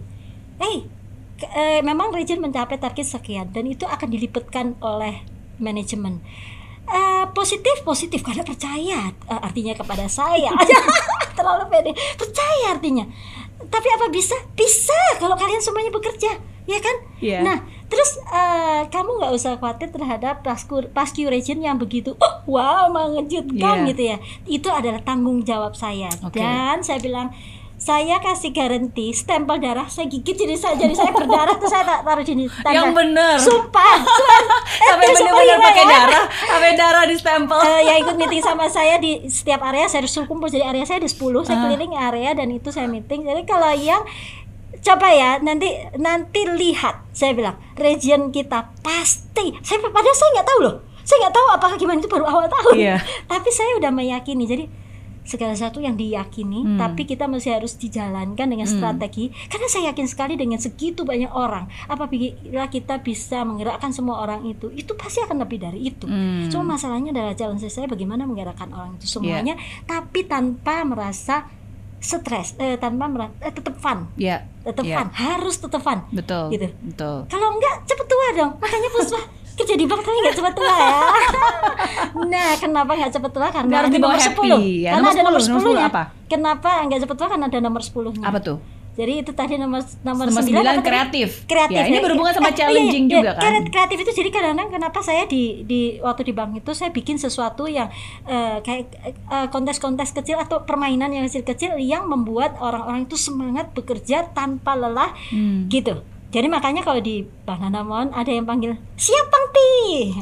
Eh, 0.60 0.84
ke- 0.84 0.99
eh, 1.42 1.80
memang 1.80 2.12
region 2.12 2.38
mencapai 2.38 2.76
target 2.76 3.06
sekian 3.06 3.48
dan 3.50 3.64
itu 3.64 3.84
akan 3.84 4.08
dilipatkan 4.08 4.76
oleh 4.80 5.24
manajemen. 5.56 6.20
Eh, 6.90 7.24
positif 7.30 7.86
positif 7.86 8.18
karena 8.18 8.42
percaya 8.42 8.98
eh, 9.06 9.40
artinya 9.40 9.78
kepada 9.78 10.10
saya 10.10 10.50
terlalu 11.38 11.70
pede 11.70 11.94
percaya 12.18 12.74
artinya 12.74 13.06
tapi 13.70 13.86
apa 13.94 14.10
bisa 14.10 14.34
bisa 14.58 14.96
kalau 15.22 15.38
kalian 15.38 15.62
semuanya 15.62 15.94
bekerja 15.94 16.34
ya 16.66 16.78
kan 16.82 16.96
Iya. 17.22 17.46
nah 17.46 17.62
terus 17.86 18.18
eh, 18.18 18.82
kamu 18.90 19.22
nggak 19.22 19.32
usah 19.38 19.62
khawatir 19.62 19.94
terhadap 19.94 20.42
pascu 20.42 20.82
pascu 20.90 21.30
region 21.30 21.62
yang 21.62 21.78
begitu 21.78 22.18
oh, 22.18 22.34
wow 22.50 22.90
mengejutkan 22.90 23.86
Iya. 23.86 23.88
gitu 23.94 24.02
ya 24.10 24.16
itu 24.50 24.66
adalah 24.66 24.98
tanggung 25.06 25.46
jawab 25.46 25.78
saya 25.78 26.10
Oke. 26.26 26.42
dan 26.42 26.82
saya 26.82 26.98
bilang 26.98 27.30
saya 27.80 28.20
kasih 28.20 28.52
garansi 28.52 29.10
stempel 29.10 29.56
darah 29.56 29.88
saya 29.88 30.04
gigit 30.04 30.36
jadi 30.36 30.52
saya 30.52 30.76
jadi 30.76 30.92
saya 30.92 31.10
berdarah 31.10 31.56
terus 31.56 31.72
saya 31.72 31.80
tak 31.82 32.00
taruh 32.02 32.20
di 32.20 32.28
sini 32.28 32.44
tanda. 32.54 32.76
Yang 32.76 32.88
bener. 32.92 33.34
sumpah. 33.40 33.94
Sampai 34.82 35.06
bener-bener 35.08 35.16
superhero 35.16 35.56
pakai 35.62 35.80
ya. 35.80 35.90
darah, 35.90 36.24
sampai 36.28 36.70
darah 36.74 37.04
di 37.04 37.14
stempel. 37.14 37.58
Eh, 37.58 37.82
yang 37.82 37.98
ikut 38.00 38.16
meeting 38.16 38.40
sama 38.40 38.64
saya 38.66 38.96
di 38.96 39.24
setiap 39.26 39.64
area 39.64 39.86
saya 39.86 40.00
harus 40.00 40.12
kumpul 40.22 40.46
jadi 40.46 40.66
area 40.66 40.84
saya 40.84 41.00
ada 41.00 41.08
10 41.08 41.16
saya 41.40 41.56
Ah. 41.56 41.62
keliling 41.66 41.94
area 41.94 42.30
dan 42.32 42.48
itu 42.48 42.68
saya 42.68 42.84
meeting 42.84 43.22
jadi 43.22 43.42
kalau 43.44 43.72
yang 43.72 44.04
coba 44.78 45.08
ya 45.10 45.30
nanti 45.38 45.68
nanti 45.96 46.40
lihat 46.46 47.04
saya 47.10 47.32
bilang 47.32 47.56
region 47.74 48.28
kita 48.28 48.72
pasti 48.80 49.52
saya 49.58 49.78
padahal 49.82 50.14
saya 50.14 50.30
nggak 50.34 50.46
tahu 50.46 50.58
loh 50.62 50.74
saya 51.02 51.16
nggak 51.20 51.34
tahu 51.34 51.46
apakah 51.50 51.76
gimana 51.76 51.98
itu 51.98 52.08
baru 52.08 52.24
awal 52.24 52.46
tahun 52.46 52.74
Iya. 52.78 52.96
tapi 53.26 53.48
saya 53.48 53.76
udah 53.76 53.90
meyakini 53.90 54.44
jadi 54.44 54.64
segala 55.22 55.52
sesuatu 55.52 55.78
yang 55.78 55.94
diyakini 55.94 56.64
Hmm. 56.64 56.78
tapi 56.78 57.04
kita 57.04 57.24
masih 57.24 57.52
harus 57.52 57.74
dijalankan 57.74 58.46
dengan 58.46 58.64
Hmm. 58.64 58.74
strategi 58.74 59.28
karena 59.46 59.66
saya 59.66 59.82
yakin 59.88 60.06
sekali 60.06 60.34
dengan 60.34 60.56
segitu 60.56 61.02
banyak 61.02 61.28
orang 61.28 61.68
apabila 61.86 62.32
kita 62.66 62.98
bisa 62.98 63.42
menggerakkan 63.42 63.90
semua 63.90 64.20
orang 64.20 64.44
itu 64.44 64.68
itu 64.70 64.92
pasti 64.92 65.20
akan 65.20 65.38
lebih 65.38 65.58
dari 65.58 65.80
itu 65.84 66.04
Hmm. 66.04 66.48
Cuma 66.48 66.74
masalahnya 66.74 67.10
adalah 67.10 67.32
challenge 67.32 67.62
saya 67.62 67.86
bagaimana 67.86 68.22
menggerakkan 68.22 68.70
orang 68.70 68.96
itu 68.96 69.06
semuanya, 69.06 69.54
tapi 69.84 70.22
tanpa 70.22 70.82
merasa 70.82 71.46
stres, 71.98 72.56
eh, 72.56 72.74
tanpa 72.74 73.06
merasa 73.06 73.30
eh, 73.40 73.52
tetap 73.52 73.76
fun, 73.76 74.08
Iya. 74.16 74.48
tetap 74.62 74.82
Iya. 74.82 74.96
fun, 74.96 75.08
harus 75.12 75.54
tetap 75.54 75.80
fun. 75.80 76.00
Betul. 76.10 76.48
Gitu. 76.50 76.68
Betul. 76.82 77.28
Kalau 77.28 77.48
enggak 77.52 77.84
cepet 77.84 78.06
tua 78.06 78.26
dong, 78.34 78.52
makanya 78.56 78.88
Puspa 78.90 79.20
kerja 79.52 79.74
di 79.74 79.84
bank 79.84 80.00
tapi 80.00 80.18
nggak 80.18 80.36
cepet 80.36 80.52
tua 80.52 80.72
ya. 80.72 80.94
nah, 82.32 82.50
kenapa 82.56 82.90
nggak 82.92 83.12
cepet 83.12 83.30
tua? 83.30 83.48
Karena 83.48 83.74
Harus 83.76 83.88
ada 83.88 83.98
nomor 83.98 84.18
happy, 84.18 84.48
10 84.48 84.60
ya. 84.78 84.90
Karena 84.90 84.98
Nomor 85.00 85.12
ada 85.12 85.22
nomor 85.22 85.40
10, 85.40 85.48
nomor 85.48 85.60
10 85.62 85.72
-nya. 85.72 85.86
apa? 85.86 86.02
Kenapa 86.26 86.70
nggak 86.84 87.00
cepet 87.00 87.16
tua? 87.16 87.28
Karena 87.28 87.46
ada 87.46 87.58
nomor 87.58 87.80
10-nya. 87.80 88.24
Apa 88.24 88.40
tuh? 88.40 88.58
Jadi 88.90 89.12
itu 89.16 89.32
tadi 89.32 89.54
nomor 89.54 89.80
nomor, 90.02 90.28
Nomor 90.28 90.42
9 90.42 90.50
9 90.50 90.60
apa 90.60 90.72
tadi? 90.74 90.82
kreatif. 90.84 91.28
kreatif 91.46 91.78
Ya, 91.78 91.86
ini 91.86 91.96
ya. 91.96 92.02
berhubungan 92.02 92.32
sama 92.32 92.50
Eh, 92.50 92.54
challenging 92.54 93.04
iya, 93.06 93.12
juga 93.14 93.22
iya. 93.22 93.32
kan? 93.32 93.42
Kreat- 93.46 93.70
kreatif 93.70 93.98
itu 93.98 94.10
jadi 94.12 94.28
kadang-kadang 94.30 94.68
kenapa 94.72 94.98
saya 95.00 95.22
di 95.24 95.42
di 95.62 95.80
waktu 95.98 96.22
di 96.22 96.32
bank 96.32 96.50
itu 96.58 96.70
saya 96.70 96.90
bikin 96.90 97.16
sesuatu 97.16 97.64
yang 97.66 97.88
eh, 98.24 98.58
kayak 98.58 98.90
eh, 99.06 99.46
kontes-kontes 99.48 100.10
kecil 100.12 100.36
atau 100.36 100.62
permainan 100.62 101.08
yang 101.08 101.24
kecil-kecil 101.24 101.78
yang 101.78 102.04
membuat 102.04 102.58
orang-orang 102.58 103.04
itu 103.04 103.14
semangat 103.14 103.70
bekerja 103.70 104.26
tanpa 104.28 104.74
lelah 104.74 105.14
Hmm. 105.28 105.64
gitu. 105.68 106.02
Jadi 106.30 106.46
makanya 106.46 106.86
kalau 106.86 107.02
di 107.02 107.26
Banana 107.42 107.82
Mon 107.82 108.14
ada 108.14 108.30
yang 108.30 108.46
panggil 108.46 108.78
siap 108.94 109.26
Pangti. 109.34 110.14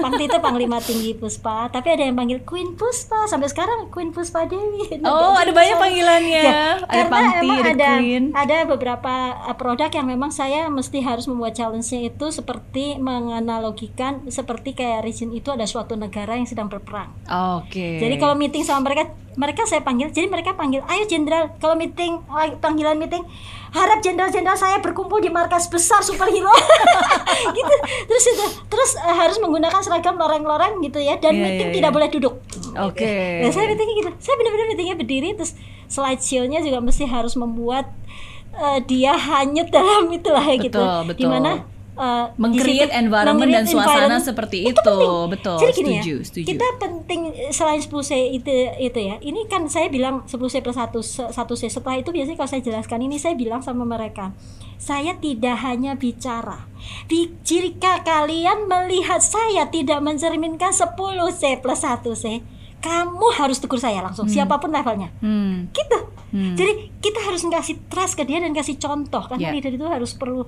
Pangti 0.00 0.24
itu 0.24 0.38
panglima 0.40 0.80
tinggi 0.80 1.12
Puspa, 1.12 1.68
tapi 1.68 1.92
ada 1.92 2.08
yang 2.08 2.16
panggil 2.16 2.40
Queen 2.48 2.72
Puspa. 2.72 3.28
Sampai 3.28 3.52
sekarang 3.52 3.92
Queen 3.92 4.08
Puspa 4.08 4.48
Dewi. 4.48 5.04
Oh, 5.04 5.36
ada 5.36 5.52
banyak 5.52 5.76
panggilannya. 5.76 6.44
Ya, 6.48 6.80
ada 6.80 7.04
Pangti, 7.12 7.44
emang 7.44 7.60
ada, 7.60 7.72
ada 7.76 7.90
Queen. 8.00 8.24
ada 8.32 8.56
beberapa 8.64 9.14
uh, 9.44 9.56
produk 9.60 9.92
yang 9.92 10.08
memang 10.08 10.32
saya 10.32 10.72
mesti 10.72 11.04
harus 11.04 11.28
membuat 11.28 11.52
challenge-nya 11.52 12.08
itu 12.08 12.26
seperti 12.32 12.96
menganalogikan 12.96 14.24
seperti 14.32 14.72
kayak 14.72 15.04
region 15.04 15.28
itu 15.36 15.52
ada 15.52 15.68
suatu 15.68 15.92
negara 16.00 16.40
yang 16.40 16.48
sedang 16.48 16.72
berperang. 16.72 17.12
Oke. 17.60 18.00
Jadi 18.00 18.16
kalau 18.16 18.32
meeting 18.32 18.64
sama 18.64 18.88
mereka, 18.88 19.12
mereka 19.38 19.62
saya 19.62 19.82
panggil. 19.86 20.10
Jadi 20.10 20.26
mereka 20.26 20.58
panggil, 20.58 20.82
"Ayo 20.90 21.06
jenderal, 21.06 21.54
kalau 21.62 21.78
meeting 21.78 22.18
uh, 22.26 22.50
panggilan 22.58 22.98
meeting, 22.98 23.22
harap 23.70 24.02
jenderal-jenderal 24.02 24.58
saya 24.58 24.82
berkumpul 24.82 25.22
di 25.22 25.30
markas 25.30 25.70
besar 25.70 26.02
superhero." 26.02 26.50
gitu. 27.58 27.74
Terus 28.10 28.24
itu 28.26 28.44
terus 28.66 28.90
uh, 28.98 29.14
harus 29.14 29.38
menggunakan 29.38 29.78
seragam 29.82 30.18
loreng-loreng 30.18 30.82
gitu 30.82 30.98
ya 30.98 31.14
dan 31.22 31.38
Iya, 31.38 31.42
meeting 31.46 31.68
iya, 31.70 31.76
tidak 31.78 31.90
iya. 31.90 31.96
boleh 31.96 32.08
duduk. 32.10 32.34
Oke. 32.74 33.14
Nah, 33.46 33.50
saya 33.54 33.70
meetingnya 33.70 33.94
gitu. 34.02 34.10
Saya 34.18 34.34
benar-benar 34.34 34.66
meetingnya 34.66 34.96
berdiri 34.98 35.28
terus 35.38 35.54
slideshow-nya 35.86 36.62
juga 36.62 36.78
mesti 36.82 37.06
harus 37.06 37.34
membuat 37.38 37.90
eh, 38.54 38.78
dia 38.86 39.14
hanyut 39.14 39.70
dalam 39.70 40.10
itulah 40.10 40.42
ya 40.42 40.56
gitu. 40.58 40.78
Betul, 40.78 41.02
betul. 41.06 41.20
Di 41.22 41.26
mana 41.26 41.50
eh, 42.00 42.26
Meng-create 42.34 42.88
environment 42.90 43.46
dan 43.46 43.64
suasana 43.64 43.84
environment. 44.08 44.24
seperti 44.24 44.58
Itu 44.62 44.72
itu. 44.72 44.80
penting. 44.80 45.30
Betul, 45.30 45.58
Jadi 45.58 45.72
gini 45.74 45.92
setuju, 45.94 46.14
ya, 46.14 46.24
setuju. 46.24 46.46
Kita 46.48 46.66
penting 46.78 47.20
eh, 47.30 47.52
selain 47.52 47.78
10 47.78 47.92
C 48.00 48.10
itu 48.32 48.50
itu 48.78 48.98
ya. 48.98 49.16
Ini 49.20 49.40
kan 49.46 49.62
saya 49.66 49.86
bilang 49.86 50.24
10 50.24 50.34
C 50.46 50.58
plus 50.58 50.74
1 50.74 50.90
1 51.30 51.32
C. 51.54 51.62
Setelah 51.68 51.96
itu 51.96 52.08
biasanya 52.08 52.36
kalau 52.36 52.48
saya 52.48 52.62
jelaskan 52.62 52.98
ini 53.00 53.16
saya 53.16 53.34
bilang 53.34 53.60
sama 53.60 53.84
mereka, 53.84 54.32
saya 54.76 55.12
tidak 55.14 55.60
hanya 55.60 55.94
bicara. 55.94 56.64
Jika 57.42 58.00
kalian 58.00 58.64
melihat 58.64 59.20
saya 59.20 59.66
tidak 59.66 60.00
mencerminkan 60.00 60.72
10 60.72 60.96
C 61.30 61.58
plus 61.58 61.80
1 61.80 62.00
C, 62.14 62.40
kamu 62.78 63.26
harus 63.34 63.58
tegur 63.58 63.76
saya 63.76 64.00
langsung 64.00 64.24
siapa 64.26 64.56
pun 64.56 64.70
levelnya. 64.70 65.12
Hmm. 65.20 65.68
Gitu. 65.68 65.98
Hmm. 66.30 66.54
Jadi 66.54 66.94
kita 67.02 67.26
harus 67.26 67.42
ngasih 67.42 67.90
trust 67.90 68.14
ke 68.14 68.22
dia 68.22 68.38
dan 68.38 68.54
kasih 68.54 68.78
contoh 68.78 69.18
karena 69.20 69.40
Ya. 69.40 69.52
leader 69.52 69.74
itu 69.74 69.82
harus 69.82 70.14
perlu 70.14 70.46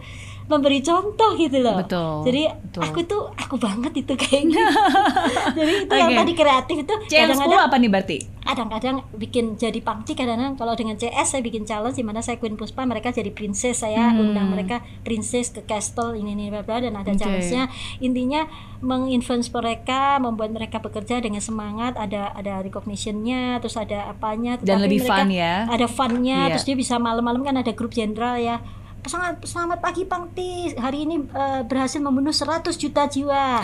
memberi 0.53 0.78
contoh 0.80 1.30
gitu 1.34 1.59
loh. 1.59 1.76
Betul, 1.78 2.12
Jadi 2.24 2.42
betul. 2.62 2.82
aku 2.82 2.98
tuh 3.03 3.22
aku 3.32 3.55
banget 3.57 3.92
itu 3.98 4.12
kayak 4.12 4.42
gitu. 4.46 4.61
Jadi 5.59 5.72
itu 5.82 5.92
yang 5.92 6.11
Oke. 6.11 6.18
tadi 6.18 6.32
kreatif 6.34 6.76
itu 6.78 6.94
C 7.03 7.12
yang 7.14 7.28
10 7.28 7.34
kadang-kadang 7.34 7.61
apa 7.62 7.76
nih 7.76 7.90
berarti? 7.90 8.18
kadang-kadang 8.42 9.07
bikin 9.14 9.55
jadi 9.55 9.78
pangci 9.78 10.12
kadang-kadang 10.12 10.59
kalau 10.59 10.74
dengan 10.74 10.98
CS 10.98 11.30
saya 11.30 11.40
bikin 11.40 11.62
challenge 11.62 11.94
di 11.94 12.03
mana 12.03 12.18
saya 12.18 12.36
Queen 12.36 12.59
Puspa 12.59 12.82
mereka 12.82 13.09
jadi 13.09 13.30
princess 13.30 13.80
saya 13.80 14.11
Hmm. 14.11 14.18
undang 14.20 14.50
mereka 14.50 14.82
princess 15.00 15.48
ke 15.48 15.62
castle 15.62 16.12
ini 16.12 16.34
ini 16.34 16.50
bla 16.50 16.61
bla 16.61 16.82
dan 16.82 16.90
ada 16.92 17.07
Oke. 17.09 17.22
challenge-nya 17.22 17.70
intinya 17.98 18.42
menginfluence 18.80 19.46
mereka 19.48 20.18
membuat 20.18 20.50
mereka 20.50 20.78
bekerja 20.78 21.22
dengan 21.22 21.38
semangat 21.38 21.94
ada 21.94 22.34
ada 22.34 22.59
recognition-nya 22.61 23.62
terus 23.62 23.78
ada 23.78 24.11
apanya 24.11 24.59
Dan 24.59 24.82
tetapi 24.82 24.84
lebih 24.84 25.00
mereka 25.00 25.14
fun 25.14 25.28
ya. 25.30 25.55
ada 25.70 25.86
fun-nya 25.86 26.38
Iya. 26.40 26.50
terus 26.50 26.66
dia 26.66 26.74
bisa 26.74 26.94
malam-malam 26.98 27.40
kan 27.40 27.55
ada 27.55 27.70
grup 27.70 27.94
jenderal 27.94 28.34
ya 28.34 28.59
Sangat 29.03 29.42
selamat 29.42 29.82
pagi 29.82 30.07
Pangti. 30.07 30.70
Hari 30.72 31.03
ini 31.03 31.26
eh, 31.26 31.61
berhasil 31.66 31.98
membunuh 31.98 32.30
100 32.30 32.70
juta 32.72 33.11
jiwa. 33.11 33.59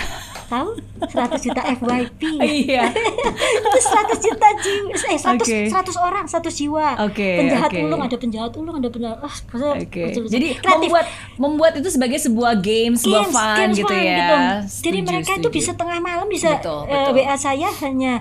Tahu? 0.50 0.68
100 0.98 1.38
juta 1.38 1.62
FYP. 1.78 2.22
Iya. 2.42 2.90
itu 3.62 3.78
100 3.78 4.18
juta 4.18 4.48
jiwa 4.58 4.90
eh 4.98 5.14
100 5.14 5.38
Oke. 5.38 5.58
100 5.70 5.94
orang 6.02 6.24
satu 6.26 6.50
jiwa 6.50 6.98
Oke, 7.06 7.38
penjahat 7.38 7.70
oke. 7.70 7.80
ulung 7.80 8.02
ada 8.02 8.16
penjahat 8.18 8.52
ulung 8.58 8.76
ada 8.76 8.90
penjahat 8.90 9.18
ah, 9.22 9.30
maksudnya 9.30 9.74
Oke. 9.78 10.02
lucu-lucu. 10.10 10.32
Jadi 10.34 10.48
kreatif 10.58 10.90
membuat 10.90 11.06
membuat 11.38 11.72
itu 11.78 11.88
sebagai 11.88 12.18
sebuah 12.18 12.52
game, 12.58 12.98
sebuah 12.98 13.22
Games, 13.24 13.34
fun 13.38 13.56
games 13.56 13.76
gitu 13.78 13.94
fun 13.94 14.02
ya. 14.02 14.16
gitu. 14.18 14.34
jadi 14.82 14.98
Setuju, 14.98 15.06
mereka 15.06 15.30
itu 15.38 15.48
bisa 15.54 15.70
tengah 15.78 15.98
malam 16.02 16.26
bisa 16.26 16.50
Betul, 16.58 16.80
eh, 16.82 16.92
betul. 16.98 17.12
WA 17.22 17.36
saya 17.38 17.68
hanya 17.86 18.12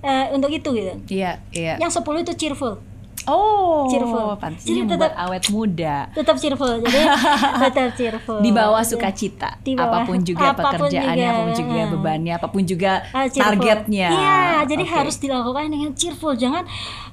eh, 0.00 0.26
untuk 0.32 0.48
itu 0.48 0.68
gitu 0.72 0.92
Iya, 1.12 1.44
iya. 1.52 1.74
yang 1.76 1.92
10 1.92 2.00
itu 2.24 2.32
cheerful 2.34 2.80
Oh, 3.26 3.86
Cheerful. 3.86 4.36
pantas 4.36 4.62
Jadi 4.62 4.80
tetap- 4.86 5.16
awet 5.16 5.44
muda. 5.48 5.96
tetap 6.10 6.36
cheerful 6.36 6.76
jadi 6.78 6.98
tetap 7.64 7.88
cheerful 7.92 8.38
Di 8.38 8.50
bawah 8.50 8.78
Jadi, 8.78 8.90
sukacita, 8.90 9.50
Di 9.58 9.72
bawah- 9.72 10.02
apa 10.02 10.06
pun 10.06 10.18
juga 10.20 10.44
apa 10.46 10.62
pun 10.70 10.70
pekerjaannya, 10.86 11.14
juga, 11.14 11.24
apa 11.26 11.40
pun 11.40 11.52
juga 11.54 11.80
bebannya, 11.88 12.32
apa 12.32 12.46
pun 12.46 12.62
juga 12.62 12.92
Ah, 13.10 13.24
cheerful. 13.24 13.44
targetnya. 13.56 14.08
Iya, 14.10 14.40
jadi 14.66 14.82
Oke. 14.82 14.92
harus 14.94 15.16
dilakukan 15.16 15.64
dengan 15.66 15.90
cheerful. 15.92 16.32
Jangan 16.34 16.64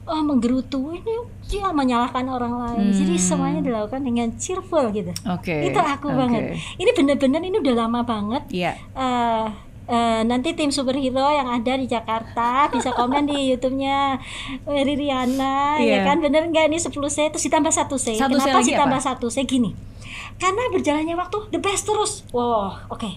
oh, 0.04 0.22
menggerutu 0.22 0.92
ini 0.92 1.16
dia 1.44 1.68
menyalahkan 1.70 2.26
orang 2.26 2.54
lain. 2.58 2.92
Jadi 2.92 3.14
Hmm. 3.14 3.24
semuanya 3.24 3.62
dilakukan 3.62 4.02
dengan 4.02 4.28
cheerful 4.34 4.88
gitu. 4.90 5.12
Oke. 5.26 5.56
Itu 5.66 5.78
aku 5.78 6.08
oke. 6.08 6.18
banget. 6.18 6.42
Ini 6.76 6.92
benar-benar 6.92 7.42
ini 7.42 7.58
udah 7.58 7.76
lama 7.78 8.02
banget. 8.02 8.44
Iya. 8.50 8.72
Eh, 8.92 9.46
eh, 9.84 10.22
nanti 10.22 10.54
tim 10.54 10.70
superhero 10.70 11.30
yang 11.30 11.48
ada 11.48 11.74
di 11.74 11.86
Jakarta 11.86 12.70
bisa 12.70 12.92
komen 12.92 13.26
di 13.26 13.50
YouTube-nya 13.50 14.20
eh, 14.66 14.82
Ririana 14.82 15.78
Iya. 15.78 16.04
ya 16.04 16.06
kan? 16.06 16.20
Bener 16.20 16.46
nggak? 16.46 16.68
Ini 16.68 16.78
10 16.78 16.92
C 17.08 17.30
terus 17.30 17.44
ditambah 17.44 17.70
satu 17.70 17.96
C. 17.96 18.14
Satu 18.14 18.36
kenapa 18.36 18.62
sih 18.62 18.74
tambah 18.74 19.00
satu 19.00 19.28
C? 19.28 19.44
Gini 19.44 19.72
karena 20.36 20.74
berjalannya 20.74 21.14
waktu 21.14 21.38
the 21.50 21.60
best 21.60 21.86
terus. 21.86 22.26
Wow 22.32 22.74
oke. 22.90 23.10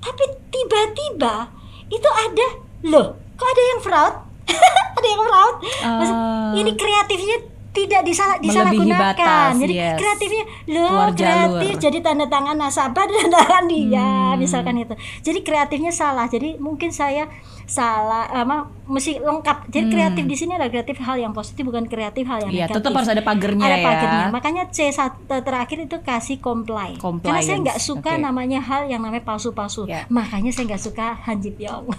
Tapi 0.00 0.22
tiba-tiba 0.48 1.52
itu 1.86 2.08
ada 2.08 2.46
loh 2.82 3.06
kok 3.36 3.44
ada 3.46 3.62
yang 3.66 3.80
fraud? 3.80 4.14
Ada 4.90 5.06
yang 5.06 5.22
fraud? 5.22 5.54
Maksud, 5.62 6.16
Ah. 6.16 6.52
ini 6.52 6.74
kreatifnya 6.74 7.36
tidak 7.70 8.02
disalah 8.02 8.36
disalahgunakan 8.42 9.54
jadi 9.54 9.74
yes. 9.74 9.96
kreatifnya 10.02 10.44
jalur. 10.66 11.14
kreatif 11.14 11.74
jadi 11.78 11.98
tanda 12.02 12.26
tangan 12.26 12.58
nasabah 12.58 13.04
dan 13.06 13.14
tanda 13.22 13.38
tangan 13.38 13.64
dia 13.70 14.08
Hmm. 14.30 14.38
misalkan 14.38 14.74
itu 14.78 14.94
jadi 15.22 15.38
kreatifnya 15.42 15.92
salah 15.94 16.26
jadi 16.26 16.58
mungkin 16.58 16.90
saya 16.90 17.30
salah 17.70 18.26
apa 18.26 18.56
mesti 18.84 19.16
lengkap. 19.16 19.70
Jadi 19.70 19.84
Hmm. 19.84 19.92
kreatif 19.92 20.24
di 20.24 20.34
sini 20.34 20.52
adalah 20.52 20.66
kreatif 20.68 20.98
hal 20.98 21.14
yang 21.16 21.30
positif 21.30 21.62
bukan 21.62 21.86
kreatif 21.86 22.26
hal 22.26 22.42
yang 22.42 22.50
Iya, 22.50 22.66
negatif. 22.66 22.76
tetap 22.76 22.92
harus 22.92 23.06
ada 23.08 23.22
pagernya 23.22 23.62
ada 23.64 23.76
ya. 23.76 23.86
pagernya. 23.86 24.26
Makanya 24.30 24.62
C 24.68 24.90
satu 24.90 25.14
terakhir 25.38 25.78
itu 25.80 25.96
kasih 26.00 26.36
comply. 26.38 26.98
Karena 26.98 27.38
saya 27.38 27.62
nggak 27.62 27.78
Compliance, 27.78 27.86
suka 27.86 28.10
oke. 28.10 28.20
namanya 28.20 28.58
hal 28.60 28.82
yang 28.84 29.00
namanya 29.00 29.22
palsu-palsu. 29.22 29.86
Ya. 29.86 30.02
makanya 30.08 30.50
saya 30.50 30.66
nggak 30.66 30.82
suka 30.82 31.06
Han 31.22 31.38
Ji 31.38 31.50
Pyong 31.52 31.86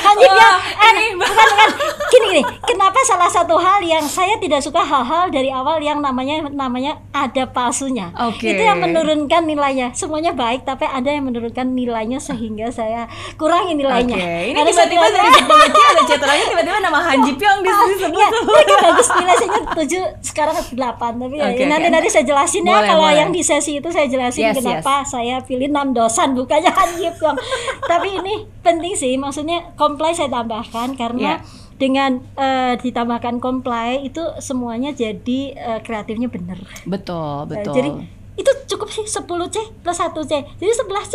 Han 0.00 0.14
Ji 0.16 0.26
Pyong 0.26 0.38
Wah, 0.40 0.58
eh, 0.58 0.90
ini 0.90 1.06
bukan 1.14 1.46
bukan. 1.48 1.68
Gini 2.08 2.26
gini. 2.28 2.42
Kenapa 2.64 2.98
salah 3.04 3.28
satu 3.28 3.54
hal 3.56 3.78
yang 3.82 4.02
saya 4.02 4.34
tidak 4.36 4.58
suka 4.58 4.80
hal-hal 4.80 5.28
dari 5.28 5.50
awal 5.50 5.78
yang 5.78 6.00
namanya 6.00 6.48
namanya 6.48 6.98
ada 7.12 7.44
palsunya? 7.46 8.10
Oke. 8.18 8.48
itu 8.48 8.58
yang 8.60 8.80
menurunkan 8.80 9.44
nilainya. 9.44 9.92
Semuanya 9.92 10.32
baik 10.32 10.64
tapi 10.64 10.84
ada 10.84 11.06
yang 11.06 11.24
menurunkan 11.24 11.68
nilainya 11.68 12.18
sehingga 12.18 12.70
saya 12.70 13.06
kurangi 13.70 13.74
nilainya 13.76 14.16
Oke, 14.16 14.32
ini 14.46 14.60
tiba-tiba 14.62 15.04
nilainya- 15.04 15.44
dari 15.44 15.68
C 15.68 15.80
ada 15.82 16.02
C 16.02 16.12
terakhir 16.14 16.46
tiba-tiba 16.48 16.78
nama 16.80 16.98
Han 17.02 17.18
Ji 17.20 17.32
Pyong 17.34 17.58
di 17.58 17.70
sini 17.70 17.94
sebut. 17.98 18.16
ya, 18.16 18.28
ini 18.58 18.74
bagus 18.80 19.08
nilai 19.12 19.34
saya 19.36 19.50
tujuh 19.74 20.02
sekarang 20.22 20.54
ke 20.54 20.72
delapan 20.72 21.12
tapi 21.14 21.34
ya, 21.36 21.46
Oke, 21.48 21.64
nanti 21.64 21.88
nanti 21.88 22.08
saya 22.08 22.24
jelasin 22.24 22.62
ya 22.62 22.72
Boleh, 22.74 22.88
kalau 22.88 23.04
boleh. 23.04 23.18
yang 23.18 23.30
di 23.30 23.42
sesi 23.42 23.72
itu 23.74 23.88
saya 23.88 24.06
jelasin 24.06 24.42
Yes, 24.44 24.56
kenapa 24.56 24.94
saya 25.04 25.36
pilih 25.40 25.68
enam 25.68 25.90
dosan 25.90 26.32
bukannya 26.32 26.70
Han 26.70 26.90
Ji 26.94 27.08
Pyong 27.12 27.36
tapi 27.82 28.08
ini 28.16 28.34
penting 28.60 28.94
sih 28.94 29.14
maksudnya 29.14 29.58
comply 29.74 30.10
saya 30.10 30.28
tambahkan 30.28 30.94
karena 30.94 31.20
Ya. 31.20 31.36
dengan 31.76 32.10
eh, 32.34 32.74
ditambahkan 32.76 33.38
comply 33.38 34.02
itu 34.02 34.18
semuanya 34.38 34.90
jadi 34.90 35.40
eh, 35.52 35.80
kreatifnya 35.80 36.26
bener 36.26 36.58
Betul, 36.84 37.44
Eh, 37.44 37.50
betul. 37.54 37.72
jadi 37.72 37.90
itu 38.38 38.50
cukup 38.70 38.88
sih 38.88 39.02
10 39.04 39.26
C 39.50 39.56
plus 39.82 39.98
1 39.98 40.14
C. 40.24 40.32
Jadi 40.62 40.72
11 40.72 41.10
C. 41.10 41.14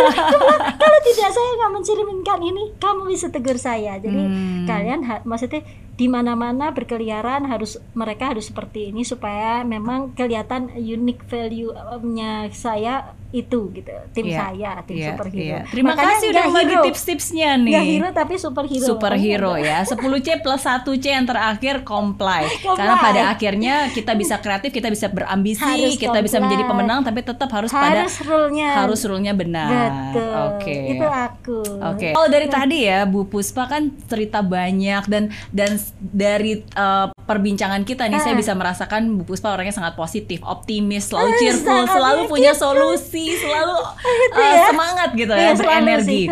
Kalau 0.80 0.98
tidak 1.04 1.30
saya 1.30 1.50
nggak 1.60 1.72
mencerminkan 1.76 2.40
ini 2.40 2.72
kamu 2.80 3.12
bisa 3.12 3.28
tegur 3.28 3.60
saya. 3.60 4.00
Jadi 4.00 4.18
Hmm. 4.20 4.64
kalian 4.64 5.00
maksudnya 5.24 5.60
di 6.00 6.08
mana-mana 6.08 6.72
berkeliaran 6.72 7.44
harus 7.44 7.76
mereka 7.92 8.32
harus 8.32 8.48
seperti 8.48 8.88
ini 8.88 9.04
supaya 9.04 9.60
memang 9.60 10.16
kelihatan 10.16 10.72
unique 10.72 11.20
value-nya 11.28 12.48
saya 12.56 13.12
itu 13.30 13.70
gitu 13.70 13.94
tim 14.10 14.26
Iya, 14.26 14.38
saya 14.44 14.70
tim 14.82 14.96
iya, 14.96 15.08
superhero 15.08 15.46
iya. 15.46 15.60
Terima 15.64 15.88
Makanya 15.92 16.08
kasih 16.12 16.26
udah 16.28 16.44
hero. 16.50 16.82
tips-tipsnya 16.82 17.50
nih. 17.56 17.70
nggak 17.70 17.86
hero 17.86 18.08
tapi 18.10 18.34
superhero 18.36 18.84
Superhero 18.84 19.52
ya 19.54 19.78
10 19.82 19.94
C 20.18 20.28
plus 20.36 20.62
1 20.62 20.82
C 20.96 21.04
yang 21.08 21.24
terakhir 21.24 21.74
comply. 21.82 22.42
Comply. 22.60 22.76
Karena 22.76 22.94
pada 22.96 23.22
akhirnya 23.28 23.74
kita 23.88 24.12
bisa 24.12 24.34
kreatif, 24.36 24.70
kita 24.70 24.88
bisa 24.88 25.06
berambisi, 25.06 25.62
Harus 25.62 25.94
kita 25.94 26.18
bisa 26.18 26.36
menjadi 26.38 26.62
comply. 26.62 26.74
pemenang 26.76 27.00
tapi 27.00 27.20
tetap 27.20 27.48
harus, 27.50 27.70
pada 27.70 28.02
harus 28.02 28.16
rule-nya 28.20 28.68
harus 28.76 29.00
rule-nya 29.00 29.32
benar. 29.32 29.68
betul 30.10 30.30
Oke. 30.50 30.74
itu 30.90 31.06
aku 31.06 31.58
Oke. 31.86 32.08
Kalau 32.10 32.28
dari 32.28 32.46
tadi 32.46 32.78
ya 32.82 33.04
Bu 33.04 33.24
Puspa 33.24 33.66
kan 33.66 33.82
cerita 34.04 34.40
banyak 34.40 35.06
dan 35.06 35.22
dan 35.50 35.78
dari 36.00 36.66
uh, 36.74 37.08
perbincangan 37.20 37.82
kita 37.82 38.04
nih 38.04 38.18
saya 38.18 38.28
Ah. 38.30 38.38
bisa 38.38 38.52
merasakan 38.52 39.00
Bu 39.14 39.24
Puspa 39.24 39.50
orangnya 39.50 39.70
sangat 39.72 39.94
positif, 39.94 40.42
optimis, 40.42 41.06
selalu 41.06 41.28
Ah, 41.28 41.38
cheerful, 41.38 41.82
selalu 41.86 42.20
ya, 42.20 42.28
punya 42.28 42.52
gitu. 42.52 42.62
solusi, 42.64 43.19
selalu 43.42 43.76
Gitu 44.00 44.38
uh, 44.38 44.54
ya. 44.54 44.64
semangat 44.70 45.08
gitu 45.12 45.32
ya, 45.32 45.50
selalu 45.52 45.60
berenergi. 45.60 46.22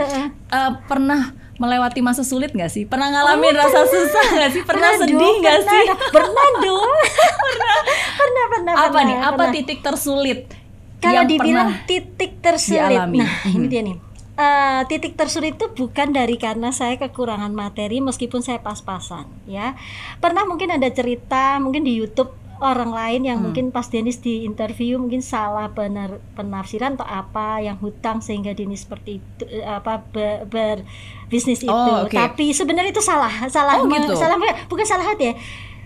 Uh, 0.49 0.71
pernah 0.87 1.21
melewati 1.59 2.01
masa 2.01 2.23
sulit 2.23 2.55
nggak 2.55 2.71
sih? 2.71 2.87
Pernah 2.87 3.11
ngalamin 3.11 3.55
rasa 3.55 3.83
susah 3.85 4.25
nggak 4.31 4.51
sih? 4.55 4.63
Pernah, 4.63 4.95
Pernah 4.95 5.01
sedih 5.03 5.19
dong, 5.19 5.37
nggak 5.43 5.59
pernah 5.59 5.73
sih? 5.75 5.85
Pernah 6.15 6.49
dong. 6.63 6.91
pernah, 7.51 7.77
pernah, 8.19 8.45
pernah. 8.47 8.73
Apa 8.73 8.87
pernah, 8.89 9.05
nih? 9.05 9.17
Apa 9.19 9.35
pernah. 9.35 9.55
titik 9.55 9.79
tersulit? 9.83 10.41
Kalau 10.99 11.15
yang 11.15 11.27
dibilang 11.27 11.69
pernah 11.71 11.87
titik 11.87 12.33
tersulit, 12.39 12.91
dialami? 12.91 13.19
nah 13.23 13.31
ini 13.55 13.67
Mhm. 13.67 13.71
dia 13.71 13.83
nih. 13.83 13.97
Eh, 14.39 14.81
titik 14.87 15.19
tersulit 15.19 15.59
itu 15.59 15.67
bukan 15.75 16.15
dari 16.15 16.39
karena 16.39 16.71
saya 16.71 16.95
kekurangan 16.95 17.51
materi 17.51 17.99
meskipun 17.99 18.39
saya 18.39 18.63
pas-pasan 18.63 19.27
ya 19.51 19.75
pernah 20.23 20.47
mungkin 20.47 20.71
ada 20.71 20.87
cerita 20.95 21.59
mungkin 21.59 21.83
di 21.83 21.99
YouTube 21.99 22.31
orang 22.61 22.91
lain 22.91 23.23
yang 23.25 23.39
Hmm. 23.39 23.45
mungkin 23.47 23.67
pas 23.69 23.87
Denis 23.87 24.19
di 24.19 24.43
interview 24.43 24.97
mungkin 24.97 25.21
salah 25.21 25.69
benar 25.69 26.19
penafsiran 26.35 26.95
atau 26.95 27.05
apa 27.05 27.59
yang 27.59 27.77
hutang 27.77 28.19
sehingga 28.19 28.51
Denis 28.51 28.83
seperti 28.83 29.19
itu 29.19 29.45
eh, 29.49 29.63
apa 29.63 30.03
be- 30.05 30.43
berbisnis 30.45 31.61
itu 31.61 31.71
Oh, 31.71 32.03
oke. 32.03 32.13
tapi 32.13 32.51
sebenarnya 32.51 32.91
itu 32.91 33.01
salah 33.01 33.31
salah 33.47 33.79
Oh, 33.79 33.87
gitu. 33.87 34.13
salah 34.13 34.37
bukan 34.67 34.85
salah 34.85 35.07
hati 35.07 35.31
ya 35.31 35.35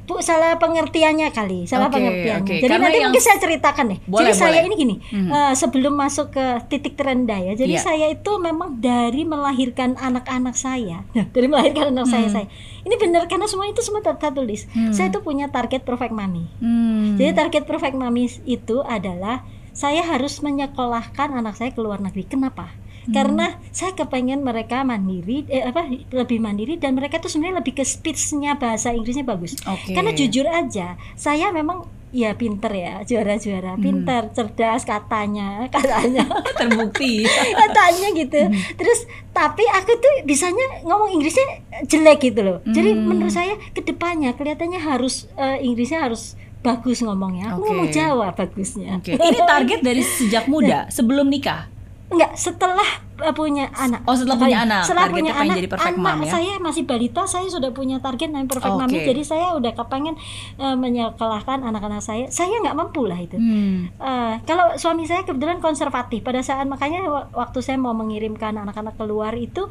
Bu, 0.02 0.18
salah 0.18 0.58
pengertiannya 0.58 1.30
kali, 1.30 1.64
salah 1.64 1.86
Oke, 1.86 1.96
pengertiannya. 1.96 2.42
oke. 2.42 2.54
Jadi 2.56 2.66
Karena 2.66 2.82
nanti 2.82 2.98
yang- 2.98 3.06
mungkin 3.08 3.22
saya 3.22 3.38
ceritakan 3.38 3.86
nih. 3.86 3.98
Boleh, 4.04 4.20
Jadi 4.24 4.32
saya 4.34 4.50
boleh. 4.52 4.66
ini 4.66 4.74
gini, 4.74 4.94
Mhm. 4.98 5.30
eh, 5.30 5.54
sebelum 5.54 5.94
masuk 5.94 6.26
ke 6.30 6.44
titik 6.66 6.94
terendah 6.94 7.38
ya. 7.38 7.52
Jadi 7.54 7.74
Iya. 7.74 7.82
saya 7.82 8.06
itu 8.08 8.32
memang 8.36 8.76
dari 8.76 9.22
melahirkan 9.22 9.94
anak-anak 9.94 10.52
saya. 10.52 11.06
Nah, 11.08 11.26
dari 11.28 11.46
melahirkan 11.46 11.90
anak 11.90 12.06
saya 12.06 12.26
Hmm. 12.26 12.34
saya. 12.34 12.46
Ini 12.82 12.94
benar 12.96 13.24
karena 13.24 13.46
semua 13.46 13.64
itu 13.64 13.78
semua 13.78 14.00
ter- 14.00 14.18
tertulis. 14.18 14.66
Hmm. 14.68 14.90
Saya 14.90 15.08
itu 15.08 15.20
punya 15.20 15.46
target 15.48 15.82
perfect 15.82 16.10
mommy. 16.10 16.50
Hmm. 16.58 17.14
Jadi 17.14 17.30
target 17.32 17.62
perfect 17.62 17.94
mommy 17.94 18.26
itu 18.42 18.82
adalah 18.82 19.46
saya 19.70 20.02
harus 20.02 20.42
menyekolahkan 20.42 21.32
anak 21.32 21.54
saya 21.54 21.70
ke 21.70 21.78
luar 21.78 21.96
negeri. 21.98 22.26
Kenapa? 22.26 22.74
Hmm. 23.02 23.12
Karena 23.12 23.46
saya 23.68 23.92
kepengen 23.92 24.40
mereka 24.40 24.82
mandiri, 24.82 25.42
eh, 25.46 25.62
apa 25.62 25.84
lebih 25.88 26.38
mandiri 26.38 26.76
dan 26.76 26.94
mereka 26.94 27.18
tuh 27.18 27.26
sebenarnya 27.26 27.58
lebih 27.58 27.74
ke 27.74 27.82
speech-nya 27.82 28.54
bahasa 28.54 28.90
Inggrisnya 28.90 29.22
bagus. 29.22 29.58
Oke. 29.62 29.90
Karena 29.90 30.10
jujur 30.10 30.44
aja, 30.44 30.94
saya 31.12 31.50
memang 31.50 31.82
ya 32.10 32.36
pinter 32.36 32.68
ya 32.70 33.00
juara-juara 33.02 33.72
Hmm. 33.72 33.80
pinter 33.80 34.28
cerdas 34.30 34.84
katanya 34.84 35.64
katanya 35.66 36.28
Terbukti. 36.60 37.24
katanya 37.64 38.12
gitu 38.12 38.36
Hmm. 38.42 38.52
terus 38.76 39.08
tapi 39.32 39.64
aku 39.64 39.96
tuh 39.96 40.14
bisanya 40.22 40.84
ngomong 40.84 41.08
Inggrisnya 41.10 41.64
jelek 41.82 42.20
gitu 42.22 42.44
loh 42.44 42.58
jadi 42.66 42.92
Hmm. 42.92 43.08
menurut 43.08 43.32
saya 43.32 43.56
ke 43.72 43.80
depannya 43.80 44.36
kelihatannya 44.36 44.76
harus 44.78 45.24
eh, 45.34 45.64
Inggrisnya 45.64 46.04
harus 46.04 46.36
bagus 46.60 47.00
ngomongnya 47.00 47.48
aku 47.50 47.64
Oke. 47.64 47.66
ngomong 47.66 47.88
Jawa 47.88 48.28
bagusnya 48.30 49.00
Oke. 49.00 49.16
Ini 49.16 49.38
target 49.42 49.80
dari 49.80 50.04
sejak 50.04 50.44
muda, 50.46 50.86
sebelum 50.92 51.26
nikah. 51.26 51.72
Enggak, 52.12 52.32
setelah 52.36 52.88
uh, 53.24 53.34
punya 53.34 53.72
anak. 53.72 54.04
Oh, 54.04 54.12
setelah 54.12 54.36
punya 54.36 54.58
anak. 54.68 54.84
Setelah 54.84 55.08
Targetnya 55.08 55.32
punya 55.32 55.32
anak, 55.40 55.56
jadi 55.56 55.68
perfect 55.72 55.96
anak 55.96 56.04
mom 56.04 56.20
ya? 56.22 56.32
saya 56.32 56.52
masih 56.60 56.82
balita, 56.84 57.22
saya 57.24 57.46
sudah 57.48 57.70
punya 57.72 57.96
target 58.04 58.28
namanya 58.28 58.52
perfect 58.52 58.74
Oke. 58.76 58.80
mommy. 58.84 58.98
Jadi 59.02 59.22
saya 59.24 59.46
udah 59.56 59.72
kepengen 59.72 60.14
uh, 60.60 60.76
menyekolahkan 60.76 61.58
anak-anak 61.64 62.02
saya. 62.04 62.28
Saya 62.28 62.60
nggak 62.60 62.76
mampu 62.76 63.08
lah 63.08 63.16
itu. 63.16 63.40
Hmm. 63.40 63.88
Uh, 63.96 64.36
kalau 64.44 64.76
suami 64.76 65.08
saya 65.08 65.24
kebetulan 65.24 65.58
konservatif 65.64 66.20
pada 66.20 66.44
saat 66.44 66.68
makanya 66.68 67.08
wa- 67.08 67.28
waktu 67.32 67.58
saya 67.64 67.80
mau 67.80 67.96
mengirimkan 67.96 68.54
anak-anak 68.60 68.94
keluar 69.00 69.32
itu 69.34 69.64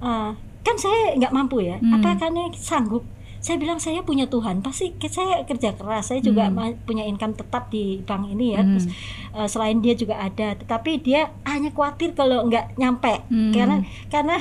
uh, 0.00 0.30
kan 0.62 0.76
saya 0.78 1.18
nggak 1.18 1.34
mampu 1.34 1.66
ya. 1.66 1.82
Hmm. 1.82 1.98
Apa 1.98 2.14
karena 2.16 2.48
sanggup? 2.54 3.02
Saya 3.38 3.56
bilang 3.56 3.78
saya 3.78 4.02
punya 4.02 4.26
Tuhan, 4.26 4.60
pasti 4.60 4.90
saya 5.06 5.46
kerja 5.46 5.74
keras. 5.74 6.10
Saya 6.10 6.20
juga 6.20 6.50
Hmm. 6.50 6.74
punya 6.82 7.06
income 7.06 7.34
tetap 7.34 7.70
di 7.70 8.02
bank 8.02 8.34
ini 8.34 8.54
ya. 8.54 8.62
Hmm. 8.62 8.74
Terus 8.74 8.86
uh, 9.32 9.48
selain 9.48 9.78
dia 9.78 9.94
juga 9.94 10.18
ada, 10.18 10.58
tetapi 10.58 10.98
dia 10.98 11.30
hanya 11.46 11.70
khawatir 11.70 12.12
kalau 12.12 12.46
nggak 12.46 12.74
nyampe 12.76 13.22
Hmm. 13.30 13.54
karena 13.54 13.76
karena 14.10 14.36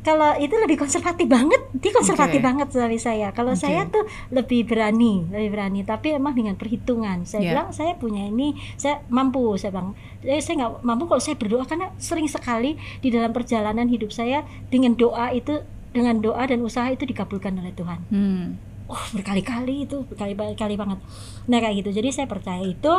kalau 0.00 0.38
itu 0.38 0.54
lebih 0.54 0.78
konservatif 0.78 1.26
banget, 1.26 1.58
dia 1.74 1.90
konservatif 1.90 2.38
Oke. 2.38 2.46
banget 2.46 2.68
suami 2.70 2.94
saya. 2.96 3.34
Kalau 3.34 3.58
Oke. 3.58 3.66
saya 3.66 3.90
tuh 3.90 4.06
lebih 4.30 4.62
berani, 4.62 5.26
lebih 5.26 5.50
berani, 5.50 5.82
tapi 5.82 6.14
emang 6.14 6.38
dengan 6.38 6.54
perhitungan. 6.54 7.26
Saya 7.26 7.42
Ya. 7.42 7.50
bilang 7.58 7.68
saya 7.74 7.98
punya 7.98 8.22
ini, 8.22 8.54
saya 8.78 9.02
mampu. 9.10 9.58
Saya 9.58 9.74
bilang, 9.74 9.98
"Eh, 10.22 10.38
saya 10.38 10.62
nggak 10.62 10.86
mampu 10.86 11.10
kalau 11.10 11.18
saya 11.18 11.34
berdoa 11.34 11.66
karena 11.66 11.90
sering 11.98 12.30
sekali 12.30 12.78
di 13.02 13.10
dalam 13.10 13.34
perjalanan 13.34 13.90
hidup 13.90 14.14
saya 14.14 14.46
dengan 14.70 14.94
doa 14.94 15.34
itu, 15.34 15.58
dengan 15.96 16.20
doa 16.20 16.44
dan 16.44 16.60
usaha 16.60 16.84
itu 16.86 17.02
dikabulkan 17.02 17.56
oleh 17.56 17.72
Tuhan. 17.72 18.00
Hmm. 18.06 18.46
Oh 18.86 19.02
berkali-kali 19.10 19.82
itu 19.82 20.06
berkali-kali 20.06 20.78
banget. 20.78 21.02
Nah 21.50 21.58
kayak 21.58 21.82
gitu. 21.82 21.90
Jadi 21.90 22.14
saya 22.14 22.30
percaya 22.30 22.62
itu, 22.62 22.92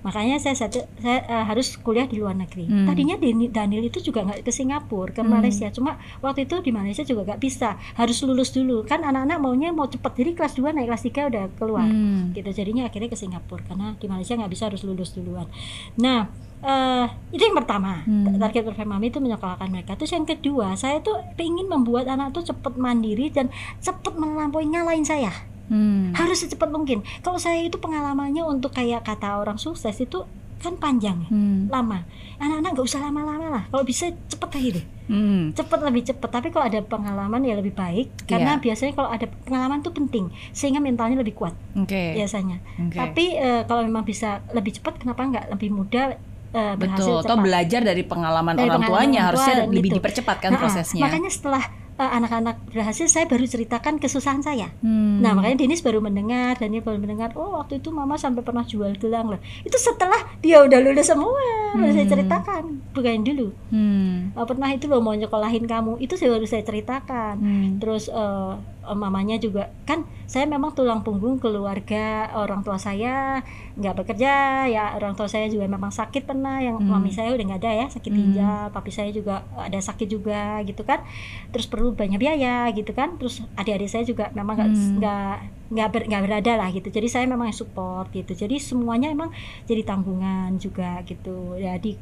makanya 0.00 0.38
saya 0.38 0.54
saya, 0.54 0.70
saya, 0.70 1.18
eh, 1.18 1.42
harus 1.42 1.74
kuliah 1.76 2.06
di 2.06 2.14
luar 2.14 2.38
negeri. 2.38 2.62
Hmm. 2.62 2.86
Tadinya 2.86 3.18
Dani- 3.18 3.50
Daniel 3.50 3.82
itu 3.82 3.98
juga 4.00 4.22
nggak 4.22 4.46
ke 4.46 4.54
Singapura, 4.54 5.10
ke 5.10 5.18
Hmm. 5.18 5.34
Malaysia. 5.34 5.66
Cuma 5.68 5.98
waktu 6.20 6.46
itu 6.46 6.62
di 6.62 6.70
Malaysia 6.70 7.02
juga 7.02 7.26
nggak 7.26 7.42
bisa, 7.42 7.74
harus 7.96 8.22
lulus 8.22 8.54
dulu. 8.54 8.86
Kan 8.86 9.02
anak-anak 9.02 9.42
maunya 9.42 9.74
mau 9.74 9.90
cepet. 9.90 10.12
Jadi 10.14 10.30
kelas 10.38 10.54
2 10.54 10.70
naik 10.70 10.86
kelas 10.86 11.02
3 11.02 11.26
udah 11.26 11.44
keluar. 11.58 11.90
Hmm. 11.90 12.30
Gitu. 12.30 12.46
Jadinya 12.46 12.86
akhirnya 12.86 13.10
ke 13.10 13.18
Singapura 13.18 13.66
karena 13.66 13.98
di 13.98 14.06
Malaysia 14.06 14.38
nggak 14.38 14.52
bisa 14.52 14.70
harus 14.70 14.86
lulus 14.86 15.10
duluan. 15.10 15.50
Nah 15.98 16.30
eh 16.62 17.04
itu 17.30 17.42
yang 17.42 17.54
pertama 17.54 18.02
Hmm. 18.02 18.38
target 18.38 18.62
perfect 18.62 18.86
mami 18.86 19.10
itu 19.10 19.18
menyekolahkan 19.18 19.66
mereka 19.66 19.98
terus 19.98 20.10
yang 20.10 20.22
kedua 20.22 20.74
saya 20.74 20.98
tuh 20.98 21.18
ingin 21.34 21.66
membuat 21.66 22.06
anak 22.06 22.30
tuh 22.30 22.42
cepet 22.44 22.74
mandiri 22.76 23.28
dan 23.28 23.50
cepet 23.78 24.14
melampaui 24.14 24.64
ngalahin 24.64 25.02
saya 25.02 25.34
Hmm. 25.62 26.12
harus 26.12 26.42
secepat 26.42 26.68
mungkin. 26.68 27.00
Kalau 27.20 27.40
saya 27.40 27.64
itu 27.64 27.78
pengalamannya 27.78 28.44
untuk 28.44 28.70
kayak 28.70 29.02
kata 29.02 29.40
orang 29.40 29.56
sukses 29.56 29.96
itu 29.96 30.20
kan 30.58 30.76
panjang 30.76 31.16
ya, 31.16 31.28
Hmm. 31.28 31.66
lama. 31.66 32.04
Anak-anak 32.36 32.76
nggak 32.76 32.84
usah 32.84 33.00
lama-lama 33.00 33.46
lah. 33.48 33.64
Kalau 33.66 33.80
bisa 33.80 34.06
cepet 34.28 34.50
aja 34.52 34.68
deh, 34.76 34.86
Hmm. 35.08 35.50
cepet 35.50 35.80
lebih 35.80 36.02
cepet. 36.04 36.28
Tapi 36.28 36.48
kalau 36.50 36.68
ada 36.68 36.78
pengalaman 36.78 37.40
ya 37.40 37.56
lebih 37.56 37.72
baik, 37.72 38.12
karena 38.26 38.54
Iya. 38.54 38.60
biasanya 38.60 38.92
kalau 38.92 39.10
ada 39.10 39.26
pengalaman 39.42 39.80
itu 39.80 39.90
penting, 39.90 40.24
sehingga 40.50 40.78
mentalnya 40.78 41.16
lebih 41.16 41.34
kuat 41.34 41.56
Oke. 41.72 42.14
biasanya. 42.14 42.60
Oke. 42.78 42.94
Tapi 42.94 43.24
eh, 43.34 43.62
kalau 43.64 43.82
memang 43.82 44.04
bisa 44.04 44.44
lebih 44.52 44.76
cepat, 44.76 45.00
kenapa 45.00 45.24
nggak 45.24 45.46
lebih 45.50 45.72
mudah 45.72 46.14
eh, 46.52 46.74
Betul, 46.76 47.18
atau 47.18 47.32
cepat? 47.32 47.42
belajar 47.42 47.80
dari 47.82 48.02
pengalaman 48.02 48.54
Dari 48.54 48.66
orang 48.66 48.80
pengalaman 48.80 48.88
tuanya 49.02 49.20
orang 49.20 49.34
tua 49.34 49.44
harusnya 49.44 49.54
lebih 49.68 49.90
gitu. 49.90 49.96
dipercepatkan 49.98 50.50
Nah, 50.50 50.58
prosesnya. 50.58 51.02
Makanya 51.02 51.30
setelah 51.30 51.64
eh, 51.94 52.10
anak-anak 52.10 52.56
berhasil, 52.68 53.04
saya 53.06 53.24
baru 53.24 53.44
ceritakan 53.44 53.96
kesusahan 53.96 54.40
saya. 54.40 54.72
Hmm. 54.80 55.20
Nah 55.20 55.32
makanya 55.32 55.60
Denis 55.60 55.80
baru 55.80 56.00
mendengar 56.00 56.56
dan 56.56 56.72
dia 56.72 56.80
baru 56.80 56.96
mendengar 56.96 57.30
oh 57.34 57.54
waktu 57.54 57.78
itu 57.78 57.88
mama 57.90 58.16
sampai 58.16 58.40
pernah 58.40 58.62
jual 58.62 58.96
gelang 58.96 59.28
loh 59.28 59.36
itu 59.60 59.76
setelah 59.78 60.16
dia 60.38 60.60
udah 60.60 60.78
lulus 60.78 61.06
semua 61.06 61.36
baru 61.72 61.88
saya 61.90 62.02
Hmm. 62.02 62.12
ceritakan 62.12 62.62
bukan 62.90 63.22
dulu 63.22 63.46
Hmm. 63.68 64.32
"Oh, 64.32 64.44
pernah 64.44 64.68
itu 64.68 64.84
loh 64.86 64.98
mau 64.98 65.12
nyekolahin 65.12 65.64
kamu 65.64 65.96
itu 65.98 66.16
saya 66.16 66.32
baru 66.32 66.44
saya 66.44 66.62
ceritakan 66.62 67.34
Hmm. 67.38 67.70
terus 67.78 68.08
eh, 68.08 68.52
mamanya 68.84 69.36
juga 69.36 69.70
kan 69.82 70.02
saya 70.24 70.44
memang 70.44 70.72
tulang 70.72 71.00
punggung 71.00 71.38
keluarga 71.38 72.26
orang 72.32 72.60
tua 72.60 72.76
saya 72.76 73.40
nggak 73.72 73.94
bekerja 73.94 74.32
ya 74.66 74.92
orang 74.92 75.12
tua 75.12 75.26
saya 75.26 75.46
juga 75.46 75.64
memang 75.64 75.88
sakit 75.88 76.24
pernah 76.24 76.58
yang 76.58 76.76
Hmm. 76.76 76.90
mami 76.90 77.08
saya 77.08 77.30
udah 77.30 77.44
nggak 77.44 77.60
ada 77.60 77.72
ya 77.72 77.86
sakit 77.88 78.10
Hmm. 78.10 78.18
ginjal 78.18 78.62
papi 78.68 78.90
saya 78.90 79.10
juga 79.10 79.34
ada 79.54 79.78
sakit 79.78 80.08
juga 80.08 80.60
gitu 80.62 80.82
kan 80.82 81.00
terus 81.48 81.64
perlu 81.64 81.92
banyak 81.92 82.16
biaya 82.16 82.66
gitu 82.70 82.90
kan 82.90 83.16
terus 83.16 83.40
adik-adik 83.54 83.86
saya 83.86 84.02
juga 84.02 84.28
memang 84.32 84.56
nggak 84.56 84.68
Hmm. 84.68 84.92
nggak 84.98 85.34
nggak 85.72 85.88
ber, 85.88 86.02
berada 86.04 86.52
lah 86.54 86.68
gitu 86.68 86.88
jadi 86.88 87.08
saya 87.08 87.24
memang 87.24 87.48
support 87.50 88.10
gitu 88.10 88.36
jadi 88.36 88.60
semuanya 88.60 89.08
emang 89.08 89.32
jadi 89.64 89.80
tanggungan 89.82 90.58
juga 90.58 91.00
gitu 91.02 91.56
ya 91.56 91.76
di 91.76 91.96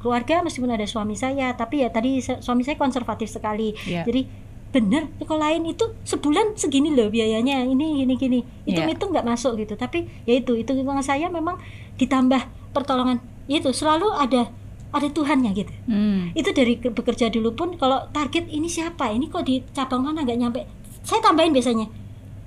keluarga 0.00 0.40
meskipun 0.40 0.70
ada 0.70 0.88
suami 0.88 1.12
saya 1.14 1.52
tapi 1.52 1.84
ya 1.84 1.92
tadi 1.92 2.16
suami 2.20 2.62
saya 2.62 2.76
konservatif 2.76 3.28
sekali 3.28 3.76
Ya. 3.84 4.02
jadi 4.02 4.24
bener 4.70 5.10
lain 5.18 5.62
itu 5.66 5.82
sebulan 6.06 6.54
segini 6.54 6.94
loh 6.94 7.10
biayanya 7.10 7.66
ini 7.66 8.02
gini 8.02 8.14
gini. 8.14 8.40
Iya. 8.66 8.86
itu 8.86 9.04
nggak 9.06 9.26
masuk 9.26 9.58
gitu 9.58 9.74
tapi 9.74 10.06
ya 10.26 10.38
itu 10.38 10.54
hitung 10.54 10.78
hitungan 10.78 11.02
saya 11.02 11.26
memang 11.26 11.58
ditambah 11.98 12.72
pertolongan. 12.74 13.18
Itu 13.50 13.74
selalu 13.74 14.14
ada 14.14 14.50
ada 14.90 15.06
Tuhannya 15.06 15.50
gitu. 15.54 15.70
Hmm. 15.86 16.34
itu 16.34 16.50
dari 16.50 16.78
ke- 16.78 16.90
bekerja 16.90 17.30
dulu 17.30 17.54
pun 17.54 17.78
kalau 17.78 18.10
target 18.10 18.50
ini 18.50 18.66
siapa 18.66 19.10
ini 19.10 19.30
kok 19.30 19.46
di 19.46 19.62
cabang 19.70 20.02
mana 20.02 20.26
nggak 20.26 20.38
nyampe 20.38 20.60
saya 21.02 21.22
tambahin 21.22 21.54
biasanya. 21.54 21.86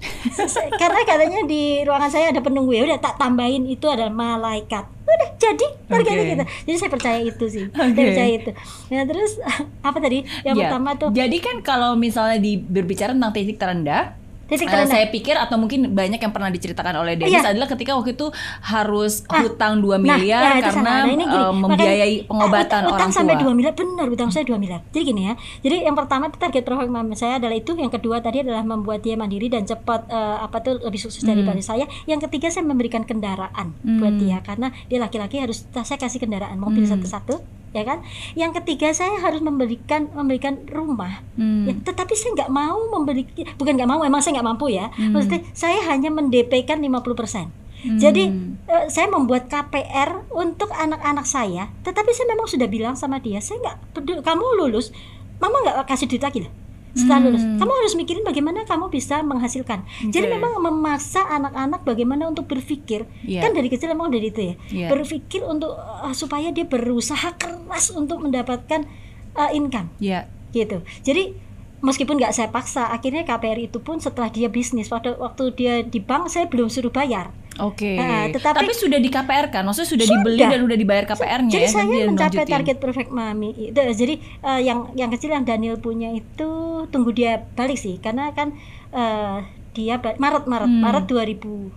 Karena 0.81 0.99
katanya 1.07 1.47
di 1.47 1.79
ruangan 1.87 2.11
saya 2.11 2.35
ada 2.35 2.43
penunggu 2.43 2.75
ya 2.75 2.83
udah 2.83 2.99
tak 2.99 3.15
tambahin 3.15 3.63
itu 3.63 3.87
adalah 3.87 4.11
malaikat 4.11 4.83
udah 5.13 5.29
jadi. 5.37 5.67
Targetnya 5.83 6.15
Oke. 6.15 6.31
gitu 6.31 6.43
jadi 6.63 6.77
saya 6.77 6.91
percaya 6.91 7.19
itu 7.21 7.45
sih. 7.45 7.65
Oke. 7.73 7.93
saya 7.93 8.05
percaya 8.07 8.31
itu. 8.33 8.51
Nah 8.89 9.03
terus 9.05 9.31
apa 9.87 9.97
tadi? 9.97 10.17
Yang 10.41 10.55
Ya, 10.55 10.61
pertama 10.67 10.89
tuh? 10.95 11.09
Jadi 11.11 11.37
kan 11.37 11.55
kalau 11.61 11.91
misalnya 11.93 12.37
di 12.37 12.57
berbicara 12.57 13.11
tentang 13.11 13.31
titik 13.31 13.57
terendah, 13.57 14.15
titik 14.45 14.67
terendah 14.67 14.91
saya 14.91 15.07
pikir 15.07 15.33
atau 15.33 15.55
mungkin 15.55 15.89
banyak 15.89 16.17
yang 16.17 16.29
pernah 16.29 16.47
diceritakan 16.47 16.93
oleh 16.95 17.15
Dennis 17.15 17.39
Iya. 17.39 17.51
adalah 17.51 17.67
ketika 17.67 17.93
waktu 17.93 18.13
itu 18.13 18.27
harus 18.61 19.23
Ah, 19.25 19.41
hutang 19.41 19.79
2 19.79 19.95
Nah, 19.95 20.15
miliar 20.15 20.41
ya, 20.51 20.51
karena 20.61 20.71
sama. 20.73 20.85
Nah, 20.85 21.03
ini 21.07 21.15
gini, 21.15 21.25
eh, 21.25 21.31
makanya, 21.31 21.61
membiayai 21.63 22.15
eh, 22.15 22.25
pengobatan 22.25 22.61
utang, 22.63 22.83
utang 22.83 22.93
orang 22.93 23.11
sampai 23.11 23.33
tua. 23.35 23.43
2 23.45 23.53
miliar 23.53 23.73
benar 23.73 24.07
utang 24.07 24.29
saya 24.29 24.43
2 24.43 24.55
miliar 24.55 24.81
jadi 24.89 25.03
gini 25.05 25.21
ya 25.23 25.33
jadi 25.61 25.75
yang 25.83 25.95
pertama 25.95 26.27
target 26.29 26.61
profil 26.61 26.87
mama 26.87 27.13
saya 27.13 27.37
adalah 27.37 27.53
itu 27.53 27.71
yang 27.73 27.89
kedua 27.89 28.19
tadi 28.19 28.41
adalah 28.41 28.61
membuat 28.61 28.99
dia 28.99 29.15
mandiri 29.15 29.47
dan 29.47 29.63
cepat 29.63 30.05
eh, 30.07 30.37
apa 30.39 30.57
tuh 30.59 30.79
lebih 30.79 30.99
sukses 30.99 31.23
daripada 31.23 31.59
saya 31.59 31.87
yang 32.03 32.19
ketiga 32.19 32.47
saya 32.47 32.63
memberikan 32.63 33.01
kendaraan 33.01 33.73
buat 33.95 34.11
Hmm. 34.11 34.19
dia 34.19 34.37
karena 34.39 34.69
dia 34.85 34.99
laki-laki 34.99 35.37
harus 35.37 35.63
saya 35.73 35.97
kasih 35.97 36.19
kendaraan 36.19 36.55
mobil 36.55 36.83
Hmm. 36.83 36.93
satu-satu 36.93 37.62
ya 37.73 37.83
kan 37.83 38.05
yang 38.33 38.53
ketiga 38.53 38.93
saya 38.93 39.17
harus 39.19 39.41
memberikan 39.41 40.07
memberikan 40.13 40.61
rumah 40.69 41.25
Hmm. 41.33 41.65
Ya, 41.65 41.73
tetapi 41.81 42.13
saya 42.13 42.37
nggak 42.37 42.53
mau 42.53 42.77
memberi 42.93 43.25
bukan 43.57 43.73
nggak 43.73 43.89
mau 43.89 44.05
emang 44.05 44.21
saya 44.21 44.37
nggak 44.37 44.47
mampu 44.47 44.69
ya 44.69 44.93
Hmm. 44.93 45.11
maksudnya 45.11 45.41
saya 45.51 45.81
hanya 45.89 46.13
mendp-kan 46.13 46.77
50% 46.77 47.49
Hmm. 47.83 47.99
jadi 47.99 48.23
eh, 48.69 48.85
saya 48.87 49.09
membuat 49.09 49.49
KPR 49.49 50.29
untuk 50.31 50.69
anak-anak 50.71 51.25
saya 51.25 51.73
tetapi 51.81 52.13
saya 52.13 52.31
memang 52.31 52.47
sudah 52.47 52.69
bilang 52.69 52.95
sama 52.95 53.17
dia 53.17 53.41
saya 53.41 53.59
nggak 53.59 53.77
peduli 53.91 54.21
kamu 54.21 54.45
lulus 54.55 54.93
mama 55.41 55.59
nggak 55.59 55.89
kasih 55.89 56.07
duit 56.07 56.23
lagi 56.23 56.45
lah 56.47 56.62
setelah 56.93 57.19
Hmm. 57.19 57.27
lulus 57.27 57.43
kamu 57.57 57.71
harus 57.73 57.93
mikirin 57.93 58.21
bagaimana 58.21 58.59
kamu 58.63 58.87
bisa 58.87 59.19
menghasilkan 59.19 59.81
jadi 60.05 60.25
Oke. 60.25 60.33
memang 60.33 60.51
memaksa 60.59 61.25
anak-anak 61.27 61.81
bagaimana 61.81 62.23
untuk 62.25 62.45
berpikir 62.45 63.09
Iya. 63.21 63.41
kan 63.41 63.51
dari 63.51 63.67
kecil 63.67 63.89
memang 63.89 64.09
dari 64.09 64.29
itu 64.29 64.41
ya 64.43 64.55
Iya. 64.69 64.87
berpikir 64.89 65.41
untuk 65.41 65.73
eh, 65.73 66.13
supaya 66.13 66.49
dia 66.49 66.63
berusaha 66.63 67.33
keras 67.33 67.89
untuk 67.89 68.21
mendapatkan 68.21 68.85
eh, 69.33 69.49
income 69.51 69.89
Ya. 69.97 70.29
gitu 70.49 70.85
jadi 71.01 71.33
meskipun 71.81 72.15
nggak 72.15 72.31
saya 72.31 72.47
paksa 72.47 72.87
akhirnya 72.87 73.25
KPR 73.25 73.59
itu 73.59 73.77
pun 73.77 73.99
setelah 73.99 74.29
dia 74.29 74.47
bisnis 74.47 74.87
waktu 74.87 75.17
waktu 75.17 75.51
dia 75.51 75.73
di 75.81 75.99
bank 75.99 76.29
saya 76.29 76.45
belum 76.45 76.69
suruh 76.69 76.89
bayar 76.89 77.35
Oke. 77.55 77.93
Nah, 77.93 78.25
tetapi- 78.29 78.59
Tapi 78.59 78.73
sudah 78.73 78.97
di 78.97 79.07
KPR 79.07 79.47
kan? 79.47 79.61
Maksudnya 79.61 79.85
sudah, 79.87 80.05
Sudah. 80.05 80.17
dibeli 80.19 80.41
dan 80.41 80.61
udah 80.63 80.73
dibayar 80.75 81.05
KPR-nya 81.05 81.51
jadi 81.51 81.61
ya? 81.61 81.69
saya 81.69 81.83
nanti 81.83 81.93
dia 81.93 82.05
mencapai 82.07 82.25
lanjutin. 82.35 82.53
target 82.55 82.77
perfect 82.77 83.09
mami 83.09 83.49
itu 83.53 83.77
jadi 83.77 84.13
eh, 84.17 84.61
yang 84.63 84.79
yang 84.93 85.09
kecil 85.09 85.29
yang 85.29 85.43
Daniel 85.43 85.77
punya 85.77 86.09
itu 86.11 86.49
tunggu 86.87 87.11
dia 87.11 87.45
balik 87.51 87.75
sih 87.75 87.97
karena 87.97 88.31
kan 88.31 88.57
eh, 88.89 89.37
dia 89.71 89.95
Maret 89.97 90.19
Maret 90.43 90.65
Hmm. 90.67 90.81
Maret 90.81 91.05
2018 91.05 91.73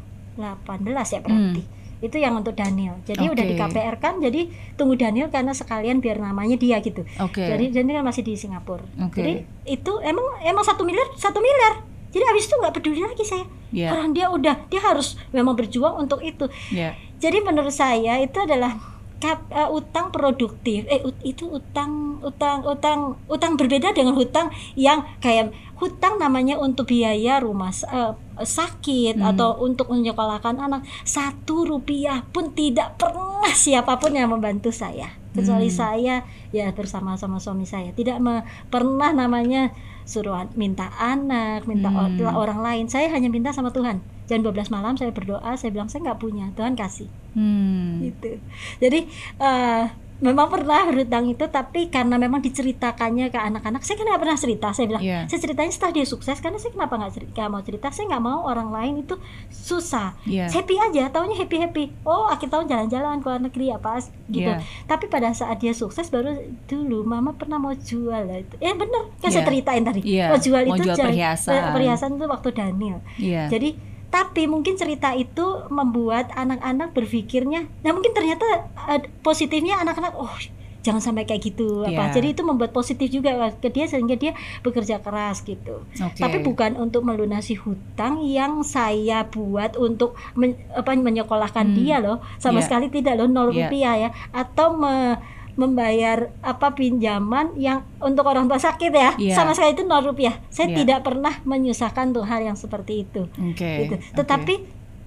ya 1.07 1.21
berarti 1.21 1.63
itu 1.99 2.13
yang 2.15 2.37
untuk 2.37 2.53
Daniel 2.53 3.01
jadi 3.03 3.25
udah 3.27 3.41
Oke. 3.43 3.51
di 3.51 3.57
KPR 3.57 3.97
kan 3.97 4.15
jadi 4.19 4.41
tunggu 4.75 4.95
Daniel 4.95 5.29
karena 5.29 5.53
sekalian 5.53 5.97
biar 5.99 6.17
namanya 6.19 6.55
dia 6.55 6.77
gitu 6.79 7.09
Oke. 7.19 7.41
jadi 7.43 7.73
Daniel 7.75 8.01
masih 8.01 8.21
di 8.21 8.33
Singapura 8.35 8.85
Oke. 8.99 9.17
jadi 9.17 9.33
itu 9.67 9.93
emang 10.03 10.25
emang 10.41 10.61
satu 10.63 10.85
miliar 10.85 11.09
satu 11.15 11.37
miliar 11.39 11.85
jadi 12.09 12.25
abis 12.27 12.47
itu 12.47 12.55
nggak 12.57 12.75
peduli 12.75 13.01
lagi 13.01 13.23
saya 13.23 13.47
Iya. 13.67 13.93
orang 13.93 14.11
dia 14.11 14.27
udah 14.29 14.67
dia 14.67 14.79
harus 14.81 15.19
memang 15.31 15.53
berjuang 15.53 15.99
untuk 15.99 16.23
itu 16.23 16.47
Iya. 16.71 16.95
jadi 17.17 17.41
menurut 17.41 17.71
saya 17.71 18.19
itu 18.19 18.37
adalah 18.37 18.79
kap- 19.17 19.49
eh, 19.49 19.65
utang 19.67 20.13
produktif. 20.13 20.85
Eh 20.87 21.01
ut- 21.01 21.25
itu 21.25 21.49
utang 21.49 22.21
utang 22.21 22.61
utang 22.63 23.01
utang 23.27 23.57
berbeda 23.57 23.91
dengan 23.91 24.13
hutang 24.13 24.49
yang 24.75 25.09
kayak 25.19 25.51
hutang 25.75 26.17
namanya 26.17 26.57
untuk 26.57 26.85
biaya 26.87 27.41
rumah 27.41 27.73
eh, 27.73 28.13
sakit 28.39 29.17
Hmm. 29.17 29.27
atau 29.27 29.57
untuk 29.59 29.89
menyekolahkan 29.89 30.61
anak. 30.61 30.85
Satu 31.03 31.65
rupiah 31.65 32.29
pun 32.29 32.53
tidak 32.53 32.97
pernah 32.97 33.25
siapa 33.51 33.97
pun 33.97 34.13
yang 34.13 34.29
membantu 34.29 34.69
saya 34.69 35.09
kecuali 35.33 35.69
Hmm. 35.69 35.79
saya 35.79 36.15
ya 36.51 36.69
bersama 36.71 37.17
sama 37.17 37.37
suami 37.37 37.65
saya 37.65 37.93
tidak 37.93 38.17
me- 38.19 38.41
pernah 38.69 39.11
namanya 39.11 39.73
suruh 40.07 40.47
minta 40.55 40.89
anak, 40.97 41.67
minta 41.67 41.91
Hmm. 41.91 42.15
or- 42.17 42.39
orang 42.39 42.63
lain. 42.63 42.85
Saya 42.87 43.11
hanya 43.11 43.27
minta 43.27 43.51
sama 43.51 43.69
Tuhan. 43.69 43.99
Jam 44.25 44.41
12 44.41 44.71
malam 44.71 44.95
saya 44.95 45.11
berdoa, 45.11 45.55
saya 45.55 45.71
bilang 45.71 45.87
saya 45.87 46.03
nggak 46.03 46.19
punya, 46.19 46.51
Tuhan 46.55 46.75
kasih 46.75 47.11
Hmm. 47.35 48.01
gitu. 48.01 48.39
Jadi 48.79 49.11
eh, 49.37 49.85
memang 50.19 50.49
pernah 50.49 50.83
berhutang 50.83 51.27
itu, 51.27 51.45
tapi 51.47 51.87
karena 51.87 52.17
memang 52.17 52.41
diceritakannya 52.41 53.29
ke 53.29 53.37
anak-anak, 53.37 53.81
saya 53.81 53.97
kan 53.97 54.07
nggak 54.07 54.21
pernah 54.21 54.35
cerita. 54.35 54.69
Saya 54.71 54.87
bilang, 54.87 55.01
Iya. 55.01 55.21
saya 55.27 55.41
ceritanya 55.41 55.69
setelah 55.69 55.93
dia 55.93 56.05
sukses, 56.05 56.37
karena 56.39 56.57
saya 56.57 56.73
kenapa 56.73 56.95
nggak 56.97 57.13
cerita, 57.13 57.37
nggak 57.37 57.51
mau 57.51 57.63
cerita? 57.63 57.87
Saya 57.91 58.05
nggak 58.09 58.25
mau 58.25 58.41
orang 58.43 58.69
lain 58.71 58.95
itu 58.99 59.15
susah. 59.51 60.17
Iya. 60.23 60.49
Happy 60.49 60.75
aja, 60.75 61.09
tahunya 61.09 61.37
happy 61.37 61.57
happy. 61.59 61.85
Oh, 62.03 62.27
akhir 62.27 62.49
tahun 62.49 62.65
jalan-jalan 62.67 63.19
ke 63.19 63.27
luar 63.27 63.41
negeri 63.43 63.67
apa 63.71 64.01
gitu. 64.27 64.49
Iya. 64.49 64.65
Tapi 64.85 65.05
pada 65.07 65.31
saat 65.31 65.59
dia 65.59 65.73
sukses 65.73 66.09
baru 66.09 66.33
dulu, 66.65 67.05
Mama 67.05 67.33
pernah 67.33 67.57
mau 67.57 67.73
jual 67.73 68.23
lah 68.23 68.39
itu. 68.39 68.57
Eh 68.57 68.73
bener, 68.73 69.13
kan 69.19 69.29
saya 69.29 69.43
Iya. 69.43 69.49
ceritain 69.49 69.83
tadi. 69.83 70.01
Iya, 70.03 70.25
Mau 70.29 70.39
jual 70.39 70.63
mau 70.65 70.75
itu 70.75 70.85
jual 70.87 70.97
perhiasan. 71.03 71.73
perhiasan 71.73 72.11
itu 72.15 72.25
waktu 72.27 72.49
Daniel. 72.51 72.99
Iya. 73.17 73.43
Jadi 73.49 73.96
tapi 74.17 74.49
mungkin 74.49 74.81
cerita 74.81 75.13
itu 75.13 75.45
membuat 75.69 76.33
anak-anak 76.33 76.97
berpikirnya, 76.97 77.69
nah 77.85 77.93
mungkin 77.93 78.17
ternyata 78.17 78.47
eh, 78.89 79.05
positifnya 79.21 79.77
anak-anak, 79.77 80.17
oh 80.17 80.33
jangan 80.81 81.03
sampai 81.03 81.27
kayak 81.27 81.43
gitu 81.45 81.83
apa. 81.83 82.09
Iya. 82.09 82.15
Jadi 82.15 82.29
itu 82.31 82.43
membuat 82.47 82.71
positif 82.71 83.11
juga 83.11 83.51
ke 83.53 83.69
dia 83.69 83.85
sehingga 83.85 84.15
dia 84.15 84.33
bekerja 84.63 85.03
keras 85.03 85.43
gitu. 85.43 85.83
Oke. 85.83 86.17
Tapi 86.17 86.41
bukan 86.41 86.79
untuk 86.79 87.03
melunasi 87.03 87.59
hutang 87.59 88.23
yang 88.23 88.63
saya 88.63 89.27
buat 89.27 89.75
untuk 89.75 90.15
men- 90.33 90.57
apa 90.73 90.95
menyekolahkan 90.95 91.67
Hmm. 91.67 91.77
dia 91.77 91.99
loh, 91.99 92.23
sama 92.39 92.63
Iya. 92.63 92.67
sekali 92.71 92.87
tidak 92.89 93.19
loh 93.19 93.27
nol 93.27 93.51
Iya. 93.51 93.67
rupiah 93.67 93.95
ya, 93.99 94.11
atau 94.31 94.73
me- 94.73 95.19
membayar 95.57 96.29
apa 96.45 96.77
pinjaman 96.77 97.57
yang 97.57 97.81
untuk 97.99 98.29
orang 98.29 98.45
tua 98.45 98.61
sakit 98.61 98.93
ya, 98.93 99.11
Iya. 99.17 99.35
sama 99.35 99.57
sekali 99.57 99.73
itu 99.73 99.89
nol 99.89 100.05
rupiah. 100.05 100.37
Saya 100.53 100.69
Iya. 100.71 100.77
tidak 100.85 100.99
pernah 101.03 101.33
menyusahkan 101.43 102.13
tuh 102.13 102.29
hal 102.29 102.45
yang 102.45 102.55
seperti 102.55 103.09
itu 103.09 103.25
Oke. 103.27 103.89
gitu. 103.89 103.97
Tetapi 104.15 104.55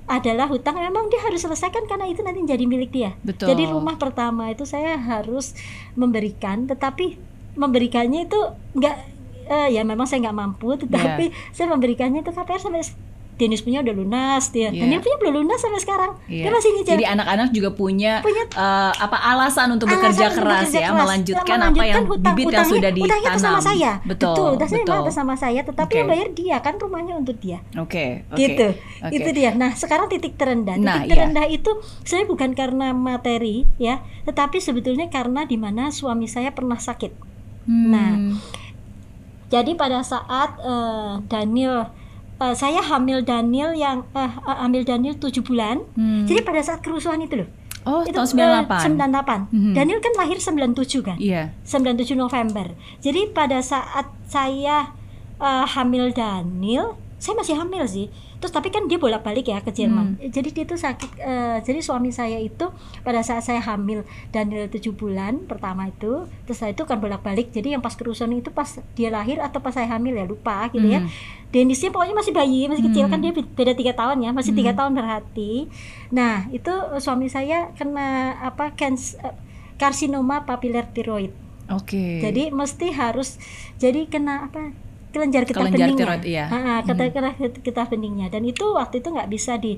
adalah 0.10 0.50
hutang 0.50 0.82
memang 0.82 1.06
dia 1.14 1.22
harus 1.22 1.46
selesaikan 1.46 1.86
karena 1.86 2.10
itu 2.10 2.26
nanti 2.26 2.42
jadi 2.42 2.66
milik 2.66 2.90
dia. 2.90 3.14
Betul. 3.22 3.54
Jadi 3.54 3.70
rumah 3.70 4.02
pertama 4.02 4.50
itu 4.50 4.66
saya 4.66 4.98
harus 4.98 5.54
memberikan, 5.94 6.66
tetapi 6.66 7.22
memberikannya 7.54 8.26
itu 8.26 8.40
enggak 8.74 8.98
eh, 9.50 9.70
ya 9.74 9.82
memang 9.82 10.06
saya 10.06 10.30
nggak 10.30 10.38
mampu, 10.38 10.78
tetapi 10.82 11.30
saya 11.54 11.70
memberikannya 11.70 12.22
itu 12.22 12.30
KPR 12.30 12.58
sampai 12.58 12.82
Dennis 13.40 13.64
punya 13.64 13.80
udah 13.80 13.95
lunas 13.95 14.52
dia. 14.52 14.68
Iya. 14.68 14.84
Daniel 14.84 14.99
punya 14.99 15.18
belum 15.18 15.34
lunas 15.40 15.57
sampai 15.57 15.80
sekarang. 15.80 16.11
Iya. 16.28 16.44
Dia 16.44 16.52
masih 16.52 16.70
nyicil. 16.72 16.91
Jadi 16.94 17.06
anak-anak 17.07 17.49
juga 17.49 17.70
punya, 17.72 18.20
Punya 18.20 18.44
eh, 18.45 18.91
apa 18.94 19.16
alasan 19.26 19.72
untuk 19.72 19.88
Alasan 19.88 19.95
bekerja 20.03 20.26
untuk 20.28 20.38
keras 20.38 20.60
bekerja 20.61 20.76
ya, 20.76 20.84
keras. 20.86 20.99
melanjutkan, 20.99 21.57
Ya, 21.57 21.66
apa 21.66 21.84
yang 21.86 22.03
hutang- 22.03 22.36
bibit 22.36 22.44
yang 22.44 22.48
hutangnya- 22.52 22.68
sudah 22.70 22.91
hutangnya 22.91 23.16
ditanam. 23.32 23.40
sama 23.41 23.60
saya. 23.64 23.91
Betul, 24.03 24.36
hutangnya 24.53 24.84
betul. 24.84 24.99
atas 24.99 25.16
sama 25.16 25.36
saya, 25.36 25.61
tetapi 25.64 25.88
Oke. 25.88 25.98
yang 25.98 26.07
bayar 26.07 26.28
dia 26.36 26.57
kan 26.60 26.74
rumahnya 26.76 27.14
untuk 27.16 27.38
dia. 27.38 27.64
Oke, 27.74 28.28
oke. 28.28 28.38
gitu 28.38 28.68
Oke. 28.99 29.16
itu 29.16 29.30
dia 29.32 29.49
nah 29.52 29.72
sekarang 29.72 30.07
titik 30.07 30.36
terendah 30.36 30.76
titik 30.76 30.86
Nah, 30.86 30.99
iya. 31.02 31.10
terendah 31.10 31.45
itu 31.48 31.72
saya 32.03 32.26
bukan 32.26 32.52
karena 32.52 32.91
materi 32.91 33.64
ya 33.78 33.99
tetapi 34.24 34.60
sebetulnya 34.60 35.07
karena 35.07 35.44
di 35.44 35.56
mana 35.56 35.88
suami 35.90 36.26
saya 36.26 36.52
pernah 36.52 36.76
sakit 36.76 37.32
Hmm. 37.61 37.88
Nah, 37.88 38.11
jadi 39.49 39.72
pada 39.74 40.02
saat 40.02 40.57
eh, 40.60 41.14
Daniel 41.28 41.90
eh, 42.40 42.53
saya 42.53 42.80
hamil 42.82 43.22
Daniel 43.22 43.72
yang 43.72 44.07
eh, 44.11 44.32
hamil 44.57 44.84
Daniel 44.84 45.14
7 45.14 45.40
bulan 45.40 45.84
Hmm. 45.94 46.24
jadi 46.24 46.41
pada 46.41 46.60
saat 46.60 46.80
kerusuhan 46.80 47.20
itu 47.20 47.36
loh 47.38 47.49
oh, 47.82 48.02
itu 48.02 48.11
tahun 48.11 48.28
eh, 48.28 48.66
98. 48.68 49.49
98 49.49 49.52
Mhm. 49.52 49.74
Daniel 49.74 49.99
kan 49.99 50.14
lahir 50.16 50.38
97 50.38 51.02
kan 51.02 51.18
Iya. 51.18 51.52
97 51.64 52.14
November. 52.14 52.72
Jadi 52.98 53.32
pada 53.32 53.60
saat 53.61 54.07
saya 54.26 54.91
eh, 55.38 55.66
hamil 55.70 56.11
Daniel, 56.11 56.99
saya 57.16 57.34
masih 57.34 57.56
hamil 57.56 57.84
sih. 57.86 58.07
Terus 58.40 58.49
tapi 58.49 58.68
kan 58.68 58.88
dia 58.88 58.95
bolak-balik 58.95 59.44
ya 59.45 59.60
ke 59.60 59.70
Jerman. 59.70 60.16
Hmm. 60.16 60.32
Jadi 60.32 60.49
dia 60.49 60.64
tuh 60.64 60.76
sakit. 60.76 61.11
eh, 61.16 61.57
jadi 61.60 61.80
suami 61.80 62.07
saya 62.10 62.40
itu 62.40 62.72
pada 62.99 63.20
saat 63.20 63.44
saya 63.44 63.60
hamil 63.60 64.02
Daniel 64.30 64.66
7 64.66 64.80
bulan 64.91 65.44
pertama 65.44 65.86
itu, 65.86 66.24
terus 66.44 66.56
saya 66.56 66.72
itu 66.72 66.84
kan 66.84 66.98
bolak-balik. 66.98 67.52
Jadi 67.52 67.72
yang 67.72 67.80
pas 67.80 67.91
kerusuhan 67.91 68.32
itu 68.34 68.48
pas 68.49 68.66
dia 68.94 69.10
lahir 69.10 69.38
atau 69.38 69.60
pas 69.60 69.72
saya 69.72 69.88
hamil 69.90 70.14
ya 70.14 70.24
lupa 70.24 70.68
gitu 70.70 70.88
ya. 70.88 70.99
Hmm. 70.99 71.11
Denisnya 71.49 71.90
pokoknya 71.90 72.14
masih 72.14 72.32
bayi, 72.32 72.66
masih 72.66 72.84
kecil 72.86 73.03
Hmm. 73.03 73.11
kan 73.11 73.20
dia 73.20 73.32
be- 73.32 73.49
beda 73.49 73.74
tiga 73.74 73.91
tahun 73.91 74.22
ya, 74.22 74.32
masih 74.32 74.53
tiga 74.53 74.72
Hmm. 74.72 74.80
tahun 74.80 74.91
berarti. 74.95 75.52
Nah 76.10 76.48
itu 76.49 76.72
eh, 76.72 76.99
suami 76.99 77.28
saya 77.28 77.74
kena 77.74 78.07
apa 78.40 78.72
kans 78.72 79.18
eh, 79.18 79.36
karsinoma 79.76 80.44
papiler 80.44 80.88
tiroid. 80.88 81.32
Oke. 81.70 82.18
Jadi 82.20 82.49
mesti 82.49 82.90
harus 82.91 83.38
jadi 83.76 84.06
kena 84.06 84.48
apa 84.48 84.74
kelenjar 85.10 85.41
getah 85.44 85.64
Kelenjar 85.64 85.88
beningnya. 85.88 86.06
tiroid, 86.06 86.23
iya. 86.23 86.45
Getah, 86.81 87.34
getah- 87.60 87.90
beningnya 87.90 88.27
dan 88.27 88.44
itu 88.44 88.65
waktu 88.72 88.99
itu 88.99 89.10
nggak 89.10 89.27
bisa 89.27 89.56
di 89.56 89.77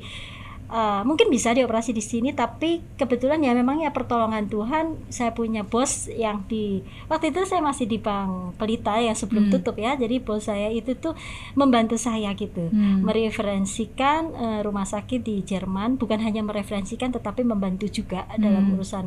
eh, 0.70 1.02
mungkin 1.04 1.28
bisa 1.28 1.52
dioperasi 1.52 1.92
di 1.92 2.00
sini 2.00 2.32
tapi 2.32 2.80
kebetulan 2.96 3.40
ya 3.40 3.52
memang 3.52 3.80
ya 3.80 3.90
pertolongan 3.90 4.48
Tuhan 4.48 4.86
saya 5.10 5.32
punya 5.32 5.62
bos 5.62 6.08
yang 6.10 6.44
di 6.46 6.80
waktu 7.06 7.28
itu 7.30 7.44
saya 7.44 7.60
masih 7.60 7.84
di 7.86 7.98
Bank 7.98 8.56
Pelita 8.56 8.96
yang 8.96 9.12
sebelum 9.12 9.46
Hmm. 9.46 9.54
tutup 9.54 9.76
ya 9.76 9.94
jadi 9.94 10.20
bos 10.20 10.46
saya 10.46 10.68
itu 10.70 10.96
tuh 10.96 11.12
membantu 11.56 11.96
saya 11.98 12.32
gitu 12.34 12.68
Hmm. 12.68 13.04
mereferensikan 13.04 14.32
eh, 14.32 14.60
rumah 14.62 14.84
sakit 14.86 15.20
di 15.20 15.42
Jerman 15.42 15.96
bukan 15.96 16.20
hanya 16.20 16.40
mereferensikan 16.42 17.10
tetapi 17.10 17.44
membantu 17.44 17.88
juga 17.90 18.24
dalam 18.34 18.64
Hmm. 18.64 18.74
urusan 18.74 19.06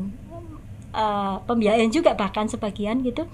eh, 0.92 1.36
pembiayaan 1.42 1.88
juga 1.88 2.12
bahkan 2.12 2.44
sebagian 2.44 3.01
gitu 3.01 3.24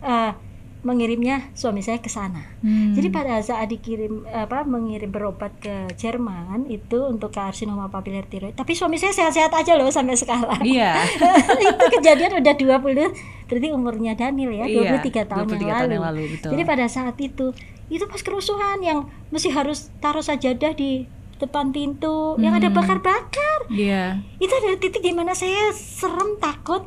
eh, 0.00 0.32
mengirimnya 0.80 1.50
suami 1.52 1.82
saya 1.82 1.98
ke 1.98 2.06
sana. 2.06 2.38
Hmm. 2.62 2.94
Jadi 2.94 3.10
pada 3.10 3.38
saat 3.38 3.66
dikirim 3.66 4.22
apa 4.24 4.62
mengirim 4.62 5.10
berobat 5.10 5.50
ke 5.58 5.90
Jerman 5.94 6.66
itu 6.66 7.02
untuk 7.02 7.30
karsinoma 7.30 7.86
papiler 7.86 8.22
tiroid. 8.22 8.54
Tapi 8.54 8.72
suami 8.72 8.94
saya 8.94 9.10
sehat-sehat 9.10 9.50
aja 9.50 9.74
loh 9.74 9.90
sampai 9.90 10.14
sekarang. 10.14 10.62
Iya. 10.62 10.94
itu 11.66 11.84
kejadian 11.92 12.38
udah 12.38 12.54
20 12.54 13.48
berarti 13.48 13.68
umurnya 13.70 14.12
Daniel 14.12 14.52
ya, 14.52 14.64
Iya, 14.64 15.00
23 15.00 15.24
tahun, 15.24 15.44
23 15.48 15.56
yang, 15.56 15.68
tahun 15.68 15.80
lalu. 15.80 15.94
yang 15.94 16.04
lalu, 16.04 16.22
betul. 16.30 16.50
Jadi 16.52 16.62
pada 16.64 16.86
saat 16.86 17.16
itu 17.18 17.46
itu 17.88 18.04
pas 18.04 18.20
kerusuhan 18.20 18.78
yang 18.78 18.98
mesti 19.28 19.48
harus 19.48 19.88
taruh 19.98 20.20
sajadah 20.20 20.72
di 20.72 21.08
depan 21.38 21.70
pintu 21.70 22.34
yang 22.36 22.52
ada 22.52 22.68
Hmm. 22.68 22.76
bakar-bakar. 22.76 23.58
Iya. 23.68 24.20
Itu 24.36 24.52
ada 24.52 24.74
titik 24.74 25.00
di 25.00 25.10
mana 25.10 25.32
saya 25.32 25.70
serem 25.72 26.36
takut. 26.36 26.86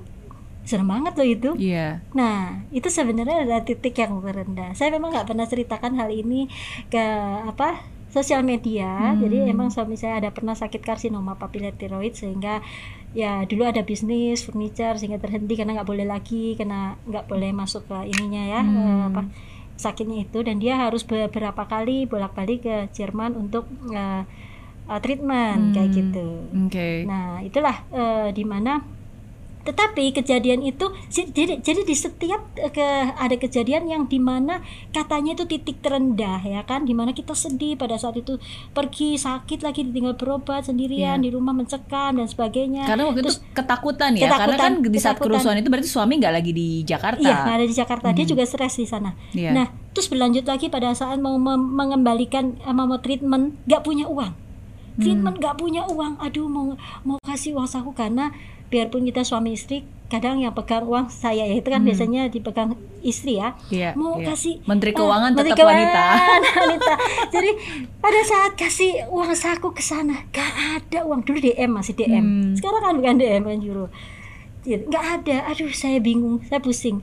Serem 0.62 0.86
banget 0.86 1.14
loh 1.16 1.28
itu. 1.28 1.50
Iya. 1.58 2.06
Nah, 2.14 2.62
itu 2.70 2.86
sebenarnya 2.88 3.44
adalah 3.44 3.62
titik 3.62 3.98
yang 3.98 4.22
terendah. 4.22 4.72
Saya 4.72 4.94
memang 4.94 5.10
nggak 5.10 5.28
pernah 5.28 5.46
ceritakan 5.46 5.98
hal 5.98 6.10
ini 6.10 6.46
ke 6.88 7.02
apa 7.44 7.82
sosial 8.08 8.44
media. 8.44 9.16
Hmm. 9.16 9.24
Jadi 9.24 9.48
emang 9.48 9.72
suami 9.72 9.96
saya 9.96 10.20
ada 10.20 10.30
pernah 10.30 10.52
sakit 10.52 10.80
karsinoma 10.80 11.36
papiler 11.36 11.72
tiroid 11.72 12.14
sehingga 12.14 12.60
ya 13.12 13.44
dulu 13.44 13.64
ada 13.64 13.84
bisnis 13.84 14.44
furniture 14.44 14.96
sehingga 14.96 15.18
terhenti 15.18 15.56
karena 15.56 15.76
nggak 15.76 15.90
boleh 15.90 16.08
lagi 16.08 16.56
karena 16.56 16.96
nggak 17.04 17.28
boleh 17.28 17.52
masuk 17.52 17.84
ke 17.84 17.98
ininya 18.08 18.44
ya 18.48 18.62
Hmm. 18.62 18.78
eh, 18.78 19.04
apa 19.10 19.22
sakitnya 19.76 20.24
itu 20.24 20.40
dan 20.44 20.62
dia 20.62 20.78
harus 20.78 21.02
beberapa 21.02 21.66
kali 21.66 22.06
bolak-balik 22.06 22.60
ke 22.62 22.76
Jerman 22.94 23.34
untuk 23.34 23.66
eh, 23.90 24.24
eh, 24.86 25.00
treatment 25.00 25.74
kayak 25.74 25.90
Hmm. 25.90 25.98
gitu. 25.98 26.28
Oke. 26.68 26.90
Nah, 27.04 27.42
itulah 27.42 27.76
eh, 27.90 28.30
di 28.32 28.44
mana 28.44 28.80
tetapi 29.62 30.12
kejadian 30.12 30.62
itu 30.62 30.86
jadi 31.08 31.58
jadi 31.58 31.82
di 31.82 31.94
setiap 31.94 32.42
eh, 32.56 32.70
ke 32.70 32.82
ada 33.12 33.36
kejadian 33.36 33.86
yang 33.86 34.04
di 34.06 34.18
mana 34.18 34.62
katanya 34.90 35.34
itu 35.34 35.46
titik 35.46 35.80
terendah 35.80 36.42
ya 36.42 36.62
kan 36.62 36.82
di 36.82 36.92
mana 36.92 37.12
kita 37.12 37.32
sedih 37.32 37.74
pada 37.74 37.96
saat 37.96 38.16
itu 38.16 38.38
pergi 38.72 39.16
sakit 39.16 39.62
lagi 39.62 39.84
ditinggal 39.84 40.16
berobat 40.16 40.64
sendirian 40.64 40.92
Iya. 40.92 41.18
di 41.20 41.30
rumah 41.30 41.52
mencekam 41.52 42.14
dan 42.14 42.26
sebagainya. 42.26 42.84
Karena 42.84 43.06
waktu 43.06 43.22
Terus- 43.22 43.40
itu 43.40 43.54
ketakutan 43.54 44.12
ya, 44.14 44.28
karena 44.28 44.38
Ketakutan, 44.54 44.60
kan 44.60 44.74
di 44.84 45.00
saat 45.00 45.16
ketakutan. 45.16 45.24
kerusuhan 45.34 45.58
itu 45.58 45.68
berarti 45.68 45.90
suami 45.90 46.14
nggak 46.18 46.34
lagi 46.34 46.52
di 46.52 46.68
Jakarta. 46.84 47.22
Iya, 47.22 47.36
nggak 47.38 47.56
ada 47.56 47.66
di 47.66 47.76
Jakarta. 47.76 48.08
Dia 48.12 48.26
Mhm. 48.26 48.30
juga 48.30 48.44
stres 48.44 48.76
di 48.76 48.86
sana. 48.86 49.12
Iya. 49.32 49.50
Nah, 49.52 49.66
terus 49.92 50.08
berlanjut 50.08 50.44
lagi 50.44 50.68
pada 50.68 50.92
saat 50.92 51.18
mau 51.18 51.36
mengembalikan 51.72 52.56
eh, 52.58 52.70
mau 52.70 52.92
treatment, 52.98 53.56
nggak 53.66 53.82
punya 53.82 54.06
uang. 54.06 54.32
Treatment 54.94 55.36
nggak 55.38 55.56
punya 55.56 55.82
uang. 55.86 56.20
Aduh, 56.20 56.46
mau 56.46 56.76
mau 57.02 57.18
kasih 57.22 57.56
uang 57.56 57.66
saku 57.66 57.92
karena 57.92 58.30
biarpun 58.72 59.04
kita 59.04 59.22
suami 59.22 59.52
istri 59.52 59.84
kadang 60.08 60.40
yang 60.40 60.52
pegang 60.52 60.84
uang 60.84 61.08
saya 61.08 61.44
ya 61.44 61.56
itu 61.56 61.68
kan 61.68 61.84
biasanya 61.84 62.28
dipegang 62.28 62.76
istri 63.00 63.36
ya 63.36 63.56
Iya, 63.68 63.96
mau 63.96 64.20
iya. 64.20 64.32
kasih 64.32 64.60
Menteri 64.64 64.92
eh, 64.92 64.96
Keuangan 64.96 65.32
Menteri 65.32 65.52
tetap 65.52 65.68
wanita. 65.68 66.04
Keuangan, 66.04 66.42
wanita. 66.64 66.94
jadi 67.32 67.52
pada 68.00 68.22
saat 68.24 68.52
kasih 68.56 68.92
uang 69.08 69.32
saku 69.32 69.72
ke 69.72 69.80
sana 69.80 70.28
gak 70.32 70.52
ada 70.80 71.04
uang 71.04 71.24
dulu 71.24 71.40
DM 71.40 71.72
masih 71.72 71.96
DM 71.96 72.24
Hmm. 72.24 72.52
sekarang 72.56 72.82
kan 72.82 72.94
bukan 72.96 73.16
DM 73.20 73.44
kan 73.44 73.60
Gitu, 74.62 74.86
nggak 74.94 75.06
ada 75.26 75.50
aduh 75.50 75.74
saya 75.74 75.98
bingung 75.98 76.38
saya 76.46 76.62
pusing 76.62 77.02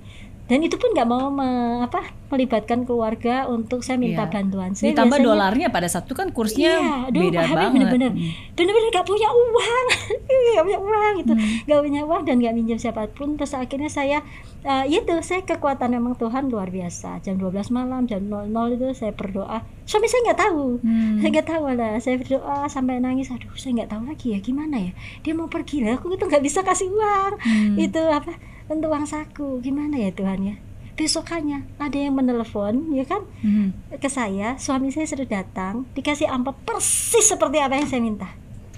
dan 0.48 0.58
itu 0.58 0.74
pun 0.74 0.90
nggak 0.90 1.04
mau 1.04 1.28
me- 1.28 1.46
apa 1.80 2.00
melibatkan 2.28 2.82
keluarga 2.82 3.44
untuk 3.46 3.80
saya 3.80 3.96
minta 3.96 4.22
Iya. 4.22 4.32
bantuan 4.34 4.72
saya 4.72 4.90
Ditambah 4.90 5.08
biasanya- 5.14 5.28
dolarnya 5.30 5.68
pada 5.68 5.86
saat 5.86 6.04
itu 6.04 6.14
kan 6.14 6.28
kursnya 6.28 6.72
Iya, 6.74 6.94
aduh, 7.06 7.20
beda 7.22 7.38
pahamnya 7.38 7.54
banget. 7.54 7.72
bener-bener, 7.74 8.10
Hmm. 8.10 8.32
bener-bener 8.52 8.88
gak 8.90 9.06
punya 9.06 9.28
uang, 9.30 9.84
gak 10.54 10.64
punya 10.66 10.78
uang 10.78 11.12
gitu, 11.18 11.32
Hmm. 11.32 11.48
gak 11.64 11.80
punya 11.80 12.00
uang 12.02 12.22
dan 12.22 12.36
gak 12.38 12.54
minjem 12.54 12.76
siapa 12.76 13.08
pun. 13.08 13.28
Terus 13.34 13.52
akhirnya 13.54 13.88
saya, 13.88 14.18
eh, 14.62 14.84
itu 14.90 15.12
saya 15.20 15.40
kekuatan 15.42 15.88
memang 15.90 16.14
Tuhan 16.14 16.48
luar 16.48 16.68
biasa. 16.68 17.20
Jam 17.20 17.36
12 17.36 17.68
malam, 17.70 18.04
jam 18.04 18.20
00 18.22 18.48
itu 18.70 18.88
saya 18.94 19.12
berdoa. 19.12 19.60
Suami 19.84 20.04
saya 20.04 20.20
nggak 20.26 20.40
tahu, 20.42 20.64
Hmm. 20.78 21.16
saya 21.18 21.28
nggak 21.34 21.48
tahu 21.48 21.64
lah. 21.70 21.92
Saya 21.98 22.16
berdoa 22.18 22.56
sampai 22.66 22.98
nangis. 22.98 23.28
Aduh, 23.28 23.52
saya 23.54 23.72
nggak 23.74 23.90
tahu 23.90 24.02
lagi 24.06 24.32
ya 24.32 24.38
gimana 24.38 24.76
ya. 24.78 24.92
Dia 25.22 25.32
mau 25.32 25.46
pergi 25.46 25.80
lah, 25.80 25.96
aku 25.96 26.08
itu 26.10 26.24
nggak 26.24 26.40
bisa 26.42 26.60
kasih 26.60 26.88
uang. 26.88 27.32
Hmm. 27.38 27.76
Itu 27.78 28.00
apa? 28.02 28.36
Untuk 28.68 28.92
uang 28.92 29.08
saku, 29.08 29.64
gimana 29.64 29.96
ya 29.96 30.12
Tuhan 30.12 30.40
ya? 30.44 30.54
Besokannya 30.92 31.64
ada 31.78 31.94
yang 31.94 32.12
menelepon, 32.12 32.92
ya 32.92 33.06
kan? 33.06 33.22
Hmm. 33.40 33.70
ke 33.96 34.10
saya, 34.10 34.58
suami 34.60 34.90
saya 34.90 35.06
sudah 35.08 35.24
datang, 35.24 35.88
dikasih 35.94 36.28
amplop 36.28 36.58
persis 36.66 37.24
seperti 37.24 37.62
apa 37.62 37.78
yang 37.78 37.88
saya 37.88 38.02
minta. 38.02 38.28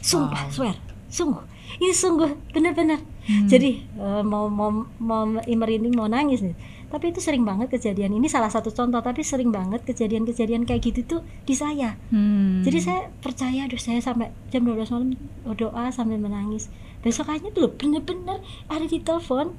Sumpah, 0.00 0.46
Wow. 0.46 0.52
swear, 0.52 0.76
sungguh. 1.08 1.44
Ini 1.80 1.94
sungguh 1.94 2.30
benar-benar. 2.52 3.00
Hmm. 3.24 3.46
Jadi 3.46 3.82
eh, 3.86 4.22
mau 4.26 4.50
mau 4.50 4.84
mau 4.98 5.22
merinding 5.46 5.94
mau 5.94 6.10
nangis 6.10 6.42
nih. 6.42 6.56
Tapi 6.90 7.14
itu 7.14 7.22
sering 7.22 7.46
banget 7.46 7.70
kejadian. 7.70 8.10
Ini 8.18 8.26
salah 8.26 8.50
satu 8.50 8.74
contoh, 8.74 8.98
tapi 8.98 9.22
sering 9.22 9.54
banget 9.54 9.86
kejadian-kejadian 9.86 10.66
kayak 10.66 10.82
gitu 10.90 11.00
tuh 11.06 11.20
di 11.46 11.54
saya. 11.54 11.94
Hmm. 12.10 12.66
Jadi 12.66 12.78
saya 12.82 13.06
percaya, 13.22 13.70
aduh 13.70 13.78
saya 13.78 14.02
sampai 14.02 14.34
jam 14.50 14.66
12 14.66 14.90
malam 14.90 15.14
doa 15.54 15.94
sambil 15.94 16.18
menangis. 16.18 16.66
Besokannya 17.06 17.54
tuh 17.54 17.70
bener-bener 17.78 18.42
ada 18.66 18.84
di 18.84 18.98
telepon 18.98 19.54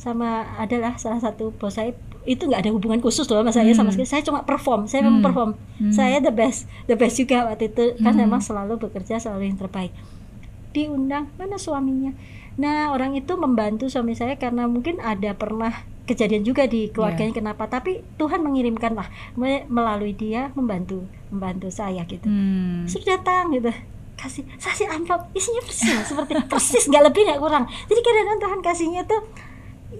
sama 0.00 0.28
adalah 0.56 0.96
salah 0.96 1.20
satu 1.20 1.52
bos 1.52 1.76
saya 1.76 1.92
itu 2.22 2.40
nggak 2.42 2.56
ada 2.58 2.70
hubungan 2.70 2.98
khusus 2.98 3.24
loh 3.26 3.36
sama 3.38 3.48
saya 3.50 3.68
sama 3.70 3.88
Hmm. 3.88 3.94
sekali. 3.94 4.08
Saya 4.10 4.22
cuma 4.22 4.40
perform, 4.42 4.84
saya 4.84 5.02
Hmm. 5.02 5.20
perform. 5.20 5.50
Hmm. 5.78 5.88
Saya 5.90 6.18
the 6.18 6.28
best, 6.30 6.64
the 6.86 6.94
best 6.94 7.16
juga 7.16 7.44
waktu 7.46 7.68
itu 7.68 7.96
kan 7.98 8.12
Hmm. 8.12 8.22
memang 8.22 8.40
selalu 8.40 8.76
bekerja 8.78 9.16
selalu 9.18 9.46
yang 9.46 9.58
terbaik. 9.58 9.92
Diundang 10.70 11.28
mana 11.34 11.56
suaminya? 11.56 12.14
Nah 12.54 12.90
orang 12.90 13.12
itu 13.14 13.32
membantu 13.34 13.88
suami 13.88 14.12
saya 14.12 14.36
karena 14.36 14.64
mungkin 14.64 15.00
ada 15.00 15.32
pernah 15.32 15.72
kejadian 16.02 16.42
juga 16.42 16.64
di 16.64 16.88
keluarganya 16.88 17.32
kenapa? 17.32 17.66
Tapi 17.66 18.04
Tuhan 18.16 18.40
mengirimkan 18.40 18.92
lah 18.92 19.06
me- 19.34 19.66
melalui 19.66 20.12
dia 20.12 20.50
membantu 20.52 21.02
membantu 21.28 21.68
saya 21.68 22.02
gitu 22.04 22.24
Hmm. 22.24 22.84
sudah 22.84 23.16
datang 23.16 23.50
gitu 23.50 23.70
kasih 24.14 24.44
kasih 24.54 24.84
amplop 24.86 25.32
isinya 25.32 25.62
persis 25.62 25.96
seperti 26.04 26.32
persis 26.44 26.84
nggak 26.84 27.08
lebih 27.08 27.24
nggak 27.24 27.40
kurang 27.40 27.64
jadi 27.86 27.96
kadang-kadang 27.98 28.38
Tuhan 28.38 28.60
kasihnya 28.60 29.02
tuh 29.06 29.22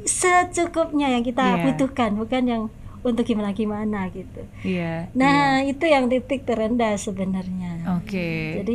secukupnya 0.05 1.11
yang 1.11 1.23
kita 1.23 1.43
Iya. 1.43 1.63
butuhkan 1.67 2.11
bukan 2.15 2.43
yang 2.45 2.63
untuk 3.01 3.25
gimana 3.25 3.51
gimana 3.51 4.07
gitu 4.09 4.45
Iya. 4.61 5.09
nah 5.13 5.61
itu 5.61 5.83
yang 5.83 6.07
titik 6.07 6.45
terendah 6.45 6.95
sebenarnya. 6.95 7.97
Oke. 7.97 8.61
jadi 8.61 8.75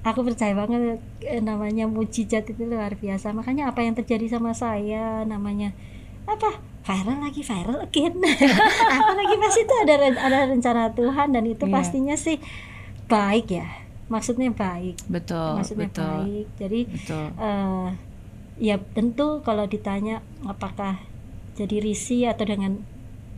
aku 0.00 0.24
percaya 0.24 0.54
banget 0.54 0.98
eh, 1.20 1.38
namanya 1.38 1.84
mujizat 1.84 2.46
itu 2.46 2.62
luar 2.64 2.94
biasa 2.94 3.30
makanya 3.30 3.68
apa 3.68 3.82
yang 3.82 3.92
terjadi 3.92 4.24
sama 4.30 4.52
saya 4.52 5.22
namanya 5.22 5.76
apa 6.24 6.48
viral 6.82 7.20
lagi 7.20 7.42
viral 7.42 7.82
again 7.82 8.16
apalagi 8.96 9.34
pasti 9.36 9.60
itu 9.62 9.74
ada 9.78 9.94
ada 10.08 10.38
rencana 10.46 10.88
Tuhan 10.92 11.28
dan 11.30 11.44
itu 11.44 11.64
Iya. 11.64 11.74
pastinya 11.74 12.16
sih 12.16 12.40
baik 13.04 13.52
ya 13.52 13.68
maksudnya 14.08 14.48
baik 14.48 14.96
Betul. 15.04 15.60
maksudnya 15.60 15.92
betul. 15.92 16.08
baik 16.24 16.46
jadi 16.56 16.80
Betul. 16.88 17.26
eh 17.36 17.86
ya 18.58 18.82
tentu 18.94 19.40
kalau 19.46 19.70
ditanya 19.70 20.22
apakah 20.46 20.98
jadi 21.54 21.82
risih 21.82 22.30
atau 22.30 22.46
dengan 22.46 22.82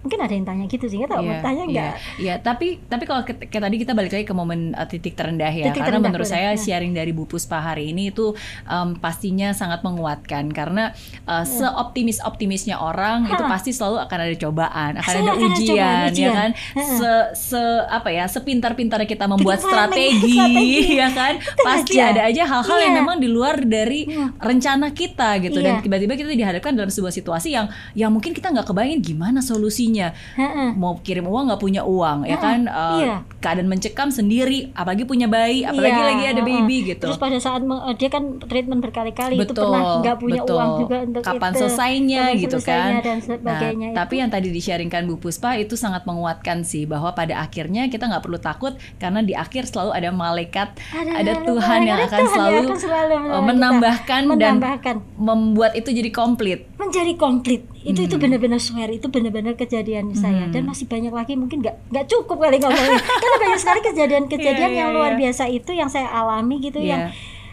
mungkin 0.01 0.16
ada 0.18 0.32
yang 0.32 0.43
tanya 0.43 0.64
gitu 0.64 0.85
sih 0.85 0.97
nggak 0.97 1.10
tahu 1.10 1.22
mau 1.22 1.36
tanya 1.40 1.62
iya, 1.62 1.70
nggak 1.70 1.93
Iya, 2.16 2.35
tapi 2.39 2.81
tapi 2.82 3.05
kalau 3.05 3.20
kayak 3.20 3.52
tadi 3.60 3.77
kita 3.77 3.93
balik 3.93 4.10
lagi 4.10 4.24
ke 4.24 4.32
momen 4.32 4.72
uh, 4.72 4.85
titik 4.85 5.12
terendah 5.12 5.48
ya, 5.48 5.68
Titik 5.68 5.77
karena 5.78 5.98
terendah, 5.98 6.09
menurut 6.10 6.24
saya 6.27 6.48
Nah. 6.51 6.56
sharing 6.56 6.93
dari 6.93 7.10
Bu 7.10 7.24
Puspa 7.24 7.60
hari 7.62 7.93
ini 7.93 8.09
itu 8.09 8.32
um, 8.64 8.97
pastinya 8.97 9.52
sangat 9.52 9.81
menguatkan 9.81 10.48
karena 10.51 10.97
uh, 11.24 11.44
seoptimis 11.44 12.20
optimisnya 12.20 12.77
orang 12.77 13.27
itu. 13.27 13.36
Ha. 13.36 13.48
pasti 13.51 13.70
selalu 13.70 14.01
akan 14.01 14.18
ada 14.20 14.36
cobaan, 14.36 14.93
akan 14.97 15.10
ada 15.10 15.20
akan 15.22 15.36
ada 15.36 15.47
ujian, 15.52 15.77
ya 15.77 16.09
ujian. 16.09 16.32
kan? 16.32 16.51
Ha. 16.56 16.81
Se 16.81 17.12
se 17.35 17.60
apa 17.86 18.09
ya, 18.09 18.24
sepintar-pintarnya 18.24 19.05
kita 19.06 19.27
membuat 19.27 19.60
planning, 19.60 20.16
strategi, 20.16 20.32
strategi. 20.32 20.97
ya 21.01 21.09
kan? 21.10 21.35
Pasti 21.59 21.97
aja. 21.97 22.09
ada 22.10 22.20
aja 22.24 22.43
hal-hal 22.47 22.78
yang 22.81 22.89
Iya. 22.90 22.98
memang 22.98 23.16
di 23.18 23.28
luar 23.28 23.60
dari 23.60 24.01
Hmm. 24.02 24.32
rencana 24.39 24.90
kita 24.90 25.39
gitu 25.40 25.59
dan 25.59 25.77
Iya. 25.77 25.82
tiba-tiba 25.82 26.14
kita 26.14 26.31
dihadapkan 26.31 26.72
dalam 26.72 26.89
sebuah 26.89 27.10
situasi 27.10 27.52
yang 27.52 27.66
yang 27.93 28.09
mungkin 28.09 28.32
kita 28.32 28.48
nggak 28.48 28.64
kebayangin 28.64 29.01
gimana 29.05 29.40
solusinya 29.40 29.90
Ha-ha. 30.12 30.73
mau 30.73 30.99
kirim 30.99 31.25
uang 31.25 31.45
nggak 31.47 31.59
punya 31.59 31.83
uang 31.83 32.23
ya 32.23 32.35
Ha-ha, 32.35 32.45
kan 32.47 32.61
Uh, 32.62 32.99
iya. 32.99 33.17
keadaan 33.39 33.67
mencekam 33.67 34.09
sendiri 34.09 34.71
apalagi 34.73 35.03
punya 35.03 35.27
bayi 35.27 35.62
apalagi 35.62 35.93
Iya, 35.93 36.07
lagi 36.07 36.25
ada 36.29 36.43
baby 36.43 36.77
gitu 36.87 37.03
Terus 37.03 37.17
pada 37.17 37.37
saat 37.37 37.61
me- 37.61 37.81
dia 37.95 38.09
kan 38.09 38.23
treatment 38.39 38.79
berkali-kali 38.81 39.35
itu 39.35 39.43
betul 39.47 39.67
pernah 39.67 39.99
nggak 39.99 40.17
punya 40.17 40.41
betul. 40.41 40.57
uang 40.57 40.71
juga 40.79 40.97
untuk 41.03 41.23
kapan 41.25 41.51
itu. 41.51 41.59
selesainya 41.59 42.23
Kapan 42.23 42.39
gitu 42.39 42.57
selesainya 42.57 42.85
kan 42.93 43.03
dan 43.03 43.19
sebagainya 43.19 43.87
nah 43.87 43.93
itu. 43.93 43.99
tapi 43.99 44.15
yang 44.17 44.31
tadi 44.31 44.49
disharingkan 44.51 45.03
Bu 45.05 45.17
Puspa 45.17 45.57
itu 45.57 45.75
sangat 45.75 46.05
menguatkan 46.05 46.62
sih 46.62 46.85
bahwa 46.85 47.11
pada 47.12 47.39
akhirnya 47.39 47.87
kita 47.87 48.05
nggak 48.05 48.21
perlu 48.21 48.39
takut 48.39 48.73
karena 48.97 49.21
di 49.21 49.35
akhir 49.35 49.67
selalu 49.67 49.91
ada 49.93 50.11
malaikat 50.11 50.69
ada, 50.93 51.33
Tuhan 51.41 51.79
yang 51.83 51.97
ada 51.97 52.07
akan 52.07 52.19
Tuhan 52.21 52.31
selalu, 52.31 52.61
akan 52.62 52.79
selalu 52.79 53.12
uh, 53.12 53.21
menolong 53.21 53.45
menambahkan 53.47 54.21
kita. 54.21 54.37
dan 54.37 54.53
menambahkan 54.53 54.95
membuat 55.17 55.73
itu 55.75 55.89
jadi 55.91 56.11
komplit 56.11 56.61
menjadi 56.77 57.12
komplit 57.15 57.62
itu 57.81 57.97
itu 57.99 58.12
Hmm. 58.12 58.23
benar-benar 58.23 58.61
swear 58.61 58.91
itu 58.91 59.09
benar-benar 59.09 59.55
kejadian 59.55 59.80
saya. 60.12 60.44
Hmm. 60.47 60.52
dan 60.52 60.62
masih 60.65 60.85
banyak 60.85 61.11
lagi 61.11 61.32
mungkin 61.35 61.61
nggak 61.61 61.77
nggak 61.89 62.07
cukup 62.07 62.36
kali 62.39 62.57
ngomongnya 62.57 63.01
karena 63.23 63.36
banyak 63.39 63.59
sekali 63.59 63.81
kejadian-kejadian 63.82 64.70
Iya, 64.70 64.74
iya, 64.74 64.81
yang 64.82 64.90
luar 64.93 65.12
iya. 65.15 65.19
biasa 65.19 65.44
itu 65.47 65.70
yang 65.70 65.89
saya 65.89 66.09
alami 66.09 66.61
gitu 66.61 66.78
Iya. 66.78 66.89
yang 66.89 67.02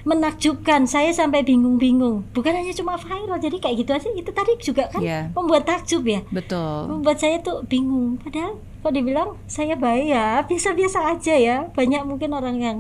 menakjubkan. 0.08 0.88
Saya 0.88 1.12
sampai 1.12 1.44
bingung-bingung. 1.44 2.24
Bukan 2.32 2.56
hanya 2.56 2.72
cuma 2.72 2.96
viral 2.96 3.36
jadi 3.36 3.60
kayak 3.60 3.76
gitu 3.84 3.92
aja. 3.92 4.10
Itu 4.16 4.32
tadi 4.32 4.56
juga 4.56 4.88
kan 4.88 5.04
Iya. 5.04 5.36
membuat 5.36 5.68
takjub 5.68 6.08
ya. 6.08 6.24
Betul. 6.32 6.88
Membuat 6.88 7.20
saya 7.20 7.44
tuh 7.44 7.68
bingung. 7.68 8.16
Padahal 8.16 8.56
kalau 8.80 8.94
dibilang 8.96 9.30
saya 9.46 9.76
baik 9.76 10.08
ya 10.08 10.48
biasa-biasa 10.48 11.12
aja 11.12 11.36
ya. 11.36 11.58
Banyak 11.76 12.08
mungkin 12.08 12.32
orang 12.32 12.56
yang 12.56 12.78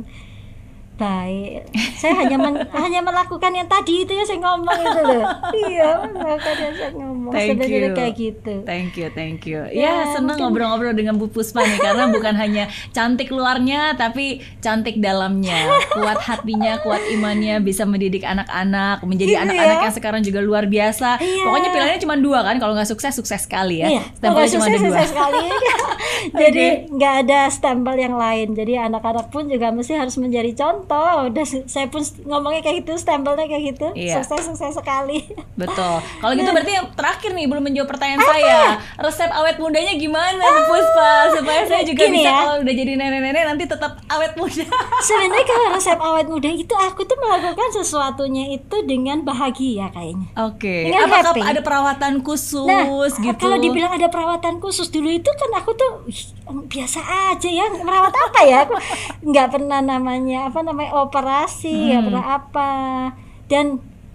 baik 0.98 1.70
saya 1.96 2.14
hanya 2.18 2.38
men- 2.38 2.66
hanya 2.84 3.00
melakukan 3.00 3.52
yang 3.52 3.66
tadi 3.66 4.02
itu 4.02 4.12
ya 4.12 4.24
saya 4.24 4.40
ngomong 4.40 4.78
itu 4.78 5.02
loh 5.02 5.24
iya 5.64 5.90
melakukan 6.08 6.56
yang 6.58 6.74
saya 6.76 6.92
ngomong 6.92 7.16
Thank 7.28 7.50
sebenarnya 7.54 7.78
you. 7.84 7.94
kayak 7.94 8.14
gitu 8.16 8.54
Thank 8.64 8.96
you, 8.96 9.08
thank 9.10 9.42
you. 9.44 9.60
Ya, 9.70 9.84
Ya, 9.88 10.12
senang 10.12 10.38
ngobrol-ngobrol 10.38 10.92
dengan 10.92 11.16
Bu 11.16 11.28
Puspa 11.28 11.60
nih 11.62 11.78
karena 11.78 12.08
bukan 12.08 12.34
hanya 12.42 12.66
cantik 12.90 13.30
luarnya 13.30 13.94
tapi 13.94 14.40
cantik 14.58 14.98
dalamnya. 14.98 15.60
Kuat 15.90 16.20
hatinya, 16.20 16.80
kuat 16.80 17.04
imannya, 17.10 17.60
bisa 17.60 17.84
mendidik 17.84 18.24
anak-anak, 18.24 19.04
menjadi 19.04 19.28
Gitu 19.30 19.44
anak-anak 19.44 19.78
ya. 19.78 19.84
yang 19.84 19.94
sekarang 19.94 20.22
juga 20.22 20.40
luar 20.40 20.66
biasa. 20.66 21.20
Iya. 21.20 21.44
Pokoknya 21.44 21.70
pilihannya 21.70 22.02
cuma 22.02 22.16
dua 22.18 22.40
kan, 22.42 22.56
kalau 22.58 22.74
nggak 22.74 22.88
sukses 22.88 23.12
sukses 23.14 23.42
sekali 23.42 23.80
ya. 23.80 23.88
Iya, 23.90 24.04
Stempelnya 24.14 24.50
cuma 24.50 24.64
ada 24.64 24.72
sukses, 24.72 24.82
dua. 24.82 24.90
sukses 24.90 25.08
sekali. 25.10 25.46
Jadi 26.42 26.66
nggak 26.90 27.14
ada 27.22 27.40
stempel 27.48 27.96
yang 27.98 28.16
lain. 28.16 28.48
Jadi 28.54 28.74
anak-anak 28.78 29.28
pun 29.28 29.48
juga 29.48 29.70
mesti 29.70 29.94
harus 29.94 30.16
menjadi 30.16 30.52
contoh. 30.54 30.87
Udah 30.90 31.44
su- 31.44 31.66
saya 31.66 31.86
pun 31.86 32.00
ngomongnya 32.22 32.62
kayak 32.62 32.82
gitu, 32.82 32.96
stempelnya 32.96 33.44
kayak 33.44 33.64
gitu. 33.72 33.88
Iya. 33.94 34.20
Sukses 34.20 34.48
sukses 34.48 34.74
sekali. 34.74 35.28
Betul. 35.54 36.00
Kalau 36.00 36.34
gitu 36.34 36.48
berarti 36.48 36.72
yang 36.72 36.88
terakhir 36.92 37.32
nih 37.32 37.46
belum 37.46 37.64
menjawab 37.64 37.90
pertanyaan 37.90 38.22
saya. 38.22 38.60
Resep 38.96 39.28
awet 39.30 39.58
mudanya 39.58 39.94
gimana 39.94 40.40
Bu 40.40 40.62
Puspa 40.68 41.12
supaya 41.34 41.62
saya 41.64 41.84
juga 41.84 42.04
Gini 42.04 42.20
bisa 42.20 42.28
ya. 42.28 42.38
kalau 42.40 42.56
udah 42.60 42.74
jadi 42.74 42.92
nenek-nenek 42.94 43.44
nanti 43.46 43.64
tetap 43.66 43.92
awet 44.08 44.34
muda. 44.34 44.66
Sebenarnya 45.08 45.46
kalau 45.46 45.68
resep 45.70 45.98
awet 45.98 46.28
muda 46.28 46.48
itu 46.48 46.74
aku 46.74 47.02
tuh 47.04 47.18
melakukan 47.18 47.70
sesuatunya 47.74 48.54
itu 48.54 48.78
dengan 48.84 49.22
bahagia 49.22 49.90
kayaknya. 49.90 50.28
Oke. 50.40 50.88
Dengan 50.88 51.08
Apakah 51.08 51.34
happy. 51.34 51.42
ada 51.44 51.62
perawatan 51.62 52.14
khusus 52.20 52.68
Nah, 52.68 52.86
gitu? 53.26 53.40
kalau 53.40 53.58
dibilang 53.58 53.92
ada 53.92 54.08
perawatan 54.08 54.58
khusus 54.58 54.88
dulu 54.88 55.10
itu 55.10 55.28
kan 55.28 55.52
aku 55.56 55.74
tuh 55.74 55.92
"Ih, 56.06 56.22
biasa 56.68 57.00
aja 57.34 57.50
ya 57.50 57.66
merawat 57.76 58.14
apa 58.14 58.40
ya? 58.42 58.58
Aku 58.64 58.78
nggak 59.24 59.48
pernah 59.50 59.80
namanya 59.80 60.48
apa 60.48 60.60
namanya 60.60 60.76
operasi, 60.86 61.74
nggak 61.90 61.98
Hmm. 61.98 62.08
pernah 62.08 62.26
apa. 62.36 62.72
Dan 63.46 63.66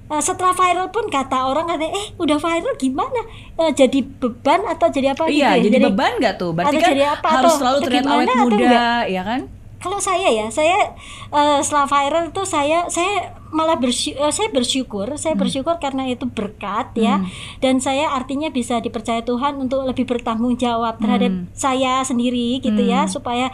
eh, 0.06 0.20
setelah 0.20 0.52
viral 0.52 0.88
pun 0.88 1.08
kata 1.08 1.38
orang 1.42 1.66
katanya 1.66 1.92
eh 1.92 2.06
udah 2.14 2.36
viral 2.36 2.74
gimana? 2.76 3.20
Eh, 3.56 3.72
jadi 3.72 3.98
beban 4.02 4.62
atau 4.62 4.86
jadi 4.86 5.12
apa 5.12 5.26
Iya, 5.26 5.56
gitu 5.56 5.66
ya? 5.66 5.72
jadi, 5.72 5.76
beban 5.88 6.12
nggak 6.16 6.34
tuh? 6.36 6.52
Berarti 6.52 6.76
kan 6.76 6.90
jadi 6.90 7.04
apa? 7.10 7.28
harus 7.32 7.48
Atau- 7.48 7.58
selalu 7.58 7.78
terlihat 7.82 8.04
gimana 8.04 8.20
awet 8.20 8.50
muda, 8.52 8.86
ya 9.08 9.22
kan? 9.22 9.42
kalau 9.82 9.98
saya 9.98 10.30
ya 10.30 10.46
saya 10.46 10.94
eh, 11.28 11.58
setelah 11.58 11.90
viral 11.90 12.30
tuh 12.30 12.46
saya 12.46 12.86
saya 12.86 13.34
malah 13.50 13.74
bersyukur 13.74 14.30
saya 14.30 14.46
bersyukur 14.48 15.06
saya 15.18 15.34
bersyukur 15.34 15.74
karena 15.76 16.06
itu 16.06 16.22
berkat 16.24 16.94
ya 16.94 17.18
dan 17.58 17.82
saya 17.82 18.06
artinya 18.08 18.46
bisa 18.48 18.78
dipercaya 18.78 19.20
Tuhan 19.20 19.58
untuk 19.58 19.82
lebih 19.82 20.06
bertanggung 20.06 20.54
jawab 20.54 20.96
terhadap 20.96 21.34
saya 21.52 21.98
sendiri 22.00 22.62
gitu 22.62 22.78
ya 22.78 23.10
supaya 23.10 23.50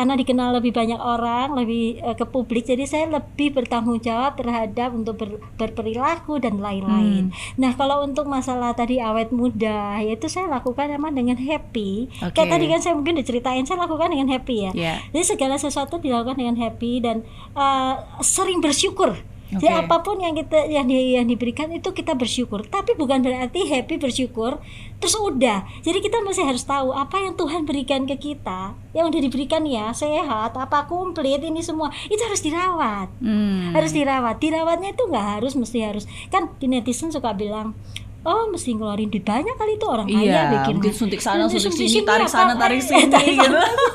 karena 0.00 0.16
dikenal 0.16 0.56
lebih 0.56 0.72
banyak 0.72 0.96
orang 0.96 1.52
lebih 1.52 2.00
eh, 2.00 2.16
ke 2.16 2.24
publik 2.24 2.64
jadi 2.64 2.88
saya 2.88 3.04
lebih 3.12 3.52
bertanggung 3.52 4.00
jawab 4.00 4.40
terhadap 4.40 4.96
untuk 4.96 5.20
ber- 5.20 5.44
berperilaku 5.60 6.40
dan 6.40 6.56
lain-lain 6.56 7.36
nah 7.60 7.76
kalau 7.76 8.00
untuk 8.00 8.24
masalah 8.24 8.72
tadi 8.72 8.96
awet 8.96 9.28
muda 9.28 10.00
yaitu 10.00 10.24
saya 10.24 10.48
lakukan 10.48 10.88
emang 10.88 11.12
dengan 11.12 11.36
happy 11.36 12.08
Oke. 12.24 12.32
kayak 12.32 12.48
tadi 12.48 12.64
kan 12.64 12.80
saya 12.80 12.96
mungkin 12.96 13.20
diceritain 13.20 13.68
saya 13.68 13.84
lakukan 13.84 14.08
dengan 14.08 14.32
happy 14.32 14.56
ya 14.56 14.72
Iya. 14.72 14.94
jadi 15.12 15.24
segala 15.26 15.60
sesuatu 15.60 16.00
dilakukan 16.00 16.40
dengan 16.40 16.56
happy 16.56 17.04
dan 17.04 17.20
eh, 17.52 17.94
sering 18.22 18.64
bersyukur. 18.64 19.20
Jadi 19.50 19.66
Oke. 19.66 19.80
apa 19.80 19.96
pun 20.00 20.16
yang 20.16 20.32
kita 20.32 20.64
yang, 20.64 20.86
di- 20.86 21.14
yang 21.14 21.24
diberikan 21.24 21.66
itu 21.68 21.90
kita 21.90 22.14
bersyukur. 22.14 22.62
Tapi 22.62 22.94
bukan 22.94 23.18
berarti 23.18 23.66
happy 23.66 23.96
bersyukur 23.96 24.62
terus 24.96 25.14
udah. 25.14 25.66
Jadi 25.80 25.98
kita 25.98 26.20
masih 26.20 26.44
harus 26.44 26.62
tahu 26.62 26.90
apa 26.90 27.18
yang 27.18 27.34
Tuhan 27.34 27.64
berikan 27.64 28.04
ke 28.04 28.14
kita. 28.14 28.78
Yang 28.90 29.04
udah 29.08 29.20
diberikan 29.22 29.62
ya 29.64 29.90
sehat, 29.90 30.52
apa 30.52 30.86
komplit 30.86 31.40
ini 31.40 31.60
semua 31.60 31.90
itu 32.06 32.20
harus 32.20 32.38
dirawat. 32.38 33.10
Hmm. 33.18 33.72
Harus 33.72 33.90
dirawat. 33.90 34.38
Dirawatnya 34.38 34.90
itu 34.90 35.02
nggak 35.02 35.26
harus 35.36 35.52
mesti 35.52 35.78
harus 35.80 36.04
kan 36.28 36.46
di 36.56 36.66
netizen 36.66 37.08
suka 37.08 37.32
bilang 37.32 37.74
Oh 38.20 38.44
mesti 38.46 38.70
ngeluarin 38.70 39.08
duit 39.08 39.24
banyak 39.24 39.56
kali 39.56 39.74
itu 39.74 39.86
orang 39.88 40.04
kaya 40.04 40.20
Iya, 40.20 40.42
bikin 40.52 40.76
mungkin 40.76 40.92
suntik 40.92 41.18
sana, 41.18 41.48
Suntik 41.48 41.64
suntik 41.64 41.88
sini, 41.88 41.88
sini, 41.90 42.04
tarik 42.04 42.28
apa- 42.28 42.36
sana, 42.36 42.52
tarik 42.54 42.84
sini, 42.84 43.08
tarik 43.08 43.32
gitu. 43.32 43.48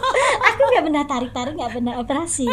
aku 0.50 0.62
nggak 0.66 0.84
pernah 0.84 1.04
tarik 1.06 1.30
tarik 1.30 1.54
nggak 1.54 1.72
pernah 1.72 1.94
operasi 1.96 2.50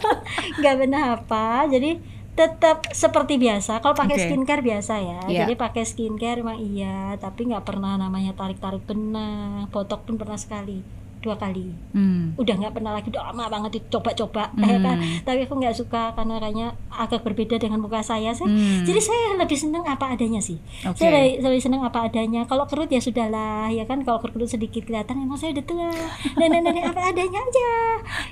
nggak 0.58 0.74
pernah 0.76 1.02
apa 1.14 1.46
jadi 1.68 1.90
tetap 2.30 2.88
seperti 2.90 3.36
biasa 3.36 3.82
kalau 3.82 3.92
pakai 3.92 4.16
Oke. 4.16 4.24
skincare 4.24 4.62
biasa 4.62 4.94
ya 5.02 5.20
Iya. 5.26 5.44
jadi 5.44 5.54
pakai 5.58 5.82
skincare 5.84 6.40
emang 6.40 6.56
iya 6.56 7.18
tapi 7.18 7.50
nggak 7.50 7.66
pernah 7.66 7.98
namanya 7.98 8.32
tarik 8.32 8.56
tarik 8.56 8.86
benang 8.86 9.68
botok 9.68 10.06
pun 10.08 10.16
pernah 10.16 10.38
sekali 10.38 10.80
dua 11.20 11.34
kali 11.34 11.68
Hmm. 11.90 12.32
udah 12.34 12.54
nggak 12.54 12.72
pernah 12.72 12.92
lagi 12.92 13.08
udah 13.08 13.28
lama 13.28 13.44
banget 13.46 13.70
dicoba-coba 13.78 14.48
ya 14.56 14.76
kan 14.80 14.96
Hmm. 14.96 15.20
tapi 15.22 15.44
aku 15.44 15.54
nggak 15.54 15.74
suka 15.74 16.12
karena 16.12 16.36
kayaknya 16.36 16.68
agak 16.88 17.20
berbeda 17.20 17.56
dengan 17.56 17.78
muka 17.78 18.00
saya 18.00 18.30
saya 18.30 18.46
Hmm. 18.46 18.82
jadi 18.82 18.98
saya 18.98 19.22
lebih 19.36 19.54
seneng 19.54 19.82
apa 19.82 20.10
adanya 20.10 20.38
sih 20.38 20.56
Oke. 20.82 20.96
saya 20.98 21.10
lebih, 21.12 21.32
lebih 21.42 21.60
seneng 21.60 21.80
apa 21.80 21.98
adanya 22.02 22.44
kalau 22.44 22.64
kerut 22.64 22.88
ya 22.88 22.98
sudahlah 22.98 23.68
ya 23.68 23.84
kan 23.84 24.00
kalau 24.00 24.16
kerut 24.18 24.44
sedikit 24.44 24.82
kelihatan 24.82 25.20
emang 25.20 25.36
saya 25.36 25.52
udah 25.52 25.64
tua 25.64 25.88
dan 26.34 26.48
dan 26.50 26.62
dan 26.62 26.84
apa 26.86 27.00
adanya 27.06 27.38
aja 27.38 27.68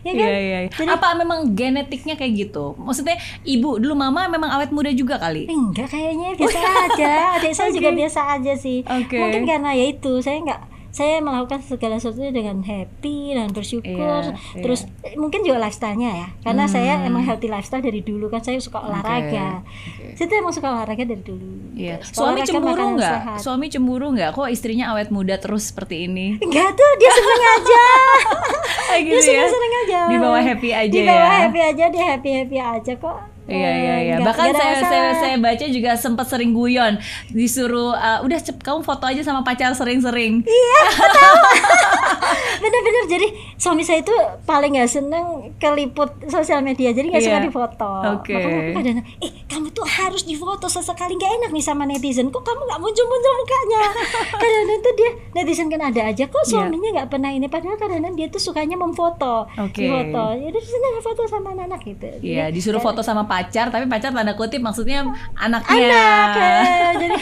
ya 0.01 0.13
kan 0.13 0.17
Iya, 0.19 0.39
iya, 0.39 0.59
iya. 0.59 0.71
Jadi- 0.71 0.91
Apa 0.91 1.13
memang 1.15 1.53
genetiknya 1.53 2.15
kayak 2.15 2.33
gitu? 2.41 2.73
Maksudnya 2.75 3.15
ibu 3.43 3.77
dulu 3.77 3.95
mama 3.95 4.27
memang 4.27 4.49
awet 4.51 4.71
muda 4.71 4.89
juga 4.91 5.17
kali? 5.17 5.45
enggak 5.47 5.87
kayaknya 5.87 6.33
biasa 6.35 6.59
aja 6.87 7.13
adik 7.37 7.53
saya 7.53 7.69
juga 7.71 7.89
Oke. 7.89 7.99
biasa 7.99 8.21
aja 8.33 8.53
sih 8.55 8.81
Oke. 8.83 9.17
mungkin 9.17 9.43
karena 9.45 9.71
ya 9.73 9.87
itu 9.89 10.13
saya 10.19 10.39
nggak 10.41 10.61
saya 10.91 11.19
melakukan 11.19 11.61
segala 11.61 11.97
sesuatunya 11.97 12.33
dengan 12.33 12.61
happy 12.61 13.33
dan 13.33 13.49
bersyukur 13.49 13.93
Iya, 14.25 14.33
terus 14.57 14.85
eh, 15.01 15.15
mungkin 15.15 15.41
juga 15.41 15.61
lifestyle-nya 15.61 16.11
ya 16.11 16.29
karena 16.43 16.65
Hmm. 16.65 16.73
saya 16.73 16.93
emang 17.03 17.23
healthy 17.23 17.47
lifestyle 17.47 17.81
dari 17.81 18.01
dulu 18.01 18.27
kan 18.27 18.41
saya 18.41 18.57
suka 18.57 18.81
olahraga 18.81 19.63
saya 20.13 20.27
tuh 20.27 20.37
emang 20.37 20.51
suka 20.51 20.69
olahraga 20.69 21.05
dari 21.05 21.21
dulu. 21.21 21.55
Suka 22.01 22.17
Suami 22.19 22.41
cemburu 22.43 22.85
nggak? 22.93 23.19
Suami 23.39 23.67
cemburu 23.69 24.07
nggak? 24.11 24.31
Kok 24.33 24.49
istrinya 24.49 24.91
awet 24.91 25.09
muda 25.09 25.37
terus 25.37 25.69
seperti 25.69 26.05
ini? 26.05 26.35
enggak 26.37 26.73
tuh 26.73 26.91
dia 26.97 27.11
seneng 27.13 27.43
aja 27.49 27.85
Kayak 28.89 28.99
dia 28.99 29.07
gitu 29.07 29.21
ya? 29.21 29.23
seneng 29.23 29.53
seneng 29.53 29.73
aja 29.79 30.01
Di 30.05 30.17
bawah 30.19 30.43
happy 30.43 30.71
aja 30.73 30.91
di 30.91 31.03
bawah 31.05 31.31
ya? 31.31 31.39
happy 31.45 31.61
aja 31.63 31.85
dia 31.87 32.05
happy 32.09 32.31
happy 32.35 32.59
aja 32.59 32.93
kok 32.95 33.19
Iya 33.49 33.71
iya 33.73 33.95
iya. 34.03 34.17
Bahkan 34.21 34.47
saya, 34.53 34.75
saya 34.79 35.11
saya 35.15 35.37
baca 35.37 35.65
juga 35.67 35.97
sempat 35.97 36.29
sering 36.29 36.53
guyon 36.53 37.01
disuruh 37.29 37.91
uh, 37.91 38.21
udah 38.21 38.37
cep 38.37 38.61
kamu 38.61 38.81
foto 38.81 39.05
aja 39.05 39.21
sama 39.21 39.41
pacar 39.41 39.73
sering-sering. 39.73 40.45
Iya. 40.45 40.79
bener-bener 42.59 43.05
jadi 43.09 43.27
suami 43.55 43.83
saya 43.83 44.03
itu 44.03 44.13
paling 44.45 44.75
nggak 44.75 44.91
seneng 44.91 45.27
keliput 45.57 46.11
sosial 46.27 46.61
media 46.61 46.91
jadi 46.91 47.07
nggak 47.07 47.23
suka 47.23 47.35
Iya. 47.35 47.45
difoto 47.45 47.93
Oke. 48.13 48.35
makanya 48.35 48.59
aku 48.59 48.73
kadang 48.75 48.97
eh 49.21 49.31
kamu 49.47 49.67
tuh 49.71 49.87
harus 49.87 50.23
difoto 50.25 50.67
sesekali 50.67 51.15
nggak 51.15 51.33
enak 51.39 51.51
nih 51.51 51.63
sama 51.63 51.85
netizen 51.85 52.29
kok 52.29 52.43
kamu 52.43 52.61
nggak 52.61 52.81
muncul-muncul 52.81 53.33
mukanya 53.35 53.83
kadang-kadang 54.41 54.81
tuh 54.81 54.93
dia 54.95 55.11
netizen 55.33 55.69
kan 55.69 55.81
ada 55.83 56.01
aja 56.05 56.25
kok 56.27 56.37
Iya. 56.39 56.51
suaminya 56.51 56.91
nggak 56.93 57.09
pernah 57.09 57.31
ini 57.31 57.47
padahal 57.47 57.77
kadang-kadang 57.77 58.15
dia 58.15 58.27
tuh 58.29 58.43
sukanya 58.43 58.75
memfoto 58.75 59.47
Oke. 59.57 59.77
di 59.77 59.87
foto 59.87 60.23
jadi 60.35 60.59
seneng 60.59 60.93
foto 60.99 61.23
sama 61.25 61.49
anak-anak 61.53 61.81
gitu 61.85 62.09
Iya, 62.19 62.49
Jadi, 62.49 62.55
disuruh 62.55 62.81
foto 62.81 63.01
sama 63.01 63.23
pacar, 63.23 63.38
tapi 63.71 63.87
pacar 63.87 64.11
tanda 64.11 64.35
kutip 64.35 64.59
maksudnya 64.59 65.07
anaknya. 65.39 65.87
anak 65.87 66.29
kayak 66.35 66.93
jadi 67.03 67.17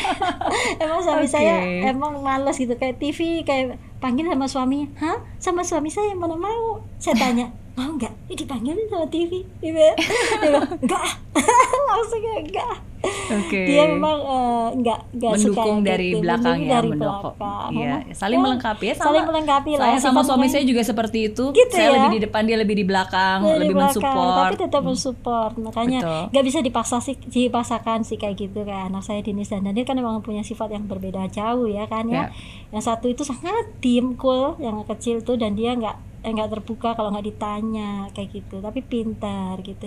emang 0.81 1.01
suami 1.05 1.27
Oke. 1.29 1.33
saya 1.37 1.55
emang 1.93 2.25
males 2.25 2.57
gitu 2.57 2.73
kayak 2.79 2.97
TV 2.97 3.45
kayak 3.45 3.77
panggil 4.01 4.25
sama 4.33 4.47
suaminya 4.49 4.89
hah 4.97 5.19
sama 5.37 5.61
suami 5.61 5.93
saya 5.93 6.17
mana 6.17 6.37
mau 6.37 6.81
saya 6.97 7.17
tanya 7.21 7.66
mau 7.77 7.93
nggak 7.93 8.13
ini 8.27 8.35
dipanggilin 8.35 8.87
sama 8.89 9.07
TV 9.07 9.33
gitu 9.61 9.77
dia 9.77 9.95
bilang 10.41 10.65
enggak 10.75 11.03
ah." 11.03 11.15
langsung 11.87 12.21
enggak 12.25 12.77
Oke. 13.07 13.63
dia 13.63 13.87
memang 13.87 14.19
eh, 14.19 14.69
enggak 14.75 14.99
enggak 15.13 15.33
suka 15.37 15.47
mendukung 15.55 15.69
yang 15.69 15.81
dari 15.85 16.09
gitu. 16.09 16.19
belakang 16.25 16.59
ya 16.59 16.71
dari 16.73 16.89
mendukung. 16.89 17.35
belakang 17.37 17.55
Iya, 17.67 17.83
Memang, 17.99 18.01
saling 18.15 18.39
ya, 18.39 18.45
melengkapi 18.47 18.85
ya 18.85 18.95
sama. 18.95 19.05
saling 19.05 19.25
melengkapi 19.27 19.71
lah 19.73 19.83
Saya 19.85 19.99
sama 20.01 20.21
suami 20.23 20.47
saya 20.47 20.63
juga 20.63 20.83
seperti 20.83 21.19
itu. 21.27 21.45
Gitu 21.51 21.73
saya 21.73 21.89
ya? 21.89 21.95
lebih 21.99 22.11
di 22.13 22.21
depan, 22.23 22.43
dia 22.43 22.57
lebih 22.57 22.77
di 22.77 22.87
belakang, 22.87 23.39
dari 23.43 23.59
lebih 23.61 23.75
belakang, 23.75 24.03
mensupport. 24.03 24.39
tapi 24.41 24.55
tetap 24.57 24.83
mensupport 24.83 25.53
makanya 25.61 26.01
nggak 26.31 26.45
bisa 26.47 26.59
dipaksa 26.63 26.97
sih 26.99 27.15
dipaksakan 27.19 27.99
sih 28.03 28.17
kayak 28.17 28.35
gitu 28.41 28.63
kayak 28.63 28.89
anak 28.89 29.03
saya 29.03 29.21
Dinis 29.21 29.51
dan 29.51 29.63
Daniel 29.63 29.83
kan 29.83 29.95
memang 29.95 30.23
punya 30.23 30.43
sifat 30.43 30.71
yang 30.71 30.87
berbeda 30.87 31.27
jauh 31.29 31.67
ya 31.67 31.87
kan 31.87 32.07
Ya. 32.07 32.31
ya 32.31 32.39
yang 32.71 32.83
satu 32.83 33.07
itu 33.07 33.23
sangat 33.23 33.67
diem 33.79 34.15
cool 34.15 34.55
yang 34.59 34.79
kecil 34.85 35.21
tuh 35.21 35.35
dan 35.35 35.55
dia 35.55 35.75
nggak 35.75 36.16
nggak 36.35 36.51
terbuka 36.59 36.97
kalau 36.97 37.15
nggak 37.15 37.27
ditanya 37.31 38.09
kayak 38.17 38.31
gitu. 38.35 38.59
Tapi 38.59 38.81
pintar 38.83 39.61
gitu. 39.63 39.87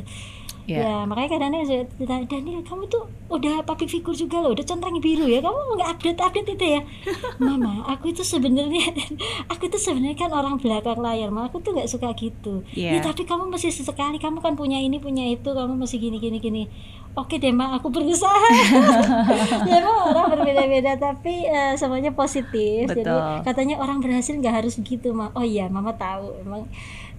Ya. 0.70 0.86
ya 0.86 0.96
makanya 1.10 1.30
kadang-kadang 1.34 1.90
ditanya, 1.98 2.26
Daniel 2.30 2.62
kamu 2.62 2.86
tuh 2.94 3.10
udah 3.34 3.66
public 3.66 3.90
figure 3.90 4.14
juga 4.14 4.38
loh 4.38 4.54
udah 4.54 4.62
centang 4.62 4.94
biru 5.02 5.26
ya. 5.26 5.42
Kamu 5.42 5.58
nggak 5.76 5.90
update 5.98 6.20
update 6.22 6.50
itu 6.54 6.66
ya? 6.78 6.82
Mama 7.42 7.90
aku 7.90 8.14
itu 8.14 8.22
sebenarnya 8.22 8.94
aku 9.52 9.66
itu 9.66 9.82
sebenarnya 9.82 10.30
kan 10.30 10.30
orang 10.30 10.62
belakang 10.62 11.02
layar. 11.02 11.34
Mama 11.34 11.50
aku 11.50 11.66
tuh 11.66 11.74
nggak 11.74 11.90
suka 11.90 12.14
gitu. 12.14 12.62
Iya. 12.78 12.98
ya 12.98 13.00
tapi 13.02 13.26
kamu 13.26 13.50
mesti 13.50 13.74
sesekali 13.74 14.22
kamu 14.22 14.46
kan 14.46 14.54
punya 14.54 14.78
ini 14.78 15.02
punya 15.02 15.26
itu 15.26 15.50
kamu 15.50 15.74
mesti 15.74 15.98
gini 15.98 16.22
gini 16.22 16.38
gini 16.38 16.64
oke 17.16 17.36
deh 17.38 17.54
mak 17.54 17.82
aku 17.82 17.88
berusaha. 17.94 18.50
Ya 19.70 19.82
emang 19.84 20.14
orang 20.14 20.26
berbeda-beda 20.34 20.98
tapi 20.98 21.46
eh, 21.46 21.74
semuanya 21.78 22.14
positif. 22.14 22.90
Jadi 22.90 23.06
Betul. 23.06 23.46
katanya 23.46 23.76
orang 23.82 24.02
berhasil 24.02 24.34
nggak 24.34 24.66
harus 24.66 24.78
gitu 24.82 25.14
mak 25.14 25.34
oh 25.38 25.46
iya 25.46 25.70
mama 25.70 25.94
tahu 25.94 26.42
emang 26.42 26.66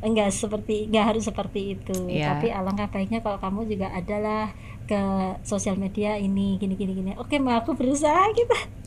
enggak 0.01 0.33
seperti 0.33 0.89
nggak 0.91 1.15
harus 1.15 1.25
seperti 1.29 1.79
itu. 1.79 1.97
Iya. 2.09 2.35
tapi 2.35 2.51
alangkah 2.51 2.89
baiknya 2.91 3.21
kalau 3.21 3.39
kamu 3.39 3.69
juga 3.69 3.93
adalah 3.93 4.51
ke 4.91 5.01
sosial 5.47 5.79
media 5.79 6.19
ini 6.19 6.59
gini 6.59 6.75
gini 6.75 6.93
gini. 6.97 7.11
Oke 7.21 7.39
mak 7.39 7.65
aku 7.67 7.79
berusaha 7.79 8.31
gitu 8.35 8.81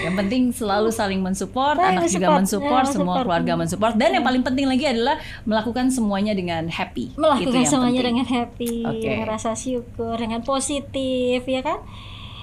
Yang 0.00 0.14
penting 0.16 0.42
selalu 0.50 0.88
saling 0.88 1.18
mensupport, 1.18 1.74
Saling 1.74 1.98
anak 1.98 2.06
juga 2.06 2.28
mensupport, 2.32 2.84
ya, 2.84 2.88
semua 2.88 3.04
mensupport. 3.12 3.24
keluarga 3.26 3.52
mensupport, 3.56 3.94
dan 3.94 4.10
yang 4.12 4.22
paling 4.22 4.42
penting 4.42 4.64
lagi 4.64 4.84
adalah 4.86 5.16
melakukan 5.42 5.90
semuanya 5.90 6.32
dengan 6.32 6.66
happy. 6.66 7.10
Itu 7.10 7.18
melakukan 7.18 7.50
yang 7.52 7.66
semuanya 7.66 7.92
penting. 7.98 8.08
dengan 8.14 8.26
happy 8.28 8.74
Oke. 8.84 9.10
merasa 9.18 9.50
syukur 9.52 10.14
dengan 10.14 10.40
positif 10.40 11.42
ya 11.42 11.60
kan 11.60 11.82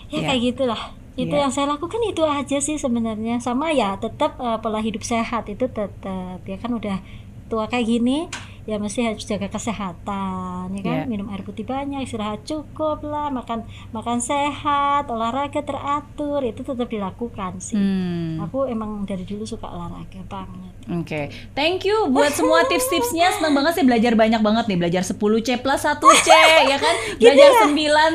ya 0.08 0.20
Iya. 0.20 0.28
kayak 0.28 0.41
gitulah 0.44 0.82
itu 1.14 1.30
Iya. 1.30 1.41
yang 1.41 1.52
saya 1.52 1.66
lakukan 1.70 2.02
itu 2.04 2.22
aja 2.22 2.58
sih 2.58 2.76
sebenarnya 2.76 3.38
sama 3.38 3.70
ya 3.70 3.95
tetap 3.95 4.38
eh, 4.38 4.58
pola 4.60 4.78
hidup 4.78 5.02
sehat 5.02 5.45
itu 5.45 5.66
tetap 5.66 6.38
ya 6.44 6.58
kan 6.58 6.72
udah 6.72 6.98
tua 7.45 7.66
kayak 7.66 7.86
gini 7.88 8.30
ya 8.64 8.77
mesti 8.77 9.03
harus 9.03 9.23
jaga 9.23 9.48
kesehatan 9.48 10.72
ya 10.72 10.81
kan 10.81 10.95
Iya. 10.98 11.03
minum 11.06 11.27
air 11.27 11.41
putih 11.41 11.64
banyak 11.64 11.99
istirahat 12.02 12.44
cukup 12.44 13.03
lah 13.03 13.27
makan 13.30 13.64
makan 13.90 14.19
sehat 14.19 15.06
olahraga 15.06 15.60
teratur 15.61 16.40
itu 16.41 16.61
tetap 16.61 16.88
dilakukan 16.88 17.60
sih 17.60 17.76
Hmm. 17.76 18.40
aku 18.40 18.64
emang 18.65 19.03
dari 19.03 19.23
dulu 19.23 19.44
suka 19.44 19.68
olahraga 19.68 20.23
banget 20.26 20.73
Oke, 20.84 21.31
thank 21.55 21.88
you 21.88 22.11
buat 22.11 22.35
semua 22.35 22.64
tips-tipsnya. 22.69 23.31
Senang 23.39 23.55
banget 23.55 23.80
sih 23.80 23.85
belajar 23.88 24.14
banyak 24.14 24.43
banget 24.43 24.65
nih. 24.68 24.77
Belajar 24.77 25.03
10 25.07 25.15
C 25.15 25.49
plus 25.55 25.81
1 25.81 25.95
C, 25.99 26.30
ya 26.72 26.77
kan? 26.77 26.95
Gitu 27.15 27.23
Belajar 27.23 27.51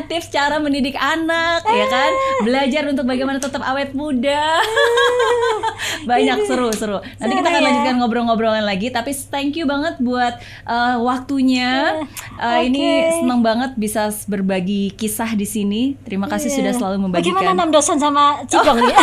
9 0.04 0.10
tips 0.12 0.26
cara 0.28 0.56
mendidik 0.60 0.92
anak, 0.94 1.64
ya 1.64 1.86
kan? 1.88 2.10
Belajar 2.44 2.82
untuk 2.84 3.08
bagaimana 3.08 3.40
tetap 3.40 3.64
awet 3.64 3.96
muda. 3.96 4.60
banyak 6.10 6.44
seru-seru. 6.44 7.00
Nanti 7.16 7.32
kita 7.34 7.48
akan 7.48 7.60
ya. 7.60 7.66
lanjutkan 7.72 7.94
ngobrol-ngobrolan 8.00 8.64
lagi. 8.64 8.92
Tapi 8.92 9.16
thank 9.32 9.56
you 9.56 9.64
banget 9.64 9.96
buat 9.98 10.36
uh, 10.64 11.00
waktunya. 11.00 12.04
Uh, 12.36 12.60
Oke. 12.60 12.68
Ini 12.68 12.84
senang 13.22 13.40
banget 13.40 13.80
bisa 13.80 14.12
berbagi 14.28 14.92
kisah 14.92 15.32
di 15.32 15.48
sini. 15.48 15.96
Terima 16.04 16.28
kasih 16.28 16.48
Iya. 16.48 16.56
sudah 16.58 16.72
selalu 16.74 16.96
Bagaimana 17.12 17.20
membagikan. 17.44 17.54
enam 17.54 17.68
dosan 17.68 17.96
sama 17.96 18.40
Cipong 18.44 18.80
ya? 18.82 18.96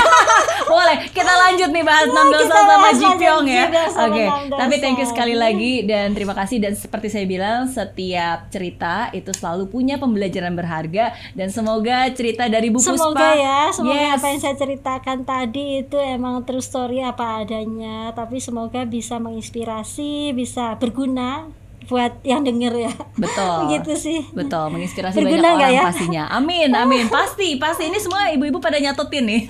Boleh, 0.66 0.98
kita 1.14 1.30
lanjut 1.30 1.70
nih 1.70 1.84
bahas 1.86 2.06
Ya, 2.06 2.12
enam 2.12 2.28
kita 2.34 2.52
sama 2.52 2.76
bahas 2.82 2.98
Jipyong 2.98 3.46
ya. 3.56 3.68
Oke, 4.06 4.24
dosa. 4.28 4.58
tapi 4.60 4.76
thank 4.78 5.00
you 5.00 5.08
sekali 5.08 5.34
lagi 5.34 5.88
dan 5.88 6.12
terima 6.12 6.36
kasih 6.36 6.60
dan 6.60 6.76
seperti 6.76 7.08
saya 7.08 7.24
bilang 7.24 7.72
setiap 7.72 8.52
cerita 8.52 9.10
itu 9.12 9.32
selalu 9.32 9.72
punya 9.72 9.96
pembelajaran 9.96 10.52
berharga 10.52 11.16
dan 11.32 11.48
semoga 11.48 12.12
cerita 12.12 12.46
dari 12.46 12.68
Bu 12.68 12.78
Puspa 12.78 12.96
Semoga 12.96 13.30
ya, 13.34 13.60
semoga 13.72 13.94
Yes. 13.96 14.16
apa 14.20 14.28
yang 14.28 14.42
saya 14.42 14.56
ceritakan 14.56 15.18
tadi 15.24 15.66
itu 15.82 15.98
emang 15.98 16.44
true 16.44 16.62
story 16.62 17.00
apa 17.00 17.42
adanya, 17.42 18.12
tapi 18.12 18.38
semoga 18.38 18.84
bisa 18.84 19.18
menginspirasi, 19.18 20.36
bisa 20.36 20.76
berguna 20.76 21.48
buat 21.86 22.22
yang 22.22 22.42
denger 22.46 22.74
ya. 22.74 22.94
Betul. 23.18 23.58
Begitu 23.70 23.92
sih. 24.06 24.20
Betul, 24.34 24.74
menginspirasi 24.74 25.16
Berguna 25.18 25.56
banyak 25.56 25.58
orang 25.58 25.74
ya? 25.74 25.84
pastinya. 25.88 26.24
Amin, 26.34 26.70
amin. 26.74 27.06
Pasti, 27.08 27.56
pasti. 27.58 27.88
Ini 27.90 27.98
semua 28.02 28.30
ibu-ibu 28.34 28.62
pada 28.62 28.78
nyatetin 28.78 29.24
nih. 29.26 29.42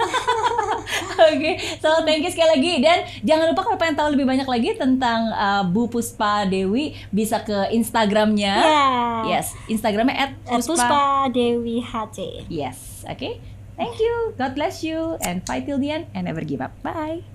Oke, 1.34 1.52
so 1.82 2.06
thank 2.06 2.22
you 2.22 2.32
sekali 2.32 2.60
lagi. 2.60 2.74
Dan 2.84 2.98
jangan 3.26 3.52
lupa 3.52 3.62
kalau 3.66 3.78
pengen 3.80 3.96
tahu 3.98 4.14
lebih 4.14 4.28
banyak 4.28 4.46
lagi 4.46 4.70
tentang 4.78 5.32
uh, 5.34 5.64
Bu 5.66 5.90
Puspa 5.90 6.46
Dewi, 6.46 6.94
bisa 7.10 7.42
ke 7.42 7.74
Instagramnya. 7.74 8.54
Ya. 8.56 8.86
Yes, 9.26 9.56
Instagramnya 9.66 10.16
at 10.16 10.32
Puspa. 10.46 10.76
Puspa 10.78 11.04
Dewi 11.34 11.82
HC. 11.82 12.46
Yes, 12.48 13.04
oke. 13.04 13.42
Thank 13.76 14.00
you. 14.00 14.32
God 14.40 14.56
bless 14.56 14.88
you 14.88 15.20
and 15.20 15.44
fight 15.44 15.68
till 15.68 15.76
the 15.76 15.92
end 15.92 16.08
and 16.16 16.24
never 16.24 16.48
give 16.48 16.64
up. 16.64 16.72
Bye. 16.80 17.35